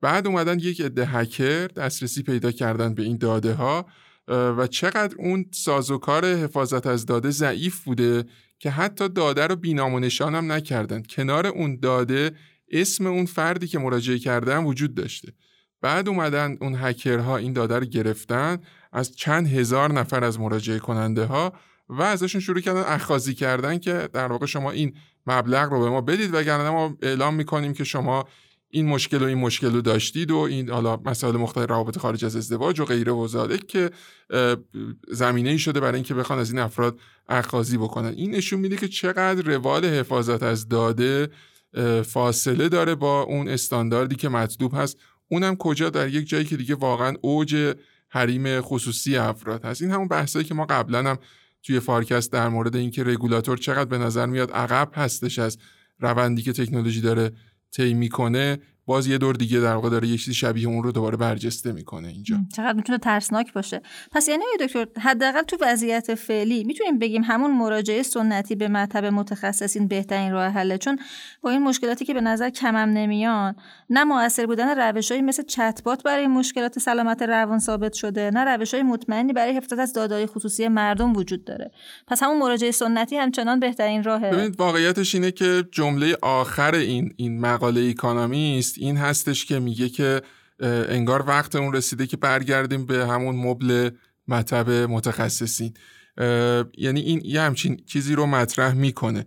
بعد 0.00 0.26
اومدن 0.26 0.58
یک 0.58 0.80
عده 0.80 1.06
هکر 1.06 1.66
دسترسی 1.66 2.22
پیدا 2.22 2.52
کردن 2.52 2.94
به 2.94 3.02
این 3.02 3.16
داده 3.16 3.54
ها 3.54 3.86
و 4.32 4.66
چقدر 4.66 5.14
اون 5.18 5.44
سازوکار 5.50 6.24
حفاظت 6.24 6.86
از 6.86 7.06
داده 7.06 7.30
ضعیف 7.30 7.84
بوده 7.84 8.24
که 8.58 8.70
حتی 8.70 9.08
داده 9.08 9.46
رو 9.46 9.56
بینام 9.56 9.94
و 9.94 10.00
نشان 10.00 10.34
هم 10.34 10.52
نکردن. 10.52 11.02
کنار 11.02 11.46
اون 11.46 11.78
داده 11.82 12.30
اسم 12.72 13.06
اون 13.06 13.26
فردی 13.26 13.66
که 13.66 13.78
مراجعه 13.78 14.18
کردن 14.18 14.64
وجود 14.64 14.94
داشته. 14.94 15.32
بعد 15.80 16.08
اومدن 16.08 16.56
اون 16.60 16.74
هکرها 16.74 17.36
این 17.36 17.52
داده 17.52 17.78
رو 17.78 17.84
گرفتن 17.84 18.58
از 18.92 19.16
چند 19.16 19.46
هزار 19.46 19.92
نفر 19.92 20.24
از 20.24 20.40
مراجعه 20.40 20.78
کننده 20.78 21.24
ها 21.24 21.52
و 21.88 22.02
ازشون 22.02 22.40
شروع 22.40 22.60
کردن 22.60 22.82
اخاذی 22.86 23.34
کردن 23.34 23.78
که 23.78 24.08
در 24.12 24.26
واقع 24.26 24.46
شما 24.46 24.70
این 24.70 24.96
مبلغ 25.26 25.72
رو 25.72 25.80
به 25.80 25.90
ما 25.90 26.00
بدید 26.00 26.34
وگرنه 26.34 26.70
ما 26.70 26.96
اعلام 27.02 27.34
می‌کنیم 27.34 27.72
که 27.72 27.84
شما 27.84 28.28
این 28.74 28.86
مشکل 28.86 29.22
و 29.22 29.24
این 29.24 29.38
مشکل 29.38 29.72
رو 29.72 29.80
داشتید 29.80 30.30
و 30.30 30.36
این 30.36 30.70
حالا 30.70 30.96
مسائل 31.04 31.36
مختلف 31.36 31.70
روابط 31.70 31.98
خارج 31.98 32.24
از 32.24 32.36
ازدواج 32.36 32.80
و 32.80 32.84
غیره 32.84 33.12
و 33.12 33.56
که 33.56 33.90
زمینه 35.08 35.50
ای 35.50 35.58
شده 35.58 35.80
برای 35.80 35.94
اینکه 35.94 36.14
بخوان 36.14 36.38
از 36.38 36.50
این 36.50 36.58
افراد 36.58 36.98
اخاذی 37.28 37.76
بکنن. 37.76 38.14
این 38.16 38.30
نشون 38.30 38.60
میده 38.60 38.76
که 38.76 38.88
چقدر 38.88 39.42
روال 39.42 39.84
حفاظت 39.84 40.42
از 40.42 40.68
داده 40.68 41.28
فاصله 42.04 42.68
داره 42.68 42.94
با 42.94 43.22
اون 43.22 43.48
استانداردی 43.48 44.14
که 44.14 44.28
مطلوب 44.28 44.72
هست. 44.74 44.98
اونم 45.28 45.56
کجا؟ 45.56 45.90
در 45.90 46.08
یک 46.08 46.28
جایی 46.28 46.44
که 46.44 46.56
دیگه 46.56 46.74
واقعا 46.74 47.14
اوج 47.20 47.74
حریم 48.08 48.60
خصوصی 48.60 49.16
افراد 49.16 49.64
هست. 49.64 49.82
این 49.82 49.90
همون 49.90 50.08
بحثایی 50.08 50.44
که 50.44 50.54
ما 50.54 50.64
قبلا 50.64 51.10
هم 51.10 51.18
توی 51.62 51.80
فارکست 51.80 52.32
در 52.32 52.48
مورد 52.48 52.76
اینکه 52.76 53.04
رگولاتور 53.04 53.58
چقدر 53.58 53.84
به 53.84 53.98
نظر 53.98 54.26
میاد 54.26 54.50
عقب 54.50 54.90
هستش 54.94 55.38
از 55.38 55.58
روندی 56.00 56.42
که 56.42 56.52
تکنولوژی 56.52 57.00
داره 57.00 57.32
طی 57.72 57.94
می‌کنه 57.94 58.58
باز 58.86 59.06
یه 59.06 59.18
دور 59.18 59.34
دیگه 59.34 59.60
در 59.60 59.74
واقع 59.74 59.90
داره 59.90 60.08
یه 60.08 60.16
چیزی 60.16 60.34
شبیه 60.34 60.68
اون 60.68 60.82
رو 60.82 60.92
دوباره 60.92 61.16
برجسته 61.16 61.72
می‌کنه 61.72 62.08
اینجا. 62.08 62.36
چقدر 62.56 62.72
می‌تونه 62.72 62.98
ترسناک 62.98 63.52
باشه. 63.52 63.82
پس 64.12 64.28
یعنی 64.28 64.44
دکتر 64.60 64.86
حداقل 65.00 65.42
تو 65.42 65.56
وضعیت 65.60 66.14
فعلی 66.14 66.64
می‌تونیم 66.64 66.98
بگیم 66.98 67.22
همون 67.22 67.50
مراجعه 67.58 68.02
سنتی 68.02 68.54
به 68.54 68.68
مطب 68.68 69.04
متخصصین 69.04 69.88
بهترین 69.88 70.32
راه 70.32 70.48
حله؟ 70.48 70.78
چون 70.78 70.98
با 71.40 71.50
این 71.50 71.62
مشکلاتی 71.62 72.04
که 72.04 72.14
به 72.14 72.20
نظر 72.20 72.50
کمم 72.50 72.76
نمیان 72.76 73.54
نه 73.90 74.04
موثر 74.04 74.46
بودن 74.46 74.78
روشهایی 74.78 75.22
مثل 75.22 75.42
چتبات 75.42 76.02
برای 76.02 76.26
مشکلات 76.26 76.78
سلامت 76.78 77.22
روان 77.22 77.58
ثابت 77.58 77.92
شده 77.92 78.30
نه 78.30 78.44
روشهای 78.44 78.82
مطمئنی 78.82 79.32
برای 79.32 79.56
حفاظت 79.56 79.78
از 79.78 79.92
دادای 79.92 80.26
خصوصی 80.26 80.68
مردم 80.68 81.12
وجود 81.12 81.44
داره. 81.44 81.70
پس 82.06 82.22
همون 82.22 82.38
مراجعه 82.38 82.70
سنتی 82.70 83.16
همچنان 83.16 83.60
بهترین 83.60 84.02
راهه. 84.02 84.30
ببینید 84.30 84.60
واقعیتش 84.60 85.14
اینه 85.14 85.30
که 85.30 85.64
جمله 85.72 86.16
آخر 86.22 86.74
این 86.74 87.14
این 87.16 87.40
مقاله 87.40 87.92
اکونومیست 88.72 88.78
این 88.78 88.96
هستش 88.96 89.44
که 89.44 89.58
میگه 89.58 89.88
که 89.88 90.22
انگار 90.88 91.24
وقت 91.26 91.56
اون 91.56 91.72
رسیده 91.72 92.06
که 92.06 92.16
برگردیم 92.16 92.86
به 92.86 93.06
همون 93.06 93.36
مبل 93.36 93.90
مطب 94.28 94.70
متخصصین. 94.70 95.74
یعنی 96.78 97.00
این 97.00 97.22
یه 97.24 97.40
همچین 97.40 97.80
چیزی 97.86 98.14
رو 98.14 98.26
مطرح 98.26 98.74
می‌کنه. 98.74 99.26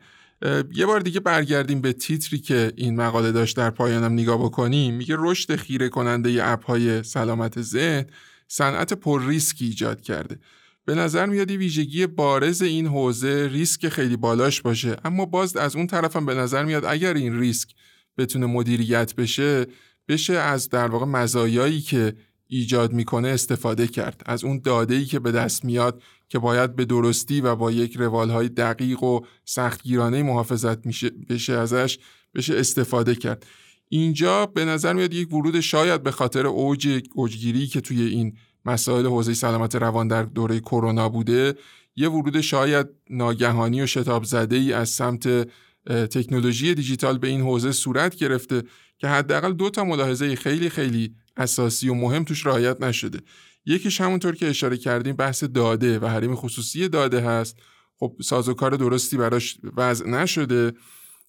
یه 0.74 0.86
بار 0.86 1.00
دیگه 1.00 1.20
برگردیم 1.20 1.82
به 1.82 1.94
تیتری 1.94 2.40
که 2.40 2.74
این 2.76 2.96
مقاله 2.96 3.32
داشت 3.32 3.58
در 3.58 3.70
پایانم 3.70 4.14
نگاه 4.14 4.38
بکنیم. 4.38 4.94
میگه 4.94 5.16
رشد 5.20 5.56
خیره 5.56 5.90
کننده 5.90 6.44
اپ 6.44 6.66
های 6.66 7.04
سلامت 7.04 7.62
ذهن 7.62 8.06
صنعت 8.48 8.94
پر 8.94 9.26
ریسکی 9.26 9.66
ایجاد 9.66 10.02
کرده. 10.02 10.40
به 10.86 10.96
نظر 10.96 11.26
میاد 11.26 11.52
ویژگی 11.52 12.08
بارز 12.08 12.62
این 12.62 12.88
حوزه 12.88 13.50
ریسک 13.52 13.90
خیلی 13.90 14.18
بالاش 14.18 14.62
باشه. 14.62 14.98
اما 15.06 15.26
باز 15.26 15.58
از 15.58 15.76
اون 15.76 15.88
طرفم 15.88 16.26
به 16.26 16.34
نظر 16.34 16.66
میاد 16.66 16.86
اگر 16.86 17.14
این 17.14 17.40
ریسک 17.40 17.70
بتونه 18.18 18.46
مدیریت 18.46 19.16
بشه 19.16 19.66
بشه 20.08 20.34
از 20.34 20.70
در 20.70 20.88
واقع 20.88 21.06
مزایایی 21.06 21.82
که 21.82 22.14
ایجاد 22.48 22.94
می‌کنه 22.94 23.28
استفاده 23.28 23.88
کرد. 23.88 24.24
از 24.26 24.44
اون 24.44 24.62
داده 24.64 24.96
ای 24.96 25.06
که 25.06 25.20
به 25.20 25.32
دست 25.32 25.66
میاد 25.66 26.02
که 26.30 26.40
باید 26.40 26.76
به 26.76 26.86
درستی 26.86 27.42
و 27.42 27.56
با 27.56 27.72
یک 27.72 27.98
روالهای 27.98 28.50
دقیق 28.50 29.04
و 29.04 29.20
سختگیرانه 29.46 30.24
محافظت 30.24 30.86
میشه 30.86 31.10
بشه 31.30 31.54
ازش 31.54 31.98
بشه 32.36 32.56
استفاده 32.56 33.16
کرد. 33.16 33.46
اینجا 33.90 34.46
به 34.46 34.66
نظر 34.66 34.94
میاد 34.94 35.14
یک 35.14 35.34
ورود 35.34 35.60
شاید 35.60 36.04
به 36.04 36.12
خاطر 36.12 36.48
اوج 36.48 37.04
اوجگیری 37.14 37.68
که 37.68 37.82
توی 37.82 38.02
این 38.02 38.38
مسائل 38.66 39.06
حوزه 39.06 39.34
سلامت 39.34 39.76
روان 39.76 40.08
در 40.08 40.24
دوره 40.24 40.60
کرونا 40.60 41.10
بوده 41.10 41.56
یه 41.96 42.10
ورود 42.10 42.42
شاید 42.42 42.88
ناگهانی 43.10 43.82
و 43.82 43.86
شتاب 43.86 44.24
زده 44.24 44.56
ای 44.56 44.74
از 44.74 44.90
سمت 44.90 45.48
تکنولوژی 45.86 46.74
دیجیتال 46.74 47.18
به 47.18 47.28
این 47.28 47.42
حوزه 47.42 47.72
صورت 47.72 48.16
گرفته 48.16 48.64
که 48.98 49.08
حداقل 49.08 49.54
دو 49.54 49.70
تا 49.70 49.84
ملاحظه 49.84 50.36
خیلی 50.36 50.70
خیلی 50.70 51.16
اساسی 51.38 51.90
و 51.90 51.94
مهم 51.94 52.24
توش 52.24 52.46
رعایت 52.46 52.82
نشده. 52.82 53.20
یکیش 53.66 54.02
همونطور 54.02 54.36
که 54.36 54.50
اشاره 54.50 54.78
کردیم 54.78 55.16
بحث 55.16 55.44
داده 55.44 56.00
و 56.00 56.08
حریم 56.08 56.36
خصوصی 56.36 56.88
داده 56.88 57.22
هست. 57.22 57.58
خب 58.00 58.16
سازوکار 58.24 58.72
درستی 58.72 59.18
براش 59.18 59.58
وضع 59.78 60.10
نشده. 60.10 60.74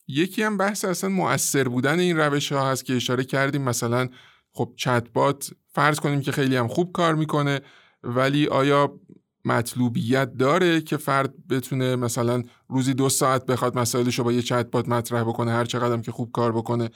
یکی 0.09 0.43
هم 0.43 0.57
بحث 0.57 0.85
اصلا 0.85 1.11
مؤثر 1.11 1.69
بودن 1.69 1.99
این 1.99 2.17
روش 2.17 2.53
ها 2.53 2.71
هست 2.71 2.85
که 2.85 2.97
اشاره 2.97 3.25
کردیم. 3.25 3.63
مثلا 3.63 4.09
خب 4.53 4.73
چتبات 4.77 5.51
فرض 5.73 6.01
کنیم 6.01 6.21
که 6.21 6.33
خیلی 6.33 6.57
هم 6.57 6.69
خوب 6.69 6.93
کار 6.93 7.15
می‌کنه 7.15 7.61
ولی 8.03 8.47
آیا 8.47 9.01
مطلوبیت 9.47 10.37
داره 10.37 10.81
که 10.81 10.97
فرد 10.97 11.35
بتونه 11.51 11.97
مثلا 11.97 12.43
روزی 12.69 12.95
دو 12.95 13.09
ساعت 13.09 13.47
بخواد 13.47 13.79
مسائلش 13.79 14.19
رو 14.19 14.25
با 14.25 14.33
یه 14.33 14.43
چت 14.43 14.71
بات 14.71 14.89
مطرح 14.89 15.23
بکنه 15.23 15.53
هر 15.53 15.65
چقدر 15.65 16.01
که 16.01 16.13
خوب 16.13 16.33
کار 16.33 16.53
بکنه. 16.53 16.91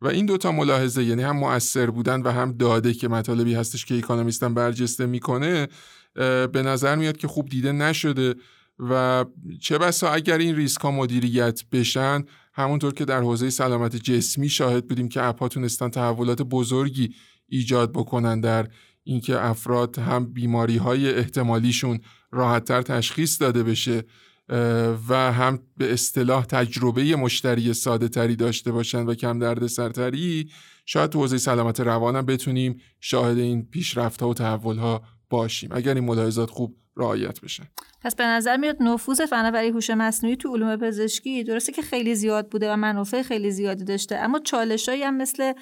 و 0.00 0.08
این 0.08 0.26
دوتا 0.26 0.52
ملاحظه 0.52 1.04
یعنی 1.04 1.22
هم 1.22 1.36
مؤثر 1.36 1.90
بودن 1.90 2.22
و 2.22 2.30
هم 2.30 2.52
داده 2.52 2.94
که 2.94 3.08
مطالبی 3.08 3.54
هستش 3.54 3.84
که 3.84 3.98
اکانومیستم 3.98 4.54
برجسته 4.54 5.06
می‌کنه 5.06 5.68
به 6.52 6.62
نظر 6.64 6.96
میاد 6.96 7.16
که 7.16 7.28
خوب 7.28 7.48
دیده 7.48 7.72
نشده. 7.72 8.34
و 8.78 9.24
چه 9.60 9.78
بسا 9.78 10.10
اگر 10.10 10.38
این 10.38 10.56
ریسک 10.56 10.84
مدیریت 10.84 11.62
بشن 11.72 12.24
همونطور 12.54 12.94
که 12.94 13.04
در 13.04 13.20
حوزه 13.20 13.50
سلامت 13.50 13.96
جسمی 13.96 14.48
شاهد 14.48 14.88
بودیم 14.88 15.08
که 15.08 15.22
اپها 15.22 15.48
تونستن 15.48 15.88
تحولات 15.88 16.42
بزرگی 16.42 17.14
ایجاد 17.48 17.92
بکنن 17.92 18.40
در 18.40 18.68
اینکه 19.04 19.44
افراد 19.44 19.98
هم 19.98 20.32
بیماری 20.32 20.76
های 20.76 21.14
احتمالیشون 21.14 22.00
راحتتر 22.32 22.82
تشخیص 22.82 23.42
داده 23.42 23.62
بشه 23.62 24.04
و 25.08 25.32
هم 25.32 25.58
به 25.76 25.92
اصطلاح 25.92 26.44
تجربه 26.44 27.16
مشتری 27.16 27.74
ساده 27.74 28.08
تری 28.08 28.36
داشته 28.36 28.72
باشن 28.72 29.06
و 29.06 29.14
کم 29.14 29.38
درد 29.38 29.66
سرتری 29.66 30.50
شاید 30.86 31.10
تو 31.10 31.20
حوزه 31.20 31.38
سلامت 31.38 31.80
روانم 31.80 32.26
بتونیم 32.26 32.80
شاهد 33.00 33.38
این 33.38 33.66
پیشرفت 33.66 34.22
ها 34.22 34.28
و 34.28 34.34
تحول 34.34 34.78
ها 34.78 35.02
باشیم. 35.30 35.70
اگر 35.72 35.94
این 35.94 36.04
ملاحظات 36.04 36.50
خوب 36.50 36.76
رعایت 36.96 37.40
بشن. 37.40 37.64
پس 38.04 38.14
به 38.14 38.24
نظر 38.24 38.56
میاد 38.56 38.76
نفوذ 38.80 39.20
فناوری 39.20 39.68
هوش 39.68 39.90
مصنوعی 39.90 40.36
تو 40.36 40.54
علوم 40.54 40.76
پزشکی 40.76 41.44
درسته 41.44 41.72
که 41.72 41.82
خیلی 41.82 42.14
زیاد 42.14 42.48
بوده 42.48 42.72
و 42.72 42.76
منافع 42.76 43.22
خیلی 43.22 43.50
زیادی 43.50 43.84
داشته 43.84 44.16
اما 44.16 44.38
چالشایی 44.38 45.02
هم 45.02 45.16
مثل 45.16 45.52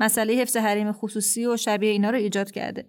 مسئله 0.00 0.32
حفظ 0.32 0.56
حریم 0.56 0.92
خصوصی 0.92 1.46
و 1.46 1.56
شبیه 1.56 1.90
اینا 1.90 2.10
رو 2.10 2.16
ایجاد 2.16 2.50
کرده. 2.50 2.86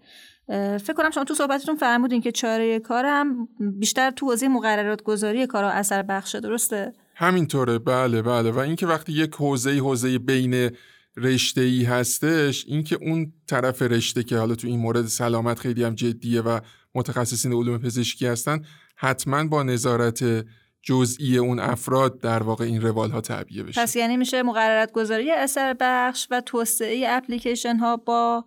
فکر 0.78 0.94
کنم 0.94 1.10
شما 1.10 1.24
تو 1.24 1.34
صحبتتون 1.34 1.76
فرمودین 1.76 2.22
که 2.22 2.32
چاره 2.32 2.80
کار 2.80 3.06
هم 3.06 3.48
بیشتر 3.60 4.12
تو 4.12 4.26
حوزه 4.26 4.48
مقررات 4.48 5.04
گذاری 5.04 5.48
کارا 5.48 5.70
اثر 5.70 6.02
بخشه 6.04 6.40
درسته؟ 6.40 6.94
همینطوره. 7.16 7.80
بله 7.80 8.22
بله. 8.22 8.52
و 8.52 8.60
اینکه 8.60 8.88
وقتی 8.88 9.12
یک 9.12 9.36
حوزه 9.36 9.80
حوزه 9.80 10.20
بین 10.20 10.70
رشته 11.18 11.62
ای 11.62 11.84
هستش 11.84 12.66
اینکه 12.68 12.98
اون 13.02 13.34
طرف 13.48 13.82
رشته 13.82 14.24
که 14.24 14.38
حالا 14.38 14.56
تو 14.56 14.68
این 14.68 14.80
مورد 14.80 15.06
سلامت 15.06 15.60
خیلی 15.60 15.84
هم 15.84 15.96
جدیه 15.96 16.42
و 16.42 16.60
متخصصین 16.96 17.54
علوم 17.54 17.78
پزشکی 17.78 18.28
هستن 18.28 18.62
حتما 19.00 19.48
با 19.48 19.64
نظارت 19.64 20.46
جزئی 20.82 21.38
اون 21.38 21.60
افراد 21.60 22.20
در 22.20 22.44
واقع 22.44 22.66
این 22.66 22.82
روال 22.82 23.12
ها 23.12 23.22
تعبیه 23.22 23.64
بشه. 23.64 23.82
پس 23.82 23.96
یعنی 23.96 24.18
میشه 24.18 24.44
مقررات 24.44 24.92
گذاری 24.92 25.32
اثر 25.32 25.76
بخش 25.80 26.28
و 26.32 26.42
توسعه 26.42 27.06
اپلیکیشن 27.10 27.76
ها 27.76 27.98
با 27.98 28.46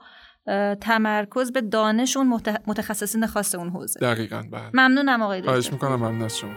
تمرکز 0.81 1.53
به 1.53 1.61
دانش 1.61 2.17
اون 2.17 2.41
متخصصین 2.67 3.27
خاص 3.27 3.55
اون 3.55 3.69
حوزه. 3.69 4.01
دقیقاً 4.01 4.45
بله. 4.53 4.71
ممنونم 4.75 5.23
آقای 5.23 5.41
دکتر. 5.41 5.51
خواهش 5.51 5.73
می‌کنم 5.73 5.97
ممنون 5.97 6.23
از 6.23 6.39
شما. 6.39 6.51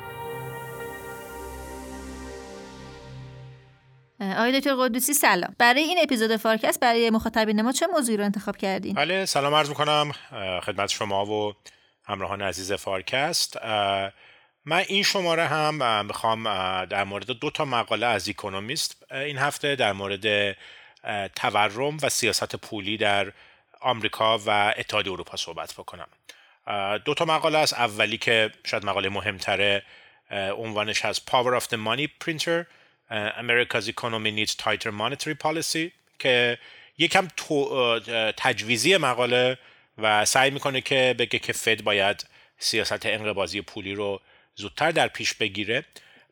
آقای 4.22 4.60
دکتر 4.60 4.76
قدوسی 4.76 5.14
سلام. 5.14 5.56
برای 5.58 5.82
این 5.82 5.98
اپیزود 6.02 6.36
فارکست 6.36 6.80
برای 6.80 7.10
مخاطبین 7.10 7.62
ما 7.62 7.72
چه 7.72 7.88
موضوعی 7.88 8.18
رو 8.18 8.26
انتخاب 8.26 8.58
کردیم 8.58 8.94
بله 8.94 9.26
سلام 9.26 9.54
عرض 9.54 9.70
می‌کنم 9.70 10.12
خدمت 10.64 10.90
شما 10.90 11.26
و 11.26 11.54
همراهان 12.06 12.42
عزیز 12.42 12.74
فارکست 12.74 13.66
من 14.66 14.84
این 14.88 15.04
شماره 15.04 15.46
هم 15.46 16.06
می‌خوام 16.06 16.44
در 16.86 17.04
مورد 17.04 17.32
دو 17.32 17.50
تا 17.50 17.66
مقاله 17.66 18.06
از 18.06 18.30
اکونومیست 18.30 19.06
این 19.12 19.38
هفته 19.38 19.76
در 19.76 19.94
مورد 19.94 20.58
تورم 21.36 21.98
و 22.02 22.10
سیاست 22.10 22.56
پولی 22.56 22.98
در 22.98 23.32
آمریکا 23.82 24.38
و 24.38 24.74
اتحادیه 24.78 25.14
اروپا 25.14 25.38
صحبت 25.38 25.74
بکنم. 25.74 26.08
دو 27.06 27.14
تا 27.14 27.26
مقاله 27.26 27.58
است. 27.58 27.74
اولی 27.74 28.18
که 28.18 28.52
شاید 28.66 28.86
مقاله 28.86 29.10
مهمتره 29.10 29.84
عنوانش 30.32 31.06
هست 31.06 31.30
Power 31.30 31.60
of 31.60 31.64
the 31.64 31.78
Money 31.78 32.08
Printer 32.26 32.66
America's 33.12 33.88
Economy 33.88 34.32
Needs 34.38 34.56
Tighter 34.56 34.92
Monetary 34.92 35.36
Policy 35.44 35.92
که 36.20 36.58
یکم 36.98 37.28
تجویزی 38.38 38.98
مقاله 38.98 39.58
و 39.98 40.26
سعی 40.26 40.52
می‌کنه 40.52 40.82
که 40.82 41.16
بگه 41.20 41.40
که 41.40 41.54
فد 41.54 41.82
باید 41.84 42.26
سیاست 42.58 43.06
انقباضی 43.06 43.62
پولی 43.62 43.94
رو 43.94 44.22
زودتر 44.56 44.92
در 44.92 45.08
پیش 45.08 45.34
بگیره. 45.34 45.86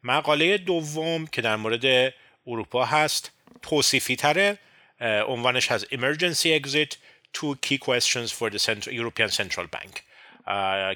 مقاله 0.03 0.57
دوم 0.57 1.27
که 1.27 1.41
در 1.41 1.55
مورد 1.55 2.13
اروپا 2.47 2.85
هست 2.85 3.31
توصیفی 3.61 4.15
تره 4.15 4.57
عنوانش 5.01 5.71
هست 5.71 5.85
Emergency 5.85 6.61
Exit 6.61 6.95
Two 7.37 7.55
Key 7.65 7.77
Questions 7.77 8.31
for 8.31 8.49
the 8.49 8.59
Central, 8.59 8.93
European 8.93 9.31
Central 9.31 9.67
Bank. 9.75 10.01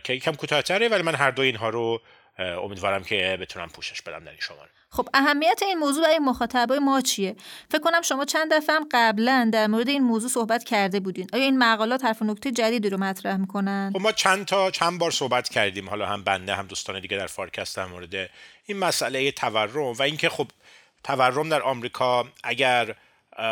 که 0.03 0.13
یکم 0.13 0.31
کوتاهتره 0.31 0.87
ولی 0.87 1.03
من 1.03 1.15
هر 1.15 1.31
دو 1.31 1.41
اینها 1.41 1.69
رو 1.69 2.01
امیدوارم 2.39 3.03
که 3.03 3.37
بتونم 3.41 3.69
پوشش 3.69 4.01
بدم 4.01 4.23
در 4.23 4.31
این 4.31 4.39
شماره. 4.39 4.69
خب 4.95 5.09
اهمیت 5.13 5.59
این 5.61 5.77
موضوع 5.77 6.03
برای 6.03 6.19
مخاطبای 6.19 6.79
ما 6.79 7.01
چیه؟ 7.01 7.35
فکر 7.69 7.81
کنم 7.81 8.01
شما 8.01 8.25
چند 8.25 8.53
دفعه 8.53 8.75
هم 8.75 8.87
قبلا 8.91 9.49
در 9.53 9.67
مورد 9.67 9.89
این 9.89 10.03
موضوع 10.03 10.29
صحبت 10.29 10.63
کرده 10.63 10.99
بودین. 10.99 11.27
آیا 11.33 11.43
این 11.43 11.57
مقالات 11.57 12.05
حرف 12.05 12.21
نکته 12.21 12.51
جدیدی 12.51 12.89
رو 12.89 12.97
مطرح 12.97 13.37
می‌کنن؟ 13.37 13.91
خب 13.93 14.01
ما 14.01 14.11
چند 14.11 14.45
تا 14.45 14.71
چند 14.71 14.99
بار 14.99 15.11
صحبت 15.11 15.49
کردیم. 15.49 15.89
حالا 15.89 16.05
هم 16.05 16.23
بنده 16.23 16.55
هم 16.55 16.67
دوستان 16.67 16.99
دیگه 16.99 17.17
در 17.17 17.27
فارکست 17.27 17.77
در 17.77 17.85
مورد 17.85 18.29
این 18.65 18.77
مسئله 18.77 19.31
تورم 19.31 19.91
و 19.91 20.01
اینکه 20.01 20.29
خب 20.29 20.47
تورم 21.03 21.49
در 21.49 21.61
آمریکا 21.61 22.25
اگر 22.43 22.95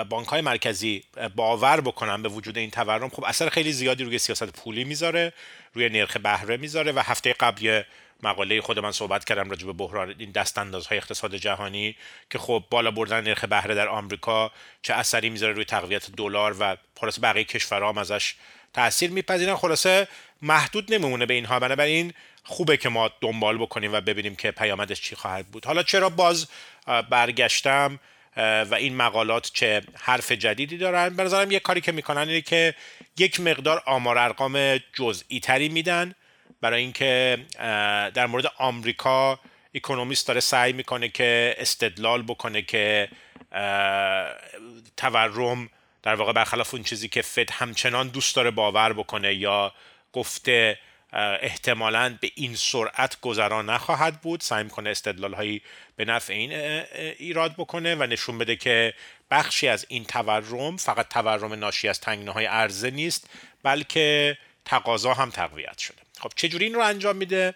بانک 0.10 0.28
های 0.28 0.42
مرکزی 0.42 1.04
باور 1.36 1.82
بکنن 1.82 2.22
به 2.22 2.30
وجود 2.30 2.58
این 2.58 2.70
تورم 2.70 3.10
خب 3.10 3.24
اثر 3.24 3.50
خیلی 3.50 3.72
زیادی 3.72 4.04
روی 4.04 4.20
سیاست 4.20 4.52
پولی 4.52 4.84
می‌ذاره 4.84 5.34
روی 5.74 5.90
نرخ 5.90 6.18
بهره 6.18 6.58
می‌ذاره 6.58 6.92
و 6.92 7.00
هفته 7.00 7.34
قبلی 7.34 7.84
مقاله 8.24 8.62
خود 8.62 8.80
من 8.80 8.92
صحبت 8.92 9.26
کردم 9.26 9.50
راجع 9.50 9.66
به 9.66 9.74
بحران 9.74 10.16
این 10.18 10.32
دست 10.32 10.58
اندازهای 10.58 10.98
اقتصاد 10.98 11.36
جهانی 11.36 11.96
که 12.30 12.38
خب 12.38 12.64
بالا 12.70 12.92
بردن 12.92 13.24
نرخ 13.24 13.46
بهره 13.46 13.76
در 13.76 13.88
آمریکا 13.88 14.52
چه 14.82 14.94
اثری 14.94 15.30
می‌ذاره 15.30 15.54
روی 15.54 15.66
تقویت 15.66 16.12
دلار 16.12 16.56
و 16.60 16.78
خلاصه 17.00 17.22
بقیه 17.22 17.44
کشورها 17.44 17.90
هم 17.90 17.98
ازش 17.98 18.36
تاثیر 18.74 19.12
میپذیرن. 19.12 19.56
خلاصه 19.56 20.08
محدود 20.42 20.94
نمیمونه 20.94 21.26
به 21.26 21.34
اینها. 21.34 21.60
بنابراین 21.60 22.14
خوبه 22.44 22.78
که 22.78 22.90
ما 22.90 23.12
دنبال 23.22 23.58
بکنیم 23.58 23.94
و 23.94 24.02
ببینیم 24.02 24.36
که 24.36 24.52
پیامدش 24.52 25.02
چی 25.02 25.16
خواهد 25.16 25.48
بود. 25.48 25.66
حالا 25.66 25.84
چرا 25.84 26.10
باز 26.10 26.48
برگشتم 27.10 28.00
و 28.38 28.76
این 28.78 28.96
مقالات 28.96 29.52
چه 29.54 29.82
حرف 29.94 30.32
جدیدی 30.32 30.78
دارن؟ 30.78 31.16
به 31.16 31.24
نظرم 31.24 31.52
یک 31.52 31.62
کاری 31.62 31.82
که 31.82 31.92
می‌کنن 31.92 32.22
اینه 32.22 32.42
که 32.42 32.76
یک 33.18 33.40
مقدار 33.40 33.84
آمار 33.86 34.18
ارقام 34.18 34.78
جزئی 34.94 35.40
تری 35.40 35.70
میدن 35.70 36.16
برای 36.64 36.82
اینکه 36.82 37.46
در 38.14 38.26
مورد 38.26 38.46
آمریکا 38.58 39.40
اکونومیست 39.76 40.28
داره 40.28 40.40
سعی 40.40 40.74
می‌کنه 40.74 41.10
که 41.10 41.56
استدلال 41.58 42.22
بکنه 42.22 42.62
که 42.62 43.10
تورم 44.98 45.70
در 46.04 46.16
واقع 46.16 46.34
برخلاف 46.34 46.74
اون 46.74 46.84
چیزی 46.84 47.08
که 47.08 47.22
فد 47.22 47.52
همچنان 47.52 48.08
دوست 48.08 48.36
داره 48.36 48.52
باور 48.52 48.94
بکنه 48.94 49.34
یا 49.34 49.74
گفته 50.14 50.80
احتمالا 51.42 52.18
به 52.22 52.32
این 52.36 52.56
سرعت 52.56 53.22
گذران 53.22 53.70
نخواهد 53.70 54.22
بود 54.22 54.42
سعی 54.42 54.64
می‌کنه 54.64 54.90
استدلال 54.90 55.34
هایی 55.34 55.62
به 55.96 56.06
نفع 56.06 56.34
این 56.34 56.52
ایراد 57.20 57.54
بکنه 57.58 57.96
و 57.96 58.04
نشون 58.04 58.38
بده 58.38 58.56
که 58.56 58.94
بخشی 59.32 59.68
از 59.68 59.86
این 59.90 60.06
تورم 60.06 60.78
فقط 60.78 61.10
تورم 61.10 61.54
ناشی 61.54 61.88
از 61.88 62.00
تنگنه 62.00 62.32
های 62.32 62.46
عرضه 62.46 62.92
نیست 62.92 63.30
بلکه 63.64 64.38
تقاضا 64.66 65.14
هم 65.14 65.30
تقویت 65.30 65.78
شده. 65.78 66.03
خب 66.24 66.32
چجوری 66.36 66.66
این 66.66 66.74
رو 66.74 66.82
انجام 66.82 67.16
میده؟ 67.16 67.54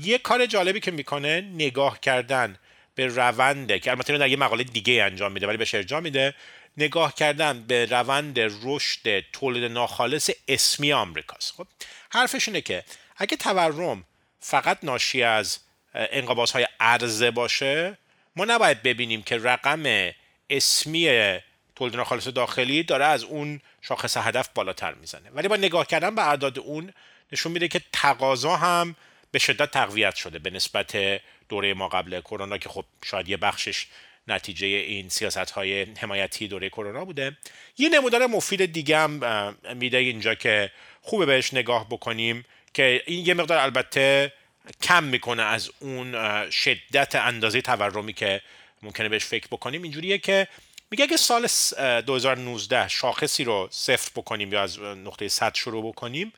یه 0.00 0.18
کار 0.18 0.46
جالبی 0.46 0.80
که 0.80 0.90
می‌کنه 0.90 1.40
نگاه 1.40 2.00
کردن 2.00 2.58
به 2.94 3.06
رونده 3.06 3.78
که 3.78 3.90
البته 3.90 4.18
در 4.18 4.28
یه 4.28 4.36
مقاله 4.36 4.64
دیگه 4.64 5.02
انجام 5.02 5.32
میده 5.32 5.46
ولی 5.46 5.56
بهش 5.56 5.74
ارجاع 5.74 6.00
میده. 6.00 6.34
نگاه 6.76 7.14
کردن 7.14 7.62
به 7.62 7.86
روند 7.86 8.38
رشد 8.38 9.20
تولید 9.32 9.64
ناخالص 9.64 10.30
اسمی 10.48 10.92
آمریکاست. 10.92 11.52
خب 11.52 11.66
حرفش 12.10 12.48
اینه 12.48 12.60
که 12.60 12.84
اگه 13.16 13.36
تورم 13.36 14.04
فقط 14.40 14.78
ناشی 14.82 15.22
از 15.22 15.58
انقباض 15.94 16.50
های 16.50 16.66
عرضه 16.80 17.30
باشه 17.30 17.98
ما 18.36 18.44
نباید 18.44 18.82
ببینیم 18.82 19.22
که 19.22 19.38
رقم 19.38 20.12
اسمی 20.50 21.38
تولید 21.76 21.96
ناخالص 21.96 22.28
داخلی 22.28 22.82
داره 22.82 23.04
از 23.04 23.24
اون 23.24 23.60
شاخص 23.82 24.16
هدف 24.16 24.48
بالاتر 24.54 24.94
می‌زنه. 24.94 25.30
ولی 25.32 25.48
با 25.48 25.56
نگاه 25.56 25.86
کردن 25.86 26.14
به 26.14 26.28
اعداد 26.28 26.58
اون 26.58 26.92
نشون 27.32 27.52
میده 27.52 27.68
که 27.68 27.80
تقاضا 27.92 28.56
هم 28.56 28.96
به 29.30 29.38
شدت 29.38 29.70
تقویت 29.70 30.14
شده 30.14 30.38
به 30.38 30.50
نسبت 30.50 31.20
دوره 31.48 31.74
ما 31.74 31.88
قبل 31.88 32.20
کرونا 32.20 32.58
که 32.58 32.68
خب 32.68 32.84
شاید 33.04 33.28
یه 33.28 33.36
بخشش 33.36 33.86
نتیجه 34.28 34.66
این 34.66 35.08
سیاست 35.08 35.50
های 35.50 35.82
حمایتی 35.82 36.48
دوره 36.48 36.68
کرونا 36.68 37.04
بوده. 37.04 37.36
یه 37.78 37.88
نمودار 37.88 38.26
مفید 38.26 38.72
دیگه 38.72 38.98
هم 38.98 39.56
میده 39.74 39.98
اینجا 39.98 40.34
که 40.34 40.70
خوبه 41.02 41.26
بهش 41.26 41.54
نگاه 41.54 41.86
بکنیم 41.88 42.44
که 42.74 43.02
این 43.06 43.26
یه 43.26 43.34
مقدار 43.34 43.58
البته 43.58 44.32
کم 44.82 45.04
می‌کنه 45.04 45.42
از 45.42 45.70
اون 45.78 46.14
شدت 46.50 47.14
اندازه 47.14 47.60
تورمی 47.60 48.12
که 48.12 48.42
ممکنه 48.82 49.08
بهش 49.08 49.24
فکر 49.24 49.46
بکنیم. 49.46 49.82
اینجوریه 49.82 50.18
که 50.18 50.48
میگه 50.90 51.06
که 51.06 51.16
سال 51.16 51.48
2019 52.00 52.88
شاخصی 52.88 53.44
رو 53.44 53.68
صفر 53.70 54.10
بکنیم 54.16 54.52
یا 54.52 54.62
از 54.62 54.78
نقطه 54.80 55.28
100 55.28 55.54
شروع 55.54 55.88
بکنیم 55.88 56.32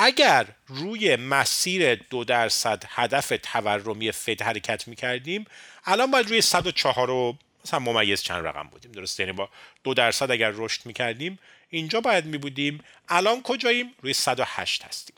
اگر 0.00 0.46
روی 0.68 1.16
مسیر 1.16 1.94
دو 1.94 2.24
درصد 2.24 2.84
هدف 2.88 3.32
تورمی 3.42 4.12
فد 4.12 4.42
حرکت 4.42 4.88
می‌کردیم 4.88 5.44
الان 5.84 6.10
باید 6.10 6.28
روی 6.28 6.40
104 6.40 7.06
رو 7.06 7.36
مثلا 7.64 7.78
ممیز 7.78 8.22
چند 8.22 8.46
رقم 8.46 8.68
بودیم 8.68 8.92
درسته؟ 8.92 9.22
یعنی 9.22 9.32
با 9.32 9.48
دو 9.84 9.94
درصد 9.94 10.30
اگر 10.30 10.50
رشد 10.54 10.86
می‌کردیم 10.86 11.38
اینجا 11.68 12.00
باید 12.00 12.24
می 12.24 12.38
بودیم 12.38 12.84
الان 13.08 13.42
کجاییم؟ 13.42 13.94
روی 14.02 14.12
108 14.12 14.84
هستیم. 14.84 15.16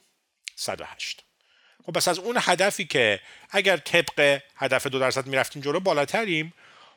108 0.57 1.25
خب 1.87 1.93
پس 1.93 2.09
از 2.09 2.19
اون 2.19 2.37
هدفی 2.41 2.85
که 2.85 3.21
اگر 3.51 3.77
طبق 3.77 4.41
هدف 4.57 4.87
دو 4.87 4.99
درصد 4.99 5.27
می‌رفتیم 5.27 5.63
جلو 5.63 5.81
بالاتریم. 5.81 6.55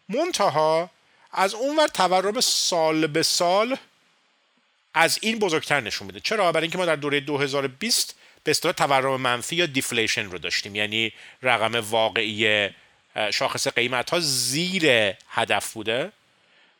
منتها 0.10 0.90
از 1.32 1.54
اونور 1.54 1.88
تورم 1.88 2.42
سال 2.42 3.08
به 3.08 3.24
سال 3.24 3.78
از 4.94 5.20
این 5.22 5.40
بزرگتر 5.40 5.80
نشون 5.80 6.08
میده. 6.08 6.20
چرا؟ 6.20 6.52
برای 6.52 6.64
اینکه 6.64 6.78
ما 6.78 6.86
در 6.86 6.96
دوره 6.96 7.20
2020 7.20 8.16
به 8.44 8.52
اصطلاح 8.52 8.74
تورم 8.74 9.22
منفی 9.22 9.56
یا 9.56 9.66
دیفلیشن 9.66 10.26
رو 10.26 10.38
داشتیم. 10.38 10.76
یعنی 10.76 11.14
رقم 11.42 11.76
واقعی 11.76 12.70
شاخص 13.34 13.68
قیمت 13.68 14.10
ها 14.10 14.20
زیر 14.20 15.14
هدف 15.30 15.74
بوده. 15.74 16.12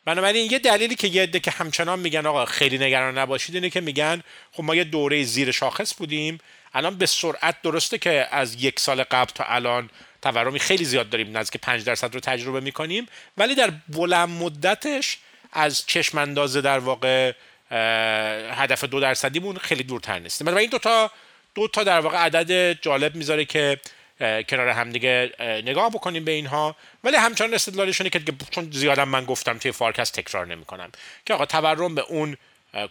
بنابراین 0.04 0.50
یه 0.50 0.58
دلیلی 0.58 0.94
که 0.94 1.08
یه 1.08 1.22
عده 1.22 1.40
که 1.40 1.50
همچنان 1.50 1.98
میگن 1.98 2.26
آقا 2.26 2.44
خیلی 2.44 2.78
نگران 2.78 3.18
نباشید 3.18 3.54
اینه 3.54 3.70
که 3.70 3.80
میگن 3.80 4.22
خب 4.52 4.64
ما 4.64 4.74
یه 4.74 4.84
دوره 4.84 5.22
زیر 5.22 5.50
شاخص 5.50 5.94
بودیم. 5.94 6.38
الان 6.74 6.96
به 6.98 7.06
سرعت 7.06 7.62
درسته 7.62 7.98
که 7.98 8.28
از 8.30 8.54
یک 8.54 8.80
سال 8.80 9.02
قبل 9.02 9.32
تا 9.34 9.44
الان 9.44 9.90
تورمی 10.22 10.58
خیلی 10.58 10.84
زیاد 10.84 11.10
داریم 11.10 11.36
نزدیک 11.36 11.60
5 11.60 11.84
درصد 11.84 12.14
رو 12.14 12.20
تجربه 12.20 12.60
می‌کنیم. 12.60 13.06
ولی 13.36 13.54
در 13.54 13.72
بلند 13.88 14.28
مدتش 14.28 15.18
از 15.52 15.86
چشم 15.86 16.18
اندازه 16.18 16.60
در 16.60 16.78
واقع 16.78 17.32
هدف 17.70 18.84
دو 18.84 19.00
درصدیمون 19.00 19.56
خیلی 19.56 19.82
دورتر 19.82 20.18
نیستیم 20.18 20.48
و 20.48 20.56
این 20.56 20.70
دوتا 20.70 21.10
دو 21.54 21.68
تا 21.68 21.84
در 21.84 22.00
واقع 22.00 22.16
عدد 22.16 22.72
جالب 22.80 23.14
می‌ذاره 23.14 23.44
که 23.44 23.80
کنار 24.20 24.68
همدیگه 24.68 25.32
نگاه 25.40 25.90
بکنیم 25.90 26.24
به 26.24 26.32
اینها. 26.32 26.76
ولی 27.04 27.16
همچنان 27.16 27.54
استدلالشونه 27.54 28.10
که 28.10 28.22
چون 28.50 28.70
زیادم 28.72 29.08
من 29.08 29.24
گفتم 29.24 29.58
توی 29.58 29.72
فارکست 29.72 30.20
تکرار 30.20 30.46
نمی‌کنم. 30.46 30.92
که 31.26 31.34
آقا 31.34 31.46
تورم 31.46 31.94
به 31.94 32.02
اون 32.02 32.36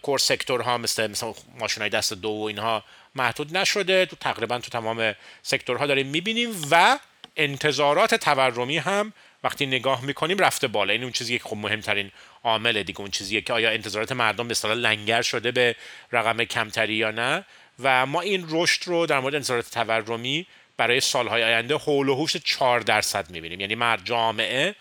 کور 0.02 0.18
سکتورها 0.18 0.78
مثل 0.78 1.10
مثل 1.10 1.32
ماشینای 1.58 1.88
دست 1.88 2.12
دو 2.12 2.28
و 2.28 2.42
اینها 2.42 2.84
محدود 3.14 3.56
نشده. 3.56 4.06
تو 4.06 4.16
تقریبا 4.16 4.58
تو 4.58 4.70
تمام 4.70 5.14
سکتورها 5.42 5.86
داریم 5.86 6.06
می‌بینیم 6.06 6.50
و 6.70 6.98
انتظارات 7.36 8.14
تورمی 8.14 8.78
هم 8.78 9.12
وقتی 9.44 9.66
نگاه 9.66 10.04
می‌کنیم 10.04 10.38
رفته 10.38 10.68
بالا. 10.68 10.92
این 10.92 11.02
اون 11.02 11.12
چیزی 11.12 11.38
که 11.38 11.44
خب 11.44 11.56
مهمترین 11.56 12.10
عامل 12.44 12.82
دیگه 12.82 13.00
اون 13.00 13.10
چیزیه 13.10 13.40
که 13.40 13.52
آیا 13.52 13.70
انتظارات 13.70 14.12
مردم 14.12 14.48
به 14.48 14.54
لنگر 14.68 15.22
شده 15.22 15.52
به 15.52 15.76
رقم 16.12 16.44
کمتری 16.44 16.94
یا 16.94 17.10
نه؟ 17.10 17.44
و 17.82 18.06
ما 18.06 18.20
این 18.20 18.46
رشد 18.50 18.82
رو 18.88 19.06
در 19.06 19.20
مورد 19.20 19.34
انتظارات 19.34 19.70
تورمی 19.70 20.46
برای 20.76 21.00
سالهای 21.00 21.44
آینده 21.44 21.74
حول 21.74 22.08
و 22.08 22.14
حوش 22.14 22.36
4 22.36 22.80
درصد 22.80 23.30
می‌بینیم. 23.30 23.60
یعنی 23.60 23.74
مرد 23.74 24.04
جامعه 24.04 24.74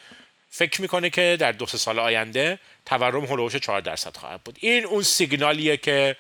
فکر 0.49 0.81
می‌کنه 0.81 1.10
که 1.10 1.38
در 1.40 1.52
دو 1.52 1.65
سال 1.65 1.99
آینده 1.99 2.60
تورم 2.85 3.26
حول 3.26 3.40
و 3.40 3.44
حوش 3.44 3.56
4 3.56 3.81
درصد 3.81 4.18
خواهد 4.18 4.44
بود. 4.44 4.57
این 4.60 4.85
اون 4.85 5.02
سیگنالیه 5.03 5.77
که 5.77 6.15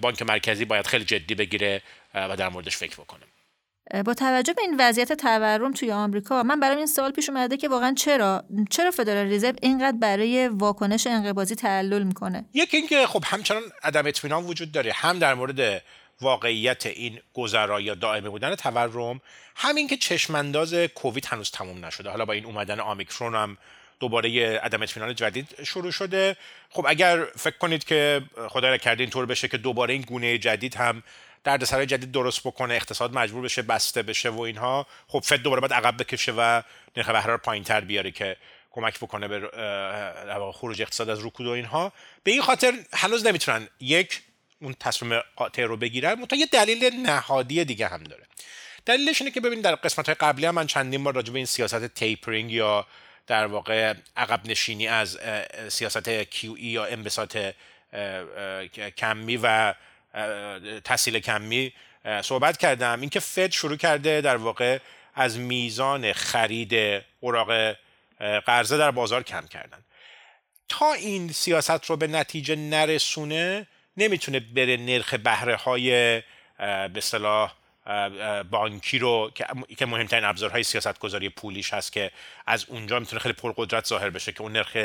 بانک 0.00 0.22
مرکزی 0.22 0.64
باید 0.64 0.86
خیلی 0.86 1.04
جدی 1.04 1.34
بگیره 1.34 1.82
و 2.14 2.36
در 2.36 2.48
موردش 2.48 2.76
فکر 2.76 2.94
بکنه. 2.94 3.27
با 4.04 4.14
توجه 4.14 4.52
به 4.52 4.62
این 4.62 4.76
وضعیت 4.78 5.12
تورم 5.12 5.72
توی 5.72 5.92
آمریکا 5.92 6.42
من 6.42 6.60
برای 6.60 6.76
این 6.76 6.86
سوال 6.86 7.12
پیش 7.12 7.28
اومده 7.28 7.56
که 7.56 7.68
واقعا 7.68 7.94
چرا؟ 7.94 8.44
چرا 8.70 8.90
فدرال 8.90 9.32
رزرو 9.32 9.54
اینقدر 9.62 9.96
برای 9.96 10.48
واکنش 10.48 11.06
انقباضی 11.06 11.54
تعلل 11.54 12.02
می‌کنه؟ 12.02 12.44
یکی 12.54 12.76
اینکه 12.76 13.06
خب 13.06 13.24
همچنان 13.26 13.62
عدم 13.82 14.06
اطمینان 14.06 14.44
وجود 14.44 14.72
داره 14.72 14.92
هم 14.92 15.18
در 15.18 15.34
مورد 15.34 15.82
واقعیت 16.20 16.86
این 16.86 17.20
گذرا 17.34 17.80
یا 17.80 17.94
دائمه 17.94 18.28
بودن 18.28 18.54
تورم 18.54 19.20
همین 19.56 19.88
که 19.88 19.96
چشمانداز 19.96 20.74
کووید 20.74 21.26
هنوز 21.26 21.50
تموم 21.50 21.84
نشده. 21.84 22.10
حالا 22.10 22.24
با 22.24 22.32
این 22.32 22.44
اومدن 22.44 22.80
آمیکرون 22.80 23.34
هم 23.34 23.56
دوباره 24.00 24.58
عدم 24.58 24.82
اطمینان 24.82 25.14
جدید 25.14 25.62
شروع 25.64 25.90
شده. 25.90 26.36
خب 26.70 26.86
اگر 26.88 27.24
فکر 27.36 27.58
کنید 27.58 27.84
که 27.84 28.22
خدا 28.48 28.76
کرده 28.76 29.02
اینطور 29.02 29.26
بشه 29.26 29.48
که 29.48 29.58
دوباره 29.58 29.94
این 29.94 30.02
گونه 30.02 30.38
جدید 30.38 30.74
هم 30.74 31.02
دردسرای 31.44 31.86
جدید 31.86 32.12
درست 32.12 32.40
بکنه 32.40 32.74
اقتصاد 32.74 33.14
مجبور 33.14 33.42
بشه 33.42 33.62
بسته 33.62 34.02
بشه 34.02 34.28
و 34.28 34.40
اینها 34.40 34.86
خب 35.08 35.18
فد 35.18 35.36
دوباره 35.36 35.60
باید 35.60 35.72
عقب 35.72 36.02
بکشه 36.02 36.32
و 36.32 36.62
نرخ 36.96 37.08
بهره 37.08 37.32
رو 37.32 37.38
پایینتر 37.38 37.80
بیاره 37.80 38.10
که 38.10 38.36
کمک 38.70 38.98
بکنه 38.98 39.28
به 39.28 39.50
خروج 40.52 40.82
اقتصاد 40.82 41.08
از 41.08 41.26
رکود 41.26 41.46
و 41.46 41.50
اینها. 41.50 41.92
به 42.24 42.30
این 42.30 42.42
خاطر 42.42 42.72
هنوز 42.92 43.26
نمی‌تونن 43.26 43.68
یک 43.80 44.22
اون 44.60 44.74
تصمیم 44.80 45.20
قاطع 45.36 45.64
رو 45.64 45.76
بگیرن 45.76 46.14
منتها 46.14 46.38
یه 46.38 46.46
دلیل 46.46 46.94
نهادی 46.94 47.64
دیگه 47.64 47.88
هم 47.88 48.02
داره. 48.02 48.22
دلیلش 48.86 49.20
اینه 49.20 49.30
که 49.30 49.40
ببینید 49.40 49.64
در 49.64 49.74
قسمت 49.74 50.06
های 50.06 50.14
قبلی 50.14 50.46
هم 50.46 50.54
من 50.54 50.66
چندین 50.66 51.04
بار 51.04 51.14
راجع 51.14 51.32
به 51.32 51.38
این 51.38 51.46
سیاست 51.46 51.86
تیپرینگ 51.86 52.52
یا 52.52 52.86
در 53.26 53.46
واقع 53.46 53.94
عقب 54.16 54.40
نشینی 54.46 54.88
از 54.88 55.18
سیاست 55.68 56.24
QE 56.24 56.58
یا 56.58 56.84
انبساط 56.84 57.38
کمی 58.96 59.36
و 59.42 59.74
تحصیل 60.84 61.18
کمی 61.18 61.72
صحبت 62.22 62.56
کردم. 62.56 63.00
اینکه 63.00 63.20
فد 63.20 63.50
شروع 63.50 63.76
کرده 63.76 64.20
در 64.20 64.36
واقع 64.36 64.78
از 65.14 65.38
میزان 65.38 66.12
خرید 66.12 67.02
اوراق 67.20 67.76
قرضه 68.46 68.78
در 68.78 68.90
بازار 68.90 69.22
کم 69.22 69.46
کردن. 69.46 69.78
تا 70.68 70.92
این 70.92 71.32
سیاست 71.32 71.84
رو 71.84 71.96
به 71.96 72.06
نتیجه 72.06 72.56
نرسونه 72.56 73.66
نمی‌تونه 73.96 74.40
بره 74.40 74.76
نرخ 74.76 75.14
بهره 75.14 75.56
های 75.56 76.22
به 76.92 77.00
صلاح 77.00 77.52
بانکی 78.50 78.98
رو 78.98 79.30
که 79.78 79.86
مهمترین 79.86 80.24
ابزارهای 80.24 80.62
سیاست 80.62 80.98
گذاری 80.98 81.28
پولیش 81.28 81.74
هست 81.74 81.92
که 81.92 82.10
از 82.46 82.64
اونجا 82.68 82.98
می‌تونه 82.98 83.20
خیلی 83.20 83.34
پرقدرت 83.34 83.86
ظاهر 83.86 84.10
بشه 84.10 84.32
که 84.32 84.42
اون 84.42 84.52
نرخ 84.52 84.76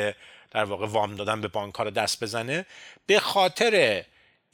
در 0.50 0.64
واقع 0.64 0.86
وام 0.86 1.16
دادن 1.16 1.40
به 1.40 1.48
بانک 1.48 1.74
ها 1.74 1.84
رو 1.84 1.90
دست 1.90 2.22
بزنه. 2.22 2.66
به 3.06 3.20
خاطر 3.20 4.04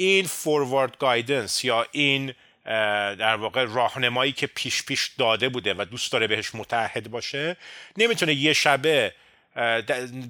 این 0.00 0.26
فوروارد 0.26 0.98
گایدنس 0.98 1.64
یا 1.64 1.86
این 1.92 2.34
در 3.14 3.36
واقع 3.36 3.64
راهنمایی 3.64 4.32
که 4.32 4.46
پیش 4.46 4.82
پیش 4.82 5.10
داده 5.18 5.48
بوده 5.48 5.74
و 5.74 5.84
دوست 5.84 6.12
داره 6.12 6.26
بهش 6.26 6.54
متحد 6.54 7.10
باشه 7.10 7.56
نمی‌تونه 7.96 8.34
یه 8.34 8.52
شبه 8.52 9.14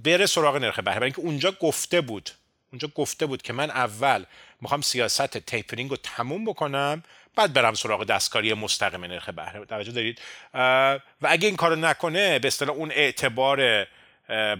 بره 0.04 0.26
سراغ 0.26 0.56
نرخ 0.56 0.78
بهره. 0.78 1.02
اینکه 1.02 1.20
اونجا 1.20 1.50
گفته 1.50 2.00
بود 2.00 2.30
اونجا 2.72 2.88
گفته 2.94 3.26
بود 3.26 3.42
که 3.42 3.52
من 3.52 3.70
اول 3.70 4.24
می‌خوام 4.60 4.80
سیاست 4.80 5.38
تیپرینگ 5.38 5.90
رو 5.90 5.96
تموم 5.96 6.44
بکنم 6.44 7.02
بعد 7.36 7.52
برم 7.52 7.74
سراغ 7.74 8.04
دستکاری 8.04 8.54
مستقیم 8.54 9.04
نرخ 9.04 9.28
بهره. 9.28 9.64
توجه 9.64 9.92
دارید؟ 9.92 10.20
و 10.54 11.00
اگه 11.22 11.48
این 11.48 11.56
کارو 11.56 11.76
نکنه 11.76 12.38
به 12.38 12.48
اصطلاح 12.48 12.76
اون 12.76 12.90
اعتبار 12.90 13.86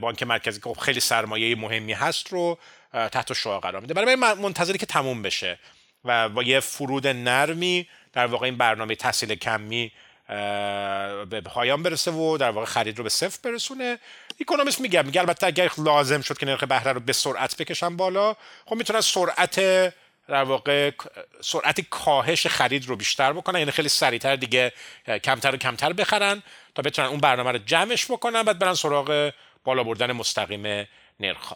بانک 0.00 0.22
مرکزی 0.22 0.60
که 0.60 0.68
خب 0.68 0.80
خیلی 0.80 1.00
سرمایه 1.00 1.56
مهمی 1.56 1.92
هست 1.92 2.28
رو 2.28 2.58
تحت 2.92 3.32
شعا 3.32 3.60
قرار 3.60 3.80
میده. 3.80 3.94
برای 3.94 4.14
من 4.14 4.38
منتظری 4.38 4.78
که 4.78 4.86
تموم 4.86 5.22
بشه 5.22 5.58
و 6.04 6.28
با 6.28 6.42
یه 6.42 6.60
فرود 6.60 7.06
نرمی 7.06 7.88
در 8.12 8.26
واقع 8.26 8.44
این 8.44 8.56
برنامه 8.56 8.94
تحصیل 8.94 9.34
کمی 9.34 9.92
به 11.30 11.42
پایان 11.44 11.82
برسه 11.82 12.10
و 12.10 12.36
در 12.38 12.50
واقع 12.50 12.66
خرید 12.66 12.98
رو 12.98 13.04
به 13.04 13.10
صفر 13.10 13.38
برسونه. 13.42 13.98
اکونومیست 14.40 14.80
میگه 14.80 15.02
میگه 15.02 15.20
البته 15.20 15.46
اگر 15.46 15.70
لازم 15.78 16.20
شد 16.20 16.38
که 16.38 16.46
نرخ 16.46 16.64
بهره 16.64 16.92
رو 16.92 17.00
به 17.00 17.12
سرعت 17.12 17.56
بکشن 17.56 17.96
بالا 17.96 18.36
خب 18.66 18.76
می‌تونن 18.76 19.00
سرعت 19.00 19.60
در 20.28 20.42
واقع 20.42 20.90
سرعت 21.40 21.80
کاهش 21.80 22.46
خرید 22.46 22.88
رو 22.88 22.96
بیشتر 22.96 23.32
بکنن 23.32 23.58
یعنی 23.58 23.70
خیلی 23.70 23.88
سریعتر 23.88 24.36
دیگه 24.36 24.72
کمتر 25.24 25.54
و 25.54 25.56
کمتر 25.56 25.92
بخرن 25.92 26.42
تا 26.74 26.82
بتونن 26.82 27.08
اون 27.08 27.20
برنامه 27.20 27.52
رو 27.52 27.58
جمعش 27.58 28.10
بکنن 28.10 28.42
بعد 28.42 28.58
برن 28.58 28.74
سراغ 28.74 29.32
بالا 29.64 29.84
بردن 29.84 30.12
مستقیم 30.12 30.88
نرخ 31.20 31.52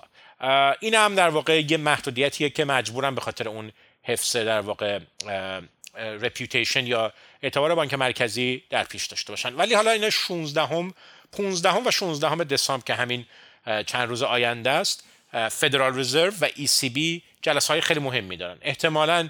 این 0.80 0.94
هم 0.94 1.14
در 1.14 1.28
واقع 1.28 1.60
یه 1.60 1.76
محدودیتیه 1.76 2.50
که 2.50 2.64
مجبورن 2.64 3.14
به 3.14 3.20
خاطر 3.20 3.48
اون 3.48 3.72
حفظ 4.02 4.36
در 4.36 4.60
واقع 4.60 4.98
رپیوتیشن 5.96 6.86
یا 6.86 7.12
اعتبار 7.42 7.74
بانک 7.74 7.94
مرکزی 7.94 8.62
در 8.70 8.84
پیش 8.84 9.06
داشته 9.06 9.32
باشن. 9.32 9.54
ولی 9.54 9.74
حالا 9.74 9.90
اینا 9.90 10.10
16 10.10 10.62
هم 10.62 10.94
15 11.32 11.70
هم 11.70 11.86
و 11.86 11.90
16 11.90 12.28
هم 12.28 12.44
دسامبر 12.44 12.84
که 12.84 12.94
همین 12.94 13.26
چند 13.86 14.08
روز 14.08 14.22
آینده 14.22 14.70
است 14.70 15.04
فدرال 15.50 15.98
رزرو 15.98 16.32
و 16.40 16.48
ای 16.56 16.66
سی 16.66 16.88
بی 16.88 17.22
جلسه 17.42 17.72
های 17.72 17.80
خیلی 17.80 18.00
مهمی 18.00 18.36
دارن. 18.36 18.58
احتمالا 18.62 19.28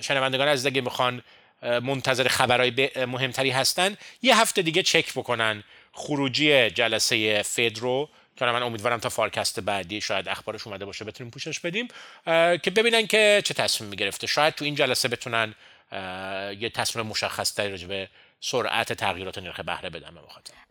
شنوندگان 0.00 0.48
از 0.48 0.66
اگه 0.66 0.80
می‌خوان 0.80 1.22
منتظر 1.62 2.28
خبرهای 2.28 2.90
مهمتری 2.96 3.50
هستن 3.50 3.96
یه 4.22 4.40
هفته 4.40 4.62
دیگه 4.62 4.82
چک 4.82 5.14
بکنن 5.14 5.64
خروجی 5.92 6.70
جلسه 6.70 7.42
فد 7.42 7.78
رو 7.78 8.08
که 8.46 8.52
من 8.52 8.62
امیدوارم 8.62 8.98
تا 8.98 9.08
فارکست 9.08 9.60
بعدی 9.60 10.00
شاید 10.00 10.28
اخبارش 10.28 10.66
اومده 10.66 10.84
باشه 10.84 11.04
بتونیم 11.04 11.30
پوشش 11.30 11.60
بدیم 11.60 11.88
که 12.62 12.72
ببینن 12.76 13.06
که 13.06 13.42
چه 13.44 13.54
تصمیمی 13.54 13.96
گرفته 13.96 14.26
شاید 14.26 14.54
تو 14.54 14.64
این 14.64 14.74
جلسه 14.74 15.08
بتونن 15.08 15.54
یه 16.60 16.70
تصمیم 16.74 17.06
مشخص 17.06 17.54
تری 17.54 17.70
راجع 17.70 17.86
به 17.86 18.08
سرعت 18.40 18.92
تغییرات 18.92 19.38
نرخ 19.38 19.60
بهره 19.60 19.90
بدن 19.90 20.14
به 20.14 20.20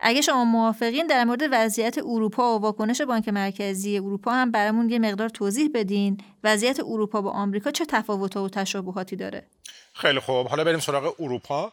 اگه 0.00 0.20
شما 0.20 0.44
موافقین 0.44 1.06
در 1.06 1.24
مورد 1.24 1.40
وضعیت 1.52 1.98
اروپا 1.98 2.58
و 2.58 2.62
واکنش 2.62 3.00
بانک 3.00 3.28
مرکزی 3.28 3.98
اروپا 3.98 4.32
هم 4.32 4.50
برامون 4.50 4.90
یه 4.90 4.98
مقدار 4.98 5.28
توضیح 5.28 5.70
بدین. 5.74 6.20
وضعیت 6.44 6.80
اروپا 6.80 7.20
با 7.20 7.30
آمریکا 7.30 7.70
چه 7.70 7.84
تفاوت 7.84 8.36
و 8.36 8.48
تشابهاتی 8.48 9.16
داره؟ 9.16 9.46
خیلی 9.94 10.20
خوب. 10.20 10.46
حالا 10.46 10.64
بریم 10.64 10.80
سراغ 10.80 11.14
اروپا. 11.20 11.72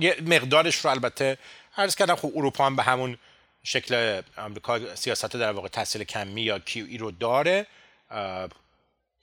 یه 0.00 0.16
مقدارش 0.26 0.76
رو 0.76 0.90
البته 0.90 1.38
عرض 1.76 1.94
کردم 1.94 2.14
خب 2.14 2.32
اروپا 2.36 2.66
هم 2.66 2.76
به 2.76 2.82
همون 2.82 3.16
شکل 3.66 4.22
آمریکا 4.36 4.94
سیاست 4.94 5.36
در 5.36 5.52
واقع 5.52 5.68
تحصیل 5.68 6.04
کمی 6.04 6.42
یا 6.42 6.58
کیو 6.58 6.86
ای 6.86 6.98
رو 6.98 7.10
داره 7.10 7.66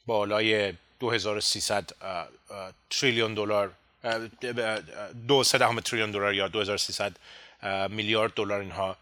بالای 0.06 0.74
2300 1.00 1.92
تریلیون 2.90 3.34
دلار 3.34 3.72
دو 5.28 5.44
سه 5.44 5.58
دهم 5.58 5.80
تریلیون 5.80 6.12
دلار 6.12 6.34
یا 6.34 6.48
2300 6.48 7.18
میلیارد 7.90 8.34
دلار 8.34 8.60
اینها 8.60 8.98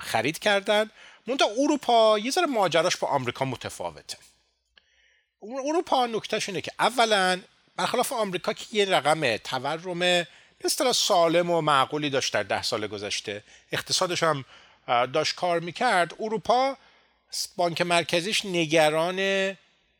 خرید 0.00 0.38
کردن. 0.38 0.90
منتها 1.26 1.48
اروپا 1.58 2.18
یه 2.18 2.30
ذره 2.30 2.46
ماجراش 2.46 2.96
با 2.96 3.08
آمریکا 3.08 3.44
متفاوته. 3.44 4.18
اروپا 5.42 6.06
نکتهش 6.06 6.48
اینه 6.48 6.60
که 6.60 6.72
اولا 6.78 7.40
برخلاف 7.76 8.12
آمریکا 8.12 8.52
که 8.52 8.66
یه 8.72 8.84
رقم 8.84 9.36
تورم 9.36 9.98
به 9.98 10.26
اصطلاح 10.64 10.92
سالم 10.92 11.50
و 11.50 11.60
معقولی 11.60 12.10
داشت 12.10 12.34
در 12.34 12.42
ده 12.42 12.62
سال 12.62 12.86
گذشته. 12.86 13.42
اقتصادش 13.72 14.22
هم 14.22 14.44
داشت 15.12 15.34
کار 15.34 15.60
می‌کرد 15.60 16.14
اروپا 16.20 16.76
بانک 17.56 17.80
مرکزیش 17.80 18.44
نگران 18.44 19.56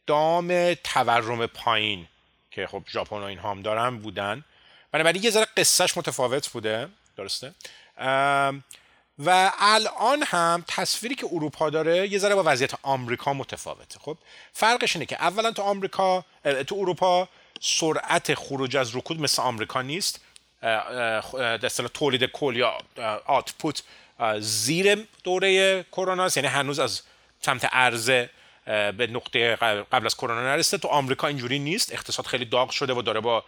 دام 0.06 0.74
تورم 0.74 1.46
پایین 1.46 2.08
که 2.50 2.66
خب 2.66 2.82
ژاپن 2.88 3.16
و 3.16 3.22
این 3.22 3.38
هم 3.38 3.62
دارن 3.62 3.98
بودن. 3.98 4.44
بنابراین 4.92 5.22
یه 5.22 5.30
ذره 5.30 5.46
قصهش 5.56 5.96
متفاوت 5.96 6.48
بوده 6.48 6.88
درسته؟ 7.16 7.54
و 9.18 9.52
الان 9.58 10.22
هم 10.26 10.64
تصویری 10.68 11.14
که 11.14 11.26
اروپا 11.32 11.70
داره 11.70 12.08
یه 12.08 12.18
ذره 12.18 12.34
با 12.34 12.42
وضعیت 12.46 12.72
آمریکا 12.82 13.32
متفاوته. 13.32 13.98
خب 13.98 14.16
فرقش 14.52 14.96
اینه 14.96 15.06
که 15.06 15.16
اولا 15.16 15.52
تو 15.52 15.62
آمریکا 15.62 16.24
تو 16.66 16.74
اروپا 16.74 17.28
سرعت 17.60 18.34
خروج 18.34 18.76
از 18.76 18.96
رکود 18.96 19.20
مثل 19.20 19.42
آمریکا 19.42 19.82
نیست. 19.82 20.20
در 20.60 21.68
تولید 21.94 22.24
کل 22.24 22.56
یا 22.56 22.78
آتپوت 23.26 23.82
زیر 24.40 25.06
دوره 25.24 25.82
کرونا 25.82 26.28
یعنی 26.36 26.48
هنوز 26.48 26.78
از 26.78 27.02
سمت 27.40 27.64
عرضه 27.64 28.30
به 28.66 29.08
نقطه 29.10 29.56
قبل 29.92 30.06
از 30.06 30.16
کرونا 30.16 30.42
نرسیده 30.42 30.82
تو 30.82 30.88
آمریکا 30.88 31.26
اینجوری 31.26 31.58
نیست. 31.58 31.92
اقتصاد 31.92 32.26
خیلی 32.26 32.44
داغ 32.44 32.70
شده 32.70 32.94
و 32.94 33.02
داره 33.02 33.20
با 33.20 33.44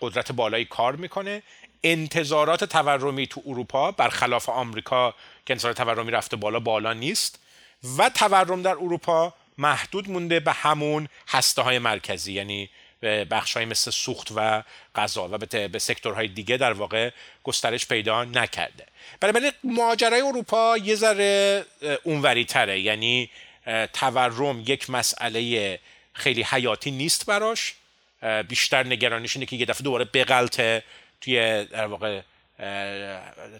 قدرت 0.00 0.32
بالایی 0.32 0.64
کار 0.64 0.96
می‌کنه. 0.96 1.42
انتظارات 1.84 2.64
تورمی 2.64 3.26
تو 3.26 3.42
اروپا 3.46 3.90
برخلاف 3.90 4.48
آمریکا 4.48 5.14
که 5.46 5.52
انتظارات 5.54 5.76
تورمی 5.76 6.10
رفته 6.10 6.36
بالا 6.36 6.60
بالا 6.60 6.92
نیست. 6.92 7.38
و 7.98 8.08
تورم 8.08 8.62
در 8.62 8.70
اروپا 8.70 9.34
محدود 9.58 10.10
مونده 10.10 10.40
به 10.40 10.52
همون 10.52 11.08
هسته 11.28 11.62
های 11.62 11.78
مرکزی. 11.78 12.32
یعنی 12.32 12.70
به 13.00 13.24
بخش 13.24 13.56
های 13.56 13.64
مثل 13.66 13.90
سوخت 13.90 14.28
و 14.34 14.62
غذا 14.94 15.28
و 15.32 15.38
به 15.68 15.78
سکتورهای 15.78 16.28
دیگه 16.28 16.56
در 16.56 16.72
واقع 16.72 17.10
گسترش 17.44 17.86
پیدا 17.86 18.24
نکرده. 18.24 18.86
برای 19.20 19.52
ماجرای 19.64 20.20
اروپا 20.20 20.76
یه 20.76 20.94
ذره 20.94 21.64
اونوری 22.02 22.44
تره 22.44 22.80
یعنی 22.80 23.30
تورم 23.92 24.62
یک 24.66 24.90
مسئله 24.90 25.78
خیلی 26.12 26.42
حیاتی 26.42 26.90
نیست 26.90 27.26
براش. 27.26 27.74
بیشتر 28.48 28.86
نگرانیش 28.86 29.36
اینه 29.36 29.46
که 29.46 29.56
یه 29.56 29.66
دفعه 29.66 29.82
دوباره 29.82 30.04
بغلته 30.04 30.82
توی 31.20 31.64
در 31.64 31.86
واقع 31.86 32.20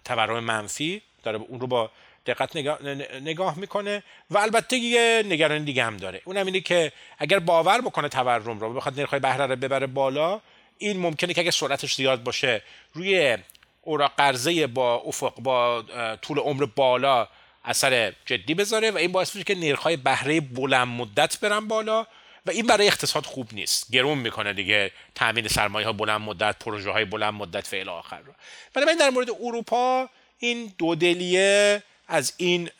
تورم 0.05 0.45
منفی. 0.45 1.03
داره 1.23 1.39
اون 1.39 1.61
رو 1.61 1.67
با 1.67 1.91
دقت 2.27 2.57
نگاه, 2.57 2.83
نگاه 3.21 3.59
می‌کنه 3.59 4.03
و 4.31 4.39
البته 4.39 4.77
یه 4.77 5.23
نگرانی 5.27 5.65
دیگه 5.65 5.85
هم 5.85 5.97
داره. 5.97 6.23
اونم 6.25 6.47
اینه 6.47 6.61
که 6.61 6.93
اگر 7.19 7.39
باور 7.39 7.81
بکنه 7.81 8.09
تورم 8.09 8.59
رو 8.59 8.75
بخواد 8.75 9.01
نرخ‌های 9.01 9.21
بهره 9.21 9.47
رو 9.47 9.57
ببره 9.57 9.87
بالا 9.87 10.41
این 10.79 10.99
ممکنه 10.99 11.35
که 11.35 11.41
اگر 11.41 11.51
سرعتش 11.51 11.95
زیاد 11.95 12.23
باشه 12.23 12.63
روی 12.93 13.39
اوراق 13.83 14.13
قرضه 14.17 14.67
با 14.67 14.95
افق 14.95 15.41
با 15.41 15.85
طول 16.23 16.39
عمر 16.39 16.65
بالا 16.65 17.29
اثر 17.65 18.13
جدی 18.27 18.55
بذاره 18.55 18.91
و 18.91 18.97
این 18.97 19.13
باعث 19.13 19.37
میشه 19.37 19.55
که 19.55 19.61
نرخ‌های 19.61 19.97
بهره 19.97 20.41
بلند 20.41 20.89
مدت 20.89 21.41
برن 21.41 21.69
بالا 21.69 22.07
و 22.47 22.51
این 22.51 22.67
برای 22.67 22.87
اقتصاد 22.87 23.27
خوب 23.27 23.49
نیست. 23.53 23.93
گرون 23.93 24.19
می‌کنه 24.19 24.53
دیگه 24.53 24.91
تامین 25.15 25.49
سرمایه 25.49 25.87
ها 25.87 25.93
بلند 25.93 26.21
مدت 26.21 26.57
پروژه 26.59 26.91
های 26.91 27.05
بلند 27.05 27.35
مدت 27.35 27.67
فعل 27.67 27.89
آخر 27.89 28.19
رو. 28.19 28.33
بنابراین 28.75 28.99
در 28.99 29.11
مورد 29.11 29.29
اروپا 29.43 30.09
این 30.39 30.73
دودلیه 30.79 31.83
از 32.09 32.33
این 32.37 32.71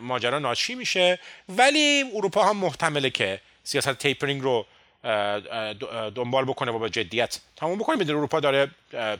ماجرا 0.00 0.38
ناشی 0.38 0.74
میشه. 0.74 1.18
ولی 1.48 2.04
اروپا 2.14 2.44
هم 2.44 2.56
محتمله 2.56 3.10
که 3.10 3.40
سیاست 3.64 3.94
تیپرینگ 3.94 4.42
رو 4.42 4.66
دنبال 6.14 6.44
بکنه 6.44 6.72
و 6.72 6.78
با 6.78 6.88
جدیت 6.88 7.40
تموم 7.56 7.78
بکنه. 7.78 7.96
می‌دونه 7.96 8.18
اروپا 8.18 8.40
داره 8.40 8.70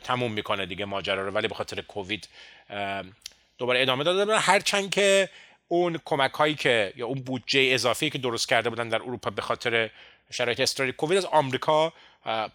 تموم 0.03 0.31
می‌کنه 0.31 0.65
دیگه 0.65 0.85
ماجرا 0.85 1.25
رو. 1.25 1.31
ولی 1.31 1.47
به 1.47 1.55
خاطر 1.55 1.81
کووید 1.81 2.27
دوباره 3.57 3.81
ادامه 3.81 4.03
داده. 4.03 4.39
هرچند 4.39 4.89
که 4.89 5.29
اون 5.67 5.99
کمک 6.05 6.31
هایی 6.31 6.55
که 6.55 6.93
یا 6.95 7.07
اون 7.07 7.19
بودجه 7.19 7.69
اضافی 7.73 8.09
که 8.09 8.17
درست 8.17 8.49
کرده 8.49 8.69
بودن 8.69 8.89
در 8.89 9.01
اروپا 9.01 9.29
به 9.29 9.41
خاطر 9.41 9.89
شرایط 10.31 10.59
استراری 10.59 10.91
کووید 10.91 11.17
از 11.17 11.25
آمریکا 11.25 11.93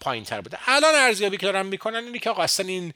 پایین 0.00 0.24
تر 0.24 0.40
بوده. 0.40 0.58
الان 0.66 0.94
ارزیابی 0.94 1.36
که 1.36 1.46
دارن 1.46 1.66
می‌کنن 1.66 2.04
اینه 2.04 2.18
که 2.18 2.30
آقا 2.30 2.42
اصلا 2.42 2.66
این 2.66 2.94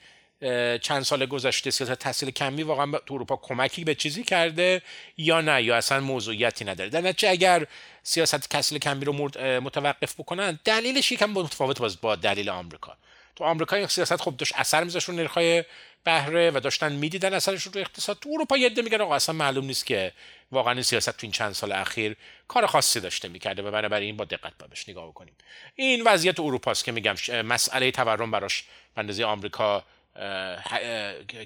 چند 0.82 1.02
سال 1.02 1.26
گذشته 1.26 1.70
سیاست 1.70 1.94
تحصیل 1.94 2.30
کمی 2.30 2.62
واقعا 2.62 2.92
تو 3.06 3.14
اروپا 3.14 3.36
کمکی 3.36 3.84
به 3.84 3.94
چیزی 3.94 4.24
کرده 4.24 4.82
یا 5.16 5.40
نه؟ 5.40 5.62
یا 5.62 5.76
اصلا 5.76 6.00
موضوعیتی 6.00 6.64
نداره؟ 6.64 6.90
در 6.90 7.00
نتیجه 7.00 7.30
اگر 7.30 7.66
سیاست 8.02 8.48
تحصیل 8.48 8.78
کمی 8.78 9.04
رو 9.04 9.12
متوقف 9.60 10.14
بکنن 10.14 10.58
دلیلش 10.64 11.12
یکم 11.12 11.30
متفاوت 11.30 11.78
باز 11.78 12.00
با 12.00 12.16
دلیل 12.16 12.48
آمریکا. 12.48 12.96
تو 13.36 13.44
آمریکا 13.44 13.76
این 13.76 13.86
سیاست 13.86 14.16
خب 14.16 14.36
داشت 14.36 14.52
اثر 14.56 14.84
میذاشت 14.84 15.08
رو 15.08 15.14
نرخ‌های 15.14 15.64
بهره 16.04 16.50
و 16.50 16.60
داشتن 16.60 16.92
می‌دیدن 16.92 17.34
اثرش 17.34 17.62
رو 17.62 17.72
اقتصاد. 17.76 18.18
تو 18.18 18.30
اروپا 18.32 18.56
یه 18.56 18.68
میگن 18.68 19.00
آقا 19.00 19.14
اصلا 19.14 19.34
معلوم 19.34 19.64
نیست 19.64 19.86
که 19.86 20.12
واقعا 20.52 20.72
این 20.72 20.82
سیاست 20.82 21.10
تو 21.10 21.18
این 21.22 21.32
چند 21.32 21.52
سال 21.52 21.72
اخیر 21.72 22.16
کار 22.48 22.66
خاصی 22.66 23.00
داشته 23.00 23.28
می‌کرده 23.28 23.62
و 23.62 23.70
بنابراین 23.70 24.16
با 24.16 24.24
دقت 24.24 24.52
بهش 24.70 24.88
نگاه 24.88 25.14
کنیم 25.14 25.34
این 25.74 26.02
وضعیت 26.04 26.40
اروپاست 26.40 26.84
که 26.84 26.92
میگم 26.92 27.14
مسئله 27.42 27.90
تورم 27.90 28.30
براش 28.30 28.64
به 28.96 29.24
آمریکا 29.24 29.84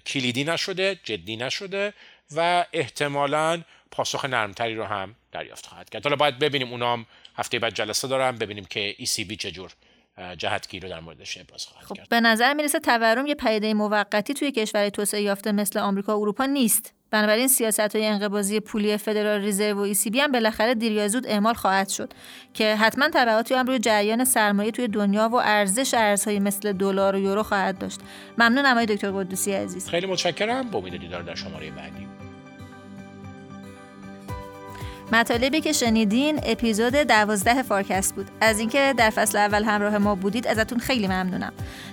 کلیدی 0.07 0.45
نشده 0.45 0.99
جدی 1.05 1.37
نشده 1.37 1.95
و 2.37 2.65
احتمالا 2.73 3.63
پاسخ 3.91 4.25
نرمتری 4.25 4.75
رو 4.75 4.85
هم 4.85 5.15
دریافت 5.33 5.67
خواهد 5.67 5.91
کرد. 5.91 6.05
حالا 6.05 6.17
باید 6.17 6.39
ببینیم 6.39 6.71
اونام 6.71 7.07
هفته 7.37 7.59
بعد 7.59 7.75
جلسه 7.75 8.09
دارم 8.09 8.37
ببینیم 8.37 8.65
که 8.65 8.97
ECB 8.99 9.37
چجور 9.37 9.71
جهتگیر 10.37 10.83
رو 10.83 10.89
در 10.89 11.01
موردش 11.01 11.39
ابراز 11.39 11.67
خواهد 11.67 11.87
خب 11.87 11.95
کرد. 11.95 12.09
به 12.09 12.21
نظر 12.21 12.55
می‌رسه 12.55 12.81
تورم 12.81 13.27
یه 13.27 13.35
پدیده 13.35 13.75
موقتی 13.75 14.35
توی 14.35 14.53
کشور 14.53 14.89
توسعه 14.89 15.23
یافته 15.23 15.53
مثل 15.53 15.79
آمریکا 15.79 16.19
و 16.19 16.21
اروپا 16.21 16.47
نیست. 16.47 16.95
بنابراین 17.11 17.49
سیاست 17.49 17.97
های 17.97 18.07
انقباضی 18.07 18.61
پولی 18.61 18.97
فدرال 18.97 19.45
رزرو 19.45 19.79
و 19.79 19.81
ایسیبی 19.81 20.21
هم 20.21 20.33
بالاخره 20.33 20.75
دیر 20.75 21.09
زود 21.09 21.27
اعمال 21.27 21.55
خواهد 21.55 21.89
شد 21.89 22.13
که 22.55 22.77
حتما 22.77 23.09
تبعاتی 23.15 23.55
هم 23.55 23.67
روی 23.67 23.79
جریان 23.79 24.25
سرمایه 24.25 24.71
توی 24.71 24.89
دنیا 24.89 25.29
و 25.29 25.35
ارزش 25.35 25.95
ارزهای 25.95 26.39
مثل 26.39 26.73
دلار 26.73 27.17
و 27.17 27.19
یورو 27.19 27.43
خواهد 27.43 27.79
داشت. 27.79 28.01
ممنون 28.39 28.67
آقای 28.67 28.87
دکتر 28.87 29.11
قدوسی 29.11 29.53
عزیز. 29.53 29.89
خیلی 29.89 30.07
متشکرم. 30.07 30.71
با 30.71 30.79
امید 30.79 30.97
دیدار 30.97 31.23
در 31.23 31.35
شماره 31.35 31.71
بعدی. 31.71 32.10
مطالبی 35.13 35.61
که 35.61 35.73
شنیدین 35.73 36.41
اپیزود 36.43 36.93
دوازده 36.93 37.63
فارکست 37.63 38.15
بود. 38.15 38.31
از 38.41 38.59
اینکه 38.59 38.95
در 38.97 39.11
فصل 39.11 39.39
اول 39.39 39.65
همراه 39.65 39.99
ما 39.99 40.15
بودید 40.15 40.47
ازتون 40.47 40.79
خیلی 40.79 41.07
ممنونم. 41.07 41.53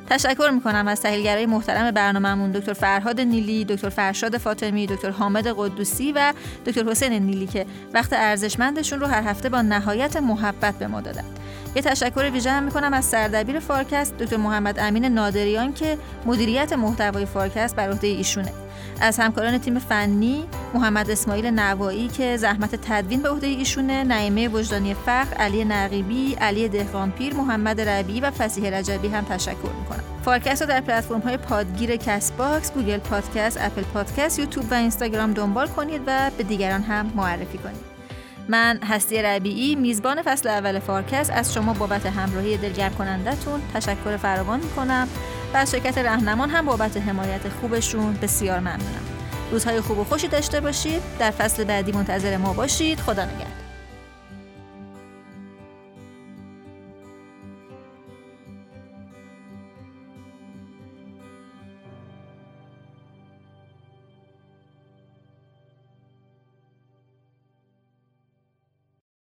تشکر 0.10 0.50
می‌کنم 0.54 0.88
از 0.88 1.02
تحلیلگرای 1.02 1.46
محترم 1.46 1.92
برنامهمون 1.92 2.52
دکتر 2.52 2.74
فرهاد 2.74 3.22
نیلی 3.22 3.66
دکتر 3.66 3.90
فرشاد 3.90 4.38
فاطمی 4.38 4.88
دکتر 4.88 5.10
حامد 5.10 5.48
قدوسی 5.48 6.12
و 6.12 6.34
دکتر 6.66 6.84
حسین 6.84 7.14
نیلی 7.14 7.48
که 7.48 7.66
وقت 7.94 8.14
ارزشمندشون 8.14 9.00
رو 9.00 9.08
هر 9.08 9.22
هفته 9.22 9.50
با 9.50 9.62
نهایت 9.62 10.18
محبت 10.18 10.76
به 10.76 10.88
ما 10.88 11.02
دادن. 11.02 11.26
یه 11.78 11.84
تشکر 11.84 12.30
ویژه 12.34 12.52
هم 12.52 12.64
می‌کنم 12.64 12.94
از 12.94 13.06
سردبیر 13.06 13.60
فارکست 13.60 14.18
دکتر 14.18 14.38
محمد 14.38 14.80
امین 14.80 15.06
نادریان 15.06 15.74
که 15.74 15.98
مدیریت 16.26 16.74
محتوای 16.74 17.26
فارکست 17.26 17.76
بر 17.76 17.90
عهده 17.90 18.08
ایشونه. 18.08 18.54
از 19.02 19.20
همکاران 19.20 19.58
تیم 19.58 19.80
فنی 19.80 20.44
محمد 20.74 21.12
اسماعیل 21.12 21.46
نوایی 21.46 22.08
که 22.08 22.38
زحمت 22.38 22.76
تدوین 22.76 23.22
به 23.22 23.30
عهده 23.30 23.48
ایشونه 23.48 24.04
نعیمه 24.04 24.48
وجدانی 24.48 24.94
فخر 24.94 25.34
علی 25.40 25.66
نقیبی 25.66 26.34
علی 26.34 26.70
دهقانپیر 26.70 27.34
محمد 27.34 27.82
ربی 27.82 28.20
و 28.20 28.32
فسیح 28.32 28.70
رجبی 28.70 29.08
هم 29.08 29.24
تشکر 29.24 29.74
می‌کنم. 29.80 30.04
فارکست 30.26 30.62
رو 30.62 30.68
در 30.68 30.82
پلتفرم 30.82 31.20
های 31.20 31.38
پادگیر 31.38 31.96
کست 31.96 32.38
باکس 32.38 32.72
گوگل 32.72 32.98
پادکست 32.98 33.58
اپل 33.62 33.82
پادکست 33.82 34.40
یوتیوب 34.40 34.72
و 34.72 34.74
اینستاگرام 34.74 35.34
دنبال 35.34 35.68
کنید 35.68 36.02
و 36.08 36.32
به 36.38 36.44
دیگران 36.44 36.82
هم 36.82 37.12
معرفی 37.16 37.58
کنید. 37.58 37.97
من 38.50 38.80
هستی 38.84 39.22
ربیعی 39.22 39.76
میزبان 39.76 40.22
فصل 40.22 40.50
اول 40.50 40.80
فارکست. 40.80 41.32
از 41.32 41.54
شما 41.54 41.74
بابت 41.74 42.06
همراهی 42.06 42.58
دلگرم 42.58 42.94
کنندتون 42.94 43.62
تشکر 43.74 44.18
فراوان 44.18 44.60
می‌کنم 44.60 45.08
و 45.54 45.58
از 45.58 45.72
شرکت 45.72 45.98
رهنمان 45.98 46.50
هم 46.50 46.66
بابت 46.66 46.98
حمایت 46.98 47.50
خوبشون 47.50 48.14
بسیار 48.14 48.60
ممنونم. 48.60 49.06
روزهای 49.52 49.82
خوب 49.82 50.00
و 50.00 50.04
خوشی 50.04 50.28
داشته 50.28 50.62
باشید. 50.62 51.02
در 51.20 51.32
فصل 51.32 51.64
بعدی 51.64 51.92
منتظر 51.92 52.38
ما 52.38 52.54
باشید. 52.54 53.00
خدا 53.00 53.26
نگهدار. 53.26 53.67